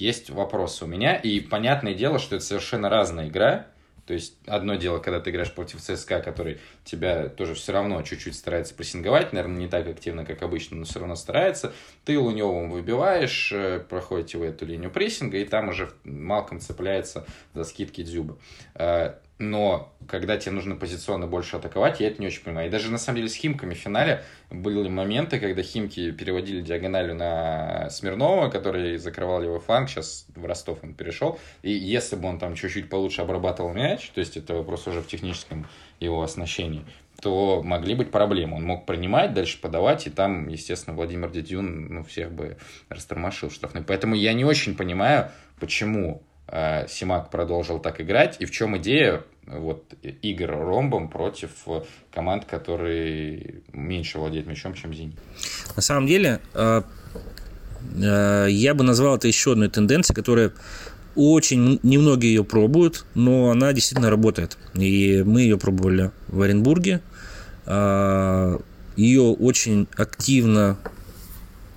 есть 0.01 0.31
вопросы 0.31 0.85
у 0.85 0.89
меня, 0.89 1.17
и 1.17 1.41
понятное 1.41 1.95
дело, 1.95 2.19
что 2.19 2.37
это 2.37 2.45
совершенно 2.45 2.89
разная 2.89 3.29
игра, 3.29 3.67
то 4.07 4.15
есть 4.15 4.37
одно 4.47 4.77
дело, 4.77 5.01
когда 5.01 5.19
ты 5.19 5.31
играешь 5.31 5.53
против 5.53 5.81
ЦСКА, 5.81 6.21
который 6.21 6.61
тебя 6.85 7.29
тоже 7.29 7.55
все 7.55 7.73
равно 7.73 8.01
чуть-чуть 8.03 8.37
старается 8.37 8.73
прессинговать, 8.73 9.33
наверное, 9.33 9.59
не 9.59 9.69
так 9.69 9.89
активно, 9.89 10.25
как 10.25 10.43
обычно, 10.43 10.77
но 10.77 10.85
все 10.85 11.01
равно 11.01 11.17
старается. 11.17 11.73
Ты 12.05 12.17
Луневым 12.17 12.71
выбиваешь, 12.71 13.51
э, 13.53 13.81
проходите 13.81 14.39
вы 14.39 14.47
эту 14.47 14.65
линию 14.65 14.93
прессинга, 14.93 15.39
и 15.39 15.45
там 15.45 15.71
уже 15.71 15.91
Малком 16.05 16.61
цепляется 16.61 17.27
за 17.53 17.65
скидки 17.65 18.05
Дзюба. 18.05 18.39
Но 19.39 19.93
когда 20.09 20.39
тебе 20.39 20.53
нужно 20.53 20.77
позиционно 20.77 21.27
больше 21.27 21.57
атаковать, 21.57 22.01
я 22.01 22.09
это 22.09 22.21
не 22.21 22.29
очень 22.29 22.43
понимаю. 22.43 22.69
И 22.69 22.71
даже 22.71 22.91
на 22.91 22.97
самом 22.97 23.17
деле 23.17 23.29
с 23.29 23.35
Химками 23.35 23.75
в 23.75 23.79
финале 23.79 24.23
были 24.51 24.89
моменты, 24.89 25.39
когда 25.39 25.63
Химки 25.63 26.11
переводили 26.11 26.63
диагональю 26.63 27.15
на 27.15 27.91
Смирнова, 27.91 28.49
который 28.49 28.97
закрывал 28.97 29.43
его 29.43 29.61
фланг, 29.61 29.91
сейчас 29.91 30.27
в 30.35 30.45
Ростов 30.47 30.79
он 30.83 30.95
перешел. 30.95 31.39
И 31.63 31.71
если 31.71 32.17
бы 32.17 32.29
он 32.29 32.39
там 32.39 32.55
чуть-чуть 32.55 32.89
получше 32.89 33.21
обрабатывал 33.21 33.75
мяч, 33.75 34.11
то 34.15 34.21
есть 34.21 34.39
это 34.39 34.55
вопрос 34.55 34.87
уже 34.87 35.03
в 35.03 35.07
техническом 35.07 35.67
его 36.01 36.23
оснащении, 36.23 36.87
то 37.21 37.63
могли 37.63 37.95
быть 37.95 38.11
проблемы. 38.11 38.57
Он 38.57 38.65
мог 38.65 38.87
принимать, 38.87 39.35
дальше 39.35 39.61
подавать, 39.61 40.07
и 40.07 40.11
там, 40.11 40.49
естественно, 40.49 40.97
Владимир 40.97 41.31
Дедюн 41.31 41.89
ну, 41.93 42.05
всех 42.05 42.33
бы 42.33 42.57
растормошил 42.89 43.51
штрафный. 43.51 43.83
Поэтому 43.83 44.15
я 44.15 44.33
не 44.33 44.47
очень 44.47 44.77
понимаю, 44.77 45.31
почему 45.61 46.23
Симак 46.49 47.31
продолжил 47.31 47.81
так 47.81 48.01
играть, 48.01 48.37
и 48.39 48.45
в 48.45 48.51
чем 48.53 48.77
идея 48.79 49.25
вот, 49.47 49.95
игр 50.23 50.51
ромбом 50.51 51.09
против 51.09 51.51
команд, 52.13 52.45
которые 52.45 53.63
меньше 53.73 54.19
владеют 54.19 54.47
мячом, 54.47 54.75
чем 54.75 54.95
Зенит? 54.95 55.17
На 55.75 55.83
самом 55.83 56.07
деле, 56.07 56.41
э, 56.55 56.83
Э, 57.95 58.47
я 58.49 58.75
бы 58.75 58.85
назвал 58.85 59.17
это 59.17 59.29
еще 59.29 59.53
одной 59.53 59.69
тенденцией, 59.69 60.15
которая 60.15 60.53
очень 61.15 61.81
немногие 61.83 62.35
ее 62.35 62.45
пробуют, 62.45 63.07
но 63.15 63.51
она 63.51 63.73
действительно 63.73 64.11
работает. 64.11 64.59
И 64.75 65.23
мы 65.25 65.43
ее 65.43 65.59
пробовали 65.59 66.11
в 66.29 66.43
Оренбурге. 66.43 67.01
Э, 67.65 68.59
ее 68.97 69.23
очень 69.23 69.89
активно 69.97 70.79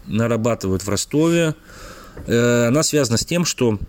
нарабатывают 0.08 0.84
в 0.84 0.90
Ростове. 0.90 1.56
Э, 2.28 2.68
она 2.68 2.84
связана 2.84 3.18
с 3.18 3.26
тем, 3.26 3.46
что 3.46 3.80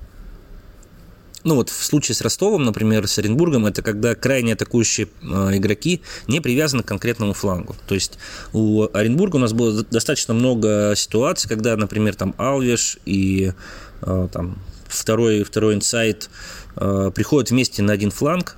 ну 1.44 1.54
вот 1.54 1.70
в 1.70 1.84
случае 1.84 2.14
с 2.14 2.20
Ростовом, 2.20 2.64
например, 2.64 3.06
с 3.06 3.18
Оренбургом, 3.18 3.66
это 3.66 3.82
когда 3.82 4.14
крайне 4.14 4.52
атакующие 4.52 5.08
э, 5.22 5.56
игроки 5.56 6.02
не 6.26 6.40
привязаны 6.40 6.82
к 6.82 6.86
конкретному 6.86 7.32
флангу. 7.32 7.76
То 7.86 7.94
есть 7.94 8.18
у 8.52 8.86
Оренбурга 8.92 9.36
у 9.36 9.40
нас 9.40 9.52
было 9.52 9.82
достаточно 9.84 10.34
много 10.34 10.94
ситуаций, 10.96 11.48
когда, 11.48 11.76
например, 11.76 12.14
там 12.14 12.34
Алвеш 12.36 12.98
и 13.04 13.52
э, 14.02 14.28
там 14.32 14.58
второй, 14.86 15.44
второй 15.44 15.74
инсайт 15.74 16.28
э, 16.76 17.10
приходят 17.14 17.50
вместе 17.50 17.82
на 17.82 17.92
один 17.92 18.10
фланг, 18.10 18.56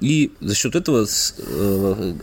и 0.00 0.32
за 0.40 0.54
счет 0.54 0.74
этого 0.74 1.06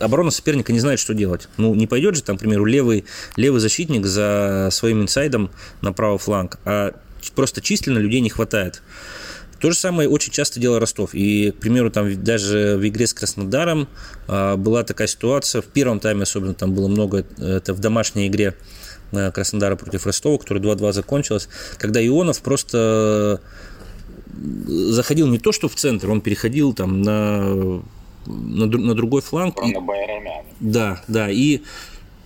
оборона 0.00 0.30
соперника 0.30 0.72
не 0.72 0.78
знает, 0.78 1.00
что 1.00 1.12
делать. 1.12 1.48
Ну, 1.56 1.74
не 1.74 1.88
пойдет 1.88 2.14
же 2.14 2.22
там, 2.22 2.36
к 2.36 2.40
примеру, 2.40 2.64
левый, 2.64 3.04
левый 3.36 3.60
защитник 3.60 4.06
за 4.06 4.68
своим 4.70 5.02
инсайдом 5.02 5.50
на 5.80 5.92
правый 5.92 6.18
фланг, 6.18 6.58
а 6.64 6.94
просто 7.34 7.60
численно 7.60 7.98
людей 7.98 8.20
не 8.20 8.30
хватает. 8.30 8.82
То 9.60 9.70
же 9.70 9.76
самое 9.76 10.08
очень 10.08 10.32
часто 10.32 10.60
делал 10.60 10.78
Ростов. 10.78 11.14
И, 11.14 11.50
к 11.50 11.56
примеру, 11.56 11.90
там 11.90 12.22
даже 12.22 12.76
в 12.78 12.86
игре 12.86 13.06
с 13.06 13.14
Краснодаром 13.14 13.88
а, 14.28 14.56
была 14.56 14.84
такая 14.84 15.08
ситуация, 15.08 15.62
в 15.62 15.66
первом 15.66 16.00
тайме 16.00 16.22
особенно 16.22 16.54
там 16.54 16.74
было 16.74 16.88
много, 16.88 17.24
это 17.38 17.74
в 17.74 17.80
домашней 17.80 18.26
игре 18.28 18.54
а, 19.12 19.30
Краснодара 19.30 19.76
против 19.76 20.06
Ростова, 20.06 20.38
которая 20.38 20.62
2-2 20.62 20.92
закончилась, 20.92 21.48
когда 21.78 22.04
Ионов 22.04 22.40
просто 22.40 23.40
заходил 24.66 25.28
не 25.28 25.38
то, 25.38 25.52
что 25.52 25.68
в 25.68 25.74
центр, 25.74 26.10
он 26.10 26.20
переходил 26.20 26.72
там 26.72 27.02
на, 27.02 27.82
на, 28.26 28.66
на 28.66 28.94
другой 28.94 29.22
фланг. 29.22 29.56
И, 29.64 29.74
Байрамян. 29.78 30.44
Да, 30.60 31.02
да, 31.08 31.30
и 31.30 31.62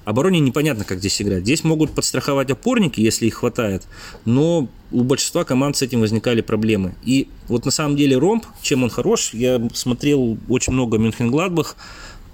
Обороне 0.08 0.40
непонятно, 0.40 0.84
как 0.84 1.00
здесь 1.00 1.20
играть. 1.20 1.42
Здесь 1.42 1.64
могут 1.64 1.90
подстраховать 1.90 2.50
опорники, 2.50 2.98
если 2.98 3.26
их 3.26 3.34
хватает, 3.34 3.86
но 4.24 4.66
у 4.90 5.02
большинства 5.02 5.44
команд 5.44 5.76
с 5.76 5.82
этим 5.82 6.00
возникали 6.00 6.40
проблемы. 6.40 6.94
И 7.04 7.28
вот 7.48 7.64
на 7.64 7.70
самом 7.70 7.96
деле 7.96 8.16
Ромб, 8.16 8.44
чем 8.62 8.84
он 8.84 8.90
хорош, 8.90 9.34
я 9.34 9.60
смотрел 9.74 10.38
очень 10.48 10.72
много 10.72 10.98
Мюнхен-Гладбах 10.98 11.76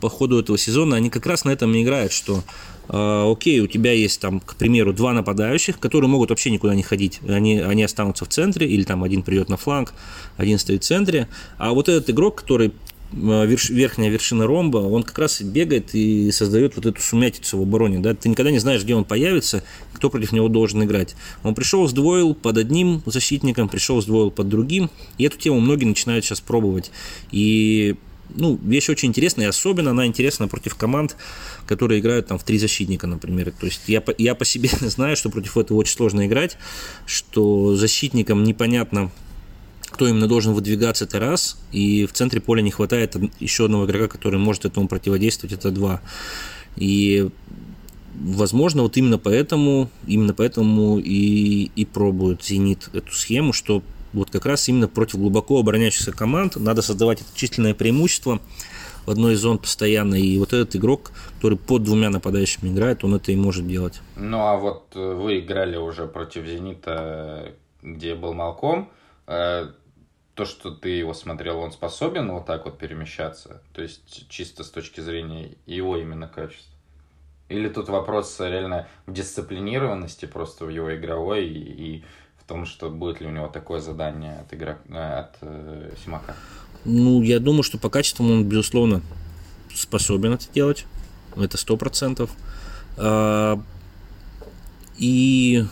по 0.01 0.09
ходу 0.09 0.39
этого 0.39 0.59
сезона, 0.59 0.97
они 0.97 1.11
как 1.11 1.27
раз 1.27 1.45
на 1.45 1.51
этом 1.51 1.75
и 1.75 1.83
играют, 1.83 2.13
что 2.13 2.43
э, 2.89 3.33
окей, 3.33 3.61
у 3.61 3.67
тебя 3.67 3.93
есть 3.93 4.21
там, 4.21 4.41
к 4.41 4.57
примеру, 4.57 4.93
два 4.93 5.13
нападающих, 5.13 5.79
которые 5.79 6.11
могут 6.11 6.31
вообще 6.31 6.51
никуда 6.51 6.75
не 6.75 6.83
ходить, 6.83 7.21
они, 7.27 7.59
они 7.61 7.85
останутся 7.85 8.25
в 8.25 8.29
центре, 8.29 8.69
или 8.69 8.83
там 8.83 9.03
один 9.03 9.23
придет 9.23 9.49
на 9.49 9.57
фланг, 9.57 9.95
один 10.37 10.59
стоит 10.59 10.85
в 10.85 10.87
центре, 10.87 11.29
а 11.57 11.73
вот 11.73 11.89
этот 11.89 12.11
игрок, 12.11 12.37
который 12.43 12.73
верш, 13.15 13.71
верхняя 13.71 14.11
вершина 14.11 14.47
ромба, 14.47 14.79
он 14.79 15.03
как 15.03 15.19
раз 15.19 15.41
бегает 15.41 15.95
и 15.95 16.31
создает 16.31 16.77
вот 16.77 16.87
эту 16.87 17.01
сумятицу 17.01 17.59
в 17.59 17.63
обороне. 17.63 17.99
Да? 17.99 18.15
Ты 18.15 18.29
никогда 18.29 18.51
не 18.51 18.59
знаешь, 18.59 18.83
где 18.83 18.95
он 18.95 19.05
появится, 19.05 19.63
кто 19.93 20.11
против 20.11 20.33
него 20.33 20.49
должен 20.49 20.83
играть. 20.85 21.15
Он 21.43 21.55
пришел, 21.55 21.87
сдвоил 21.87 22.35
под 22.35 22.59
одним 22.59 23.03
защитником, 23.07 23.69
пришел, 23.69 24.01
сдвоил 24.01 24.31
под 24.31 24.49
другим. 24.49 24.91
И 25.19 25.25
эту 25.25 25.39
тему 25.39 25.61
многие 25.61 25.85
начинают 25.85 26.25
сейчас 26.25 26.41
пробовать. 26.41 26.91
И 27.31 27.97
ну, 28.35 28.59
вещь 28.63 28.89
очень 28.89 29.09
интересная, 29.11 29.47
и 29.47 29.49
особенно 29.49 29.91
она 29.91 30.07
интересна 30.07 30.49
против 30.49 30.75
команд, 30.75 31.17
которые 31.67 32.01
играют 32.01 32.29
там 32.29 32.39
в 32.39 32.45
три 32.45 32.59
защитника, 32.59 33.07
например. 33.07 33.53
То 33.53 33.67
есть 33.67 33.83
я, 33.87 34.03
я 34.19 34.35
по 34.35 34.45
себе 34.45 34.69
знаю, 34.81 35.17
что 35.17 35.31
против 35.31 35.57
этого 35.57 35.79
очень 35.79 35.95
сложно 35.95 36.27
играть, 36.27 36.57
что 37.07 37.77
защитникам 37.77 38.45
непонятно, 38.45 39.11
кто 39.95 40.09
именно 40.09 40.27
должен 40.27 40.53
выдвигаться, 40.53 41.05
это 41.05 41.21
раз. 41.21 41.57
И 41.73 42.05
в 42.07 42.13
центре 42.13 42.41
поля 42.41 42.61
не 42.61 42.71
хватает 42.71 43.17
еще 43.41 43.67
одного 43.67 43.87
игрока, 43.87 44.09
который 44.09 44.39
может 44.39 44.65
этому 44.65 44.89
противодействовать, 44.89 45.55
это 45.55 45.71
два. 45.71 46.01
И 46.77 47.31
возможно, 48.15 48.83
вот 48.83 48.97
именно 48.97 49.19
поэтому, 49.19 49.89
именно 50.07 50.35
поэтому 50.35 50.99
и, 50.99 51.71
и 51.77 51.85
пробуют 51.85 52.45
«Зенит» 52.45 52.91
эту 52.93 53.13
схему, 53.13 53.53
что 53.53 53.83
вот 54.13 54.31
как 54.31 54.47
раз 54.47 54.69
именно 54.69 54.89
против 54.89 55.19
глубоко 55.19 55.61
обороняющихся 55.61 56.13
команд 56.13 56.57
надо 56.57 56.83
создавать 56.83 57.21
это 57.21 57.31
численное 57.35 57.75
преимущество 57.75 58.41
в 59.07 59.11
одной 59.11 59.35
из 59.35 59.41
зон 59.41 59.59
постоянно, 59.59 60.15
и 60.15 60.39
вот 60.39 60.53
этот 60.53 60.77
игрок, 60.77 61.13
который 61.37 61.59
под 61.59 61.83
двумя 61.83 62.11
нападающими 62.11 62.71
играет, 62.71 63.05
он 63.05 63.15
это 63.15 63.33
и 63.33 63.37
может 63.37 63.67
делать. 63.67 64.01
Ну, 64.17 64.39
а 64.39 64.57
вот 64.57 64.95
вы 64.95 65.41
играли 65.41 65.77
уже 65.77 66.07
против 66.07 66.47
«Зенита», 66.47 67.53
где 67.83 68.15
был 68.15 68.33
Малком, 68.33 68.89
э, 69.27 69.67
то, 70.35 70.45
что 70.45 70.71
ты 70.71 70.91
его 70.91 71.15
смотрел, 71.15 71.59
он 71.59 71.73
способен 71.73 72.31
вот 72.31 72.47
так 72.47 72.65
вот 72.65 72.79
перемещаться? 72.79 73.63
То 73.73 73.83
есть 73.83 74.29
чисто 74.29 74.65
с 74.65 74.71
точки 74.71 75.01
зрения 75.01 75.57
его 75.67 75.97
именно 75.97 76.29
качества? 76.29 76.73
Или 77.49 77.69
тут 77.69 77.89
вопрос 77.89 78.41
реально 78.41 78.89
в 79.07 79.13
дисциплинированности 79.13 80.27
просто 80.27 80.65
в 80.65 80.71
его 80.71 80.95
игровой 80.97 81.47
и, 81.47 81.59
и 81.97 82.05
в 82.39 82.45
том, 82.49 82.67
что 82.67 82.91
будет 82.91 83.21
ли 83.21 83.27
у 83.27 83.31
него 83.31 83.49
такое 83.49 83.81
задание 83.81 84.41
от, 84.41 84.53
игрок, 84.53 84.79
э, 84.89 84.95
от 84.97 85.37
э, 85.43 85.93
Симака? 86.05 86.35
Ну, 86.85 87.23
я 87.23 87.39
думаю, 87.39 87.63
что 87.63 87.79
по 87.79 87.91
качеству 87.91 88.27
он, 88.27 88.45
безусловно, 88.45 89.03
способен 89.75 90.33
это 90.33 90.47
делать. 90.53 90.87
Это 91.37 91.57
сто 91.57 91.77
процентов. 91.77 92.31
А, 92.97 93.61
и 94.97 95.65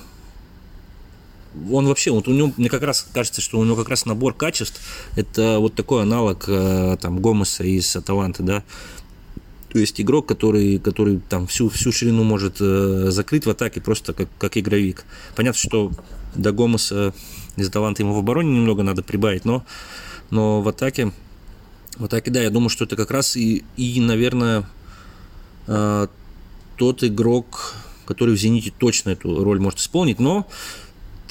он 1.71 1.87
вообще, 1.87 2.11
вот 2.11 2.29
у 2.29 2.33
него, 2.33 2.53
мне 2.57 2.69
как 2.69 2.83
раз 2.83 3.07
кажется, 3.13 3.41
что 3.41 3.59
у 3.59 3.65
него 3.65 3.77
как 3.77 3.89
раз 3.89 4.07
набор 4.07 4.35
качеств, 4.35 4.81
это 5.17 5.59
вот 5.59 5.75
такой 5.75 6.03
аналог 6.03 6.45
э, 6.49 6.97
там 7.01 7.21
Гомеса 7.21 7.65
из 7.65 7.95
Аталанты, 7.95 8.43
да, 8.43 8.63
то 9.73 9.79
есть 9.79 9.99
игрок, 10.01 10.27
который, 10.27 10.79
который 10.79 11.21
там 11.29 11.47
всю, 11.47 11.71
всю 11.71 11.93
ширину 11.93 12.25
может 12.25 12.57
э, 12.61 13.07
закрыть 13.09 13.47
в 13.47 13.51
атаке 13.51 13.81
просто 13.81 14.13
как, 14.13 14.29
как 14.39 14.59
игровик. 14.59 15.05
Понятно, 15.35 15.59
что 15.59 15.93
до 16.35 16.53
Гомеса 16.53 17.15
из 17.57 17.69
Аталанты 17.69 18.03
ему 18.03 18.13
в 18.13 18.19
обороне 18.19 18.51
немного 18.51 18.83
надо 18.83 19.03
прибавить, 19.03 19.47
но, 19.47 19.65
но 20.31 20.61
в 20.61 20.69
атаке, 20.69 21.13
в 21.97 22.05
атаке, 22.05 22.31
да, 22.31 22.43
я 22.43 22.51
думаю, 22.51 22.69
что 22.69 22.85
это 22.85 22.97
как 22.97 23.11
раз 23.11 23.35
и, 23.35 23.65
и 23.79 24.01
наверное, 24.01 24.69
э, 25.67 26.07
тот 26.77 27.03
игрок, 27.05 27.75
который 28.05 28.35
в 28.35 28.39
«Зените» 28.39 28.73
точно 28.77 29.11
эту 29.11 29.43
роль 29.43 29.61
может 29.61 29.79
исполнить, 29.79 30.19
но 30.19 30.47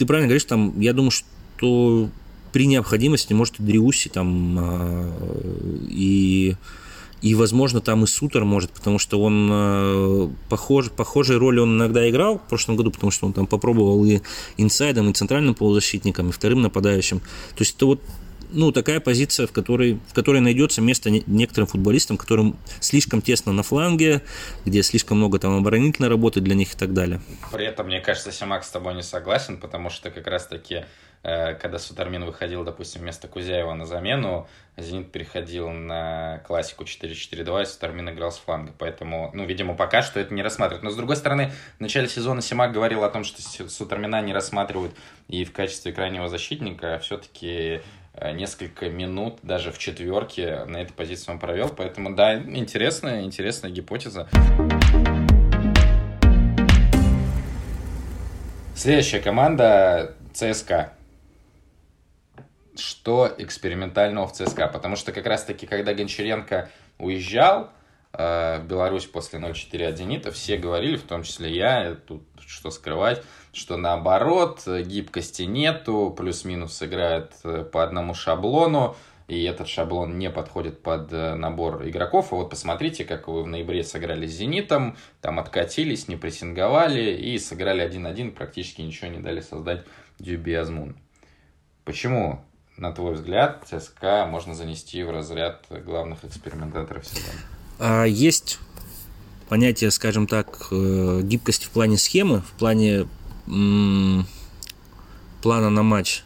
ты 0.01 0.07
правильно 0.07 0.29
говоришь, 0.29 0.45
там, 0.45 0.79
я 0.79 0.93
думаю, 0.93 1.11
что 1.11 2.09
при 2.51 2.65
необходимости, 2.65 3.33
может, 3.33 3.59
и 3.59 3.63
Дриуси 3.63 4.09
там 4.09 4.57
а, 4.59 5.13
и 5.87 6.55
и, 7.21 7.35
возможно, 7.35 7.81
там 7.81 8.03
и 8.03 8.07
Сутер 8.07 8.45
может, 8.45 8.71
потому 8.71 8.97
что 8.97 9.21
он 9.21 9.47
э, 9.51 10.29
похож, 10.49 10.89
похожей 10.89 11.37
роли 11.37 11.59
он 11.59 11.75
иногда 11.75 12.09
играл 12.09 12.39
в 12.39 12.49
прошлом 12.49 12.77
году, 12.77 12.89
потому 12.89 13.11
что 13.11 13.27
он 13.27 13.33
там 13.33 13.45
попробовал 13.45 14.03
и 14.05 14.21
инсайдом, 14.57 15.11
и 15.11 15.13
центральным 15.13 15.53
полузащитником, 15.53 16.29
и 16.29 16.31
вторым 16.31 16.63
нападающим. 16.63 17.19
То 17.19 17.59
есть 17.59 17.75
это 17.75 17.85
вот 17.85 18.01
ну, 18.51 18.71
такая 18.71 18.99
позиция, 18.99 19.47
в 19.47 19.51
которой, 19.51 19.99
в 20.07 20.13
которой 20.13 20.41
найдется 20.41 20.81
место 20.81 21.09
некоторым 21.09 21.67
футболистам, 21.67 22.17
которым 22.17 22.57
слишком 22.79 23.21
тесно 23.21 23.51
на 23.51 23.63
фланге, 23.63 24.21
где 24.65 24.83
слишком 24.83 25.17
много 25.17 25.39
там 25.39 25.57
оборонительной 25.57 26.09
работы 26.09 26.41
для 26.41 26.55
них 26.55 26.73
и 26.73 26.77
так 26.77 26.93
далее. 26.93 27.21
При 27.51 27.65
этом, 27.65 27.87
мне 27.87 28.01
кажется, 28.01 28.31
Симак 28.31 28.63
с 28.63 28.69
тобой 28.69 28.93
не 28.95 29.03
согласен, 29.03 29.57
потому 29.57 29.89
что 29.89 30.11
как 30.11 30.27
раз-таки, 30.27 30.85
э, 31.23 31.55
когда 31.55 31.79
Сутармин 31.79 32.25
выходил, 32.25 32.63
допустим, 32.63 33.01
вместо 33.01 33.27
Кузяева 33.27 33.73
на 33.73 33.85
замену, 33.85 34.47
Зенит 34.77 35.11
переходил 35.11 35.69
на 35.69 36.41
классику 36.47 36.85
4-4-2, 36.85 37.63
и 37.63 37.65
Сутармин 37.65 38.09
играл 38.09 38.31
с 38.31 38.37
фланга. 38.37 38.73
Поэтому, 38.77 39.29
ну, 39.33 39.45
видимо, 39.45 39.75
пока 39.75 40.01
что 40.01 40.19
это 40.19 40.33
не 40.33 40.41
рассматривают. 40.41 40.83
Но, 40.83 40.89
с 40.89 40.95
другой 40.95 41.17
стороны, 41.17 41.51
в 41.77 41.81
начале 41.81 42.07
сезона 42.07 42.41
Симак 42.41 42.71
говорил 42.71 43.03
о 43.03 43.09
том, 43.09 43.23
что 43.23 43.41
Сутармина 43.69 44.21
не 44.21 44.33
рассматривают 44.33 44.93
и 45.27 45.43
в 45.43 45.51
качестве 45.51 45.91
крайнего 45.91 46.29
защитника, 46.29 46.95
а 46.95 46.99
все-таки 46.99 47.81
несколько 48.33 48.89
минут 48.89 49.39
даже 49.41 49.71
в 49.71 49.77
четверке 49.77 50.65
на 50.65 50.77
этой 50.77 50.93
позиции 50.93 51.31
он 51.31 51.39
провел. 51.39 51.69
Поэтому, 51.69 52.15
да, 52.15 52.35
интересная, 52.37 53.23
интересная 53.23 53.71
гипотеза. 53.71 54.27
Следующая 58.75 59.19
команда 59.19 60.15
ЦСКА. 60.33 60.93
Что 62.75 63.31
экспериментального 63.37 64.27
в 64.27 64.33
ЦСКА? 64.33 64.67
Потому 64.67 64.95
что 64.95 65.11
как 65.11 65.25
раз-таки, 65.27 65.67
когда 65.67 65.93
Гончаренко 65.93 66.69
уезжал 66.97 67.69
э, 68.13 68.59
в 68.59 68.67
Беларусь 68.67 69.05
после 69.05 69.39
0-4 69.39 69.85
от 69.85 69.97
«Зенита», 69.97 70.31
все 70.31 70.57
говорили, 70.57 70.95
в 70.95 71.03
том 71.03 71.23
числе 71.23 71.51
я, 71.51 71.95
тут 72.07 72.23
что 72.39 72.71
скрывать, 72.71 73.21
что 73.53 73.77
наоборот, 73.77 74.63
гибкости 74.65 75.43
нету, 75.43 76.13
плюс-минус 76.17 76.81
играет 76.81 77.33
э, 77.43 77.63
по 77.63 77.83
одному 77.83 78.13
шаблону, 78.13 78.95
и 79.27 79.43
этот 79.43 79.67
шаблон 79.67 80.17
не 80.17 80.29
подходит 80.29 80.81
под 80.81 81.11
э, 81.13 81.35
набор 81.35 81.87
игроков. 81.87 82.31
И 82.31 82.35
вот 82.35 82.49
посмотрите, 82.49 83.05
как 83.05 83.27
вы 83.27 83.43
в 83.43 83.47
ноябре 83.47 83.83
сыграли 83.83 84.27
с 84.27 84.31
«Зенитом», 84.31 84.97
там 85.21 85.39
откатились, 85.39 86.07
не 86.07 86.17
прессинговали 86.17 87.11
и 87.11 87.37
сыграли 87.39 87.87
1-1, 87.87 88.31
практически 88.31 88.81
ничего 88.81 89.09
не 89.09 89.19
дали 89.19 89.41
создать 89.41 89.85
Дюби 90.19 90.53
Азмун. 90.53 90.97
Почему, 91.85 92.41
на 92.77 92.91
твой 92.91 93.13
взгляд, 93.13 93.65
ЦСКА 93.65 94.27
можно 94.29 94.53
занести 94.53 95.03
в 95.03 95.11
разряд 95.11 95.65
главных 95.69 96.23
экспериментаторов 96.23 97.05
сезона? 97.05 97.39
А 97.79 98.03
есть 98.03 98.59
понятие, 99.49 99.91
скажем 99.91 100.27
так, 100.27 100.67
э, 100.71 101.21
гибкости 101.23 101.65
в 101.65 101.71
плане 101.71 101.97
схемы, 101.97 102.41
в 102.41 102.51
плане 102.51 103.07
плана 105.41 105.69
на 105.69 105.83
матч. 105.83 106.23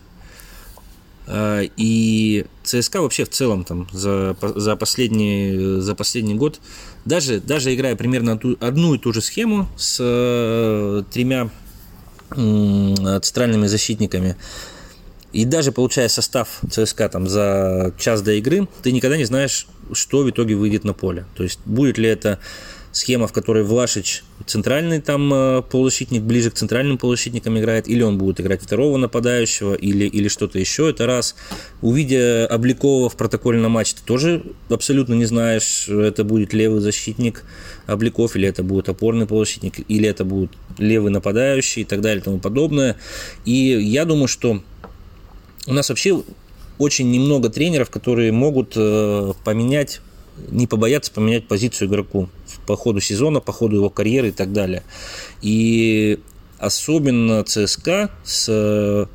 А, 1.28 1.62
и 1.78 2.46
ЦСКА 2.64 3.02
вообще 3.02 3.26
в 3.26 3.30
целом 3.30 3.64
там 3.64 3.88
за, 3.92 4.36
за, 4.42 4.76
последний, 4.76 5.80
за 5.82 5.96
последний 5.96 6.36
год, 6.36 6.60
даже, 7.06 7.40
даже 7.40 7.74
играя 7.74 7.96
примерно 7.96 8.38
ту, 8.38 8.58
одну 8.60 8.94
и 8.94 9.00
ту 9.00 9.14
же 9.14 9.22
схему 9.22 9.68
с 9.78 9.98
э, 10.00 11.04
тремя 11.12 11.50
центральными 12.30 13.68
защитниками, 13.68 14.36
и 15.32 15.46
даже 15.46 15.72
получая 15.72 16.10
состав 16.10 16.62
ЦСКА 16.70 17.10
там 17.10 17.28
за 17.28 17.94
час 18.00 18.22
до 18.22 18.32
игры, 18.34 18.68
ты 18.84 18.92
никогда 18.92 19.18
не 19.18 19.26
знаешь, 19.26 19.68
что 19.94 20.24
в 20.24 20.30
итоге 20.30 20.56
выйдет 20.56 20.84
на 20.84 20.94
поле. 20.94 21.26
То 21.36 21.44
есть 21.44 21.60
будет 21.66 21.98
ли 21.98 22.08
это 22.08 22.40
схема, 22.96 23.28
в 23.28 23.34
которой 23.34 23.66
Влашич 23.66 24.24
центральный 24.46 25.02
там 25.02 25.34
э, 25.34 25.62
полузащитник, 25.70 26.22
ближе 26.22 26.50
к 26.50 26.54
центральным 26.54 26.98
полузащитникам 26.98 27.60
играет, 27.60 27.90
или 27.90 28.02
он 28.02 28.18
будет 28.18 28.40
играть 28.40 28.62
второго 28.62 28.96
нападающего, 28.96 29.74
или, 29.74 30.06
или 30.06 30.30
что-то 30.30 30.60
еще, 30.60 30.90
это 30.90 31.06
раз. 31.06 31.36
Увидя 31.82 32.48
Обликова 32.48 33.10
в 33.10 33.18
протокольном 33.18 33.74
матче, 33.74 33.96
ты 33.98 34.02
тоже 34.06 34.44
абсолютно 34.70 35.14
не 35.14 35.26
знаешь, 35.26 35.90
это 35.90 36.24
будет 36.24 36.54
левый 36.54 36.80
защитник 36.80 37.44
Обликов, 37.86 38.38
или 38.38 38.48
это 38.48 38.64
будет 38.64 38.88
опорный 38.88 39.26
полузащитник, 39.26 39.82
или 39.90 40.08
это 40.08 40.24
будет 40.24 40.52
левый 40.78 41.12
нападающий 41.12 41.82
и 41.82 41.86
так 41.86 42.00
далее 42.00 42.22
и 42.22 42.24
тому 42.24 42.40
подобное. 42.40 42.96
И 43.44 43.52
я 43.52 44.06
думаю, 44.06 44.30
что 44.30 44.62
у 45.68 45.74
нас 45.74 45.90
вообще 45.90 46.24
очень 46.78 47.12
немного 47.12 47.50
тренеров, 47.50 47.90
которые 47.90 48.32
могут 48.32 48.72
э, 48.78 49.34
поменять 49.44 50.00
не 50.50 50.68
побояться 50.68 51.12
поменять 51.12 51.48
позицию 51.48 51.88
игроку 51.88 52.30
по 52.66 52.76
ходу 52.76 53.00
сезона, 53.00 53.40
по 53.40 53.52
ходу 53.52 53.78
его 53.78 53.90
карьеры 53.90 54.30
и 54.30 54.32
так 54.32 54.54
далее. 54.54 54.84
И 55.42 56.20
особенно 56.60 57.44
ЦСКА 57.44 58.10
с 58.24 58.48
э, 58.50 59.06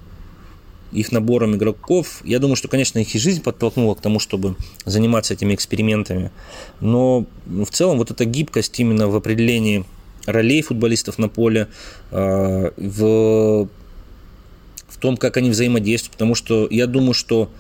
их 0.92 1.12
набором 1.12 1.56
игроков. 1.56 2.20
Я 2.24 2.38
думаю, 2.38 2.56
что, 2.56 2.68
конечно, 2.68 2.98
их 2.98 3.14
и 3.14 3.18
жизнь 3.18 3.42
подтолкнула 3.42 3.94
к 3.94 4.00
тому, 4.00 4.18
чтобы 4.18 4.56
заниматься 4.84 5.34
этими 5.34 5.54
экспериментами. 5.54 6.30
Но 6.80 7.26
в 7.46 7.70
целом 7.70 7.98
вот 7.98 8.10
эта 8.10 8.24
гибкость 8.24 8.78
именно 8.80 9.08
в 9.08 9.16
определении 9.16 9.84
ролей 10.26 10.62
футболистов 10.62 11.18
на 11.18 11.28
поле, 11.28 11.68
э, 12.10 12.70
в, 12.76 13.68
в 14.88 14.98
том, 14.98 15.16
как 15.16 15.36
они 15.36 15.50
взаимодействуют. 15.50 16.12
Потому 16.12 16.34
что 16.34 16.66
я 16.70 16.86
думаю, 16.86 17.14
что 17.14 17.50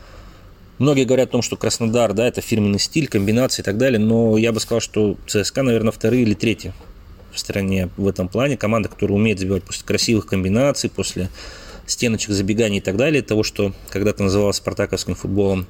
Многие 0.80 1.04
говорят 1.04 1.28
о 1.28 1.32
том, 1.32 1.42
что 1.42 1.58
Краснодар, 1.58 2.14
да, 2.14 2.26
это 2.26 2.40
фирменный 2.40 2.78
стиль, 2.78 3.06
комбинации 3.06 3.60
и 3.60 3.64
так 3.64 3.76
далее, 3.76 3.98
но 3.98 4.38
я 4.38 4.50
бы 4.50 4.60
сказал, 4.60 4.80
что 4.80 5.18
ЦСКА, 5.26 5.62
наверное, 5.62 5.92
вторые 5.92 6.22
или 6.22 6.32
третьи 6.32 6.72
в 7.34 7.38
стране 7.38 7.90
в 7.98 8.08
этом 8.08 8.28
плане. 8.28 8.56
Команда, 8.56 8.88
которая 8.88 9.18
умеет 9.18 9.38
забивать 9.38 9.62
после 9.62 9.84
красивых 9.84 10.24
комбинаций, 10.24 10.88
после 10.88 11.28
стеночек, 11.84 12.30
забеганий 12.30 12.78
и 12.78 12.80
так 12.80 12.96
далее, 12.96 13.20
того, 13.20 13.42
что 13.42 13.74
когда-то 13.90 14.22
называлось 14.22 14.56
спартаковским 14.56 15.14
футболом. 15.16 15.66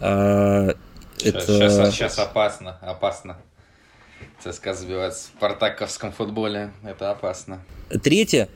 А, 0.00 0.76
это... 1.22 1.40
сейчас, 1.40 1.94
сейчас 1.94 2.18
опасно, 2.18 2.78
опасно. 2.80 3.36
ЦСКА 4.42 4.72
забивать 4.72 5.12
в 5.12 5.18
спартаковском 5.18 6.10
футболе, 6.10 6.72
это 6.82 7.10
опасно. 7.10 7.60
Третье, 8.02 8.48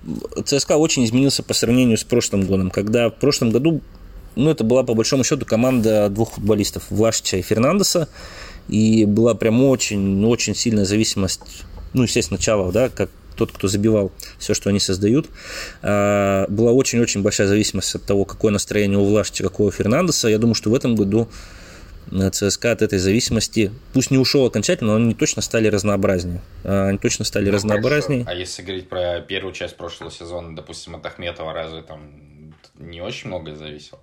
ЦСКА 0.43 0.79
очень 0.79 1.05
изменился 1.05 1.43
по 1.43 1.53
сравнению 1.53 1.99
с 1.99 2.05
прошлым 2.05 2.47
годом, 2.47 2.71
когда 2.71 3.11
в 3.11 3.17
прошлом 3.17 3.51
году 3.51 3.83
ну, 4.37 4.51
это 4.51 4.65
была, 4.65 4.83
по 4.85 4.95
большому 4.95 5.25
счету, 5.25 5.45
команда 5.47 6.09
двух 6.09 6.33
футболистов, 6.33 6.85
Влашича 6.91 7.39
и 7.39 7.43
Фернандеса. 7.43 8.09
И 8.69 9.05
была 9.05 9.35
прям 9.35 9.63
очень, 9.65 10.25
очень 10.25 10.55
сильная 10.55 10.85
зависимость, 10.85 11.41
ну, 11.93 12.03
естественно, 12.03 12.39
Чалов, 12.39 12.73
да, 12.73 12.89
как 12.89 13.11
тот, 13.37 13.53
кто 13.53 13.69
забивал 13.69 14.13
все, 14.39 14.55
что 14.55 14.71
они 14.71 14.81
создают. 14.81 15.29
А, 15.83 16.47
была 16.49 16.73
очень-очень 16.73 17.23
большая 17.23 17.47
зависимость 17.47 17.95
от 17.95 18.05
того, 18.05 18.25
какое 18.25 18.51
настроение 18.51 18.99
у 18.99 19.05
Влашича, 19.05 19.45
какого 19.45 19.69
у 19.69 19.71
Фернандеса. 19.71 20.29
Я 20.29 20.39
думаю, 20.39 20.55
что 20.55 20.71
в 20.71 20.75
этом 20.75 20.97
году 20.97 21.29
э, 22.11 22.31
ЦСКА 22.31 22.73
от 22.73 22.83
этой 22.83 22.99
зависимости, 22.99 23.71
пусть 23.93 24.11
не 24.11 24.19
ушел 24.19 24.47
окончательно, 24.47 24.99
но 24.99 25.05
они 25.05 25.15
точно 25.15 25.43
стали 25.43 25.69
разнообразнее. 25.69 26.41
А, 26.65 26.89
они 26.89 26.99
точно 26.99 27.25
стали 27.25 27.47
ну, 27.47 27.53
разнообразнее. 27.53 28.25
Хорошо. 28.25 28.37
А 28.37 28.41
если 28.41 28.63
говорить 28.63 28.89
про 28.89 29.21
первую 29.21 29.53
часть 29.53 29.77
прошлого 29.77 30.11
сезона, 30.11 30.57
допустим, 30.57 30.97
от 30.97 31.07
Ахметова, 31.07 31.53
разве 31.53 31.83
там 31.83 32.01
не 32.79 33.01
очень 33.01 33.29
многое 33.29 33.55
зависело? 33.55 34.01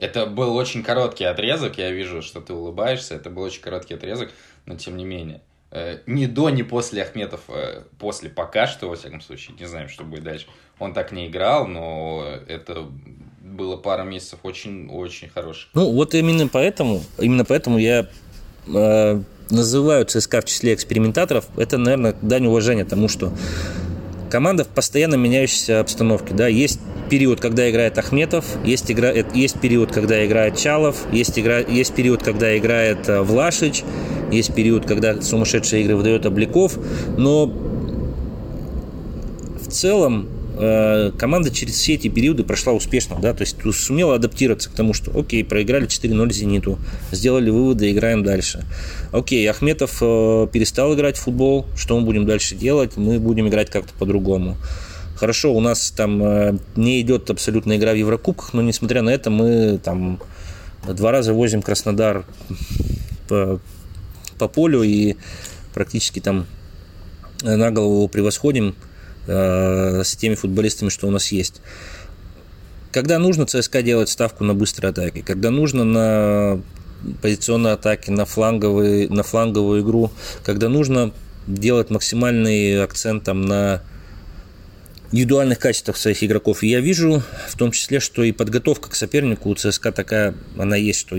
Это 0.00 0.24
был 0.24 0.56
очень 0.56 0.82
короткий 0.82 1.24
отрезок, 1.24 1.76
я 1.76 1.90
вижу, 1.90 2.22
что 2.22 2.40
ты 2.40 2.54
улыбаешься, 2.54 3.14
это 3.14 3.28
был 3.28 3.42
очень 3.42 3.60
короткий 3.60 3.94
отрезок, 3.94 4.30
но 4.64 4.76
тем 4.76 4.96
не 4.96 5.04
менее. 5.04 5.42
Э, 5.70 5.98
ни 6.06 6.24
до, 6.24 6.48
ни 6.48 6.62
после 6.62 7.02
Ахметов, 7.02 7.42
э, 7.48 7.82
после 7.98 8.30
пока 8.30 8.66
что, 8.66 8.88
во 8.88 8.96
всяком 8.96 9.20
случае, 9.20 9.56
не 9.60 9.66
знаем, 9.66 9.90
что 9.90 10.04
будет 10.04 10.24
дальше. 10.24 10.46
Он 10.78 10.94
так 10.94 11.12
не 11.12 11.28
играл, 11.28 11.66
но 11.66 12.24
это 12.48 12.88
было 13.42 13.76
пара 13.76 14.02
месяцев 14.02 14.38
очень-очень 14.42 15.28
хороших. 15.28 15.68
Ну, 15.74 15.92
вот 15.92 16.14
именно 16.14 16.48
поэтому, 16.48 17.02
именно 17.18 17.44
поэтому 17.44 17.78
я 17.78 18.08
э, 18.66 19.22
называю 19.50 20.06
ЦСКА 20.06 20.40
в 20.40 20.46
числе 20.46 20.72
экспериментаторов. 20.72 21.46
Это, 21.58 21.76
наверное, 21.76 22.16
дань 22.22 22.46
уважения 22.46 22.86
тому, 22.86 23.08
что 23.08 23.32
команда 24.30 24.64
в 24.64 24.68
постоянно 24.68 25.16
меняющейся 25.16 25.80
обстановке. 25.80 26.32
Да, 26.32 26.48
есть 26.48 26.80
период, 27.10 27.40
когда 27.40 27.68
играет 27.70 27.98
Ахметов, 27.98 28.46
есть, 28.64 28.90
игра, 28.90 29.12
э, 29.12 29.24
есть 29.34 29.60
период, 29.60 29.92
когда 29.92 30.24
играет 30.24 30.56
Чалов, 30.56 31.04
есть, 31.12 31.38
игра, 31.38 31.58
есть 31.58 31.94
период, 31.94 32.22
когда 32.22 32.56
играет 32.56 33.08
э, 33.08 33.20
Влашич, 33.20 33.82
есть 34.30 34.54
период, 34.54 34.86
когда 34.86 35.20
сумасшедшие 35.20 35.82
игры 35.82 35.96
выдает 35.96 36.24
Обликов, 36.24 36.78
но 37.18 37.46
в 39.60 39.66
целом 39.68 40.28
э, 40.56 41.10
команда 41.18 41.50
через 41.50 41.74
все 41.74 41.94
эти 41.94 42.08
периоды 42.08 42.44
прошла 42.44 42.72
успешно, 42.72 43.18
да, 43.20 43.34
то 43.34 43.42
есть 43.42 43.56
сумела 43.74 44.14
адаптироваться 44.14 44.70
к 44.70 44.72
тому, 44.72 44.94
что, 44.94 45.10
окей, 45.18 45.44
проиграли 45.44 45.88
4-0 45.88 46.32
«Зениту», 46.32 46.78
сделали 47.10 47.50
выводы, 47.50 47.90
играем 47.90 48.22
дальше. 48.22 48.64
Окей, 49.10 49.44
Ахметов 49.50 49.98
перестал 49.98 50.94
играть 50.94 51.16
в 51.16 51.22
футбол, 51.22 51.66
что 51.76 51.98
мы 51.98 52.06
будем 52.06 52.24
дальше 52.24 52.54
делать? 52.54 52.96
Мы 52.96 53.18
будем 53.18 53.48
играть 53.48 53.68
как-то 53.68 53.92
по-другому. 53.98 54.56
Хорошо, 55.20 55.52
у 55.52 55.60
нас 55.60 55.90
там 55.90 56.22
э, 56.22 56.54
не 56.76 57.02
идет 57.02 57.28
абсолютно 57.28 57.76
игра 57.76 57.92
в 57.92 57.96
Еврокубках, 57.96 58.54
но 58.54 58.62
несмотря 58.62 59.02
на 59.02 59.10
это 59.10 59.28
мы 59.28 59.76
там 59.76 60.18
два 60.88 61.12
раза 61.12 61.34
возим 61.34 61.60
Краснодар 61.60 62.24
по, 63.28 63.60
по 64.38 64.48
полю 64.48 64.82
и 64.82 65.16
практически 65.74 66.20
там 66.20 66.46
на 67.42 67.70
голову 67.70 68.08
превосходим 68.08 68.74
э, 69.26 70.02
с 70.02 70.16
теми 70.16 70.36
футболистами, 70.36 70.88
что 70.88 71.06
у 71.06 71.10
нас 71.10 71.30
есть. 71.32 71.60
Когда 72.90 73.18
нужно 73.18 73.44
ЦСКА 73.44 73.82
делать 73.82 74.08
ставку 74.08 74.44
на 74.44 74.54
быстрые 74.54 74.88
атаки, 74.88 75.20
когда 75.20 75.50
нужно 75.50 75.84
на 75.84 76.62
позиционные 77.20 77.74
атаки, 77.74 78.08
на, 78.08 78.24
фланговые, 78.24 79.10
на 79.10 79.22
фланговую 79.22 79.82
игру, 79.82 80.12
когда 80.44 80.70
нужно 80.70 81.12
делать 81.46 81.90
максимальный 81.90 82.82
акцент 82.82 83.24
там 83.24 83.42
на 83.42 83.82
индивидуальных 85.12 85.58
качествах 85.58 85.96
своих 85.96 86.22
игроков. 86.22 86.62
И 86.62 86.68
я 86.68 86.80
вижу 86.80 87.22
в 87.48 87.56
том 87.56 87.72
числе, 87.72 88.00
что 88.00 88.22
и 88.22 88.32
подготовка 88.32 88.90
к 88.90 88.94
сопернику 88.94 89.50
у 89.50 89.54
ЦСКА 89.54 89.92
такая, 89.92 90.34
она 90.56 90.76
есть, 90.76 91.00
что, 91.00 91.16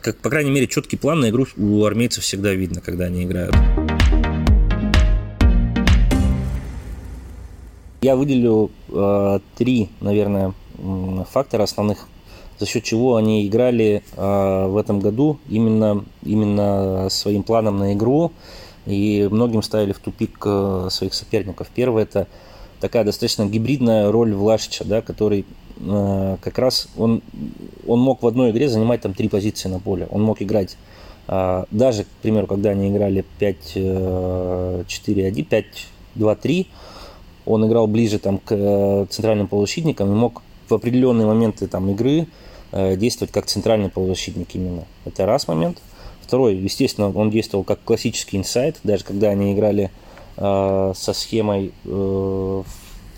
как, 0.00 0.16
по 0.18 0.30
крайней 0.30 0.50
мере, 0.50 0.66
четкий 0.66 0.96
план 0.96 1.20
на 1.20 1.30
игру 1.30 1.46
у 1.56 1.84
армейцев 1.84 2.24
всегда 2.24 2.52
видно, 2.54 2.80
когда 2.80 3.04
они 3.04 3.24
играют. 3.24 3.54
Я 8.02 8.14
выделю 8.14 8.70
э, 8.88 9.40
три, 9.56 9.90
наверное, 10.00 10.54
фактора 11.30 11.64
основных, 11.64 12.06
за 12.58 12.66
счет 12.66 12.84
чего 12.84 13.16
они 13.16 13.46
играли 13.46 14.02
э, 14.16 14.66
в 14.66 14.76
этом 14.76 15.00
году 15.00 15.40
именно, 15.48 16.04
именно 16.22 17.08
своим 17.10 17.42
планом 17.42 17.78
на 17.78 17.94
игру 17.94 18.32
и 18.86 19.28
многим 19.30 19.62
ставили 19.62 19.92
в 19.92 19.98
тупик 19.98 20.38
э, 20.44 20.88
своих 20.90 21.14
соперников. 21.14 21.68
Первое 21.74 22.04
это 22.04 22.28
такая 22.80 23.04
достаточно 23.04 23.46
гибридная 23.46 24.10
роль 24.10 24.34
Влашича, 24.34 24.84
да, 24.84 25.02
который 25.02 25.44
э, 25.78 26.36
как 26.40 26.58
раз 26.58 26.88
он, 26.96 27.22
он 27.86 28.00
мог 28.00 28.22
в 28.22 28.26
одной 28.26 28.50
игре 28.50 28.68
занимать 28.68 29.00
там 29.00 29.14
три 29.14 29.28
позиции 29.28 29.68
на 29.68 29.78
поле. 29.80 30.06
Он 30.10 30.22
мог 30.22 30.42
играть 30.42 30.76
э, 31.28 31.64
даже, 31.70 32.04
к 32.04 32.08
примеру, 32.22 32.46
когда 32.46 32.70
они 32.70 32.88
играли 32.88 33.24
5-4-1, 33.40 35.64
5-2-3, 36.16 36.66
он 37.46 37.66
играл 37.66 37.86
ближе 37.86 38.18
там, 38.18 38.38
к 38.38 38.52
э, 38.52 39.06
центральным 39.10 39.48
полузащитникам 39.48 40.12
и 40.12 40.14
мог 40.14 40.42
в 40.68 40.74
определенные 40.74 41.26
моменты 41.26 41.66
там, 41.68 41.90
игры 41.90 42.26
действовать 42.72 43.32
как 43.32 43.46
центральный 43.46 43.88
полузащитник 43.88 44.52
именно. 44.54 44.84
Это 45.04 45.24
раз 45.24 45.46
момент. 45.46 45.80
Второй, 46.20 46.56
естественно, 46.56 47.08
он 47.08 47.30
действовал 47.30 47.62
как 47.62 47.78
классический 47.84 48.36
инсайд, 48.36 48.80
даже 48.82 49.04
когда 49.04 49.30
они 49.30 49.54
играли 49.54 49.84
э, 49.84 49.90
со 50.36 51.12
схемой 51.12 51.72
э, 51.84 52.62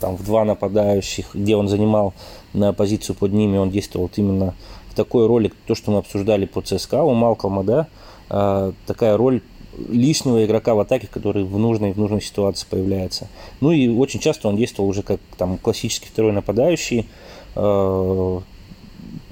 там, 0.00 0.16
в 0.16 0.24
два 0.24 0.44
нападающих, 0.44 1.34
где 1.34 1.56
он 1.56 1.68
занимал 1.68 2.14
на 2.52 2.72
позицию 2.72 3.16
под 3.16 3.32
ними, 3.32 3.58
он 3.58 3.70
действовал 3.70 4.10
именно 4.16 4.54
в 4.90 4.94
такой 4.94 5.26
роли, 5.26 5.52
то, 5.66 5.74
что 5.74 5.90
мы 5.90 5.98
обсуждали 5.98 6.46
по 6.46 6.60
ЦСКА 6.60 7.02
у 7.02 7.14
Малкома, 7.14 7.64
да, 7.64 7.86
э, 8.30 8.72
такая 8.86 9.16
роль 9.16 9.42
лишнего 9.88 10.44
игрока 10.44 10.74
в 10.74 10.80
атаке, 10.80 11.08
который 11.10 11.44
в 11.44 11.58
нужной, 11.58 11.92
в 11.92 11.98
нужной 11.98 12.20
ситуации 12.20 12.66
появляется. 12.68 13.28
Ну 13.60 13.70
и 13.70 13.88
очень 13.88 14.18
часто 14.20 14.48
он 14.48 14.56
действовал 14.56 14.88
уже 14.88 15.02
как 15.02 15.20
там 15.36 15.58
классический 15.58 16.08
второй 16.08 16.32
нападающий, 16.32 17.06
э, 17.54 18.40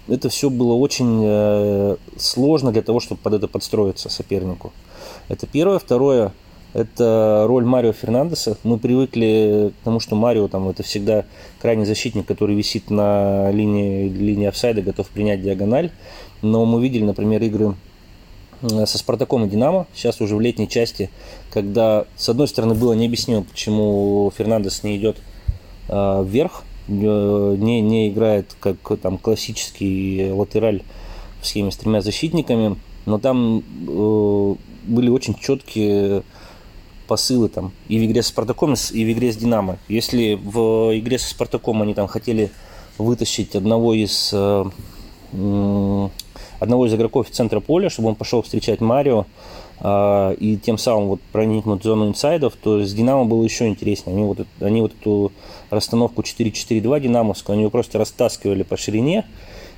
это 0.09 0.29
все 0.29 0.51
было 0.51 0.75
очень 0.75 1.21
э, 1.25 1.97
сложно 2.17 2.71
для 2.71 2.83
того, 2.83 3.01
чтобы 3.01 3.21
под 3.21 3.35
это 3.35 3.49
подстроиться 3.49 4.09
сопернику. 4.09 4.73
Это 5.29 5.47
первое. 5.47 5.81
Второе, 5.81 6.33
это 6.77 7.45
роль 7.49 7.65
Марио 7.65 7.93
Фернандеса. 7.93 8.57
Мы 8.65 8.79
привыкли 8.79 9.73
к 9.81 9.85
тому, 9.85 10.01
что 10.01 10.17
Марио 10.17 10.49
там 10.49 10.69
это 10.69 10.83
всегда 10.83 11.25
крайний 11.61 11.87
защитник, 11.87 12.27
который 12.27 12.55
висит 12.55 12.91
на 12.91 13.51
линии, 13.51 14.09
линии 14.09 14.47
офсайда, 14.47 14.83
готов 14.83 15.09
принять 15.09 15.43
диагональ. 15.43 15.91
Но 16.43 16.65
мы 16.67 16.83
видели, 16.83 17.05
например, 17.05 17.43
игры 17.43 17.75
э, 18.63 18.87
со 18.87 18.99
Спартаком 18.99 19.45
и 19.45 19.49
Динамо, 19.49 19.87
сейчас 19.95 20.21
уже 20.21 20.37
в 20.37 20.41
летней 20.41 20.69
части, 20.69 21.11
когда, 21.51 22.05
с 22.17 22.29
одной 22.29 22.49
стороны, 22.49 22.75
было 22.75 22.93
необъяснимо, 22.93 23.43
почему 23.43 24.33
Фернандес 24.37 24.83
не 24.83 24.97
идет 24.97 25.17
э, 25.89 26.25
вверх, 26.27 26.63
Э, 26.89 27.57
не, 27.59 27.81
не 27.81 28.09
играет 28.09 28.55
как 28.61 28.77
там 29.01 29.19
классический 29.19 30.31
латераль 30.31 30.83
в 31.41 31.47
схеме 31.47 31.73
с 31.73 31.77
тремя 31.77 32.01
защитниками, 32.01 32.77
но 33.07 33.19
там 33.19 33.59
э, 33.59 34.55
были 34.87 35.11
очень 35.11 35.35
четкие 35.35 36.23
посылы 37.07 37.49
там 37.49 37.73
и 37.89 37.99
в 37.99 38.05
игре 38.05 38.23
с 38.23 38.29
Спартаком, 38.29 38.75
и 38.75 39.05
в 39.05 39.13
игре 39.13 39.33
с 39.33 39.37
Динамо. 39.37 39.79
Если 39.89 40.35
в 40.35 40.99
игре 40.99 41.19
со 41.19 41.29
Спартаком 41.29 41.83
они 41.83 41.95
там 41.95 42.07
хотели 42.07 42.51
вытащить 42.99 43.55
одного 43.55 43.95
из 43.95 44.31
э, 44.33 44.65
одного 45.33 46.87
из 46.87 46.95
игроков 46.95 47.31
центра 47.31 47.61
поля, 47.61 47.91
чтобы 47.91 48.09
он 48.09 48.15
пошел 48.15 48.43
встречать 48.43 48.81
Марио, 48.81 49.27
а, 49.79 50.33
и 50.33 50.57
тем 50.57 50.79
самым 50.79 51.09
вот 51.09 51.21
проникнуть 51.33 51.81
в 51.83 51.85
зону 51.85 52.09
инсайдов, 52.09 52.55
то 52.61 52.83
с 52.83 52.93
Динамо 52.93 53.25
было 53.25 53.43
еще 53.43 53.67
интереснее. 53.67 54.17
Они 54.17 54.25
вот, 54.25 54.47
они 54.61 54.81
вот 54.81 54.93
эту 55.01 55.33
расстановку 55.71 56.23
4-4-2 56.23 57.01
динамовскую, 57.01 57.55
они 57.55 57.65
ее 57.65 57.71
просто 57.71 57.99
растаскивали 57.99 58.63
по 58.63 58.77
ширине, 58.77 59.27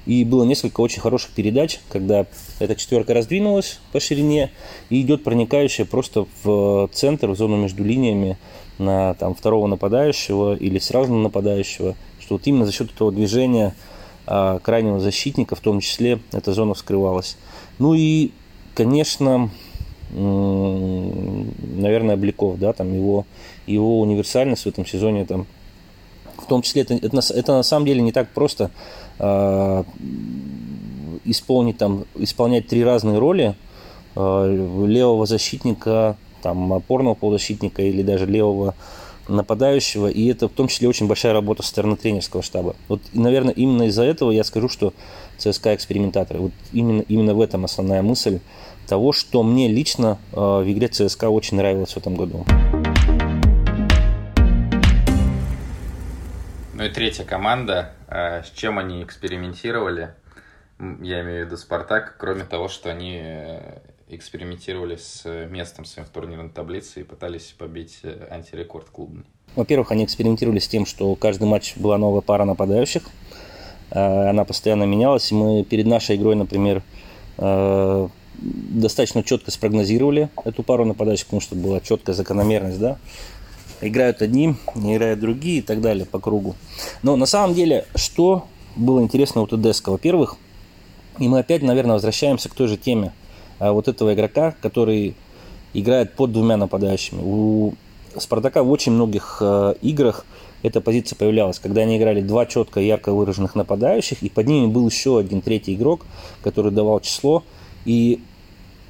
и 0.09 0.24
было 0.24 0.44
несколько 0.44 0.80
очень 0.80 1.02
хороших 1.02 1.32
передач, 1.32 1.80
когда 1.90 2.24
эта 2.61 2.74
четверка 2.76 3.12
раздвинулась 3.12 3.78
по 3.92 4.00
ширине 4.00 4.50
и 4.88 5.02
идет 5.02 5.22
проникающая 5.22 5.84
просто 5.84 6.26
в 6.42 6.88
центр, 6.94 7.28
в 7.28 7.36
зону 7.36 7.59
между 7.59 7.84
линиями 7.84 8.38
на 8.78 9.12
там, 9.14 9.34
второго 9.34 9.66
нападающего 9.66 10.56
или 10.56 10.78
сразу 10.78 11.12
на 11.12 11.24
нападающего, 11.24 11.94
что 12.20 12.36
вот 12.36 12.46
именно 12.46 12.64
за 12.64 12.72
счет 12.72 12.90
этого 12.90 13.12
движения 13.12 13.74
а, 14.26 14.61
крайнего 14.61 14.98
защитника 14.98 15.56
в 15.56 15.61
том 15.61 15.80
числе 15.80 16.20
эта 16.32 16.54
зона 16.54 16.72
вскрывалась. 16.72 17.36
Ну 17.78 17.92
и, 17.92 18.30
конечно, 18.74 19.50
наверное, 20.11 22.14
Обликов, 22.14 22.59
да, 22.59 22.72
там 22.72 22.94
его, 22.94 23.26
его 23.66 24.00
универсальность 24.00 24.62
в 24.62 24.68
этом 24.68 24.86
сезоне, 24.86 25.26
там, 25.26 25.46
том 26.49 26.62
числе, 26.62 26.82
это, 26.82 26.94
это, 26.94 27.20
это 27.34 27.53
на 27.53 27.62
самом 27.62 27.86
деле 27.86 28.03
не 28.03 28.12
так 28.12 28.28
просто 28.30 28.70
э, 29.18 29.84
исполнить, 31.24 31.78
там, 31.78 32.05
исполнять 32.16 32.68
три 32.68 32.84
разные 32.84 33.18
роли 33.18 33.55
э, 34.16 34.84
левого 34.86 35.26
защитника, 35.26 36.16
там, 36.42 36.72
опорного 36.72 37.14
полузащитника 37.14 37.82
или 37.82 38.03
даже 38.03 38.26
левого 38.26 38.74
нападающего, 39.28 40.09
и 40.09 40.26
это 40.26 40.49
в 40.49 40.53
том 40.53 40.68
числе 40.68 40.88
очень 40.88 41.07
большая 41.07 41.34
работа 41.34 41.62
со 41.62 41.68
стороны 41.68 41.96
тренерского 41.96 42.42
штаба. 42.42 42.74
Вот, 42.88 43.01
наверное, 43.12 43.53
именно 43.53 43.84
из-за 43.84 44.05
этого 44.05 44.30
я 44.30 44.42
скажу, 44.42 44.68
что 44.68 44.94
ЦСКА 45.36 45.74
экспериментаторы. 45.74 46.40
Вот 46.40 46.53
именно, 46.72 47.03
именно 47.03 47.34
в 47.34 47.40
этом 47.40 47.64
основная 47.64 48.03
мысль 48.03 48.40
того, 48.88 49.12
что 49.12 49.42
мне 49.42 49.68
лично 49.68 50.18
э, 50.32 50.36
в 50.36 50.64
игре 50.66 50.88
ЦСКА 50.88 51.28
очень 51.28 51.59
нравилось 51.59 51.92
в 51.92 51.96
этом 51.99 52.16
году. 52.16 52.44
Ну 56.78 56.84
и 56.84 56.90
третья 56.90 57.24
команда, 57.24 57.90
э, 58.06 58.44
с 58.44 58.56
чем 58.56 58.78
они 58.78 59.02
экспериментировали, 59.02 60.14
я 60.78 61.22
имею 61.22 61.42
в 61.42 61.46
виду 61.46 61.56
Спартак, 61.56 62.14
кроме 62.18 62.44
того, 62.44 62.68
что 62.68 62.88
они 62.88 63.18
э, 63.20 63.80
экспериментировали 64.06 64.94
с 64.94 65.24
местом 65.50 65.84
своим 65.84 66.06
в 66.06 66.10
турнирной 66.10 66.50
таблице 66.50 67.00
и 67.00 67.02
пытались 67.02 67.52
побить 67.58 68.02
антирекорд 68.30 68.90
клубный. 68.90 69.24
Во-первых, 69.56 69.90
они 69.90 70.04
экспериментировали 70.04 70.60
с 70.60 70.68
тем, 70.68 70.86
что 70.86 71.12
каждый 71.16 71.48
матч 71.48 71.76
была 71.76 71.98
новая 71.98 72.20
пара 72.20 72.44
нападающих. 72.44 73.02
Она 73.90 74.44
постоянно 74.44 74.84
менялась. 74.84 75.32
Мы 75.32 75.64
перед 75.64 75.86
нашей 75.86 76.14
игрой, 76.14 76.36
например, 76.36 76.84
достаточно 78.38 79.24
четко 79.24 79.50
спрогнозировали 79.50 80.28
эту 80.44 80.62
пару 80.62 80.84
нападающих, 80.84 81.26
потому 81.26 81.40
что 81.40 81.56
была 81.56 81.80
четкая 81.80 82.14
закономерность, 82.14 82.78
да. 82.78 82.98
Играют 83.80 84.22
одни, 84.22 84.56
не 84.74 84.96
играют 84.96 85.20
другие 85.20 85.58
и 85.58 85.62
так 85.62 85.80
далее 85.80 86.04
по 86.04 86.18
кругу. 86.18 86.56
Но 87.02 87.16
на 87.16 87.26
самом 87.26 87.54
деле, 87.54 87.86
что 87.94 88.46
было 88.76 89.00
интересно 89.00 89.42
у 89.42 89.46
ТДСК? 89.46 89.88
Во-первых, 89.88 90.36
и 91.18 91.28
мы 91.28 91.40
опять, 91.40 91.62
наверное, 91.62 91.94
возвращаемся 91.94 92.48
к 92.48 92.54
той 92.54 92.68
же 92.68 92.76
теме 92.76 93.12
а, 93.58 93.72
вот 93.72 93.88
этого 93.88 94.14
игрока, 94.14 94.54
который 94.60 95.14
играет 95.74 96.14
под 96.14 96.32
двумя 96.32 96.56
нападающими. 96.56 97.20
У 97.22 97.74
Спартака 98.16 98.62
в 98.62 98.70
очень 98.70 98.92
многих 98.92 99.38
э, 99.40 99.74
играх 99.82 100.24
эта 100.62 100.80
позиция 100.80 101.16
появлялась, 101.16 101.58
когда 101.58 101.82
они 101.82 101.98
играли 101.98 102.20
два 102.20 102.46
четко 102.46 102.80
ярко 102.80 103.12
выраженных 103.12 103.54
нападающих, 103.54 104.22
и 104.22 104.28
под 104.28 104.46
ними 104.46 104.66
был 104.66 104.88
еще 104.88 105.18
один 105.18 105.40
третий 105.40 105.74
игрок, 105.74 106.04
который 106.42 106.72
давал 106.72 107.00
число. 107.00 107.44
И 107.84 108.20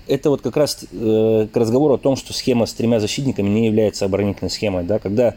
это 0.09 0.31
вот 0.31 0.41
как 0.41 0.57
раз 0.57 0.85
э, 0.91 1.49
к 1.53 1.57
разговору 1.57 1.95
о 1.95 1.99
том, 1.99 2.17
что 2.17 2.33
схема 2.33 2.67
с 2.67 2.73
тремя 2.73 3.01
защитниками 3.01 3.49
не 3.49 3.67
является 3.67 4.05
оборонительной 4.05 4.51
схемой. 4.51 4.85
Да? 4.85 4.99
Когда, 4.99 5.35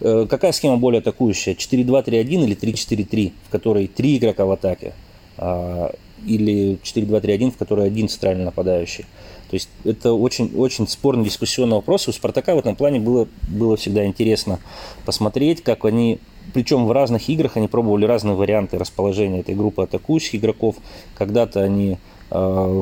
э, 0.00 0.26
какая 0.28 0.52
схема 0.52 0.76
более 0.76 1.00
атакующая? 1.00 1.54
4-2-3-1 1.54 2.44
или 2.44 2.56
3-4-3, 2.56 3.32
в 3.48 3.50
которой 3.50 3.86
три 3.86 4.18
игрока 4.18 4.44
в 4.44 4.50
атаке? 4.50 4.92
Э, 5.38 5.90
или 6.26 6.78
4-2-3-1, 6.82 7.50
в 7.52 7.56
которой 7.56 7.86
один 7.86 8.08
центральный 8.08 8.44
нападающий? 8.44 9.04
То 9.50 9.54
есть 9.56 9.68
это 9.84 10.12
очень, 10.12 10.52
очень 10.56 10.88
спорный 10.88 11.24
дискуссионный 11.24 11.76
вопрос. 11.76 12.08
У 12.08 12.12
Спартака 12.12 12.54
в 12.54 12.58
этом 12.58 12.76
плане 12.76 13.00
было, 13.00 13.28
было 13.48 13.76
всегда 13.76 14.04
интересно 14.06 14.58
посмотреть, 15.04 15.62
как 15.62 15.84
они 15.84 16.18
причем 16.52 16.86
в 16.86 16.92
разных 16.92 17.28
играх 17.28 17.56
они 17.56 17.68
пробовали 17.68 18.04
разные 18.04 18.34
варианты 18.34 18.78
расположения 18.78 19.40
этой 19.40 19.54
группы 19.54 19.82
атакующих 19.82 20.34
игроков. 20.36 20.76
Когда-то 21.16 21.62
они 21.62 21.98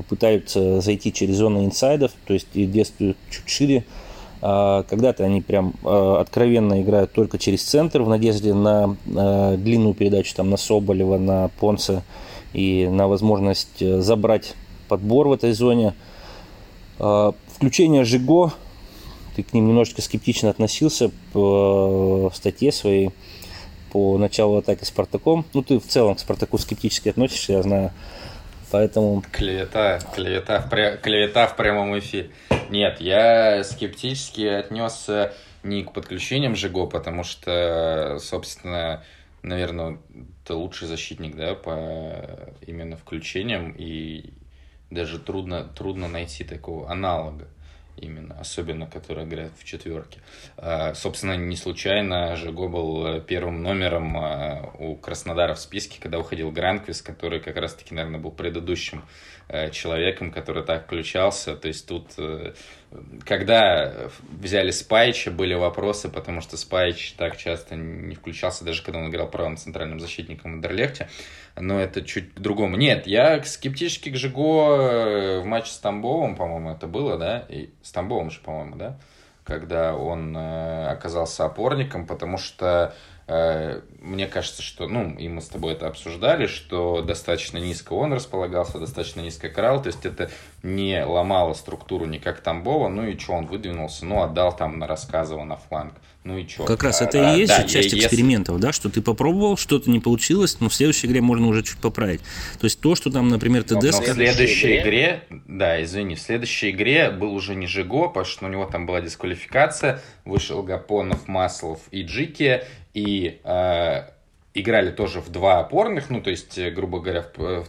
пытаются 0.09 0.81
зайти 0.81 1.13
через 1.13 1.37
зону 1.37 1.65
инсайдов, 1.65 2.13
то 2.27 2.35
есть 2.35 2.49
действуют 2.53 3.17
чуть 3.31 3.49
шире. 3.49 3.85
А 4.45 4.83
когда-то 4.83 5.25
они 5.25 5.41
прям 5.41 5.75
э, 5.85 6.17
откровенно 6.19 6.83
играют 6.83 7.13
только 7.13 7.39
через 7.39 7.63
центр 7.63 8.03
в 8.03 8.09
надежде 8.09 8.55
на 8.55 8.97
э, 9.07 9.57
длинную 9.57 9.95
передачу 9.95 10.35
там, 10.35 10.51
на 10.51 10.57
Соболева, 10.57 11.17
на 11.17 11.49
Понца 11.61 12.03
и 12.53 12.89
на 12.89 13.07
возможность 13.07 13.79
забрать 14.03 14.55
подбор 14.89 15.29
в 15.29 15.33
этой 15.33 15.53
зоне. 15.53 15.95
Включение 16.99 18.05
Жиго, 18.05 18.53
ты 19.37 19.43
к 19.43 19.53
ним 19.53 19.69
немножечко 19.69 20.03
скептично 20.03 20.51
относился 20.51 21.11
в 21.33 22.31
статье 22.35 22.73
своей 22.73 23.11
по 23.93 24.19
началу 24.19 24.57
атаки 24.57 24.85
Спартаком. 24.85 25.45
Ну, 25.55 25.63
ты 25.63 25.79
в 25.79 25.87
целом 25.87 26.17
к 26.17 26.21
Спартаку 26.21 26.59
скептически 26.59 27.11
относишься, 27.11 27.53
я 27.53 27.63
знаю. 27.63 27.93
Поэтому... 28.73 29.23
Клевета, 29.31 29.99
клевета 30.15 30.61
в, 30.61 30.69
клевета 31.03 31.47
в 31.47 31.57
прямом 31.57 31.99
эфире. 31.99 32.31
Нет, 32.71 33.03
я 33.03 33.63
скептически 33.65 34.47
отнесся 34.47 35.35
не 35.63 35.85
к 35.85 35.93
подключениям 35.93 36.57
Жиго, 36.57 36.87
потому 36.87 37.23
что, 37.23 38.17
собственно, 38.19 39.05
наверное, 39.43 39.99
это 40.43 40.55
лучший 40.55 40.89
защитник, 40.89 41.37
да, 41.37 41.55
по 41.55 42.55
именно 42.67 42.97
включениям, 42.97 43.73
и 43.77 44.33
даже 44.91 45.19
трудно, 45.19 45.65
трудно 45.65 46.09
найти 46.09 46.43
такого 46.43 46.91
аналога. 46.91 47.49
Именно, 47.97 48.39
особенно 48.39 48.87
которые 48.87 49.27
играют 49.27 49.53
в 49.57 49.65
четверке. 49.65 50.21
А, 50.57 50.95
собственно, 50.95 51.37
не 51.37 51.57
случайно 51.57 52.37
Жиго 52.37 52.69
был 52.69 53.07
э, 53.07 53.21
первым 53.21 53.63
номером 53.63 54.17
а, 54.17 54.73
у 54.79 54.97
Краснодара 54.97 55.55
в 55.55 55.59
списке, 55.61 56.01
когда 56.01 56.19
уходил 56.19 56.51
Гранквис, 56.51 57.03
который 57.03 57.41
как 57.41 57.57
раз-таки, 57.57 57.95
наверное, 57.95 58.21
был 58.21 58.31
предыдущим 58.31 59.05
э, 59.49 59.71
человеком, 59.71 60.33
который 60.33 60.65
так 60.65 60.87
включался. 60.87 61.57
То 61.57 61.69
есть 61.69 61.87
тут, 61.87 62.11
э, 62.19 62.55
когда 63.25 64.11
взяли 64.31 64.71
Спайча, 64.71 65.31
были 65.31 65.55
вопросы, 65.55 66.09
потому 66.09 66.41
что 66.41 66.57
Спайч 66.57 67.13
так 67.17 67.37
часто 67.37 67.77
не 67.77 68.15
включался, 68.15 68.65
даже 68.65 68.83
когда 68.83 69.01
он 69.01 69.11
играл 69.11 69.29
правым 69.31 69.57
центральным 69.57 70.01
защитником 70.01 70.53
в 70.53 70.55
Андерлехте 70.57 71.09
но 71.61 71.79
это 71.79 72.03
чуть 72.03 72.33
по-другому. 72.35 72.77
Нет, 72.77 73.07
я 73.07 73.43
скептически 73.43 74.11
к 74.11 74.17
Жиго 74.17 75.41
в 75.41 75.45
матче 75.45 75.73
с 75.73 75.79
Тамбовым, 75.79 76.35
по-моему, 76.35 76.71
это 76.71 76.87
было, 76.87 77.19
да? 77.19 77.45
И 77.49 77.71
с 77.83 77.93
Тамбовым 77.93 78.31
же, 78.31 78.41
по-моему, 78.41 78.77
да? 78.77 78.99
Когда 79.45 79.95
он 79.97 80.37
э, 80.37 80.87
оказался 80.87 81.45
опорником, 81.45 82.07
потому 82.07 82.39
что 82.39 82.95
мне 84.03 84.27
кажется, 84.27 84.63
что, 84.63 84.89
ну, 84.89 85.15
и 85.17 85.29
мы 85.29 85.41
с 85.41 85.47
тобой 85.47 85.75
это 85.75 85.87
обсуждали, 85.87 86.47
что 86.47 87.03
достаточно 87.03 87.59
низко 87.59 87.93
он 87.93 88.13
располагался, 88.13 88.79
достаточно 88.79 89.21
низко 89.21 89.49
крал, 89.49 89.81
то 89.81 89.89
есть 89.89 90.05
это 90.05 90.31
не 90.63 91.05
ломало 91.05 91.55
структуру 91.55 92.07
никак 92.07 92.41
Тамбова, 92.41 92.89
ну 92.89 93.07
и 93.07 93.17
что, 93.17 93.35
он 93.35 93.47
выдвинулся, 93.47 94.05
ну, 94.05 94.23
отдал 94.23 94.55
там 94.57 94.79
на 94.79 94.89
рассказывал 94.89 95.45
на 95.45 95.57
фланг, 95.57 95.95
ну 96.25 96.37
и 96.37 96.49
что. 96.49 96.65
Как 96.65 96.83
раз 96.83 97.01
это 97.01 97.33
а, 97.33 97.35
и 97.35 97.41
есть 97.41 97.57
да, 97.57 97.63
часть 97.63 97.93
если... 97.93 98.01
экспериментов, 98.01 98.59
да, 98.59 98.73
что 98.73 98.91
ты 98.91 99.01
попробовал, 99.01 99.57
что-то 99.57 99.89
не 99.89 100.01
получилось, 100.01 100.59
но 100.59 100.69
в 100.69 100.75
следующей 100.75 101.07
игре 101.07 101.21
можно 101.21 101.47
уже 101.47 101.63
чуть 101.63 101.79
поправить. 101.79 102.21
То 102.61 102.65
есть 102.65 102.81
то, 102.81 102.97
что 102.97 103.11
там, 103.11 103.29
например, 103.29 103.63
ТДС... 103.63 103.99
Но 103.99 104.03
в 104.03 104.15
следующей 104.15 104.79
игре, 104.79 105.25
да, 105.31 105.83
извини, 105.83 106.17
в 106.17 106.21
следующей 106.21 106.71
игре 106.71 107.11
был 107.11 107.33
уже 107.35 107.55
не 107.55 107.69
Жиго, 107.69 108.09
потому 108.09 108.27
что 108.27 108.47
у 108.47 108.49
него 108.49 108.67
там 108.67 108.87
была 108.87 109.01
дисквалификация, 109.01 110.03
вышел 110.25 110.63
Гапонов, 110.63 111.29
Маслов 111.29 111.81
и 111.93 112.03
Джики, 112.03 112.65
и 112.95 113.41
э, 113.43 114.03
играли 114.55 114.91
тоже 114.91 115.21
в 115.21 115.31
два 115.31 115.61
опорных, 115.61 116.11
ну, 116.11 116.21
то 116.21 116.31
есть, 116.31 116.59
э, 116.59 116.71
грубо 116.71 117.01
говоря, 117.01 117.25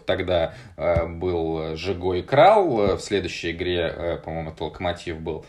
тогда 0.05 0.53
э, 0.75 1.05
был 1.07 1.75
Жиго 1.75 2.13
и 2.13 2.21
Крал, 2.21 2.81
э, 2.81 2.95
в 2.97 3.01
следующей 3.01 3.51
игре, 3.51 4.19
по-моему, 4.23 4.51
это 4.51 4.65
Локомотив 4.65 5.19
был 5.19 5.45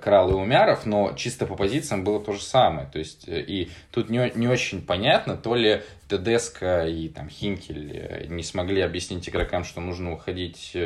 Крал 0.00 0.30
и 0.30 0.34
Умяров, 0.34 0.86
но 0.86 1.12
чисто 1.14 1.46
по 1.46 1.56
позициям 1.56 2.04
было 2.04 2.20
то 2.20 2.32
же 2.32 2.42
самое, 2.42 2.88
то 2.92 2.98
есть, 2.98 3.24
и 3.26 3.70
тут 3.90 4.10
не, 4.10 4.30
не 4.34 4.48
очень 4.48 4.80
понятно, 4.80 5.36
то 5.36 5.54
ли 5.54 5.82
Тедеско 6.08 6.86
и 6.86 7.08
там 7.08 7.28
Хинкель 7.28 8.26
не 8.28 8.42
смогли 8.42 8.80
объяснить 8.80 9.28
игрокам, 9.28 9.64
что 9.64 9.80
нужно 9.80 10.12
уходить 10.12 10.76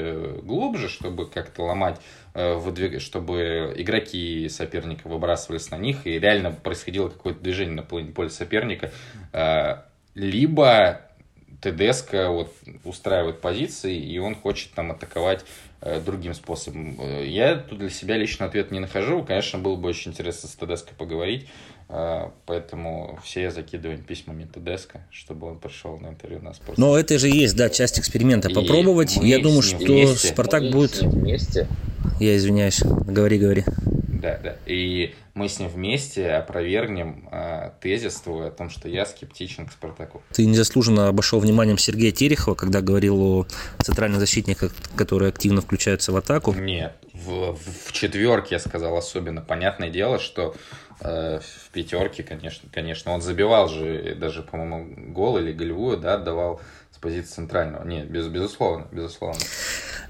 глубже, 0.42 0.88
чтобы 0.88 1.28
как-то 1.28 1.64
ломать 1.64 2.00
выдвиг... 2.34 3.00
чтобы 3.00 3.74
игроки 3.76 4.48
соперника 4.48 5.08
выбрасывались 5.08 5.70
на 5.70 5.76
них, 5.76 6.06
и 6.06 6.18
реально 6.18 6.52
происходило 6.52 7.08
какое-то 7.08 7.40
движение 7.40 7.74
на 7.74 7.82
поля 7.82 8.30
соперника, 8.30 8.92
либо 10.14 11.10
ТДСК 11.60 12.28
вот 12.28 12.54
устраивает 12.84 13.40
позиции, 13.40 13.96
и 13.96 14.18
он 14.18 14.34
хочет 14.34 14.72
там 14.72 14.90
атаковать 14.90 15.44
э, 15.80 16.00
другим 16.00 16.34
способом. 16.34 16.96
Э, 16.98 17.26
я 17.26 17.56
тут 17.56 17.78
для 17.78 17.90
себя 17.90 18.16
лично 18.16 18.46
ответ 18.46 18.70
не 18.70 18.80
нахожу. 18.80 19.22
Конечно, 19.22 19.58
было 19.58 19.76
бы 19.76 19.90
очень 19.90 20.12
интересно 20.12 20.48
с 20.48 20.54
ТДСК 20.54 20.90
поговорить, 20.96 21.44
э, 21.44 21.48
поэтому 22.46 23.18
все 23.24 23.50
закидываем 23.50 24.02
письмами 24.02 24.44
ТДСК, 24.44 24.96
чтобы 25.10 25.48
он 25.48 25.58
пришел 25.58 25.98
на 25.98 26.08
интервью 26.08 26.40
на 26.40 26.54
спорт. 26.54 26.78
Но 26.78 26.96
это 26.96 27.18
же 27.18 27.28
есть, 27.28 27.56
да, 27.56 27.68
часть 27.68 27.98
эксперимента. 27.98 28.48
Попробовать. 28.50 29.16
Я 29.16 29.40
думаю, 29.40 29.62
что 29.62 29.78
вместе. 29.78 30.28
Спартак 30.28 30.70
будет... 30.70 31.02
Вместе. 31.02 31.66
Я 32.18 32.36
извиняюсь. 32.36 32.80
Говори, 32.82 33.38
говори. 33.38 33.64
Да, 34.20 34.38
да. 34.42 34.56
И 34.66 35.14
мы 35.34 35.48
с 35.48 35.58
ним 35.58 35.68
вместе 35.68 36.30
опровергнем 36.32 37.28
э, 37.32 37.70
тезис 37.80 38.16
твой 38.16 38.48
о 38.48 38.50
том, 38.50 38.68
что 38.68 38.88
я 38.88 39.06
скептичен 39.06 39.66
к 39.66 39.72
Спартаку. 39.72 40.22
Ты 40.32 40.44
незаслуженно 40.44 41.08
обошел 41.08 41.40
вниманием 41.40 41.78
Сергея 41.78 42.12
Терехова, 42.12 42.54
когда 42.54 42.82
говорил 42.82 43.22
о 43.22 43.46
центральных 43.82 44.20
защитниках, 44.20 44.74
которые 44.94 45.30
активно 45.30 45.62
включаются 45.62 46.12
в 46.12 46.16
атаку. 46.16 46.52
Нет, 46.52 46.94
в, 47.14 47.56
в 47.86 47.92
четверке 47.92 48.56
я 48.56 48.58
сказал 48.58 48.94
особенно. 48.96 49.40
Понятное 49.40 49.88
дело, 49.88 50.18
что 50.18 50.54
в 51.00 51.70
пятерке, 51.72 52.22
конечно, 52.22 52.68
конечно, 52.72 53.12
он 53.12 53.22
забивал 53.22 53.68
же 53.68 54.14
даже, 54.14 54.42
по-моему, 54.42 55.12
гол 55.12 55.38
или 55.38 55.52
голевую, 55.52 55.96
да, 55.96 56.14
отдавал 56.14 56.60
позиции 57.00 57.34
центрального. 57.34 57.84
Нет, 57.84 58.08
без, 58.08 58.26
безусловно, 58.26 58.86
безусловно. 58.92 59.40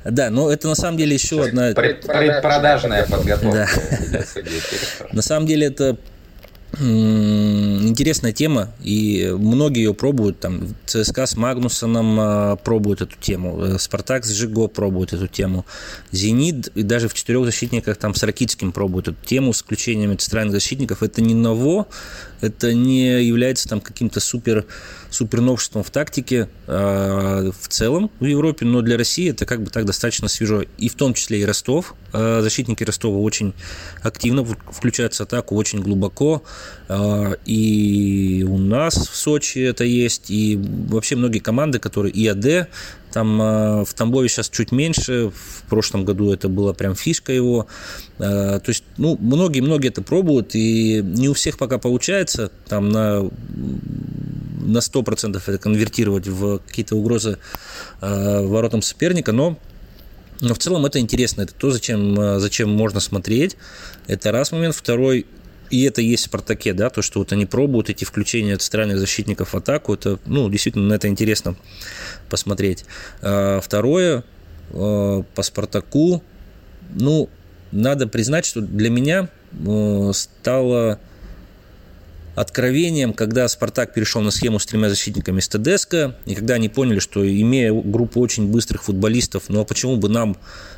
Да, 0.04 0.30
но 0.30 0.50
это 0.50 0.68
на 0.68 0.74
самом 0.74 0.98
деле 0.98 1.14
еще 1.14 1.42
одна... 1.42 1.72
Предпродажная 1.72 3.06
подготовка. 3.06 3.68
Да. 4.12 4.20
На 5.12 5.22
самом 5.22 5.46
деле 5.46 5.66
это 5.66 5.96
интересная 6.78 8.32
тема, 8.32 8.72
и 8.80 9.34
многие 9.36 9.84
ее 9.84 9.94
пробуют, 9.94 10.40
там, 10.40 10.74
ЦСКА 10.86 11.26
с 11.26 11.36
Магнусоном 11.36 12.16
а, 12.20 12.56
пробуют 12.56 13.02
эту 13.02 13.16
тему, 13.18 13.62
э, 13.64 13.78
Спартак 13.78 14.24
с 14.24 14.30
Жиго 14.30 14.68
пробуют 14.68 15.12
эту 15.12 15.26
тему, 15.26 15.66
Зенит 16.12 16.68
и 16.76 16.82
даже 16.82 17.08
в 17.08 17.14
четырех 17.14 17.44
защитниках 17.44 17.96
там 17.96 18.14
с 18.14 18.22
Ракитским 18.22 18.72
пробуют 18.72 19.08
эту 19.08 19.24
тему 19.24 19.52
с 19.52 19.62
включением 19.62 20.16
центральных 20.16 20.52
защитников, 20.52 21.02
это 21.02 21.20
не 21.22 21.34
ново, 21.34 21.88
это 22.40 22.72
не 22.72 23.22
является 23.24 23.68
там 23.68 23.80
каким-то 23.80 24.20
супер 24.20 24.66
супер 25.10 25.40
новшеством 25.40 25.82
в 25.82 25.90
тактике 25.90 26.48
э, 26.66 27.50
в 27.60 27.68
целом 27.68 28.10
в 28.20 28.24
Европе, 28.24 28.64
но 28.64 28.80
для 28.80 28.96
России 28.96 29.30
это 29.30 29.44
как 29.44 29.62
бы 29.62 29.70
так 29.70 29.84
достаточно 29.84 30.28
свежо. 30.28 30.62
И 30.78 30.88
в 30.88 30.94
том 30.94 31.14
числе 31.14 31.40
и 31.40 31.44
Ростов. 31.44 31.94
Э, 32.12 32.40
защитники 32.42 32.84
Ростова 32.84 33.18
очень 33.18 33.52
активно 34.02 34.44
включаются 34.44 35.24
в 35.24 35.26
атаку, 35.26 35.56
очень 35.56 35.80
глубоко. 35.80 36.42
Э, 36.90 37.36
и 37.46 38.44
у 38.48 38.58
нас 38.58 38.96
в 38.96 39.14
Сочи 39.14 39.60
это 39.60 39.84
есть, 39.84 40.30
и 40.30 40.58
вообще 40.88 41.14
многие 41.14 41.38
команды, 41.38 41.78
которые 41.78 42.12
и 42.12 42.26
АД, 42.26 42.68
там 43.12 43.40
э, 43.40 43.84
в 43.84 43.94
Тамбове 43.94 44.28
сейчас 44.28 44.48
чуть 44.48 44.72
меньше, 44.72 45.30
в 45.30 45.62
прошлом 45.68 46.04
году 46.04 46.32
это 46.32 46.48
была 46.48 46.72
прям 46.72 46.96
фишка 46.96 47.32
его. 47.32 47.68
Э, 48.18 48.58
то 48.58 48.68
есть, 48.68 48.82
ну, 48.96 49.16
многие-многие 49.20 49.88
это 49.88 50.02
пробуют, 50.02 50.56
и 50.56 51.00
не 51.00 51.28
у 51.28 51.34
всех 51.34 51.58
пока 51.58 51.78
получается 51.78 52.50
там 52.66 52.88
на 52.88 53.30
на 54.62 54.78
100% 54.78 55.42
это 55.46 55.58
конвертировать 55.58 56.28
в 56.28 56.58
какие-то 56.58 56.94
угрозы 56.94 57.38
воротам 58.00 58.82
соперника, 58.82 59.32
но 59.32 59.58
но 60.40 60.54
в 60.54 60.58
целом 60.58 60.86
это 60.86 60.98
интересно, 61.00 61.42
это 61.42 61.54
то, 61.54 61.70
зачем, 61.70 62.40
зачем 62.40 62.70
можно 62.70 63.00
смотреть. 63.00 63.56
Это 64.06 64.32
раз 64.32 64.52
момент. 64.52 64.74
Второй, 64.74 65.26
и 65.70 65.84
это 65.84 66.02
есть 66.02 66.24
в 66.24 66.26
«Спартаке», 66.26 66.72
да, 66.72 66.90
то, 66.90 67.00
что 67.02 67.20
вот 67.20 67.32
они 67.32 67.46
пробуют 67.46 67.90
эти 67.90 68.04
включения 68.04 68.56
центральных 68.56 68.98
защитников 68.98 69.52
в 69.52 69.56
атаку, 69.56 69.94
это, 69.94 70.18
ну, 70.26 70.48
действительно, 70.50 70.88
на 70.88 70.94
это 70.94 71.08
интересно 71.08 71.56
посмотреть. 72.28 72.84
А, 73.22 73.60
второе, 73.60 74.24
а, 74.72 75.22
по 75.34 75.42
«Спартаку», 75.42 76.22
ну, 76.94 77.28
надо 77.72 78.08
признать, 78.08 78.44
что 78.44 78.60
для 78.60 78.90
меня 78.90 79.28
э, 79.52 80.10
стало 80.12 80.98
откровением, 82.34 83.12
когда 83.12 83.46
«Спартак» 83.48 83.94
перешел 83.94 84.22
на 84.22 84.30
схему 84.30 84.58
с 84.58 84.66
тремя 84.66 84.88
защитниками 84.88 85.40
с 85.40 85.48
ТДСК, 85.48 86.16
и 86.26 86.34
когда 86.34 86.54
они 86.54 86.68
поняли, 86.68 86.98
что 86.98 87.28
имея 87.28 87.72
группу 87.72 88.20
очень 88.20 88.48
быстрых 88.50 88.84
футболистов, 88.84 89.44
ну 89.48 89.60
а 89.60 89.64
почему 89.64 89.96
бы 89.96 90.08
нам 90.08 90.32
а, 90.32 90.69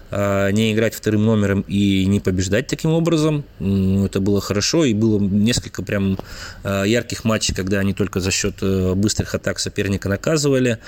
не 0.52 0.72
играть 0.72 0.94
вторым 0.94 1.24
номером 1.24 1.64
и 1.68 2.04
не 2.06 2.20
побеждать 2.20 2.66
таким 2.66 2.92
образом. 2.92 3.44
Это 3.58 4.20
было 4.20 4.40
хорошо, 4.40 4.84
и 4.84 4.94
было 4.94 5.18
несколько 5.18 5.82
прям 5.82 6.18
а, 6.64 6.84
ярких 6.84 7.24
матчей, 7.24 7.54
когда 7.54 7.78
они 7.78 7.94
только 7.94 8.20
за 8.20 8.30
счет 8.30 8.56
э, 8.60 8.94
быстрых 8.94 9.34
атак 9.34 9.58
соперника 9.58 10.08
наказывали. 10.08 10.78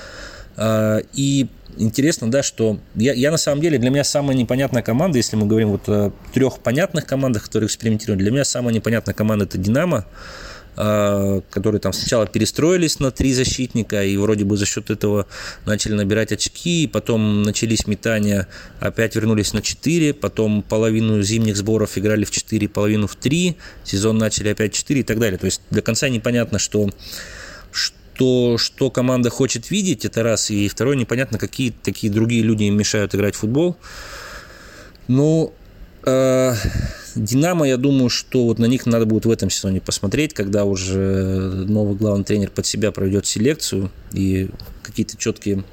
А, 0.56 0.98
и 1.14 1.48
интересно, 1.76 2.30
да, 2.30 2.42
что 2.42 2.78
я, 2.94 3.12
я 3.12 3.30
на 3.30 3.36
самом 3.36 3.60
деле, 3.60 3.78
для 3.78 3.90
меня 3.90 4.04
самая 4.04 4.36
непонятная 4.36 4.82
команда, 4.82 5.18
если 5.18 5.36
мы 5.36 5.46
говорим 5.46 5.70
вот 5.70 5.88
о 5.88 6.12
трех 6.32 6.58
понятных 6.60 7.06
командах, 7.06 7.44
которые 7.44 7.66
экспериментируют, 7.66 8.20
для 8.20 8.30
меня 8.30 8.44
самая 8.44 8.74
непонятная 8.74 9.14
команда– 9.14 9.44
это 9.46 9.58
«Динамо», 9.58 9.98
а, 9.98 10.12
которые 10.74 11.80
там 11.80 11.92
сначала 11.92 12.26
перестроились 12.26 12.98
на 13.00 13.10
три 13.10 13.32
защитника 13.32 14.04
и 14.04 14.16
вроде 14.16 14.44
бы 14.44 14.56
за 14.56 14.66
счет 14.66 14.90
этого 14.90 15.26
начали 15.66 15.94
набирать 15.94 16.32
очки, 16.32 16.86
потом 16.86 17.42
начались 17.42 17.86
метания, 17.86 18.48
опять 18.80 19.14
вернулись 19.14 19.52
на 19.52 19.62
4, 19.62 20.14
потом 20.14 20.62
половину 20.62 21.22
зимних 21.22 21.56
сборов 21.56 21.96
играли 21.96 22.24
в 22.24 22.30
4, 22.30 22.68
половину 22.68 23.06
в 23.06 23.16
3, 23.16 23.56
сезон 23.84 24.18
начали 24.18 24.48
опять 24.48 24.72
4 24.72 25.00
и 25.00 25.02
так 25.04 25.18
далее. 25.18 25.38
То 25.38 25.46
есть 25.46 25.60
до 25.70 25.82
конца 25.82 26.08
непонятно, 26.08 26.58
что 26.58 26.90
что, 28.14 28.58
что 28.58 28.90
команда 28.90 29.28
хочет 29.28 29.70
видеть, 29.70 30.04
это 30.04 30.22
раз, 30.22 30.50
и 30.50 30.68
второе, 30.68 30.96
непонятно, 30.96 31.36
какие 31.36 31.70
такие 31.70 32.12
другие 32.12 32.42
люди 32.42 32.64
им 32.64 32.76
мешают 32.76 33.12
играть 33.14 33.34
в 33.34 33.38
футбол. 33.38 33.76
Ну, 35.08 35.52
э, 35.52 35.63
Динамо, 36.05 37.68
я 37.68 37.76
думаю, 37.76 38.11
что 38.11 38.44
вот 38.44 38.59
на 38.59 38.66
них 38.66 38.86
надо 38.86 39.07
будет 39.07 39.24
в 39.24 39.30
этом 39.30 39.48
сезоне 39.50 39.80
посмотреть, 39.80 40.34
когда 40.34 40.64
уже 40.64 41.64
новый 41.68 41.96
главный 41.96 42.24
тренер 42.24 42.50
под 42.50 42.66
себя 42.66 42.90
проведет 42.92 43.26
селекцию 43.26 43.90
и 44.12 44.50
какие-то 44.82 45.16
четкие 45.16 45.64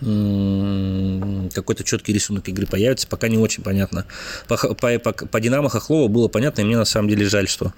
какой-то 0.00 1.82
четкий 1.84 2.12
рисунок 2.12 2.48
игры 2.48 2.66
появится, 2.66 3.06
пока 3.06 3.28
не 3.28 3.38
очень 3.38 3.62
понятно. 3.62 4.04
По, 4.48 4.56
по, 4.56 4.98
по, 4.98 5.12
по 5.12 5.40
Динамо 5.40 5.70
Хохлова 5.70 6.08
было 6.08 6.28
понятно, 6.28 6.60
и 6.60 6.64
мне 6.64 6.76
на 6.76 6.84
самом 6.84 7.08
деле 7.08 7.26
жаль, 7.26 7.48
что 7.48 7.72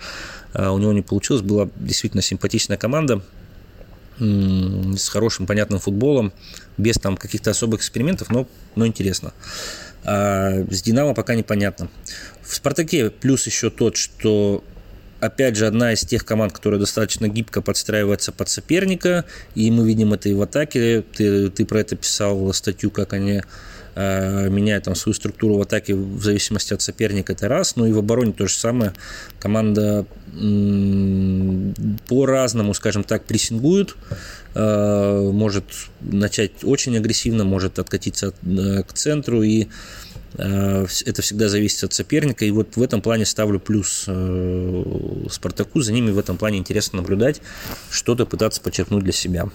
а, 0.53 0.73
у 0.73 0.79
него 0.79 0.93
не 0.93 1.03
получилось. 1.03 1.43
Была 1.43 1.69
действительно 1.77 2.23
симпатичная 2.23 2.79
команда 2.79 3.23
с 4.19 5.09
хорошим, 5.09 5.47
понятным 5.47 5.79
футболом, 5.79 6.33
без 6.79 6.97
там 6.97 7.17
каких-то 7.19 7.51
особых 7.51 7.81
экспериментов, 7.81 8.31
но, 8.31 8.49
но 8.75 8.87
интересно. 8.87 9.35
А 10.07 10.65
с 10.71 10.83
Динамо 10.83 11.15
пока 11.15 11.35
непонятно. 11.35 11.89
В 12.43 12.55
Спартаке 12.55 13.11
плюс 13.11 13.45
еще 13.47 13.71
тот, 13.71 13.97
что 13.97 14.63
опять 15.21 15.57
же, 15.57 15.67
одна 15.67 15.93
из 15.93 16.01
тех 16.03 16.25
команд, 16.25 16.53
которая 16.53 16.79
достаточно 16.79 17.29
гибко 17.29 17.61
подстраивается 17.61 18.31
под 18.31 18.49
соперника, 18.49 19.25
и 19.55 19.71
мы 19.71 19.87
видим 19.87 20.15
это 20.15 20.29
и 20.29 20.35
в 20.35 20.43
атаке. 20.43 21.03
Ты, 21.03 21.51
ты 21.51 21.65
про 21.65 21.81
это 21.81 21.97
писал 21.97 22.53
статью, 22.53 22.93
как 22.93 23.15
они 23.15 23.43
э, 23.97 24.49
меняют 24.49 24.85
там 24.85 24.95
свою 24.95 25.15
структуру 25.15 25.57
в 25.57 25.63
атаке 25.63 25.95
в 25.95 26.23
зависимости 26.23 26.73
от 26.73 26.83
соперника, 26.83 27.33
это 27.33 27.49
раз. 27.49 27.75
Ну 27.75 27.87
и 27.87 27.93
в 27.93 27.99
обороне 27.99 28.33
то 28.33 28.47
же 28.47 28.55
самое. 28.55 28.93
Команда 29.41 30.07
м- 30.35 31.75
по-разному, 32.07 32.75
скажем 32.75 33.03
так, 33.03 33.25
прессингует, 33.25 33.97
может 34.59 35.65
начать 36.01 36.65
очень 36.65 36.97
агрессивно, 36.97 37.45
может 37.45 37.79
откатиться 37.79 38.33
э, 38.45 38.83
к 38.83 38.93
центру 38.93 39.43
и 39.43 39.69
Э, 40.39 40.87
это 41.05 41.23
всегда 41.23 41.49
зависит 41.49 41.85
от 41.85 41.93
соперника. 41.93 42.45
И 42.45 42.51
вот 42.51 42.77
в 42.77 42.83
этом 42.83 43.01
плане 43.01 43.25
ставлю 43.25 43.61
плюс 43.61 44.05
э, 44.07 44.85
Спартаку. 45.31 45.81
За 45.81 45.93
ними 45.93 46.11
в 46.11 46.19
этом 46.19 46.37
плане 46.37 46.59
интересно 46.59 46.99
наблюдать, 47.01 47.41
что-то 47.91 48.27
пытаться 48.27 48.61
подчеркнуть 48.61 49.05
для 49.05 49.13
себя. 49.13 49.49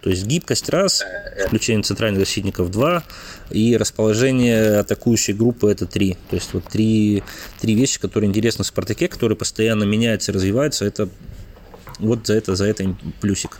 То 0.00 0.10
есть 0.10 0.26
гибкость 0.26 0.68
раз, 0.68 1.04
включение 1.46 1.84
центральных 1.84 2.20
защитников 2.20 2.72
два 2.72 3.04
и 3.50 3.76
расположение 3.76 4.78
атакующей 4.78 5.32
группы 5.32 5.70
это 5.70 5.86
три. 5.86 6.16
То 6.28 6.36
есть 6.36 6.52
вот 6.54 6.64
три, 6.64 7.22
три 7.60 7.74
вещи, 7.74 8.00
которые 8.00 8.28
интересны 8.28 8.64
в 8.64 8.66
Спартаке, 8.66 9.06
которые 9.06 9.36
постоянно 9.36 9.84
меняются 9.84 10.32
развиваются. 10.32 10.84
Это 10.84 11.08
вот 12.00 12.26
за 12.26 12.34
это, 12.34 12.56
за 12.56 12.66
это 12.66 12.96
плюсик. 13.20 13.58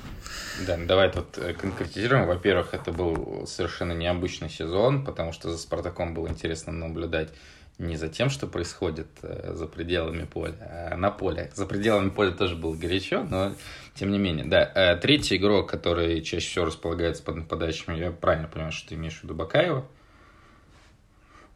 Да, 0.66 0.76
ну 0.76 0.86
давай 0.86 1.10
тут 1.10 1.38
э, 1.38 1.54
конкретизируем. 1.54 2.26
Во-первых, 2.26 2.74
это 2.74 2.92
был 2.92 3.46
совершенно 3.46 3.92
необычный 3.92 4.50
сезон, 4.50 5.04
потому 5.04 5.32
что 5.32 5.50
за 5.50 5.58
Спартаком 5.58 6.14
было 6.14 6.28
интересно 6.28 6.72
наблюдать 6.72 7.30
не 7.78 7.96
за 7.96 8.08
тем, 8.08 8.30
что 8.30 8.46
происходит 8.46 9.08
э, 9.22 9.52
за 9.54 9.66
пределами 9.66 10.24
поля, 10.24 10.90
а 10.92 10.96
на 10.96 11.10
поле. 11.10 11.50
За 11.54 11.66
пределами 11.66 12.10
поля 12.10 12.32
тоже 12.32 12.54
было 12.54 12.74
горячо, 12.74 13.24
но 13.24 13.54
тем 13.94 14.10
не 14.10 14.18
менее. 14.18 14.44
Да, 14.44 14.70
э, 14.74 14.96
третий 14.96 15.36
игрок, 15.36 15.70
который 15.70 16.20
чаще 16.22 16.48
всего 16.48 16.66
располагается 16.66 17.22
под 17.22 17.36
нападающими, 17.36 17.96
я 17.96 18.10
правильно 18.10 18.48
понимаю, 18.48 18.72
что 18.72 18.90
ты 18.90 18.94
имеешь 18.94 19.18
в 19.18 19.24
виду 19.24 19.34
Бакаева? 19.34 19.86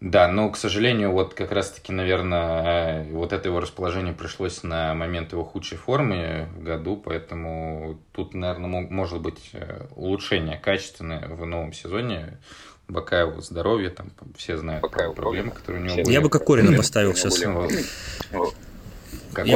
Да, 0.00 0.28
но, 0.28 0.50
к 0.50 0.58
сожалению, 0.58 1.12
вот 1.12 1.32
как 1.32 1.52
раз-таки, 1.52 1.90
наверное, 1.90 3.04
вот 3.12 3.32
это 3.32 3.48
его 3.48 3.60
расположение 3.60 4.12
пришлось 4.12 4.62
на 4.62 4.94
момент 4.94 5.32
его 5.32 5.42
худшей 5.42 5.78
формы 5.78 6.48
в 6.54 6.62
году, 6.62 7.00
поэтому 7.02 7.98
тут, 8.12 8.34
наверное, 8.34 8.86
может 8.90 9.22
быть 9.22 9.50
э, 9.54 9.86
улучшение 9.96 10.58
качественное 10.58 11.26
в 11.28 11.46
новом 11.46 11.72
сезоне. 11.72 12.38
Бакаеву 12.88 13.40
здоровье, 13.40 13.90
там 13.90 14.12
все 14.36 14.56
знают 14.56 14.82
Бакаеву 14.82 15.14
проблемы, 15.14 15.50
которые 15.50 15.82
у 15.82 15.86
него 15.86 15.96
были. 15.96 16.12
Я 16.12 16.20
бы 16.20 16.30
Кокорина 16.30 16.76
поставил 16.76 17.14
сейчас. 17.14 17.40
Я 17.40 17.50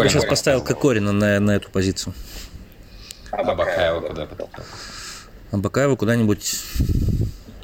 бы 0.03 0.09
сейчас 0.09 0.25
поставил 0.25 0.65
Кокорина 0.65 1.13
на, 1.13 1.39
на 1.39 1.53
эту 1.53 1.71
позицию. 1.71 2.15
А 3.31 3.55
Бакаева 3.55 4.01
куда-то? 4.01 4.49
А 5.53 5.57
Бакаева 5.57 5.97
куда-нибудь 5.97 6.61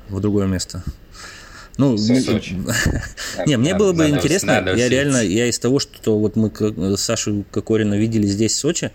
в 0.09 0.21
другое 0.21 0.47
место. 0.47 0.85
Ну, 1.77 1.97
не, 3.47 3.57
мне 3.57 3.75
было 3.75 3.93
бы 3.93 4.09
интересно, 4.09 4.51
я 4.77 4.89
реально, 4.89 5.19
я 5.19 5.47
из 5.47 5.59
того, 5.59 5.79
что 5.79 6.19
вот 6.19 6.37
мы 6.37 6.51
Сашу 6.97 7.45
Кокорина 7.51 7.95
видели 7.95 8.27
здесь, 8.27 8.53
в 8.53 8.59
Сочи, 8.59 8.93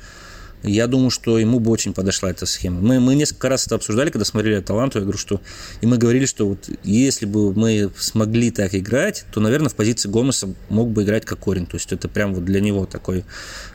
я 0.63 0.87
думаю, 0.87 1.09
что 1.09 1.39
ему 1.39 1.59
бы 1.59 1.71
очень 1.71 1.93
подошла 1.93 2.29
эта 2.29 2.45
схема. 2.45 2.81
Мы, 2.81 2.99
мы 2.99 3.15
несколько 3.15 3.49
раз 3.49 3.65
это 3.65 3.75
обсуждали, 3.75 4.11
когда 4.11 4.25
смотрели 4.25 4.61
таланту, 4.61 4.99
я 4.99 5.03
говорю, 5.03 5.17
что... 5.17 5.41
И 5.81 5.87
мы 5.87 5.97
говорили, 5.97 6.25
что 6.25 6.47
вот 6.47 6.69
если 6.83 7.25
бы 7.25 7.53
мы 7.53 7.89
смогли 7.97 8.51
так 8.51 8.75
играть, 8.75 9.25
то, 9.33 9.39
наверное, 9.39 9.69
в 9.69 9.75
позиции 9.75 10.07
Гомеса 10.07 10.53
мог 10.69 10.89
бы 10.89 11.03
играть 11.03 11.25
Кокорин. 11.25 11.65
То 11.65 11.77
есть 11.77 11.91
это 11.91 12.07
прям 12.07 12.35
вот 12.35 12.45
для 12.45 12.61
него 12.61 12.85
такой 12.85 13.25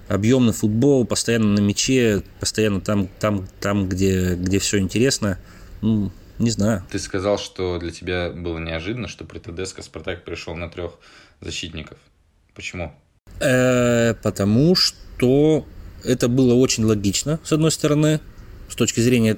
объемный 0.07 0.53
футбол, 0.53 1.05
постоянно 1.05 1.55
на 1.55 1.61
мяче, 1.61 2.23
постоянно 2.39 2.81
там, 2.81 3.09
там, 3.19 3.49
там 3.61 3.89
где, 3.89 4.37
где 4.37 4.61
все 4.61 4.79
интересно. 4.79 5.39
Ну, 5.81 6.13
не 6.39 6.51
знаю. 6.51 6.83
Ты 6.91 6.99
сказал, 6.99 7.39
что 7.39 7.79
для 7.79 7.91
тебя 7.91 8.31
было 8.31 8.59
неожиданно, 8.59 9.09
что 9.09 9.25
при 9.25 9.39
ТДСК 9.39 9.83
Спартак 9.83 10.25
пришел 10.25 10.55
на 10.55 10.69
трех 10.69 10.93
защитников. 11.41 11.99
Почему? 12.55 12.95
Э, 13.41 14.15
потому 14.23 14.75
что 14.75 15.67
это 16.05 16.29
было 16.29 16.55
очень 16.55 16.85
логично, 16.85 17.41
с 17.43 17.53
одной 17.53 17.71
стороны, 17.71 18.21
с 18.69 18.75
точки 18.75 19.01
зрения 19.01 19.37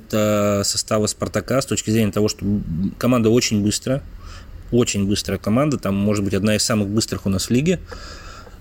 состава 0.64 1.06
Спартака, 1.06 1.60
с 1.60 1.66
точки 1.66 1.90
зрения 1.90 2.12
того, 2.12 2.28
что 2.28 2.44
команда 2.98 3.30
очень 3.30 3.62
быстрая, 3.62 4.02
очень 4.70 5.06
быстрая 5.06 5.38
команда, 5.38 5.78
там 5.78 5.94
может 5.94 6.24
быть 6.24 6.34
одна 6.34 6.56
из 6.56 6.62
самых 6.62 6.88
быстрых 6.88 7.26
у 7.26 7.28
нас 7.28 7.46
в 7.46 7.50
лиге. 7.50 7.80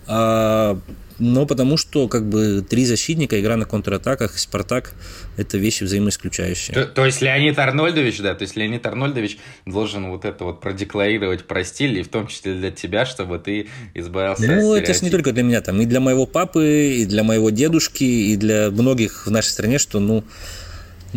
А 0.08 0.80
но 1.20 1.45
потому 1.45 1.78
что 1.78 2.08
как 2.08 2.28
бы 2.28 2.64
три 2.68 2.86
защитника, 2.86 3.39
игра 3.39 3.55
на 3.55 3.66
контратаках 3.66 4.36
и 4.36 4.39
Спартак– 4.39 4.93
это 5.38 5.58
вещи 5.58 5.84
взаимоисключающие. 5.84 6.74
То, 6.76 6.86
то 6.86 7.05
есть 7.05 7.22
Леонид 7.22 7.58
Арнольдович, 7.58 8.20
да, 8.20 8.36
то 8.36 8.43
есть 8.43 8.55
Леонид 8.55 8.86
Арнольдович 8.86 9.38
должен 9.66 10.10
вот 10.12 10.26
это 10.26 10.43
вот 10.43 10.62
продекларировать 10.62 11.45
про 11.45 11.64
стиль, 11.64 11.99
и 11.99 12.03
в 12.03 12.10
том 12.10 12.28
числе 12.28 12.53
для 12.53 12.72
тебя, 12.72 13.05
чтобы 13.05 13.39
ты 13.39 13.68
избавился 13.95 14.43
Ну, 14.45 14.76
это 14.76 14.93
же 14.93 15.03
не 15.03 15.10
только 15.10 15.32
для 15.32 15.43
меня, 15.43 15.62
там, 15.62 15.82
и 15.82 15.86
для 15.86 15.99
моего 15.99 16.26
папы, 16.28 16.97
и 16.99 17.05
для 17.05 17.24
моего 17.24 17.49
дедушки, 17.49 18.03
и 18.03 18.36
для 18.36 18.70
многих 18.70 19.26
в 19.26 19.32
нашей 19.32 19.49
стране, 19.49 19.80
что, 19.80 19.99
ну, 19.99 20.24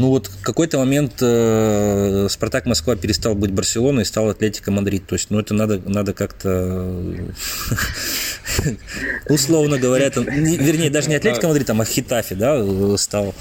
ну 0.00 0.08
вот 0.08 0.28
в 0.28 0.42
какой-то 0.42 0.78
момент 0.78 1.12
э, 1.20 2.26
Спартак 2.30 2.64
Москва 2.64 2.96
перестал 2.96 3.34
быть 3.34 3.50
Барселоной 3.50 4.02
и 4.02 4.04
стал 4.06 4.30
Атлетико 4.30 4.70
Мадрид. 4.70 5.06
То 5.06 5.14
есть, 5.14 5.28
ну 5.30 5.38
это 5.38 5.52
надо, 5.52 5.78
надо 5.84 6.14
как-то 6.14 7.04
условно 9.28 9.78
говоря, 9.78 10.06
это, 10.06 10.22
вернее, 10.22 10.88
даже 10.88 11.10
не 11.10 11.16
Атлетико 11.16 11.48
Мадрид, 11.48 11.66
там, 11.66 11.82
а 11.82 11.84
Хитафи, 11.84 12.34
да, 12.34 12.64
стал. 12.96 13.34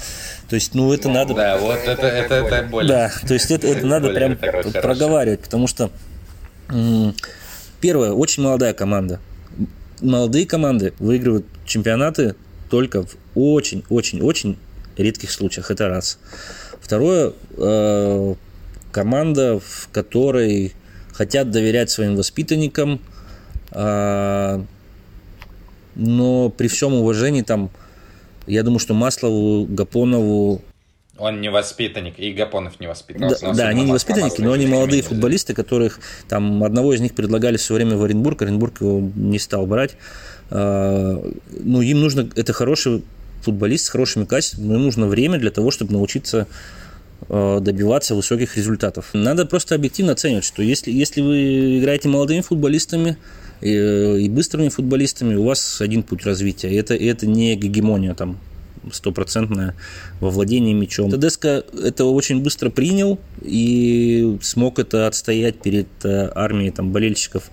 То 0.50 0.56
есть, 0.56 0.74
ну 0.74 0.92
это 0.92 1.08
надо... 1.08 1.32
Да, 1.32 1.56
вот 1.56 1.78
это, 1.78 2.06
это, 2.06 2.34
это 2.34 2.68
более... 2.68 2.88
Да, 2.88 3.12
то 3.26 3.32
есть 3.32 3.50
это, 3.50 3.66
это 3.66 3.86
надо 3.86 4.10
прям 4.10 4.36
проговаривать, 4.36 5.40
потому 5.40 5.66
что 5.66 5.90
первое, 7.80 8.12
очень 8.12 8.42
молодая 8.42 8.74
команда. 8.74 9.18
Молодые 10.02 10.44
команды 10.46 10.92
выигрывают 10.98 11.46
чемпионаты 11.64 12.34
только 12.68 13.04
в 13.04 13.16
очень-очень-очень 13.34 14.58
редких 15.02 15.30
случаях. 15.30 15.70
Это 15.70 15.88
раз. 15.88 16.18
Второе, 16.80 17.32
э, 17.56 18.34
команда, 18.92 19.60
в 19.60 19.88
которой 19.92 20.72
хотят 21.12 21.50
доверять 21.50 21.90
своим 21.90 22.16
воспитанникам, 22.16 23.00
э, 23.72 24.62
но 25.94 26.50
при 26.50 26.68
всем 26.68 26.94
уважении 26.94 27.42
там, 27.42 27.70
я 28.46 28.62
думаю, 28.62 28.78
что 28.78 28.94
Маслову, 28.94 29.66
Гапонову, 29.66 30.62
он 31.20 31.42
не 31.42 31.50
воспитанник, 31.50 32.18
и 32.18 32.32
Гапонов 32.32 32.80
не 32.80 32.86
воспитанник. 32.86 33.38
Да, 33.42 33.52
да 33.52 33.68
они 33.68 33.84
не 33.84 33.92
воспитанники, 33.92 34.40
но 34.40 34.52
они 34.52 34.66
молодые 34.66 35.02
футболисты, 35.02 35.52
которых 35.52 36.00
там 36.30 36.64
одного 36.64 36.94
из 36.94 37.00
них 37.00 37.14
предлагали 37.14 37.58
все 37.58 37.74
время 37.74 37.98
в 37.98 38.02
Оренбург, 38.02 38.40
Оренбург 38.40 38.80
его 38.80 39.10
не 39.14 39.38
стал 39.38 39.66
брать. 39.66 39.96
Э, 40.48 41.22
ну, 41.50 41.82
им 41.82 42.00
нужно, 42.00 42.26
это 42.36 42.54
хороший 42.54 43.04
футболист 43.42 43.86
с 43.86 43.88
хорошими 43.88 44.24
качествами, 44.24 44.68
но 44.68 44.78
нужно 44.78 45.06
время 45.06 45.38
для 45.38 45.50
того, 45.50 45.70
чтобы 45.70 45.92
научиться 45.92 46.46
э, 47.28 47.58
добиваться 47.60 48.14
высоких 48.14 48.56
результатов. 48.56 49.10
Надо 49.12 49.46
просто 49.46 49.74
объективно 49.74 50.12
оценивать, 50.12 50.44
что 50.44 50.62
если, 50.62 50.90
если 50.90 51.20
вы 51.20 51.78
играете 51.78 52.08
молодыми 52.08 52.40
футболистами 52.40 53.16
и, 53.60 53.70
и 53.70 54.28
быстрыми 54.28 54.68
футболистами, 54.68 55.34
у 55.34 55.44
вас 55.44 55.80
один 55.80 56.02
путь 56.02 56.24
развития. 56.24 56.74
Это, 56.76 56.94
это 56.94 57.26
не 57.26 57.56
гегемония 57.56 58.14
там 58.14 58.38
стопроцентное 58.92 59.74
во 60.20 60.30
владении 60.30 60.72
мячом. 60.72 61.10
Тедеско 61.10 61.64
это 61.82 62.06
очень 62.06 62.42
быстро 62.42 62.70
принял 62.70 63.18
и 63.42 64.38
смог 64.40 64.78
это 64.78 65.06
отстоять 65.06 65.60
перед 65.60 65.88
э, 66.04 66.30
армией 66.34 66.70
там, 66.70 66.92
болельщиков, 66.92 67.50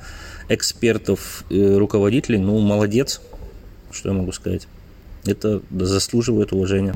экспертов, 0.50 1.44
руководителей. 1.50 2.38
Ну, 2.38 2.60
молодец, 2.60 3.20
что 3.92 4.08
я 4.08 4.16
могу 4.16 4.32
сказать 4.32 4.68
это 5.32 5.62
заслуживает 5.72 6.52
уважения. 6.52 6.94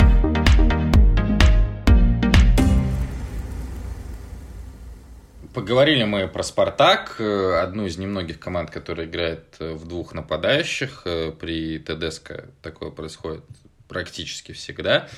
Поговорили 5.54 6.06
мы 6.06 6.30
про 6.30 6.44
«Спартак», 6.44 7.18
э, 7.20 7.60
одну 7.62 7.86
из 7.86 7.98
немногих 7.98 8.40
команд, 8.40 8.72
которая 8.72 9.06
играет 9.06 9.58
э, 9.60 9.74
в 9.74 9.86
двух 9.86 10.14
нападающих. 10.14 11.02
Э, 11.04 11.34
при 11.38 11.78
ТДСК 11.78 12.46
такое 12.62 12.90
происходит 12.90 13.44
практически 13.90 14.54
всегда. 14.54 15.10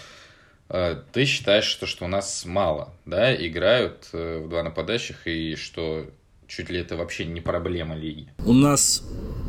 ты 0.67 1.25
считаешь, 1.25 1.65
что, 1.65 1.85
что 1.85 2.05
у 2.05 2.07
нас 2.07 2.43
мало, 2.45 2.95
да, 3.05 3.35
играют 3.35 4.09
в 4.11 4.49
два 4.49 4.63
нападающих, 4.63 5.27
и 5.27 5.55
что 5.55 6.07
чуть 6.47 6.71
ли 6.71 6.79
это 6.79 6.97
вообще 6.97 7.25
не 7.25 7.39
проблема 7.39 7.95
лиги? 7.95 8.29
У 8.43 8.53
нас 8.53 9.03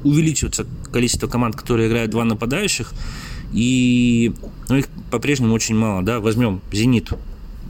увеличивается 0.05 0.67
количество 0.93 1.27
команд, 1.27 1.57
которые 1.57 1.89
играют 1.89 2.11
два 2.11 2.25
нападающих, 2.25 2.93
и 3.55 4.35
ну, 4.69 4.77
их 4.77 4.89
по-прежнему 5.13 5.55
очень 5.55 5.77
мало, 5.77 6.03
да, 6.03 6.19
возьмем 6.19 6.61
«Зенит», 6.73 7.11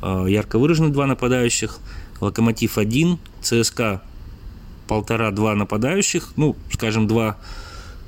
э, 0.03 0.27
ярко 0.29 0.59
выраженные 0.59 0.91
два 0.91 1.07
нападающих, 1.07 1.79
«Локомотив» 2.21 2.79
один, 2.79 3.19
«ЦСКА» 3.43 4.03
полтора-два 4.89 5.55
нападающих, 5.55 6.33
ну, 6.37 6.57
скажем, 6.73 7.07
два. 7.07 7.37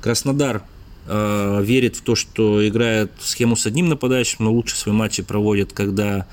Краснодар 0.01 0.63
э, 1.05 1.61
верит 1.63 1.97
в 1.97 2.01
то, 2.01 2.15
что 2.15 2.67
играет 2.67 3.11
схему 3.19 3.55
с 3.55 3.67
одним 3.67 3.89
нападающим, 3.89 4.45
но 4.45 4.51
лучше 4.51 4.75
свои 4.75 4.95
матчи 4.95 5.21
проводит, 5.21 5.71
когда 5.73 6.25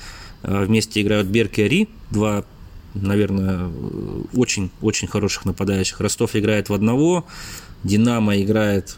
э, 0.43 0.65
вместе 0.65 1.03
играют 1.03 1.27
Берг 1.27 1.59
и 1.59 1.63
Ари, 1.63 1.89
два, 2.11 2.45
наверное, 2.95 3.71
очень-очень 4.33 5.09
хороших 5.09 5.45
нападающих. 5.45 6.01
Ростов 6.01 6.37
играет 6.37 6.71
в 6.71 6.75
одного, 6.75 7.27
Динамо 7.83 8.41
играет 8.41 8.97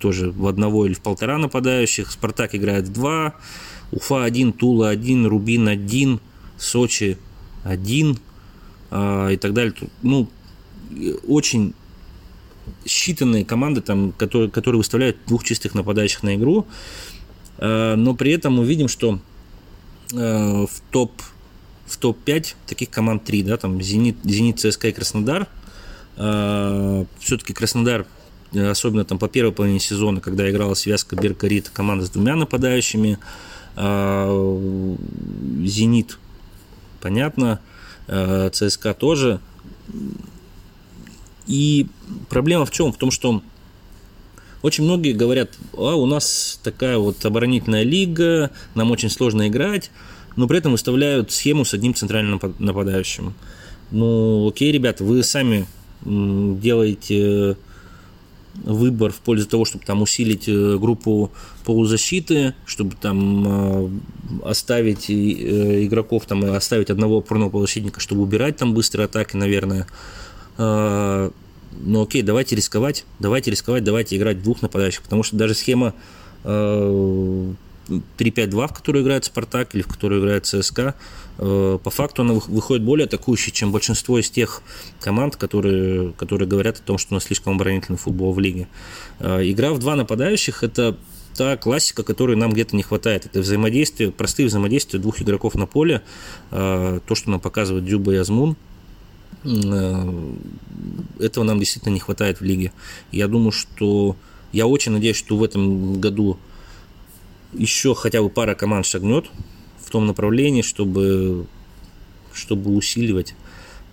тоже 0.00 0.30
в 0.30 0.46
одного 0.46 0.86
или 0.86 0.94
в 0.94 1.00
полтора 1.00 1.38
нападающих, 1.38 2.10
Спартак 2.10 2.54
играет 2.54 2.88
в 2.88 2.92
два, 2.92 3.34
Уфа 3.92 4.24
один, 4.24 4.52
Тула 4.52 4.88
один, 4.88 5.26
Рубин 5.26 5.68
один, 5.68 6.20
Сочи 6.58 7.18
один 7.64 8.18
э, 8.90 9.34
и 9.34 9.36
так 9.36 9.52
далее. 9.52 9.74
Ну, 10.02 10.28
очень 11.26 11.74
считанные 12.84 13.44
команды, 13.44 13.80
там, 13.80 14.12
которые, 14.12 14.50
которые 14.50 14.78
выставляют 14.78 15.16
двух 15.26 15.44
чистых 15.44 15.74
нападающих 15.74 16.22
на 16.22 16.34
игру, 16.36 16.66
э, 17.58 17.94
но 17.96 18.14
при 18.14 18.32
этом 18.32 18.54
мы 18.54 18.64
видим, 18.64 18.88
что 18.88 19.18
э, 20.12 20.16
в 20.16 20.80
топ 20.90 21.12
в 21.86 21.96
топ-5 21.96 22.54
таких 22.66 22.88
команд 22.90 23.24
3, 23.24 23.42
да, 23.42 23.56
там 23.56 23.82
Зенит, 23.82 24.16
Зенит, 24.22 24.60
ЦСКА 24.60 24.88
и 24.88 24.92
Краснодар. 24.92 25.48
Э, 26.16 27.04
все-таки 27.18 27.52
Краснодар, 27.52 28.06
особенно 28.52 29.04
там 29.04 29.18
по 29.18 29.28
первой 29.28 29.52
половине 29.52 29.80
сезона, 29.80 30.20
когда 30.20 30.50
играла 30.50 30.74
связка 30.74 31.16
Беркарит, 31.16 31.68
команда 31.68 32.06
с 32.06 32.10
двумя 32.10 32.36
нападающими. 32.36 33.18
Зенит, 35.66 36.18
понятно, 37.00 37.60
ЦСКА 38.06 38.94
тоже. 38.94 39.40
И 41.46 41.86
проблема 42.28 42.64
в 42.66 42.70
чем? 42.70 42.92
В 42.92 42.96
том, 42.96 43.10
что 43.10 43.42
очень 44.62 44.84
многие 44.84 45.12
говорят, 45.12 45.50
а 45.72 45.94
у 45.94 46.06
нас 46.06 46.60
такая 46.62 46.98
вот 46.98 47.24
оборонительная 47.24 47.82
лига, 47.82 48.50
нам 48.74 48.90
очень 48.90 49.08
сложно 49.08 49.48
играть, 49.48 49.90
но 50.36 50.46
при 50.46 50.58
этом 50.58 50.72
выставляют 50.72 51.32
схему 51.32 51.64
с 51.64 51.72
одним 51.72 51.94
центральным 51.94 52.40
нападающим. 52.58 53.34
Ну, 53.90 54.46
окей, 54.48 54.70
ребята, 54.70 55.02
вы 55.02 55.22
сами 55.22 55.66
делаете 56.04 57.56
выбор 58.54 59.12
в 59.12 59.16
пользу 59.20 59.46
того, 59.46 59.64
чтобы 59.64 59.84
там 59.84 60.02
усилить 60.02 60.48
э, 60.48 60.76
группу 60.78 61.30
полузащиты, 61.64 62.54
чтобы 62.66 62.96
там 63.00 63.44
э, 63.46 63.90
оставить 64.44 65.08
э, 65.10 65.84
игроков, 65.84 66.26
там 66.26 66.44
оставить 66.44 66.90
одного 66.90 67.18
опорного 67.18 67.50
полузащитника, 67.50 68.00
чтобы 68.00 68.22
убирать 68.22 68.56
там 68.56 68.74
быстрые 68.74 69.06
атаки, 69.06 69.36
наверное. 69.36 69.86
А, 70.58 71.30
ну 71.72 72.02
окей, 72.02 72.22
давайте 72.22 72.56
рисковать, 72.56 73.04
давайте 73.18 73.50
рисковать, 73.50 73.84
давайте 73.84 74.16
играть 74.16 74.42
двух 74.42 74.62
нападающих, 74.62 75.02
потому 75.02 75.22
что 75.22 75.36
даже 75.36 75.54
схема 75.54 75.94
3-5-2, 76.44 77.54
а, 77.88 78.66
в 78.66 78.74
которую 78.74 79.04
играет 79.04 79.24
Спартак 79.24 79.74
или 79.74 79.82
в 79.82 79.86
которую 79.86 80.20
играет 80.20 80.46
ЦСКА, 80.46 80.94
по 81.40 81.90
факту 81.90 82.22
она 82.22 82.34
выходит 82.34 82.84
более 82.84 83.06
атакующей, 83.06 83.50
чем 83.50 83.72
большинство 83.72 84.18
из 84.18 84.28
тех 84.28 84.62
команд, 85.00 85.36
которые, 85.36 86.12
которые 86.12 86.46
говорят 86.46 86.78
о 86.78 86.82
том, 86.82 86.98
что 86.98 87.14
у 87.14 87.16
нас 87.16 87.24
слишком 87.24 87.54
оборонительный 87.54 87.96
футбол 87.98 88.32
в 88.34 88.38
лиге. 88.38 88.68
Игра 89.20 89.72
в 89.72 89.78
два 89.78 89.96
нападающих– 89.96 90.62
это 90.64 90.98
та 91.34 91.56
классика, 91.56 92.02
которой 92.02 92.36
нам 92.36 92.52
где-то 92.52 92.76
не 92.76 92.82
хватает. 92.82 93.24
Это 93.24 93.40
взаимодействие, 93.40 94.10
простые 94.10 94.48
взаимодействия 94.48 94.98
двух 94.98 95.22
игроков 95.22 95.54
на 95.54 95.64
поле, 95.66 96.02
то, 96.50 97.00
что 97.14 97.30
нам 97.30 97.40
показывает 97.40 97.86
Дюба 97.86 98.12
и 98.12 98.16
Азмун– 98.16 98.56
Э, 99.44 100.34
этого 101.18 101.44
нам 101.44 101.58
действительно 101.58 101.94
не 101.94 102.00
хватает 102.00 102.40
в 102.40 102.44
лиге. 102.44 102.72
Я 103.10 103.28
думаю, 103.28 103.52
что 103.52 104.16
я 104.52 104.66
очень 104.66 104.92
надеюсь, 104.92 105.16
что 105.16 105.36
в 105.36 105.44
этом 105.44 106.00
году 106.00 106.38
еще 107.52 107.94
хотя 107.94 108.22
бы 108.22 108.28
пара 108.28 108.54
команд 108.54 108.86
шагнет 108.86 109.26
в 109.90 109.92
том 109.92 110.06
направлении, 110.06 110.62
чтобы, 110.62 111.46
чтобы 112.32 112.74
усиливать 112.76 113.34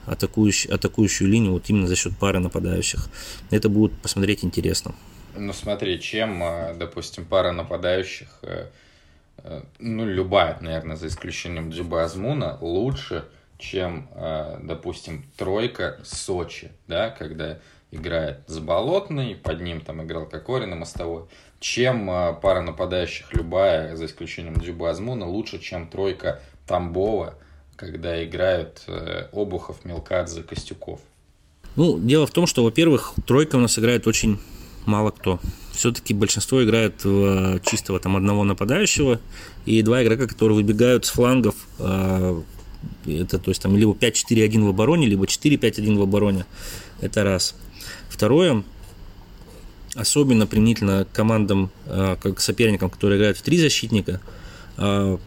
атакующую, 0.06 0.74
атакующую 0.74 1.30
линию 1.30 1.54
вот 1.54 1.70
именно 1.70 1.88
за 1.88 1.96
счет 1.96 2.16
пары 2.18 2.40
нападающих. 2.40 3.10
Это 3.50 3.68
будет 3.68 3.94
посмотреть 3.94 4.46
интересно. 4.46 4.94
Ну 5.36 5.54
смотри, 5.54 6.00
чем, 6.00 6.42
э, 6.44 6.76
допустим, 6.78 7.26
пара 7.26 7.52
нападающих, 7.52 8.28
э, 8.44 8.68
ну 9.80 10.06
любая, 10.06 10.58
наверное, 10.62 10.96
за 10.96 11.08
исключением 11.08 11.72
Джиба 11.72 12.04
Азмуна, 12.04 12.58
лучше– 12.62 13.26
чем, 13.58 14.08
э, 14.14 14.60
допустим, 14.62 15.26
тройка 15.36 16.00
Сочи, 16.04 16.72
да, 16.88 17.10
когда 17.10 17.60
играет 17.92 18.42
Заболотный, 18.48 19.36
под 19.36 19.62
ним 19.62 19.82
там 19.82 20.04
играл 20.04 20.26
Кокорин 20.28 20.74
и 20.74 20.76
Мостовой, 20.76 21.26
чем 21.60 22.10
э, 22.10 22.34
пара 22.42 22.62
нападающих 22.62 23.34
любая, 23.34 23.96
за 23.96 24.06
исключением 24.06 24.58
Джиба 24.58 24.90
Азмуна, 24.90 25.28
лучше, 25.28 25.60
чем 25.60 25.88
тройка 25.88 26.42
Тамбова, 26.66 27.36
когда 27.76 28.24
играют 28.24 28.84
э, 28.88 29.28
Обухов, 29.32 29.86
Мелкадзе, 29.86 30.44
Костюков. 30.44 31.00
Ну, 31.76 32.00
дело 32.00 32.26
в 32.26 32.32
том, 32.32 32.48
что, 32.48 32.64
во-первых, 32.64 33.14
тройка 33.26 33.56
у 33.56 33.60
нас 33.60 33.78
играет 33.78 34.08
очень 34.08 34.40
мало 34.86 35.12
кто. 35.12 35.40
Все-таки 35.72 36.14
большинство 36.14 36.64
играет 36.64 37.04
в 37.04 37.60
чистого 37.60 38.00
там 38.00 38.16
одного 38.16 38.44
нападающего 38.44 39.20
и 39.66 39.82
два 39.84 40.04
игрока, 40.04 40.26
которые 40.26 40.56
выбегают 40.56 41.06
с 41.06 41.10
флангов 41.10 41.56
это 43.06 43.40
то 43.40 43.52
есть 43.52 43.62
там 43.62 43.76
либо 43.78 43.94
5-4-1 43.94 44.66
в 44.66 44.70
обороне, 44.70 45.08
либо 45.08 45.26
4-5-1 45.26 45.98
в 45.98 46.02
обороне. 46.02 46.46
Это 47.02 47.24
раз. 47.24 47.56
Второе, 48.10 48.64
особенно 49.98 50.48
применительно 50.48 51.06
к 51.06 51.12
командам, 51.12 51.72
а, 51.86 52.16
как 52.16 52.40
соперникам, 52.40 52.90
которые 52.90 53.18
играют 53.18 53.38
в 53.38 53.42
три 53.42 53.58
защитника, 53.58 54.22
а, 54.78 55.20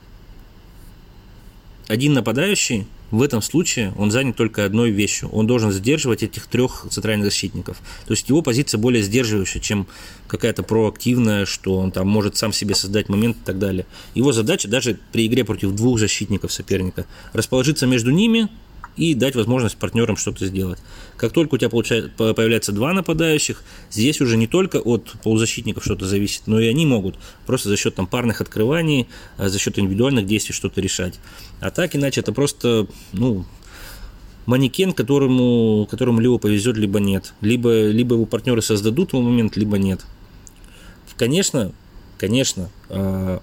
один 1.89 2.13
нападающий 2.13 2.87
в 3.11 3.23
этом 3.23 3.43
случае 3.43 3.93
он 3.97 4.11
занят 4.13 4.37
только 4.37 4.65
одной 4.65 4.91
вещью. 4.91 5.29
Он 5.31 5.47
должен 5.47 5.73
сдерживать 5.73 6.23
этих 6.23 6.47
трех 6.47 6.87
центральных 6.91 7.25
защитников. 7.25 7.79
То 8.07 8.13
есть 8.13 8.29
его 8.29 8.41
позиция 8.43 8.79
более 8.79 9.03
сдерживающая, 9.03 9.61
чем 9.61 9.89
какая-то 10.29 10.63
проактивная, 10.63 11.47
что 11.47 11.77
он 11.77 11.91
там 11.91 12.07
может 12.07 12.37
сам 12.37 12.53
себе 12.53 12.77
создать 12.77 13.09
момент 13.09 13.39
и 13.39 13.45
так 13.45 13.59
далее. 13.59 13.87
Его 14.15 14.33
задача 14.33 14.69
даже 14.69 14.99
при 15.11 15.27
игре 15.27 15.45
против 15.45 15.73
двух 15.73 15.99
защитников 15.99 16.53
соперника 16.53 17.07
расположиться 17.33 17.87
между 17.87 18.13
ними 18.13 18.49
и 18.97 19.15
дать 19.15 19.35
возможность 19.35 19.77
партнерам 19.77 20.17
что-то 20.17 20.47
сделать. 20.47 20.79
Как 21.17 21.33
только 21.33 21.55
у 21.55 21.59
тебя 21.59 21.71
получается, 21.71 22.11
появляется 22.17 22.73
два 22.73 22.93
нападающих, 22.93 23.63
здесь 23.91 24.21
уже 24.21 24.37
не 24.37 24.47
только 24.47 24.79
от 24.79 25.13
полузащитников 25.23 25.85
что-то 25.85 26.07
зависит, 26.07 26.43
но 26.47 26.61
и 26.61 26.67
они 26.67 26.87
могут 26.87 27.17
просто 27.47 27.69
за 27.69 27.77
счет 27.77 27.95
там, 27.95 28.07
парных 28.07 28.41
открываний, 28.41 29.09
а 29.37 29.49
за 29.49 29.59
счет 29.59 29.79
индивидуальных 29.79 30.27
действий 30.27 30.55
что-то 30.55 30.81
решать. 30.81 31.19
А 31.61 31.71
так 31.71 31.95
иначе 31.95 32.21
это 32.21 32.33
просто 32.33 32.87
ну, 33.13 33.45
манекен, 34.47 34.93
которому, 34.93 35.87
которому 35.91 36.21
либо 36.21 36.39
повезет, 36.39 36.77
либо 36.77 37.01
нет. 37.01 37.35
Либо, 37.41 37.89
либо 37.89 38.15
его 38.15 38.27
партнеры 38.27 38.63
создадут 38.63 39.13
в 39.13 39.21
момент, 39.21 39.57
либо 39.57 39.79
нет. 39.79 40.05
Конечно, 41.17 41.73
конечно, 42.19 42.71
а, 42.89 43.43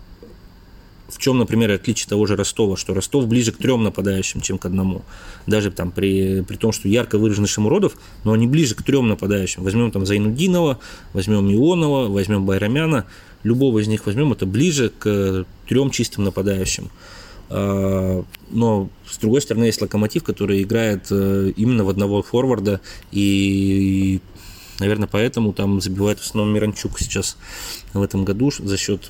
в 1.08 1.18
чем, 1.20 1.38
например, 1.38 1.72
отличие 1.72 2.10
того 2.10 2.26
же 2.26 2.36
Ростова, 2.36 2.76
что 2.76 2.94
Ростов 2.94 3.28
ближе 3.28 3.52
к 3.52 3.58
трем 3.58 3.84
нападающим, 3.84 4.42
чем 4.42 4.58
к 4.58 4.66
одному. 4.66 5.04
Даже 5.46 5.72
там 5.72 5.92
при, 5.92 6.42
при 6.42 6.58
том, 6.58 6.72
что 6.72 6.88
ярко 6.88 7.18
выраженный 7.18 7.48
Шамуродов, 7.48 7.94
но 8.24 8.34
они 8.34 8.48
ближе 8.48 8.76
к 8.76 8.84
трем 8.84 9.08
нападающим. 9.08 9.64
Возьмем 9.64 9.92
там 9.92 10.06
Зайнудинова, 10.06 10.80
возьмем 11.14 11.52
Ионова, 11.52 12.08
возьмем 12.10 12.46
Байрамяна, 12.46 13.06
любого 13.44 13.80
из 13.80 13.88
них 13.88 14.06
возьмем, 14.06 14.34
это 14.34 14.46
ближе 14.46 14.90
к 14.90 15.46
трем 15.68 15.90
чистым 15.92 16.26
нападающим. 16.26 16.90
А, 17.50 18.24
но, 18.50 18.90
с 19.10 19.18
другой 19.18 19.42
стороны, 19.42 19.66
есть 19.66 19.82
Локомотив, 19.82 20.24
который 20.24 20.64
играет 20.64 21.08
э, 21.10 21.54
именно 21.56 21.86
в 21.86 21.90
одного 21.90 22.22
форварда, 22.22 22.82
и, 23.12 24.20
наверное, 24.80 25.08
поэтому 25.08 25.54
там 25.54 25.80
забивает 25.80 26.20
в 26.20 26.24
основном 26.24 26.54
Миранчук 26.54 27.00
сейчас 27.00 27.38
в 27.94 28.02
этом 28.02 28.26
году 28.26 28.52
за 28.52 28.78
счет 28.78 29.10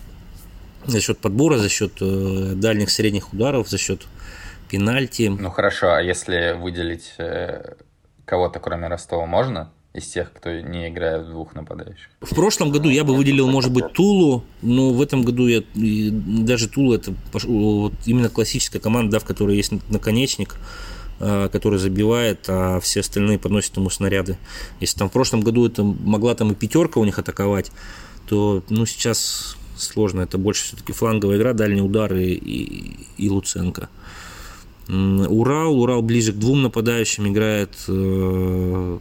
за 0.88 1.02
счет 1.02 1.20
подбора, 1.20 1.58
за 1.58 1.70
счет 1.70 1.94
э, 2.02 2.54
дальних 2.56 2.90
средних 2.90 3.34
ударов, 3.34 3.70
за 3.70 3.78
счет 3.78 4.02
пенальти. 4.70 5.30
Ну 5.30 5.50
хорошо, 5.52 5.94
а 5.94 6.02
если 6.02 6.58
выделить 6.58 7.14
э, 7.18 7.76
кого-то 8.26 8.60
кроме 8.60 8.88
Ростова 8.88 9.26
можно? 9.26 9.72
из 9.98 10.06
тех, 10.06 10.32
кто 10.32 10.52
не 10.52 10.90
играет 10.90 11.26
в 11.26 11.32
двух 11.32 11.56
нападающих? 11.56 12.10
В 12.22 12.36
прошлом 12.36 12.70
году 12.70 12.88
я 12.90 13.04
бы 13.04 13.16
выделил, 13.16 13.50
может 13.50 13.72
быть, 13.72 13.94
Тулу, 13.94 14.44
но 14.62 14.92
в 14.92 15.02
этом 15.02 15.24
году 15.24 15.48
я 15.48 15.64
даже 15.74 16.70
Тулу 16.70 16.94
это 16.94 17.16
вот 17.34 17.94
именно 18.06 18.30
классическая 18.30 18.80
команда, 18.80 19.14
да, 19.14 19.20
в 19.20 19.26
которой 19.26 19.58
есть 19.58 19.72
наконечник, 19.90 20.56
а, 21.20 21.50
который 21.50 21.80
забивает, 21.80 22.46
а 22.48 22.80
все 22.80 23.00
остальные 23.00 23.40
подносят 23.40 23.76
ему 23.78 23.90
снаряды. 23.90 24.38
Если 24.80 25.00
там 25.00 25.10
в 25.10 25.14
прошлом 25.14 25.42
году 25.42 25.66
это 25.66 25.84
могла 25.84 26.36
там 26.36 26.52
и 26.52 26.56
пятерка 26.56 27.00
у 27.00 27.06
них 27.06 27.18
атаковать, 27.18 27.72
то 28.30 28.64
ну, 28.70 28.86
сейчас 28.86 29.57
сложно. 29.80 30.22
Это 30.22 30.38
больше 30.38 30.66
все-таки 30.66 30.94
фланговая 30.94 31.38
игра, 31.38 31.54
дальние 31.54 31.84
удары 31.84 32.24
и, 32.24 33.06
и 33.18 33.30
Луценко. 33.30 33.90
Урал, 34.90 35.80
Урал 35.80 36.02
ближе 36.02 36.32
к 36.32 36.38
двум 36.38 36.62
нападающим 36.62 37.28
играет, 37.28 37.72
э, 37.90 39.00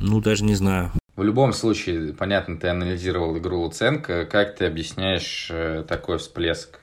ну 0.00 0.20
даже 0.20 0.44
не 0.44 0.56
знаю. 0.56 0.90
В 1.14 1.22
любом 1.22 1.52
случае, 1.52 2.12
понятно, 2.12 2.58
ты 2.58 2.68
анализировал 2.68 3.38
игру 3.38 3.60
Луценко. 3.60 4.26
Как 4.26 4.56
ты 4.56 4.66
объясняешь 4.66 5.48
э, 5.50 5.84
такой 5.86 6.18
всплеск? 6.18 6.80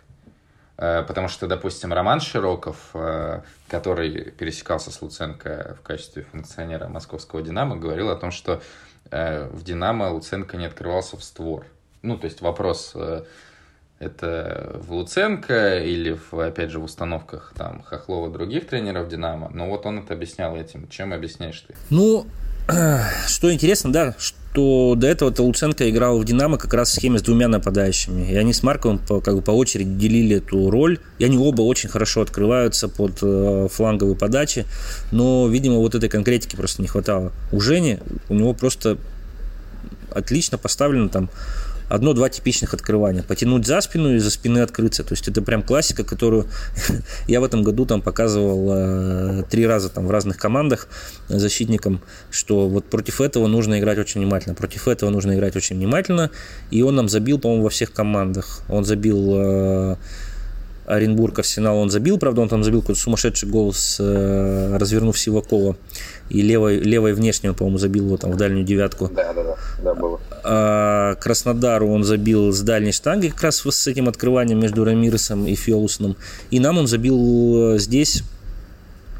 Э, 0.77 1.03
потому 1.05 1.27
что, 1.27 1.47
допустим, 1.47 1.91
Роман 1.91 2.21
Широков, 2.21 2.95
который 3.67 4.31
пересекался 4.31 4.89
с 4.91 5.01
Луценко 5.01 5.77
в 5.79 5.85
качестве 5.85 6.25
функционера 6.31 6.87
московского 6.87 7.41
«Динамо», 7.41 7.75
говорил 7.75 8.09
о 8.09 8.15
том, 8.15 8.31
что 8.31 8.61
в 9.11 9.63
«Динамо» 9.63 10.09
Луценко 10.11 10.55
не 10.55 10.65
открывался 10.65 11.17
в 11.17 11.23
створ. 11.23 11.65
Ну, 12.03 12.17
то 12.17 12.25
есть 12.25 12.41
вопрос 12.41 12.95
это 14.03 14.79
в 14.85 14.93
Луценко 14.93 15.79
или, 15.79 16.17
в, 16.31 16.39
опять 16.39 16.69
же, 16.69 16.79
в 16.79 16.83
установках 16.83 17.53
там 17.55 17.83
Хохлова 17.83 18.29
других 18.29 18.67
тренеров 18.67 19.07
Динамо. 19.07 19.49
Но 19.53 19.67
вот 19.67 19.85
он 19.85 19.99
это 19.99 20.13
объяснял 20.13 20.55
этим. 20.55 20.87
Чем 20.89 21.13
объясняешь 21.13 21.63
ты? 21.67 21.73
Ну, 21.89 22.25
что 23.27 23.53
интересно, 23.53 23.91
да, 23.91 24.15
что 24.17 24.93
до 24.95 25.07
этого-то 25.07 25.43
Луценко 25.43 25.89
играл 25.89 26.19
в 26.19 26.25
«Динамо» 26.25 26.57
как 26.57 26.73
раз 26.73 26.89
в 26.89 26.93
схеме 26.93 27.17
с 27.17 27.23
двумя 27.23 27.47
нападающими. 27.47 28.31
И 28.31 28.35
они 28.35 28.53
с 28.53 28.61
Марковым 28.61 28.99
по, 28.99 29.19
как 29.19 29.35
бы 29.35 29.41
по 29.41 29.51
очереди 29.51 29.91
делили 29.95 30.37
эту 30.37 30.69
роль. 30.69 30.99
И 31.17 31.25
они 31.25 31.37
оба 31.37 31.61
очень 31.61 31.89
хорошо 31.89 32.21
открываются 32.21 32.87
под 32.87 33.19
э, 33.21 33.67
фланговые 33.71 34.15
подачи. 34.15 34.65
Но, 35.11 35.47
видимо, 35.47 35.77
вот 35.77 35.95
этой 35.95 36.09
конкретики 36.09 36.55
просто 36.55 36.81
не 36.81 36.87
хватало. 36.87 37.31
У 37.51 37.59
Жени, 37.59 37.99
у 38.29 38.35
него 38.35 38.53
просто 38.53 38.97
отлично 40.11 40.57
поставлено 40.57 41.09
там 41.09 41.29
одно-два 41.89 42.29
типичных 42.29 42.73
открывания. 42.73 43.23
Потянуть 43.23 43.65
за 43.65 43.81
спину 43.81 44.15
и 44.15 44.19
за 44.19 44.31
спины 44.31 44.59
открыться. 44.59 45.03
То 45.03 45.13
есть 45.13 45.27
это 45.27 45.41
прям 45.41 45.63
классика, 45.63 46.03
которую 46.03 46.47
я 47.27 47.41
в 47.41 47.43
этом 47.43 47.63
году 47.63 47.85
там 47.85 48.01
показывал 48.01 48.69
э, 48.71 49.43
три 49.49 49.65
раза 49.65 49.89
там 49.89 50.07
в 50.07 50.11
разных 50.11 50.37
командах 50.37 50.87
защитникам, 51.27 52.01
что 52.29 52.67
вот 52.67 52.85
против 52.85 53.21
этого 53.21 53.47
нужно 53.47 53.79
играть 53.79 53.97
очень 53.97 54.21
внимательно. 54.21 54.55
Против 54.55 54.87
этого 54.87 55.09
нужно 55.09 55.35
играть 55.35 55.55
очень 55.55 55.75
внимательно. 55.75 56.31
И 56.71 56.81
он 56.81 56.95
нам 56.95 57.09
забил, 57.09 57.39
по-моему, 57.39 57.63
во 57.63 57.69
всех 57.69 57.93
командах. 57.93 58.61
Он 58.69 58.85
забил 58.85 59.33
э, 59.35 59.95
Оренбург, 60.85 61.39
Арсенал 61.39 61.77
он 61.77 61.89
забил, 61.89 62.17
правда, 62.17 62.41
он 62.41 62.49
там 62.49 62.63
забил 62.63 62.81
какой-то 62.81 62.99
сумасшедший 62.99 63.49
гол, 63.49 63.73
с, 63.73 63.97
э, 63.99 64.77
развернув 64.77 65.17
Сивакова. 65.17 65.77
И 66.29 66.41
левой, 66.41 66.79
левой 66.79 67.13
внешнего, 67.13 67.53
по-моему, 67.53 67.77
забил 67.77 68.05
его 68.05 68.17
там 68.17 68.31
в 68.31 68.37
дальнюю 68.37 68.65
девятку. 68.65 69.09
Да, 69.13 69.33
да, 69.33 69.43
да, 69.43 69.57
да 69.83 69.93
было. 69.93 70.19
А 70.43 71.15
Краснодару 71.15 71.89
он 71.89 72.03
забил 72.03 72.51
с 72.51 72.61
дальней 72.61 72.91
штанги, 72.91 73.29
как 73.29 73.43
раз 73.43 73.57
с 73.57 73.87
этим 73.87 74.09
открыванием 74.09 74.59
между 74.59 74.83
Рамиресом 74.83 75.47
и 75.47 75.55
Фиолусом. 75.55 76.17
И 76.51 76.59
нам 76.59 76.77
он 76.77 76.87
забил 76.87 77.75
э, 77.75 77.79
здесь 77.79 78.23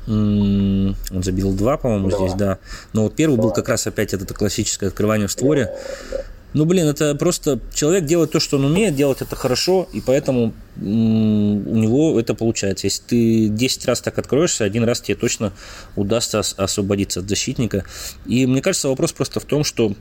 он 0.06 0.96
забил 1.10 1.54
два, 1.54 1.78
по-моему, 1.78 2.12
здесь, 2.12 2.34
да. 2.34 2.58
Но 2.92 3.04
вот 3.04 3.16
первый 3.16 3.38
был 3.38 3.52
как 3.52 3.70
раз 3.70 3.88
опять 3.88 4.14
это 4.14 4.34
классическое 4.34 4.90
открывание 4.90 5.28
в 5.28 5.32
створе. 5.32 5.74
Ну, 6.54 6.66
блин, 6.66 6.88
это 6.88 7.16
просто 7.16 7.60
человек 7.74 8.06
делает 8.06 8.32
то, 8.32 8.40
что 8.40 8.58
он 8.58 8.66
умеет, 8.66 8.96
делать 8.96 9.22
это 9.22 9.36
хорошо, 9.36 9.88
и 9.92 10.02
поэтому 10.02 10.54
у 10.80 10.84
него 10.84 12.20
это 12.20 12.36
получается. 12.36 12.86
Если 12.86 13.04
ты 13.04 13.48
10 13.48 13.86
раз 13.88 14.02
так 14.02 14.20
откроешься, 14.20 14.64
один 14.64 14.84
раз 14.84 15.02
тебе 15.02 15.16
точно 15.16 15.52
удастся 15.96 16.42
освободиться 16.58 17.22
от 17.22 17.30
защитника. 17.30 17.86
И 18.28 18.46
мне 18.46 18.62
кажется, 18.62 18.88
вопрос 18.88 19.14
просто 19.14 19.40
в 19.40 19.46
том, 19.46 19.64
что 19.64 19.94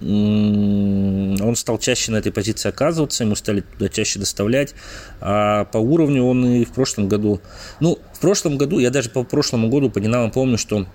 он 0.00 1.54
стал 1.56 1.78
чаще 1.78 2.12
на 2.12 2.16
этой 2.16 2.32
позиции 2.32 2.68
оказываться, 2.68 3.24
ему 3.24 3.34
стали 3.34 3.60
туда 3.60 3.88
чаще 3.88 4.18
доставлять, 4.18 4.74
а 5.20 5.64
по 5.66 5.78
уровню 5.78 6.24
он 6.24 6.46
и 6.46 6.64
в 6.64 6.72
прошлом 6.72 7.08
году, 7.08 7.40
ну, 7.80 7.98
в 8.12 8.20
прошлом 8.20 8.58
году, 8.58 8.78
я 8.78 8.90
даже 8.90 9.10
по 9.10 9.24
прошлому 9.24 9.68
году 9.68 9.90
по 9.90 10.00
Динамо 10.00 10.30
помню, 10.30 10.58
что 10.58 10.86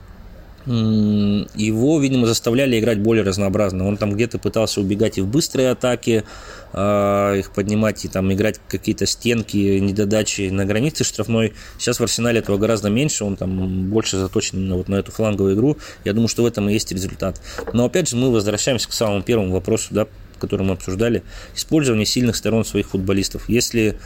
его, 0.65 1.99
видимо, 1.99 2.25
заставляли 2.25 2.79
играть 2.79 2.99
более 2.99 3.23
разнообразно. 3.23 3.85
Он 3.85 3.97
там 3.97 4.13
где-то 4.13 4.39
пытался 4.39 4.79
убегать 4.79 5.17
и 5.17 5.21
в 5.21 5.27
быстрые 5.27 5.71
атаки, 5.71 6.23
а, 6.71 7.35
их 7.35 7.51
поднимать 7.51 8.05
и 8.05 8.07
там 8.07 8.31
играть 8.31 8.59
какие-то 8.67 9.05
стенки, 9.05 9.57
недодачи 9.79 10.49
на 10.49 10.65
границе 10.65 11.03
штрафной. 11.03 11.53
Сейчас 11.77 11.99
в 11.99 12.03
Арсенале 12.03 12.39
этого 12.39 12.57
гораздо 12.57 12.89
меньше, 12.89 13.25
он 13.25 13.35
там 13.35 13.89
больше 13.89 14.17
заточен 14.17 14.59
именно 14.59 14.77
вот 14.77 14.87
на 14.87 14.95
эту 14.95 15.11
фланговую 15.11 15.55
игру. 15.55 15.77
Я 16.05 16.13
думаю, 16.13 16.29
что 16.29 16.43
в 16.43 16.45
этом 16.45 16.69
и 16.69 16.73
есть 16.73 16.91
результат. 16.91 17.41
Но 17.73 17.85
опять 17.85 18.07
же 18.07 18.15
мы 18.15 18.31
возвращаемся 18.31 18.87
к 18.87 18.93
самому 18.93 19.21
первому 19.21 19.51
вопросу, 19.51 19.87
да, 19.91 20.07
который 20.39 20.65
мы 20.65 20.73
обсуждали. 20.73 21.23
Использование 21.55 22.05
сильных 22.05 22.37
сторон 22.37 22.63
своих 22.63 22.89
футболистов. 22.89 23.49
Если 23.49 23.97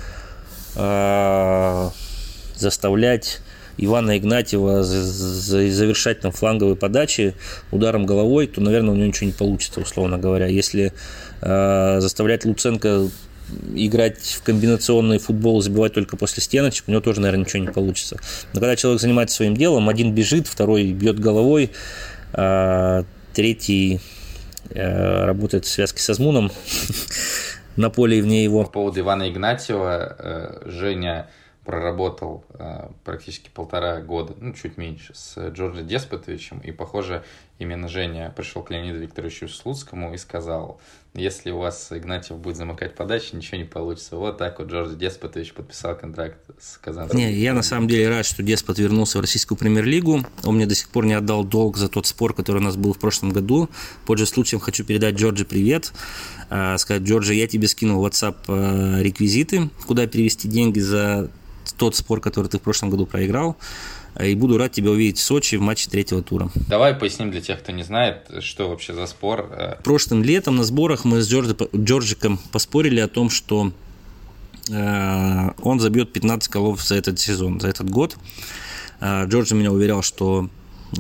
э, 0.76 1.90
заставлять 2.56 3.42
Ивана 3.78 4.18
Игнатьева 4.18 4.84
завершать 4.84 6.22
там 6.22 6.32
фланговые 6.32 6.76
подачи 6.76 7.36
ударом 7.72 8.06
головой, 8.06 8.48
то, 8.48 8.62
наверное, 8.62 8.92
у 8.92 8.96
него 8.96 9.08
ничего 9.08 9.28
не 9.28 9.34
получится, 9.34 9.82
условно 9.82 10.18
говоря. 10.18 10.48
Если 10.48 10.94
э, 11.42 11.98
заставлять 12.00 12.46
Луценко 12.46 13.10
играть 13.76 14.18
в 14.20 14.44
комбинационный 14.44 15.20
футбол, 15.20 15.62
забивать 15.62 15.94
только 15.94 16.18
после 16.18 16.44
стеночек, 16.44 16.86
у 16.88 16.92
него 16.92 17.02
тоже, 17.02 17.22
наверное, 17.22 17.46
ничего 17.46 17.64
не 17.64 17.70
получится. 17.70 18.18
Но 18.54 18.60
когда 18.60 18.76
человек 18.76 19.02
занимается 19.02 19.38
своим 19.38 19.56
делом, 19.56 19.90
один 19.90 20.14
бежит, 20.14 20.48
второй 20.48 20.92
бьет 20.92 21.20
головой, 21.20 21.72
а 22.34 23.06
третий 23.34 24.02
э, 24.72 25.26
работает 25.26 25.66
в 25.66 25.70
связке 25.70 26.02
со 26.02 26.14
Змуном 26.14 26.52
на 27.76 27.90
поле 27.90 28.18
и 28.18 28.22
вне 28.22 28.44
его. 28.44 28.64
По 28.64 28.72
поводу 28.72 29.00
Ивана 29.00 29.30
Игнатьева, 29.30 30.16
э, 30.20 30.62
Женя 30.66 31.28
проработал 31.68 32.46
э, 32.54 32.88
практически 33.04 33.50
полтора 33.54 34.00
года, 34.00 34.34
ну, 34.40 34.54
чуть 34.54 34.78
меньше, 34.78 35.14
с 35.14 35.50
Джорджи 35.50 35.84
Деспотовичем, 35.84 36.60
и, 36.60 36.72
похоже, 36.72 37.26
именно 37.60 37.90
Женя 37.90 38.34
пришел 38.34 38.64
к 38.64 38.72
Леониду 38.72 39.00
Викторовичу 39.00 39.50
Слуцкому 39.50 40.14
и 40.14 40.18
сказал, 40.18 40.80
если 41.14 41.52
у 41.52 41.58
вас 41.58 41.92
Игнатьев 41.92 42.38
будет 42.38 42.56
замыкать 42.56 42.96
подачи, 42.96 43.36
ничего 43.36 43.58
не 43.58 43.66
получится. 43.66 44.16
Вот 44.16 44.38
так 44.38 44.60
вот 44.60 44.70
Джордж 44.70 44.96
Деспотович 44.96 45.52
подписал 45.54 45.98
контракт 45.98 46.38
с 46.58 46.78
Казанским. 46.78 47.18
Не, 47.20 47.34
я 47.34 47.54
на 47.54 47.64
самом 47.64 47.90
деле 47.90 48.08
рад, 48.08 48.26
что 48.26 48.44
Деспот 48.44 48.80
вернулся 48.80 49.18
в 49.18 49.22
российскую 49.22 49.58
премьер-лигу. 49.58 50.24
Он 50.46 50.56
мне 50.56 50.68
до 50.68 50.76
сих 50.76 50.88
пор 50.88 51.06
не 51.06 51.16
отдал 51.16 51.44
долг 51.44 51.76
за 51.76 51.90
тот 51.90 52.06
спор, 52.06 52.34
который 52.34 52.58
у 52.58 52.64
нас 52.64 52.78
был 52.78 52.94
в 52.94 53.00
прошлом 53.00 53.32
году. 53.32 53.68
Пользуясь 54.06 54.30
случаем, 54.30 54.62
хочу 54.62 54.86
передать 54.86 55.16
Джорджи 55.16 55.44
привет. 55.44 55.92
Э, 56.50 56.78
сказать, 56.78 57.04
Джорджи, 57.04 57.34
я 57.34 57.48
тебе 57.48 57.68
скинул 57.68 58.06
WhatsApp 58.06 58.38
э, 58.48 59.04
реквизиты, 59.04 59.70
куда 59.86 60.08
перевести 60.08 60.48
деньги 60.48 60.80
за 60.80 61.30
тот 61.74 61.96
спор, 61.96 62.22
который 62.22 62.48
ты 62.48 62.58
в 62.58 62.62
прошлом 62.62 62.90
году 62.90 63.06
проиграл. 63.06 63.58
И 64.24 64.34
буду 64.34 64.58
рад 64.58 64.72
тебя 64.72 64.92
увидеть 64.92 65.20
в 65.20 65.22
Сочи 65.22 65.56
в 65.56 65.62
матче 65.62 65.90
третьего 65.90 66.24
тура. 66.24 66.50
Давай 66.68 66.96
поясним 66.96 67.30
для 67.30 67.42
тех, 67.42 67.60
кто 67.60 67.72
не 67.72 67.84
знает, 67.84 68.30
что 68.40 68.70
вообще 68.70 68.94
за 68.94 69.06
спор. 69.06 69.78
Прошлым 69.84 70.24
летом 70.24 70.56
на 70.56 70.64
сборах 70.64 71.06
мы 71.06 71.22
с 71.22 71.30
Джорджи, 71.30 71.56
Джорджиком 71.76 72.40
поспорили 72.52 73.00
о 73.00 73.08
том, 73.08 73.30
что 73.30 73.72
э, 74.70 75.52
он 75.62 75.80
забьет 75.80 76.14
15 76.14 76.50
голов 76.50 76.82
за 76.82 76.96
этот 76.96 77.20
сезон, 77.20 77.60
за 77.60 77.68
этот 77.68 77.90
год. 77.92 78.18
Э, 79.02 79.26
Джорджи 79.28 79.54
меня 79.54 79.72
уверял, 79.72 80.02
что 80.02 80.50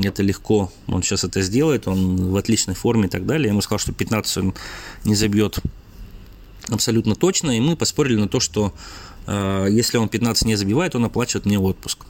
это 0.04 0.22
легко, 0.22 0.72
он 0.88 1.02
сейчас 1.02 1.24
это 1.24 1.42
сделает, 1.42 1.88
он 1.88 2.32
в 2.32 2.36
отличной 2.36 2.76
форме 2.76 3.08
и 3.08 3.10
так 3.10 3.26
далее. 3.26 3.46
Я 3.46 3.52
ему 3.52 3.62
сказал, 3.62 3.80
что 3.80 3.94
15 3.94 4.38
он 4.38 4.54
не 5.06 5.16
забьет 5.16 5.60
абсолютно 6.70 7.16
точно, 7.16 7.52
и 7.52 7.60
мы 7.60 7.76
поспорили 7.76 8.18
на 8.18 8.28
то, 8.28 8.40
что 8.40 8.74
если 9.28 9.98
он 9.98 10.10
15 10.10 10.46
не 10.46 10.56
забивает, 10.56 10.96
он 10.96 11.06
оплачивает 11.06 11.46
мне 11.46 11.60
отпуск. 11.60 12.06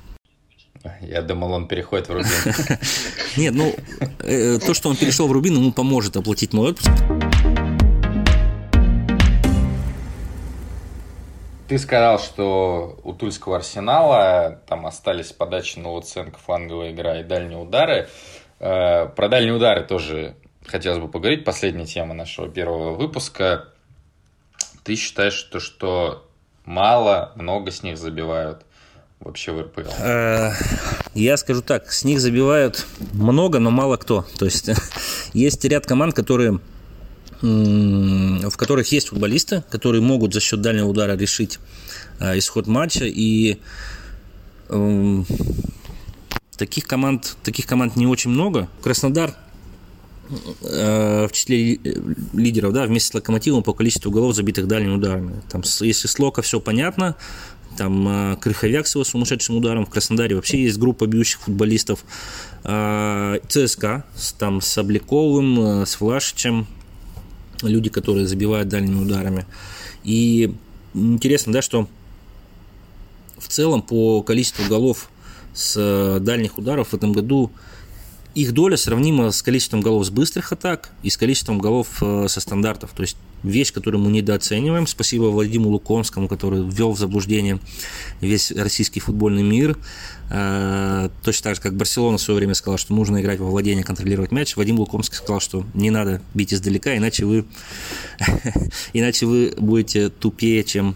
Я 1.02 1.22
думал, 1.22 1.52
он 1.54 1.68
переходит 1.68 2.08
в 2.08 2.14
Рубин. 2.14 2.30
Нет, 3.38 3.54
ну, 3.54 3.76
э, 4.20 4.60
то, 4.60 4.74
что 4.74 4.90
он 4.90 4.96
перешел 4.96 5.28
в 5.28 5.32
Рубин, 5.32 5.56
ему 5.56 5.72
поможет 5.72 6.18
оплатить 6.18 6.54
мой 6.54 6.72
отпуск. 6.72 6.90
Ты 11.68 11.78
сказал, 11.80 12.20
что 12.20 12.98
у 13.04 13.14
Тульского 13.14 13.58
арсенала 13.58 14.62
там 14.68 14.86
остались 14.86 15.34
подачи 15.34 15.80
на 15.80 15.92
Луценко, 15.92 16.40
фланговая 16.40 16.92
игра 16.92 17.20
и 17.20 17.24
дальние 17.24 17.58
удары. 17.58 18.08
Э, 18.60 19.08
про 19.08 19.28
дальние 19.28 19.54
удары 19.54 19.84
тоже 19.84 20.36
хотелось 20.66 21.00
бы 21.00 21.10
поговорить. 21.10 21.44
Последняя 21.44 21.86
тема 21.86 22.14
нашего 22.14 22.48
первого 22.48 22.94
выпуска. 22.94 23.70
Ты 24.84 24.96
считаешь, 24.96 25.34
что, 25.34 25.60
что 25.60 26.27
мало, 26.68 27.32
много 27.36 27.72
с 27.72 27.82
них 27.82 27.98
забивают? 27.98 28.62
вообще 29.20 29.52
в 29.52 29.62
РПЛ? 29.62 29.90
Э, 30.00 30.52
я 31.16 31.38
скажу 31.38 31.62
так, 31.62 31.92
с 31.92 32.04
них 32.04 32.20
забивают 32.20 32.86
много, 33.14 33.60
но 33.60 33.72
мало 33.72 33.98
кто. 33.98 34.26
То 34.38 34.46
есть 34.46 34.70
есть 35.34 35.66
ряд 35.66 35.86
команд, 35.86 36.14
которые 36.14 36.60
в 37.40 38.58
которых 38.58 38.92
есть 38.92 39.10
футболисты, 39.10 39.64
которые 39.70 40.02
могут 40.02 40.34
за 40.34 40.40
счет 40.40 40.60
дальнего 40.62 40.88
удара 40.88 41.16
решить 41.16 41.60
э, 42.20 42.40
исход 42.40 42.66
матча. 42.66 43.06
И 43.06 43.60
эм, 44.70 45.24
таких 46.58 46.86
команд, 46.86 47.38
таких 47.44 47.68
команд 47.68 47.96
не 47.96 48.08
очень 48.08 48.32
много. 48.32 48.68
Краснодар 48.82 49.36
в 50.62 51.30
числе 51.32 51.80
лидеров, 52.34 52.74
да, 52.74 52.86
вместе 52.86 53.12
с 53.12 53.14
Локомотивом 53.14 53.64
по 53.64 53.74
количеству 53.74 54.12
голов, 54.12 54.36
забитых 54.36 54.68
дальними 54.68 54.96
ударами. 54.96 55.42
Там, 55.50 55.64
если 55.82 56.08
с 56.08 56.20
Лока 56.20 56.42
все 56.42 56.60
понятно, 56.60 57.16
там 57.78 58.08
э, 58.08 58.38
Крыховяк 58.38 58.88
с 58.88 58.96
его 58.96 59.04
сумасшедшим 59.04 59.58
ударом, 59.58 59.86
в 59.86 59.90
Краснодаре 59.90 60.36
вообще 60.36 60.64
есть 60.64 60.78
группа 60.78 61.06
бьющих 61.06 61.42
футболистов, 61.42 62.04
ЦСКА, 62.64 64.04
там 64.38 64.62
с 64.62 64.78
Обляковым, 64.78 65.86
с 65.86 66.00
Влашичем, 66.02 66.68
люди, 67.62 67.90
которые 67.90 68.28
забивают 68.28 68.68
дальними 68.70 69.02
ударами. 69.02 69.46
И 70.04 70.54
интересно, 70.94 71.54
да, 71.54 71.62
что 71.62 71.88
в 73.38 73.48
целом 73.48 73.82
по 73.82 74.22
количеству 74.22 74.66
голов 74.68 75.10
с 75.54 75.76
э, 75.78 76.20
дальних 76.20 76.58
ударов 76.58 76.90
в 76.90 76.94
этом 76.94 77.14
году 77.14 77.52
их 78.38 78.54
доля 78.54 78.78
сравнима 78.78 79.32
с 79.32 79.42
количеством 79.42 79.82
голов 79.82 80.06
с 80.06 80.12
быстрых 80.12 80.52
атак 80.52 80.92
и 81.02 81.10
с 81.10 81.18
количеством 81.18 81.58
голов 81.58 81.88
э, 82.02 82.28
со 82.30 82.40
стандартов. 82.40 82.92
То 82.96 83.02
есть 83.02 83.18
вещь, 83.42 83.74
которую 83.74 84.00
мы 84.04 84.12
недооцениваем. 84.12 84.86
Спасибо 84.86 85.24
Владимиру 85.24 85.72
Лукомскому, 85.72 86.28
который 86.28 86.62
ввел 86.62 86.92
в 86.92 87.00
заблуждение 87.00 87.60
весь 88.22 88.52
российский 88.52 89.00
футбольный 89.00 89.42
мир. 89.42 89.76
Э, 90.30 91.10
точно 91.24 91.46
так 91.46 91.56
же, 91.56 91.62
как 91.62 91.76
Барселона 91.76 92.20
в 92.20 92.22
свое 92.22 92.38
время 92.38 92.54
сказала, 92.54 92.78
что 92.78 92.94
нужно 92.94 93.20
играть 93.22 93.40
во 93.40 93.48
владение, 93.48 93.84
контролировать 93.84 94.32
мяч. 94.32 94.56
Вадим 94.56 94.78
Лукомский 94.80 95.18
сказал, 95.18 95.40
что 95.40 95.66
не 95.74 95.90
надо 95.90 96.22
бить 96.36 96.54
издалека, 96.54 96.96
иначе 96.96 97.26
вы, 97.26 97.44
иначе 98.94 99.26
вы 99.26 99.56
будете 99.58 100.10
тупее, 100.10 100.64
чем 100.64 100.96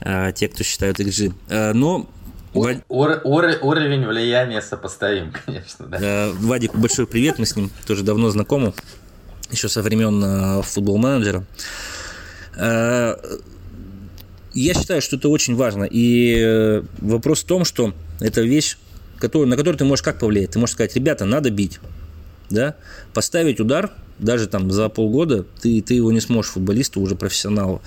э, 0.00 0.32
те, 0.34 0.48
кто 0.48 0.64
считают 0.64 0.98
XG. 0.98 1.72
Но 1.74 2.10
Ур, 2.54 2.82
ур, 2.88 3.58
уровень 3.62 4.06
влияния 4.06 4.60
сопоставим, 4.60 5.32
конечно, 5.46 5.86
да. 5.86 5.98
Э, 6.00 6.32
Вадик, 6.32 6.74
большой 6.74 7.06
привет, 7.06 7.38
мы 7.38 7.46
с 7.46 7.56
ним 7.56 7.70
тоже 7.86 8.02
давно 8.02 8.30
знакомы, 8.30 8.74
еще 9.50 9.68
со 9.68 9.80
времен 9.80 10.22
э, 10.22 10.62
футбол-менеджера. 10.62 11.44
Э, 12.56 13.16
я 14.52 14.74
считаю, 14.74 15.00
что 15.00 15.16
это 15.16 15.30
очень 15.30 15.56
важно. 15.56 15.84
И 15.90 16.82
вопрос 16.98 17.42
в 17.42 17.46
том, 17.46 17.64
что 17.64 17.94
это 18.20 18.42
вещь, 18.42 18.76
который, 19.18 19.46
на 19.46 19.56
которую 19.56 19.78
ты 19.78 19.84
можешь 19.84 20.02
как 20.02 20.18
повлиять? 20.18 20.50
Ты 20.50 20.58
можешь 20.58 20.74
сказать, 20.74 20.94
ребята, 20.94 21.24
надо 21.24 21.50
бить. 21.50 21.80
Да? 22.50 22.76
Поставить 23.14 23.60
удар, 23.60 23.92
даже 24.18 24.46
там 24.46 24.70
за 24.70 24.90
полгода, 24.90 25.46
ты, 25.62 25.80
ты 25.80 25.94
его 25.94 26.12
не 26.12 26.20
сможешь, 26.20 26.52
футболисту, 26.52 27.00
уже 27.00 27.14
профессионалу. 27.14 27.80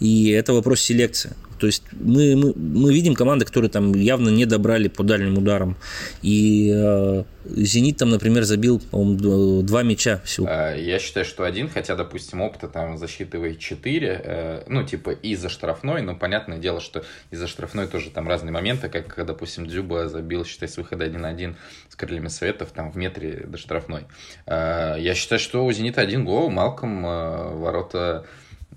И 0.00 0.30
это 0.30 0.52
вопрос 0.52 0.80
селекции. 0.80 1.36
То 1.58 1.66
есть 1.66 1.82
мы, 1.92 2.36
мы, 2.36 2.52
мы 2.54 2.92
видим 2.92 3.14
команды, 3.14 3.44
которые 3.44 3.70
там 3.70 3.92
явно 3.94 4.28
не 4.28 4.46
добрали 4.46 4.88
по 4.88 5.02
дальним 5.02 5.38
ударам. 5.38 5.76
И 6.22 6.72
э, 6.74 7.24
«Зенит» 7.44 7.98
там, 7.98 8.10
например, 8.10 8.44
забил, 8.44 8.80
по-моему, 8.80 9.62
два 9.62 9.82
мяча 9.82 10.20
всего. 10.24 10.46
А, 10.48 10.74
я 10.74 10.98
считаю, 10.98 11.26
что 11.26 11.44
один, 11.44 11.68
хотя, 11.68 11.96
допустим, 11.96 12.40
опыта 12.40 12.68
там 12.68 12.98
засчитывает 12.98 13.58
четыре, 13.58 14.20
э, 14.22 14.62
ну, 14.68 14.84
типа 14.84 15.10
из-за 15.10 15.48
штрафной, 15.48 16.02
но 16.02 16.14
понятное 16.14 16.58
дело, 16.58 16.80
что 16.80 17.04
из-за 17.30 17.46
штрафной 17.46 17.86
тоже 17.86 18.10
там 18.10 18.28
разные 18.28 18.52
моменты, 18.52 18.88
как, 18.88 19.24
допустим, 19.26 19.66
Дзюба 19.66 20.08
забил, 20.08 20.44
считай, 20.44 20.68
с 20.68 20.76
выхода 20.76 21.06
1-1 21.06 21.56
с 21.88 21.96
крыльями 21.96 22.28
Светов, 22.28 22.70
там 22.70 22.90
в 22.92 22.96
метре 22.96 23.44
до 23.46 23.58
штрафной. 23.58 24.04
Э, 24.46 24.96
я 24.98 25.14
считаю, 25.14 25.38
что 25.38 25.64
у 25.64 25.72
«Зенита» 25.72 26.00
один 26.00 26.24
гол, 26.24 26.50
Малком 26.50 27.06
э, 27.06 27.54
ворота 27.54 28.26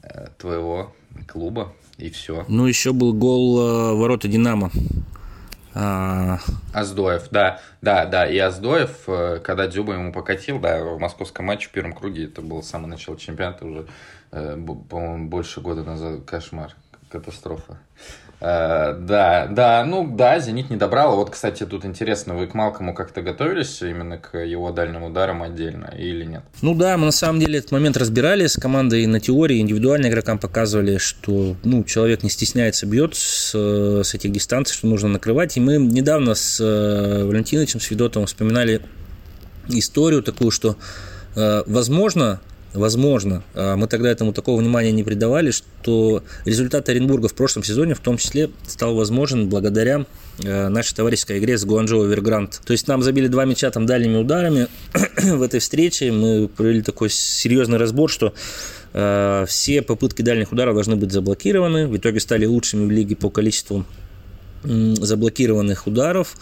э, 0.03 0.27
твоего 0.37 0.93
клуба 1.27 1.73
и 1.97 2.09
все. 2.09 2.45
Ну, 2.47 2.65
еще 2.65 2.93
был 2.93 3.13
гол 3.13 3.59
э, 3.59 3.93
ворота 3.95 4.27
Динамо. 4.27 4.71
А... 5.73 6.39
Аздоев, 6.73 7.29
да, 7.31 7.61
да, 7.81 8.05
да, 8.05 8.27
и 8.27 8.37
Аздоев, 8.37 9.03
э, 9.07 9.39
когда 9.41 9.67
Дзюба 9.67 9.93
ему 9.93 10.11
покатил, 10.11 10.59
да, 10.59 10.83
в 10.83 10.99
московском 10.99 11.45
матче 11.45 11.69
в 11.69 11.71
первом 11.71 11.93
круге, 11.93 12.25
это 12.25 12.41
было 12.41 12.61
самое 12.61 12.89
начало 12.89 13.17
чемпионата 13.17 13.65
уже, 13.65 13.87
э, 14.31 14.57
по-моему, 14.89 15.29
больше 15.29 15.61
года 15.61 15.83
назад, 15.83 16.25
кошмар, 16.25 16.75
катастрофа. 17.09 17.79
Э, 18.41 18.95
да, 18.99 19.47
да, 19.51 19.85
ну 19.85 20.07
да, 20.15 20.39
Зенит 20.39 20.71
не 20.71 20.75
добрал. 20.75 21.15
Вот, 21.15 21.29
кстати, 21.29 21.63
тут 21.63 21.85
интересно, 21.85 22.33
вы 22.33 22.47
к 22.47 22.55
Малкому 22.55 22.95
как-то 22.95 23.21
готовились 23.21 23.81
именно 23.83 24.17
к 24.17 24.35
его 24.35 24.71
дальним 24.71 25.03
ударам 25.03 25.43
отдельно 25.43 25.93
или 25.95 26.25
нет? 26.25 26.41
Ну 26.63 26.73
да, 26.73 26.97
мы 26.97 27.05
на 27.05 27.11
самом 27.11 27.39
деле 27.39 27.59
этот 27.59 27.71
момент 27.71 27.97
разбирали 27.97 28.47
с 28.47 28.55
командой 28.55 29.05
на 29.05 29.19
теории, 29.19 29.59
индивидуально 29.59 30.07
игрокам 30.07 30.39
показывали, 30.39 30.97
что 30.97 31.55
ну, 31.63 31.83
человек 31.83 32.23
не 32.23 32.31
стесняется, 32.31 32.87
бьет 32.87 33.15
с, 33.15 33.53
с 33.53 34.13
этих 34.15 34.31
дистанций, 34.31 34.75
что 34.75 34.87
нужно 34.87 35.09
накрывать. 35.09 35.55
И 35.57 35.59
мы 35.59 35.77
недавно 35.77 36.33
с 36.33 36.59
э, 36.59 37.23
Валентиновичем, 37.23 37.79
с 37.79 37.83
Федотовым 37.83 38.25
вспоминали 38.25 38.81
историю 39.69 40.23
такую, 40.23 40.49
что 40.49 40.77
э, 41.35 41.61
возможно, 41.67 42.41
возможно, 42.73 43.43
а 43.53 43.75
мы 43.75 43.87
тогда 43.87 44.09
этому 44.09 44.33
такого 44.33 44.59
внимания 44.59 44.91
не 44.91 45.03
придавали, 45.03 45.51
что 45.51 46.23
результат 46.45 46.87
Оренбурга 46.89 47.27
в 47.27 47.33
прошлом 47.33 47.63
сезоне 47.63 47.95
в 47.95 47.99
том 47.99 48.17
числе 48.17 48.49
стал 48.67 48.95
возможен 48.95 49.49
благодаря 49.49 50.05
э, 50.43 50.69
нашей 50.69 50.95
товарищеской 50.95 51.39
игре 51.39 51.57
с 51.57 51.65
Гуанчжоу 51.65 52.05
Вергрант. 52.05 52.61
То 52.65 52.71
есть 52.71 52.87
нам 52.87 53.01
забили 53.01 53.27
два 53.27 53.45
мяча 53.45 53.69
там 53.71 53.85
дальними 53.85 54.17
ударами 54.17 54.67
в 55.17 55.41
этой 55.41 55.59
встрече. 55.59 56.11
Мы 56.11 56.47
провели 56.47 56.81
такой 56.81 57.09
серьезный 57.09 57.77
разбор, 57.77 58.09
что 58.09 58.33
э, 58.93 59.45
все 59.47 59.81
попытки 59.81 60.21
дальних 60.21 60.51
ударов 60.51 60.75
должны 60.75 60.95
быть 60.95 61.11
заблокированы. 61.11 61.87
В 61.87 61.97
итоге 61.97 62.19
стали 62.19 62.45
лучшими 62.45 62.85
в 62.85 62.91
лиге 62.91 63.15
по 63.15 63.29
количеству 63.29 63.85
заблокированных 64.63 65.87
ударов 65.87 66.37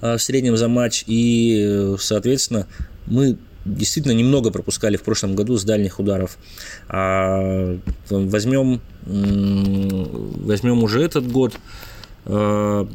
э, 0.00 0.16
в 0.16 0.22
среднем 0.22 0.56
за 0.56 0.68
матч. 0.68 1.04
И, 1.06 1.94
соответственно, 1.98 2.66
мы 3.06 3.38
действительно 3.64 4.12
немного 4.12 4.50
пропускали 4.50 4.96
в 4.96 5.02
прошлом 5.02 5.34
году 5.34 5.56
с 5.56 5.64
дальних 5.64 5.98
ударов. 6.00 6.38
А 6.88 7.78
возьмем, 8.10 8.80
возьмем 9.04 10.82
уже 10.82 11.02
этот 11.02 11.30
год, 11.30 11.54
а, 12.26 12.88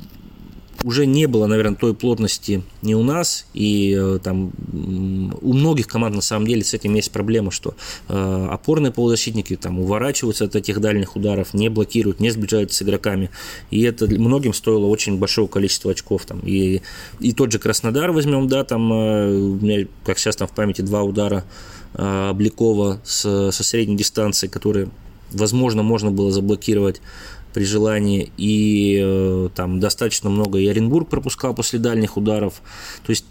уже 0.86 1.08
не 1.08 1.26
было, 1.26 1.48
наверное, 1.48 1.76
той 1.76 1.96
плотности 1.96 2.62
не 2.84 2.94
у 2.94 3.02
нас, 3.02 3.48
и 3.56 3.98
э, 4.00 4.20
там 4.24 4.52
у 4.72 5.54
многих 5.54 5.88
команд 5.88 6.14
на 6.14 6.22
самом 6.22 6.46
деле 6.46 6.64
с 6.64 6.76
этим 6.76 6.94
есть 6.94 7.12
проблема, 7.12 7.50
что 7.50 7.74
э, 8.08 8.48
опорные 8.52 8.92
полузащитники 8.92 9.56
там 9.56 9.80
уворачиваются 9.80 10.46
от 10.46 10.56
этих 10.56 10.80
дальних 10.80 11.16
ударов, 11.16 11.56
не 11.56 11.70
блокируют, 11.70 12.20
не 12.20 12.30
сближаются 12.30 12.78
с 12.78 12.82
игроками, 12.84 13.32
и 13.72 13.82
это 13.82 14.06
многим 14.06 14.54
стоило 14.54 14.86
очень 14.86 15.18
большого 15.18 15.48
количества 15.48 15.90
очков. 15.90 16.26
Там. 16.26 16.42
И, 16.42 16.84
и 17.20 17.32
тот 17.32 17.52
же 17.52 17.58
Краснодар 17.58 18.12
возьмем, 18.12 18.48
да, 18.48 18.64
там 18.64 18.94
э, 18.94 19.36
у 19.36 19.56
меня, 19.56 19.88
как 20.06 20.20
сейчас 20.20 20.36
там 20.36 20.48
в 20.48 20.52
памяти, 20.52 20.82
два 20.82 21.02
удара 21.02 21.46
э, 21.96 22.30
Обликова 22.30 23.02
с, 23.04 23.52
со 23.52 23.64
средней 23.64 23.98
дистанции, 23.98 24.46
которые, 24.46 24.90
возможно, 25.32 25.82
можно 25.82 26.12
было 26.12 26.32
заблокировать 26.32 27.02
при 27.56 27.64
желании, 27.64 28.34
и 28.36 29.00
э, 29.02 29.50
там 29.56 29.80
достаточно 29.80 30.30
много 30.30 30.60
и 30.60 30.68
Оренбург 30.68 31.08
пропускал 31.08 31.56
после 31.56 31.80
дальних 31.80 32.18
ударов. 32.18 32.56
То 33.06 33.12
есть 33.12 33.24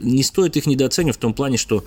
не 0.00 0.22
стоит 0.22 0.58
их 0.58 0.66
недооценивать 0.66 1.16
в 1.16 1.18
том 1.18 1.32
плане, 1.32 1.56
что 1.56 1.82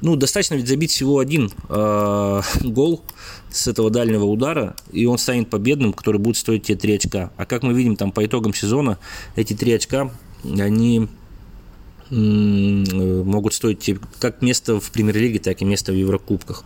ну, 0.00 0.16
достаточно 0.16 0.54
ведь 0.54 0.66
забить 0.66 0.92
всего 0.92 1.18
один 1.18 1.50
э, 1.68 2.40
гол 2.64 3.02
с 3.50 3.68
этого 3.68 3.90
дальнего 3.90 4.24
удара, 4.24 4.74
и 4.90 5.04
он 5.04 5.18
станет 5.18 5.50
победным, 5.50 5.92
который 5.92 6.16
будет 6.16 6.38
стоить 6.38 6.62
тебе 6.62 6.78
3 6.78 6.94
очка. 6.94 7.30
А 7.36 7.44
как 7.44 7.62
мы 7.62 7.74
видим 7.74 7.96
там 7.96 8.12
по 8.12 8.24
итогам 8.24 8.54
сезона, 8.54 8.98
эти 9.36 9.52
3 9.52 9.74
очка, 9.74 10.10
они 10.42 11.06
могут 12.10 13.54
стоить 13.54 13.98
как 14.20 14.42
место 14.42 14.80
в 14.80 14.90
премьер-лиге, 14.90 15.38
так 15.38 15.62
и 15.62 15.64
место 15.64 15.92
в 15.92 15.96
Еврокубках. 15.96 16.64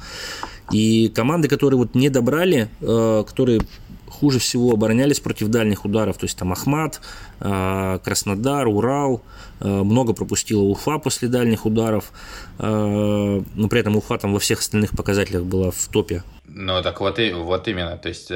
И 0.72 1.08
команды, 1.08 1.48
которые 1.48 1.78
вот 1.78 1.94
не 1.94 2.10
добрали, 2.10 2.68
э, 2.80 3.24
которые 3.26 3.60
хуже 4.08 4.38
всего 4.38 4.72
оборонялись 4.72 5.20
против 5.20 5.48
дальних 5.48 5.84
ударов, 5.84 6.16
то 6.16 6.24
есть 6.24 6.38
там 6.38 6.52
Ахмат, 6.52 7.00
э, 7.40 7.98
Краснодар, 8.02 8.66
Урал, 8.66 9.22
э, 9.60 9.68
много 9.68 10.12
пропустила 10.12 10.62
Уфа 10.62 10.98
после 10.98 11.28
дальних 11.28 11.66
ударов, 11.66 12.12
но 12.58 13.68
при 13.68 13.80
этом 13.80 13.96
Уфа 13.96 14.16
там 14.16 14.32
во 14.32 14.38
всех 14.38 14.60
остальных 14.60 14.92
показателях 14.92 15.44
была 15.44 15.70
в 15.70 15.88
топе. 15.88 16.22
Ну 16.46 16.82
так 16.82 17.00
вот, 17.00 17.18
и, 17.18 17.32
вот 17.32 17.68
именно, 17.68 17.98
то 17.98 18.08
есть 18.08 18.30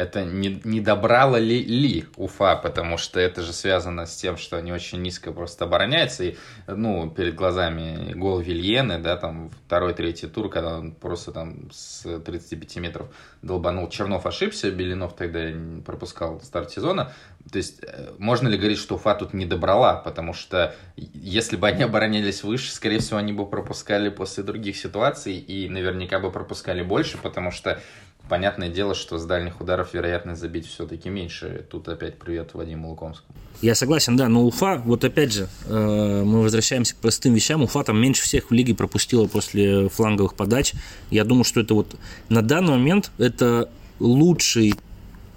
это 0.00 0.24
не, 0.24 0.60
не 0.64 0.80
добрала 0.80 1.38
ли, 1.38 1.62
ли 1.62 2.06
Уфа, 2.16 2.56
потому 2.56 2.96
что 2.96 3.20
это 3.20 3.42
же 3.42 3.52
связано 3.52 4.06
с 4.06 4.16
тем, 4.16 4.36
что 4.38 4.56
они 4.56 4.72
очень 4.72 5.02
низко 5.02 5.30
просто 5.30 5.66
обороняются, 5.66 6.24
и, 6.24 6.36
ну, 6.66 7.10
перед 7.10 7.34
глазами 7.34 8.14
гол 8.14 8.40
Вильены, 8.40 8.98
да, 8.98 9.16
там, 9.16 9.50
второй, 9.66 9.92
третий 9.92 10.26
тур, 10.26 10.48
когда 10.48 10.78
он 10.78 10.92
просто 10.92 11.32
там 11.32 11.70
с 11.70 12.20
35 12.20 12.76
метров 12.76 13.08
долбанул. 13.42 13.88
Чернов 13.88 14.24
ошибся, 14.26 14.70
Белинов 14.70 15.14
тогда 15.14 15.40
пропускал 15.84 16.40
старт 16.40 16.70
сезона. 16.70 17.12
То 17.50 17.58
есть, 17.58 17.82
э, 17.82 18.12
можно 18.18 18.48
ли 18.48 18.56
говорить, 18.56 18.78
что 18.78 18.94
Уфа 18.94 19.14
тут 19.14 19.34
не 19.34 19.44
добрала, 19.44 19.96
потому 19.96 20.32
что 20.32 20.74
если 20.96 21.56
бы 21.56 21.68
они 21.68 21.82
оборонялись 21.82 22.42
выше, 22.42 22.72
скорее 22.72 22.98
всего, 22.98 23.18
они 23.18 23.32
бы 23.32 23.46
пропускали 23.46 24.08
после 24.08 24.44
других 24.44 24.76
ситуаций, 24.76 25.36
и 25.36 25.68
наверняка 25.68 26.20
бы 26.20 26.30
пропускали 26.30 26.82
больше, 26.82 27.18
потому 27.18 27.50
что 27.50 27.80
понятное 28.30 28.68
дело, 28.68 28.94
что 28.94 29.18
с 29.18 29.26
дальних 29.26 29.60
ударов 29.60 29.92
вероятность 29.92 30.40
забить 30.40 30.66
все-таки 30.66 31.10
меньше. 31.10 31.66
Тут 31.68 31.88
опять 31.88 32.16
привет 32.16 32.54
Вадиму 32.54 32.90
Лукомскому. 32.90 33.34
Я 33.60 33.74
согласен, 33.74 34.16
да, 34.16 34.28
но 34.28 34.46
Уфа, 34.46 34.80
вот 34.84 35.04
опять 35.04 35.32
же, 35.32 35.48
э, 35.66 36.22
мы 36.24 36.42
возвращаемся 36.42 36.94
к 36.94 36.98
простым 36.98 37.34
вещам. 37.34 37.62
Уфа 37.62 37.82
там 37.82 38.00
меньше 38.00 38.22
всех 38.22 38.50
в 38.50 38.54
лиге 38.54 38.74
пропустила 38.74 39.26
после 39.26 39.88
фланговых 39.88 40.34
подач. 40.34 40.74
Я 41.10 41.24
думаю, 41.24 41.42
что 41.42 41.60
это 41.60 41.74
вот 41.74 41.96
на 42.28 42.40
данный 42.40 42.70
момент 42.70 43.10
это 43.18 43.68
лучший 43.98 44.74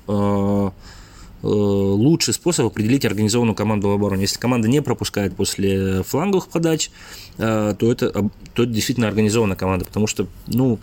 э, 0.08 0.12
э, 0.12 1.48
лучший 1.48 2.34
способ 2.36 2.68
определить 2.68 3.06
организованную 3.06 3.56
команду 3.56 3.90
в 3.90 3.92
обороне. 3.92 4.22
Если 4.22 4.40
команда 4.40 4.68
не 4.68 4.84
пропускает 4.84 5.36
после 5.36 6.04
фланговых 6.04 6.48
подач, 6.48 6.92
то 7.38 7.76
это, 7.82 8.12
то 8.12 8.64
это 8.64 8.66
действительно 8.68 9.08
организованная 9.08 9.58
команда, 9.58 9.86
потому 9.86 10.06
что, 10.06 10.28
ну, 10.46 10.80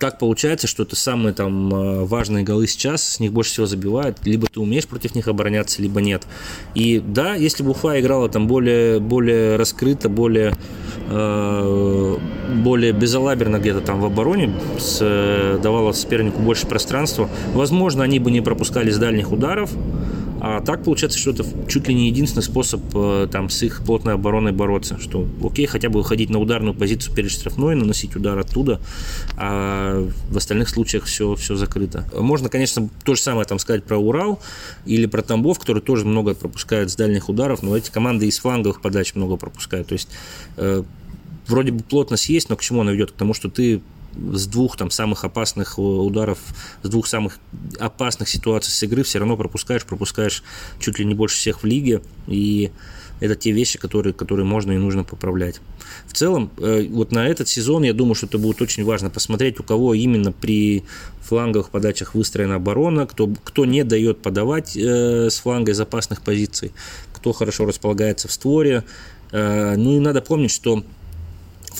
так 0.00 0.18
получается, 0.18 0.66
что 0.66 0.82
это 0.82 0.96
самые 0.96 1.34
там 1.34 1.72
э, 1.72 2.04
важные 2.04 2.42
голы 2.42 2.66
сейчас, 2.66 3.06
с 3.06 3.20
них 3.20 3.32
больше 3.32 3.52
всего 3.52 3.66
забивают, 3.66 4.18
либо 4.24 4.48
ты 4.48 4.58
умеешь 4.58 4.86
против 4.86 5.14
них 5.14 5.28
обороняться, 5.28 5.82
либо 5.82 6.00
нет. 6.00 6.26
И 6.74 7.00
да, 7.06 7.34
если 7.34 7.62
бы 7.62 7.70
Уфа 7.70 8.00
играла 8.00 8.28
там 8.28 8.48
более, 8.48 8.98
более 8.98 9.56
раскрыто, 9.56 10.08
более, 10.08 10.54
э, 11.08 12.16
более 12.64 12.92
безалаберно 12.92 13.58
где-то 13.58 13.82
там 13.82 14.00
в 14.00 14.06
обороне, 14.06 14.52
с, 14.78 15.58
давала 15.62 15.92
сопернику 15.92 16.40
больше 16.40 16.66
пространства, 16.66 17.28
возможно, 17.52 18.02
они 18.02 18.18
бы 18.18 18.30
не 18.30 18.40
пропускали 18.40 18.90
с 18.90 18.96
дальних 18.96 19.30
ударов, 19.30 19.70
а 20.40 20.60
так 20.60 20.84
получается, 20.84 21.18
что 21.18 21.30
это 21.30 21.44
чуть 21.68 21.86
ли 21.88 21.94
не 21.94 22.08
единственный 22.08 22.42
способ 22.42 22.80
э, 22.94 23.28
там 23.30 23.50
с 23.50 23.62
их 23.62 23.82
плотной 23.84 24.14
обороной 24.14 24.52
бороться, 24.52 24.98
что 24.98 25.28
окей, 25.44 25.66
хотя 25.66 25.90
бы 25.90 25.98
выходить 26.00 26.30
на 26.30 26.38
ударную 26.38 26.74
позицию 26.74 27.14
перед 27.14 27.30
штрафной, 27.30 27.74
наносить 27.74 28.16
удар 28.16 28.38
оттуда, 28.38 28.80
а 29.36 30.08
в 30.30 30.36
остальных 30.36 30.68
случаях 30.70 31.04
все, 31.04 31.34
все 31.34 31.56
закрыто. 31.56 32.06
Можно, 32.14 32.48
конечно, 32.48 32.88
то 33.04 33.14
же 33.14 33.20
самое 33.20 33.46
там 33.46 33.58
сказать 33.58 33.84
про 33.84 33.98
Урал 33.98 34.40
или 34.86 35.06
про 35.06 35.22
Тамбов, 35.22 35.58
который 35.58 35.82
тоже 35.82 36.06
много 36.06 36.34
пропускает 36.34 36.90
с 36.90 36.96
дальних 36.96 37.28
ударов, 37.28 37.62
но 37.62 37.76
эти 37.76 37.90
команды 37.90 38.26
из 38.26 38.38
фланговых 38.38 38.80
подач 38.80 39.14
много 39.14 39.36
пропускают. 39.36 39.88
То 39.88 39.92
есть 39.92 40.08
э, 40.56 40.82
вроде 41.46 41.72
бы 41.72 41.82
плотность 41.82 42.28
есть, 42.30 42.48
но 42.48 42.56
к 42.56 42.62
чему 42.62 42.80
она 42.80 42.92
ведет? 42.92 43.12
К 43.12 43.16
тому, 43.16 43.34
что 43.34 43.50
ты 43.50 43.82
с 44.14 44.46
двух 44.46 44.76
там 44.76 44.90
самых 44.90 45.24
опасных 45.24 45.78
ударов, 45.78 46.38
с 46.82 46.88
двух 46.88 47.06
самых 47.06 47.38
опасных 47.78 48.28
ситуаций 48.28 48.72
с 48.72 48.82
игры 48.82 49.02
все 49.02 49.18
равно 49.18 49.36
пропускаешь, 49.36 49.84
пропускаешь 49.84 50.42
чуть 50.80 50.98
ли 50.98 51.04
не 51.04 51.14
больше 51.14 51.36
всех 51.36 51.62
в 51.62 51.66
лиге, 51.66 52.02
и 52.26 52.70
это 53.20 53.36
те 53.36 53.52
вещи, 53.52 53.78
которые, 53.78 54.12
которые 54.14 54.46
можно 54.46 54.72
и 54.72 54.78
нужно 54.78 55.04
поправлять. 55.04 55.60
В 56.06 56.14
целом, 56.14 56.50
э, 56.58 56.86
вот 56.88 57.12
на 57.12 57.28
этот 57.28 57.48
сезон, 57.48 57.82
я 57.82 57.92
думаю, 57.92 58.14
что 58.14 58.26
это 58.26 58.38
будет 58.38 58.62
очень 58.62 58.84
важно 58.84 59.10
посмотреть, 59.10 59.60
у 59.60 59.62
кого 59.62 59.94
именно 59.94 60.32
при 60.32 60.84
фланговых 61.20 61.68
подачах 61.70 62.14
выстроена 62.14 62.56
оборона, 62.56 63.06
кто, 63.06 63.28
кто 63.44 63.66
не 63.66 63.84
дает 63.84 64.22
подавать 64.22 64.76
э, 64.76 65.28
с 65.30 65.38
фланга 65.38 65.72
из 65.72 65.80
опасных 65.80 66.22
позиций, 66.22 66.72
кто 67.12 67.32
хорошо 67.32 67.66
располагается 67.66 68.26
в 68.26 68.32
створе. 68.32 68.84
Э, 69.32 69.76
ну 69.76 69.96
и 69.96 70.00
надо 70.00 70.22
помнить, 70.22 70.50
что 70.50 70.82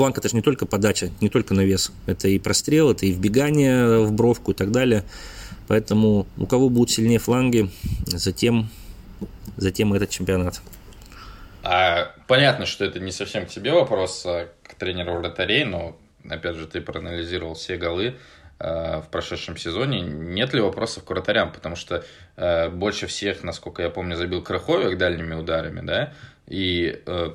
Фланг 0.01 0.17
это 0.17 0.31
же 0.31 0.35
не 0.35 0.41
только 0.41 0.65
подача, 0.65 1.11
не 1.21 1.29
только 1.29 1.53
навес. 1.53 1.93
Это 2.07 2.27
и 2.27 2.39
прострел, 2.39 2.91
это 2.91 3.05
и 3.05 3.13
вбегание 3.13 3.99
в 3.99 4.13
бровку 4.13 4.53
и 4.53 4.55
так 4.55 4.71
далее. 4.71 5.05
Поэтому 5.69 6.27
у 6.39 6.47
кого 6.47 6.71
будут 6.71 6.91
сильнее 6.91 7.19
фланги, 7.19 7.71
затем, 8.07 8.71
затем 9.59 9.93
этот 9.93 10.09
чемпионат. 10.09 10.63
А, 11.63 12.15
понятно, 12.29 12.65
что 12.65 12.87
это 12.87 12.99
не 12.99 13.13
совсем 13.13 13.45
к 13.45 13.51
тебе 13.51 13.73
вопрос, 13.73 14.25
а 14.25 14.49
к 14.63 14.75
тренеру 14.77 15.19
вратарей, 15.19 15.65
но 15.65 15.99
опять 16.27 16.57
же 16.57 16.67
ты 16.67 16.81
проанализировал 16.81 17.53
все 17.53 17.77
голы 17.77 18.17
э, 18.59 19.03
в 19.03 19.09
прошедшем 19.11 19.59
сезоне. 19.59 20.01
Нет 20.01 20.55
ли 20.55 20.63
вопросов 20.63 21.05
к 21.05 21.11
вратарям? 21.11 21.53
Потому 21.53 21.77
что 21.77 22.07
э, 22.37 22.71
больше 22.71 23.07
всех, 23.07 23.43
насколько 23.43 23.83
я 23.83 23.91
помню, 23.91 24.17
забил 24.17 24.41
Краховик 24.41 24.97
дальними 24.97 25.35
ударами, 25.35 25.83
да, 25.87 26.15
и 26.47 27.03
э, 27.05 27.33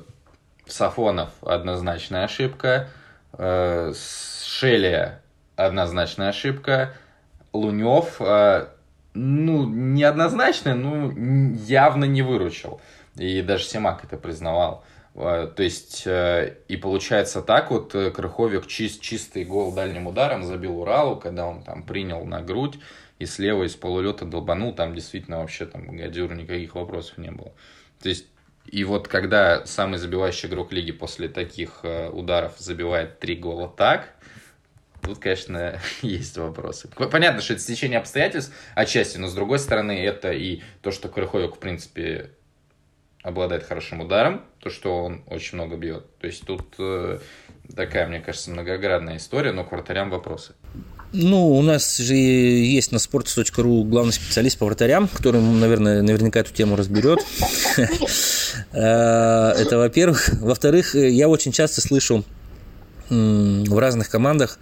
Сафонов 0.66 1.30
однозначная 1.42 2.24
ошибка. 2.24 2.88
Э, 3.32 3.92
Шелия 4.44 5.22
однозначная 5.54 6.30
ошибка. 6.30 6.94
Лунев, 7.52 8.16
э, 8.20 8.66
ну, 9.14 9.66
неоднозначная, 9.66 10.74
но 10.74 11.12
явно 11.64 12.04
не 12.04 12.22
выручил. 12.22 12.80
И 13.16 13.40
даже 13.42 13.64
Семак 13.64 14.04
это 14.04 14.16
признавал. 14.16 14.84
Э, 15.14 15.50
то 15.54 15.62
есть, 15.62 16.06
и 16.06 16.76
получается 16.76 17.42
так 17.42 17.70
вот, 17.70 17.92
Крыховик 17.92 18.66
чист, 18.66 19.00
чистый 19.00 19.44
гол 19.44 19.72
дальним 19.72 20.06
ударом 20.06 20.44
забил 20.44 20.80
Уралу, 20.80 21.16
когда 21.16 21.46
он 21.46 21.62
там 21.62 21.82
принял 21.82 22.24
на 22.24 22.42
грудь 22.42 22.78
и 23.18 23.24
слева 23.24 23.64
из 23.64 23.74
полулета 23.74 24.24
долбанул, 24.24 24.74
там 24.74 24.94
действительно 24.94 25.38
вообще 25.38 25.64
там 25.64 25.96
Гадюру 25.96 26.34
никаких 26.34 26.74
вопросов 26.74 27.16
не 27.18 27.30
было. 27.30 27.52
То 28.02 28.10
есть, 28.10 28.26
и 28.66 28.84
вот 28.84 29.08
когда 29.08 29.64
самый 29.66 29.98
забивающий 29.98 30.48
игрок 30.48 30.72
лиги 30.72 30.92
после 30.92 31.28
таких 31.28 31.80
э, 31.82 32.08
ударов 32.10 32.58
забивает 32.58 33.18
три 33.20 33.36
гола 33.36 33.68
так, 33.68 34.14
тут, 35.02 35.18
конечно, 35.18 35.80
есть 36.02 36.36
вопросы. 36.36 36.88
Понятно, 36.88 37.40
что 37.40 37.54
это 37.54 37.62
стечение 37.62 37.98
обстоятельств 37.98 38.54
отчасти, 38.74 39.18
но 39.18 39.28
с 39.28 39.34
другой 39.34 39.58
стороны, 39.58 39.92
это 39.92 40.32
и 40.32 40.62
то, 40.82 40.90
что 40.90 41.08
Крыховик, 41.08 41.56
в 41.56 41.58
принципе, 41.58 42.30
обладает 43.22 43.64
хорошим 43.64 44.00
ударом, 44.00 44.44
то, 44.60 44.70
что 44.70 45.04
он 45.04 45.24
очень 45.26 45.56
много 45.56 45.76
бьет. 45.76 46.06
То 46.18 46.26
есть 46.26 46.46
тут 46.46 46.74
э, 46.78 47.18
такая, 47.74 48.06
мне 48.06 48.20
кажется, 48.20 48.50
многоградная 48.50 49.16
история, 49.16 49.52
но 49.52 49.64
к 49.64 49.72
вратарям 49.72 50.10
вопросы. 50.10 50.54
Ну, 51.12 51.52
у 51.52 51.62
нас 51.62 51.96
же 51.98 52.14
есть 52.14 52.92
на 52.92 52.96
sports.ru 52.96 53.84
главный 53.84 54.12
специалист 54.12 54.58
по 54.58 54.66
вратарям, 54.66 55.08
который, 55.08 55.40
наверное, 55.40 56.02
наверняка 56.02 56.40
эту 56.40 56.52
тему 56.52 56.76
разберет. 56.76 57.20
Э, 58.72 59.52
это 59.56 59.78
во-первых. 59.78 60.30
Во-вторых, 60.40 60.94
я 60.94 61.28
очень 61.28 61.52
часто 61.52 61.80
слышу 61.80 62.24
в 63.08 63.78
разных 63.78 64.08
командах 64.10 64.58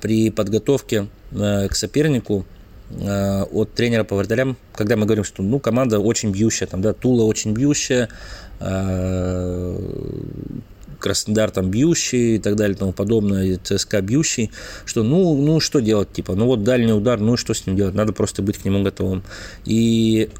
при 0.00 0.30
подготовке 0.30 1.08
э, 1.32 1.68
к 1.68 1.74
сопернику 1.74 2.44
э, 2.90 3.42
от 3.42 3.72
тренера 3.74 4.04
по 4.04 4.16
вратарям, 4.16 4.56
когда 4.74 4.96
мы 4.96 5.06
говорим, 5.06 5.24
что 5.24 5.42
ну, 5.42 5.58
команда 5.58 6.00
очень 6.00 6.32
бьющая, 6.32 6.66
там, 6.66 6.82
да, 6.82 6.92
Тула 6.92 7.24
очень 7.24 7.52
бьющая, 7.52 8.08
Краснодар 10.98 11.50
там 11.50 11.70
бьющий 11.70 12.36
и 12.36 12.38
так 12.38 12.56
далее 12.56 12.74
и 12.74 12.78
тому 12.78 12.92
подобное, 12.92 13.58
ЦСКА 13.62 14.00
бьющий, 14.00 14.50
что 14.84 15.02
ну, 15.02 15.36
ну 15.40 15.60
что 15.60 15.80
делать, 15.80 16.12
типа, 16.12 16.34
ну 16.34 16.46
вот 16.46 16.62
дальний 16.64 16.92
удар, 16.92 17.20
ну 17.20 17.36
что 17.36 17.54
с 17.54 17.66
ним 17.66 17.76
делать, 17.76 17.94
надо 17.94 18.12
просто 18.12 18.42
быть 18.42 18.58
к 18.58 18.64
нему 18.64 18.82
готовым. 18.82 19.22
И 19.64 20.30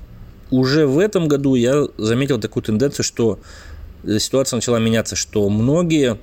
уже 0.51 0.87
в 0.87 0.99
этом 0.99 1.29
году 1.29 1.55
я 1.55 1.87
заметил 1.99 2.41
такую 2.41 2.63
тенденцию, 2.63 3.05
что 3.05 3.41
ситуация 4.19 4.59
начала 4.59 4.79
меняться, 4.79 5.17
что 5.17 5.49
многие, 5.49 6.19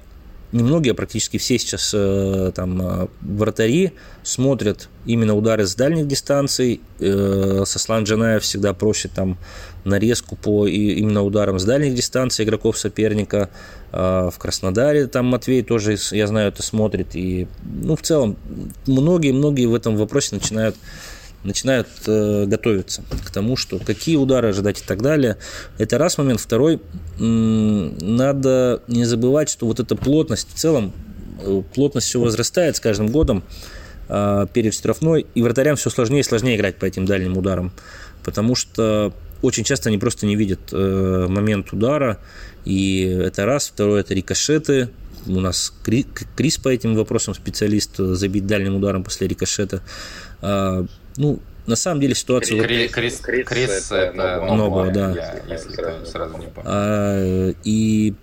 не 0.52 0.64
многие, 0.64 0.92
а 0.92 0.94
практически 0.94 1.38
все 1.38 1.58
сейчас 1.58 1.92
э, 1.94 2.52
там 2.56 2.82
э, 2.82 3.08
вратари 3.22 3.94
смотрят 4.24 4.88
именно 5.06 5.36
удары 5.36 5.66
с 5.66 5.76
дальних 5.76 6.08
дистанций. 6.08 6.82
Э, 7.00 7.64
Сослан 7.66 8.04
Джанаев 8.04 8.44
всегда 8.44 8.74
просит 8.74 9.12
там 9.12 9.38
нарезку 9.84 10.36
по 10.36 10.68
именно 10.68 11.24
ударам 11.24 11.60
с 11.60 11.66
дальних 11.66 11.96
дистанций 11.96 12.46
игроков 12.46 12.78
соперника. 12.78 13.50
В 13.92 14.34
Краснодаре 14.38 15.08
там 15.08 15.28
Матвей 15.28 15.62
тоже, 15.62 15.98
я 16.12 16.26
знаю, 16.28 16.50
это 16.50 16.64
смотрит. 16.64 17.16
И, 17.16 17.48
ну, 17.64 17.96
в 17.96 18.02
целом, 18.02 18.38
многие-многие 18.88 19.68
в 19.68 19.76
этом 19.76 19.98
вопросе 19.98 20.36
начинают 20.36 20.76
начинают 21.44 21.88
э, 22.08 22.46
готовиться 22.46 23.04
к 23.26 23.32
тому, 23.32 23.56
что 23.56 23.80
какие 23.80 24.16
удары 24.16 24.50
ожидать 24.50 24.82
и 24.82 24.84
так 24.86 25.02
далее. 25.02 25.38
Это 25.78 25.98
раз 25.98 26.18
момент. 26.18 26.40
Второй, 26.40 26.82
надо 27.20 28.82
не 28.88 29.06
забывать, 29.06 29.50
что 29.50 29.66
вот 29.68 29.80
эта 29.80 29.96
плотность 29.96 30.48
в 30.54 30.58
целом, 30.58 30.94
э, 31.42 31.62
плотность 31.74 32.08
все 32.08 32.20
возрастает 32.20 32.78
с 32.78 32.80
каждым 32.80 33.08
годом 33.08 33.44
э, 34.10 34.48
перед 34.54 34.74
штрафной, 34.74 35.26
и 35.36 35.42
вратарям 35.42 35.76
все 35.76 35.90
сложнее 35.90 36.22
и 36.22 36.24
сложнее 36.24 36.56
играть 36.56 36.78
по 36.78 36.86
этим 36.86 37.06
дальним 37.06 37.38
ударам, 37.38 37.72
потому 38.24 38.56
что 38.56 39.14
очень 39.44 39.64
часто 39.64 39.90
они 39.90 39.99
просто 39.99 40.26
не 40.26 40.36
видят 40.36 40.72
э, 40.72 41.28
момент 41.30 41.72
удара, 41.72 42.20
и 42.65 43.02
это 43.03 43.45
раз. 43.45 43.68
Второе, 43.68 44.02
это 44.02 44.14
рикошеты, 44.14 44.90
у 45.28 45.40
нас 45.40 45.74
Крис 45.84 46.57
по 46.57 46.70
этим 46.70 46.95
вопросам 46.95 47.34
специалист, 47.34 47.98
забить 47.98 48.48
дальним 48.48 48.76
ударом 48.76 49.03
после 49.03 49.28
рикошета. 49.28 49.82
А, 50.41 50.86
ну, 51.18 51.40
на 51.65 51.76
самом 51.76 52.02
деле 52.02 52.15
ситуация... 52.15 52.61
Крис, 52.61 52.91
Крис, 52.91 53.20
Крис, 53.20 53.48
Крис 53.48 53.91
это, 53.91 54.45
Нобла, 54.53 54.91
да. 54.91 55.11
Я, 55.11 55.40
Крис, 55.48 55.65
это, 55.65 55.82
да. 55.82 55.91
Если 55.91 56.02
кто 56.02 56.06
сразу 56.06 56.38
не 56.38 56.48
понял. 56.48 56.65
А, 56.65 57.53
и 57.64 58.14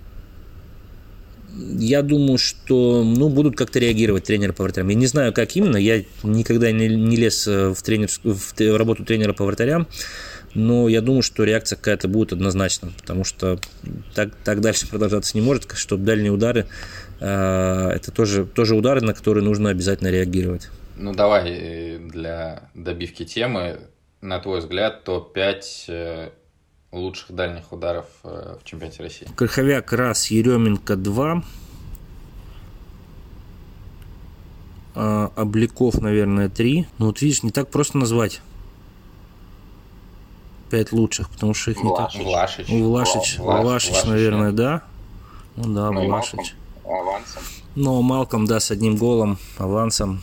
я 1.78 2.02
думаю, 2.02 2.38
что 2.38 3.02
ну, 3.04 3.28
будут 3.28 3.56
как-то 3.56 3.78
реагировать 3.78 4.24
тренеры 4.24 4.52
по 4.52 4.62
вратарям. 4.62 4.88
Я 4.88 4.94
не 4.94 5.06
знаю, 5.06 5.32
как 5.32 5.56
именно. 5.56 5.76
Я 5.76 6.04
никогда 6.22 6.70
не, 6.70 6.88
не 6.88 7.16
лез 7.16 7.46
в, 7.46 7.76
тренер, 7.82 8.08
в 8.22 8.76
работу 8.76 9.04
тренера 9.04 9.32
по 9.32 9.44
вратарям. 9.44 9.88
Но 10.54 10.88
я 10.88 11.00
думаю, 11.00 11.22
что 11.22 11.44
реакция 11.44 11.76
какая-то 11.76 12.08
будет 12.08 12.32
однозначно, 12.32 12.92
потому 12.98 13.24
что 13.24 13.58
так, 14.14 14.34
так 14.44 14.60
дальше 14.60 14.88
продолжаться 14.88 15.36
не 15.36 15.44
может, 15.44 15.70
что 15.76 15.96
дальние 15.96 16.32
удары 16.32 16.66
э, 17.20 17.90
это 17.94 18.10
тоже, 18.10 18.44
тоже 18.46 18.74
удары, 18.74 19.00
на 19.00 19.14
которые 19.14 19.44
нужно 19.44 19.70
обязательно 19.70 20.08
реагировать. 20.08 20.68
Ну 20.96 21.14
давай 21.14 21.50
э, 21.50 21.98
для 21.98 22.68
добивки 22.74 23.24
темы, 23.24 23.80
на 24.20 24.40
твой 24.40 24.58
взгляд, 24.58 25.04
топ-5 25.04 25.62
э, 25.88 26.30
лучших 26.90 27.32
дальних 27.32 27.72
ударов 27.72 28.06
э, 28.24 28.56
в 28.60 28.64
чемпионате 28.64 29.02
России? 29.04 29.28
Краховяк 29.36 29.92
раз, 29.92 30.30
Еременко 30.32 30.96
два. 30.96 31.44
А, 34.94 35.32
Обликов, 35.36 36.00
наверное, 36.00 36.48
три. 36.48 36.86
Ну 36.98 37.06
вот 37.06 37.22
видишь, 37.22 37.44
не 37.44 37.50
так 37.50 37.70
просто 37.70 37.98
назвать 37.98 38.42
пять 40.70 40.92
лучших, 40.92 41.28
потому 41.30 41.54
что 41.54 41.72
их 41.72 41.82
не 41.82 41.94
так... 41.94 42.14
Влашич. 42.14 42.68
Влашич, 42.68 43.38
Влашич, 43.38 43.38
Влашич 43.38 44.04
наверное, 44.04 44.52
да. 44.52 44.82
Ну 45.56 45.74
да, 45.74 45.90
ну, 45.90 46.06
Влашич. 46.06 46.54
Авансом. 46.84 47.42
Но 47.74 48.02
Малком, 48.02 48.46
да, 48.46 48.60
с 48.60 48.70
одним 48.70 48.96
голом, 48.96 49.38
авансом 49.58 50.20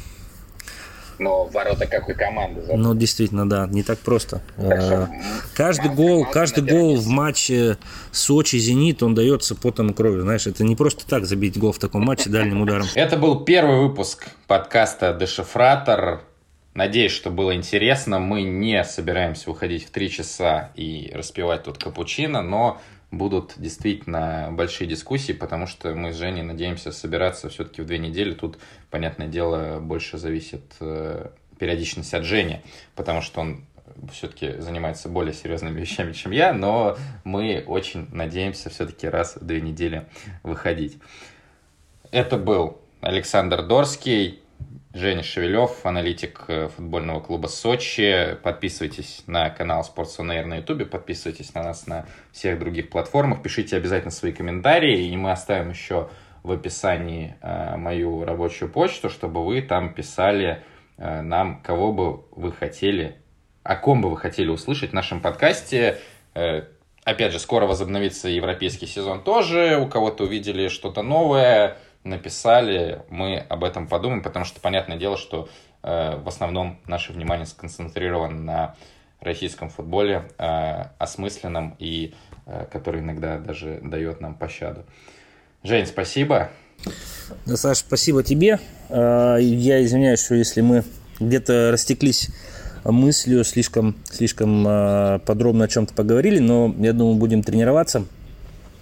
но 1.19 1.45
ворота 1.45 1.87
какой 1.87 2.15
команды. 2.15 2.61
Забыл. 2.61 2.77
Ну, 2.77 2.95
действительно, 2.95 3.49
да, 3.49 3.67
не 3.67 3.83
так 3.83 3.99
просто. 3.99 4.41
Так 4.55 4.81
что, 4.81 5.09
каждый 5.55 5.91
гол, 5.91 6.25
каждый 6.25 6.63
гол 6.63 6.95
в 6.95 7.07
матче 7.07 7.77
Сочи-Зенит, 8.11 9.03
он 9.03 9.15
дается 9.15 9.55
потом 9.55 9.91
и 9.91 9.93
кровью. 9.93 10.21
Знаешь, 10.21 10.47
это 10.47 10.63
не 10.63 10.75
просто 10.75 11.07
так 11.07 11.25
забить 11.25 11.57
гол 11.57 11.71
в 11.71 11.79
таком 11.79 12.03
матче 12.03 12.29
дальним 12.29 12.61
ударом. 12.61 12.87
Это 12.95 13.17
был 13.17 13.43
первый 13.43 13.79
выпуск 13.79 14.27
подкаста 14.47 15.13
«Дешифратор». 15.13 16.21
Надеюсь, 16.77 17.11
что 17.11 17.31
было 17.31 17.55
интересно. 17.55 18.19
Мы 18.19 18.43
не 18.43 18.83
собираемся 18.83 19.49
уходить 19.49 19.87
в 19.87 19.89
три 19.89 20.11
часа 20.11 20.71
и 20.75 21.11
распивать 21.11 21.63
тут 21.63 21.79
капучино, 21.79 22.43
но 22.43 22.79
будут 23.09 23.55
действительно 23.57 24.49
большие 24.51 24.87
дискуссии, 24.87 25.31
потому 25.31 25.65
что 25.65 25.95
мы 25.95 26.13
с 26.13 26.17
Женей 26.17 26.43
надеемся 26.43 26.91
собираться 26.91 27.49
все-таки 27.49 27.81
в 27.81 27.87
две 27.87 27.97
недели. 27.97 28.35
Тут, 28.35 28.59
понятное 28.91 29.25
дело, 29.25 29.79
больше 29.79 30.19
зависит 30.19 30.75
э, 30.79 31.29
периодичность 31.57 32.13
от 32.13 32.25
Жени, 32.25 32.61
потому 32.93 33.23
что 33.23 33.41
он 33.41 33.65
все-таки 34.13 34.59
занимается 34.59 35.09
более 35.09 35.33
серьезными 35.33 35.79
вещами, 35.81 36.13
чем 36.13 36.31
я, 36.31 36.53
но 36.53 36.95
мы 37.23 37.63
очень 37.65 38.07
надеемся 38.11 38.69
все-таки 38.69 39.07
раз 39.07 39.37
в 39.37 39.43
две 39.43 39.61
недели 39.61 40.05
выходить. 40.43 40.99
Это 42.11 42.37
был 42.37 42.79
Александр 43.01 43.65
Дорский. 43.65 44.41
Женя 44.97 45.21
Шевелев, 45.21 45.85
аналитик 45.85 46.45
э, 46.47 46.69
футбольного 46.69 47.19
клуба 47.19 47.45
Сочи. 47.45 48.35
Подписывайтесь 48.41 49.21
на 49.27 49.51
канал 49.51 49.87
Sports 49.87 50.17
on 50.17 50.31
Air 50.31 50.45
на 50.45 50.55
YouTube, 50.55 50.89
подписывайтесь 50.89 51.53
на 51.53 51.61
нас 51.61 51.85
на 51.85 52.07
всех 52.31 52.57
других 52.57 52.89
платформах, 52.89 53.43
пишите 53.43 53.77
обязательно 53.77 54.09
свои 54.09 54.31
комментарии, 54.31 55.09
и 55.09 55.15
мы 55.15 55.31
оставим 55.31 55.69
еще 55.69 56.09
в 56.41 56.51
описании 56.51 57.35
э, 57.43 57.77
мою 57.77 58.25
рабочую 58.25 58.71
почту, 58.71 59.11
чтобы 59.11 59.45
вы 59.45 59.61
там 59.61 59.93
писали 59.93 60.63
э, 60.97 61.21
нам, 61.21 61.61
кого 61.61 61.93
бы 61.93 62.23
вы 62.31 62.51
хотели, 62.51 63.17
о 63.61 63.75
ком 63.75 64.01
бы 64.01 64.09
вы 64.09 64.17
хотели 64.17 64.49
услышать 64.49 64.89
в 64.89 64.93
нашем 64.93 65.21
подкасте. 65.21 65.99
Опять 67.03 67.31
же, 67.31 67.39
скоро 67.39 67.67
возобновится 67.67 68.27
европейский 68.27 68.87
сезон 68.87 69.23
тоже, 69.23 69.77
у 69.79 69.87
кого-то 69.87 70.25
увидели 70.25 70.67
что-то 70.67 71.03
новое, 71.03 71.77
написали, 72.09 73.01
мы 73.09 73.37
об 73.37 73.63
этом 73.63 73.87
подумаем, 73.87 74.21
потому 74.21 74.45
что 74.45 74.59
понятное 74.59 74.97
дело, 74.97 75.17
что 75.17 75.49
э, 75.83 76.17
в 76.17 76.27
основном 76.27 76.79
наше 76.85 77.13
внимание 77.13 77.45
сконцентрировано 77.45 78.39
на 78.39 78.75
российском 79.19 79.69
футболе, 79.69 80.29
э, 80.37 80.85
осмысленном 80.97 81.75
и 81.79 82.13
э, 82.45 82.65
который 82.71 83.01
иногда 83.01 83.37
даже 83.37 83.79
дает 83.83 84.21
нам 84.21 84.35
пощаду. 84.35 84.85
Жень, 85.63 85.87
спасибо. 85.87 86.49
Да, 87.45 87.57
Саш, 87.57 87.79
спасибо 87.79 88.23
тебе. 88.23 88.59
Э, 88.89 89.37
я 89.39 89.83
извиняюсь, 89.83 90.23
что 90.23 90.35
если 90.35 90.61
мы 90.61 90.83
где-то 91.19 91.71
растеклись 91.71 92.29
мыслью, 92.83 93.43
слишком, 93.43 93.95
слишком 94.09 94.65
э, 94.67 95.19
подробно 95.25 95.65
о 95.65 95.67
чем-то 95.67 95.93
поговорили, 95.93 96.39
но 96.39 96.73
я 96.79 96.93
думаю, 96.93 97.15
будем 97.15 97.43
тренироваться 97.43 98.05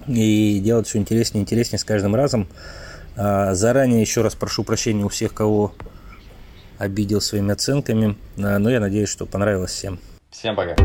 и 0.07 0.59
делать 0.59 0.87
все 0.87 0.99
интереснее 0.99 1.41
и 1.41 1.43
интереснее 1.43 1.79
с 1.79 1.83
каждым 1.83 2.15
разом. 2.15 2.47
А, 3.17 3.53
заранее 3.53 4.01
еще 4.01 4.21
раз 4.21 4.35
прошу 4.35 4.63
прощения 4.63 5.03
у 5.03 5.09
всех, 5.09 5.33
кого 5.33 5.73
обидел 6.77 7.21
своими 7.21 7.53
оценками. 7.53 8.17
А, 8.37 8.59
но 8.59 8.69
я 8.69 8.79
надеюсь, 8.79 9.09
что 9.09 9.25
понравилось 9.25 9.71
всем. 9.71 9.99
Всем 10.31 10.55
пока. 10.55 10.75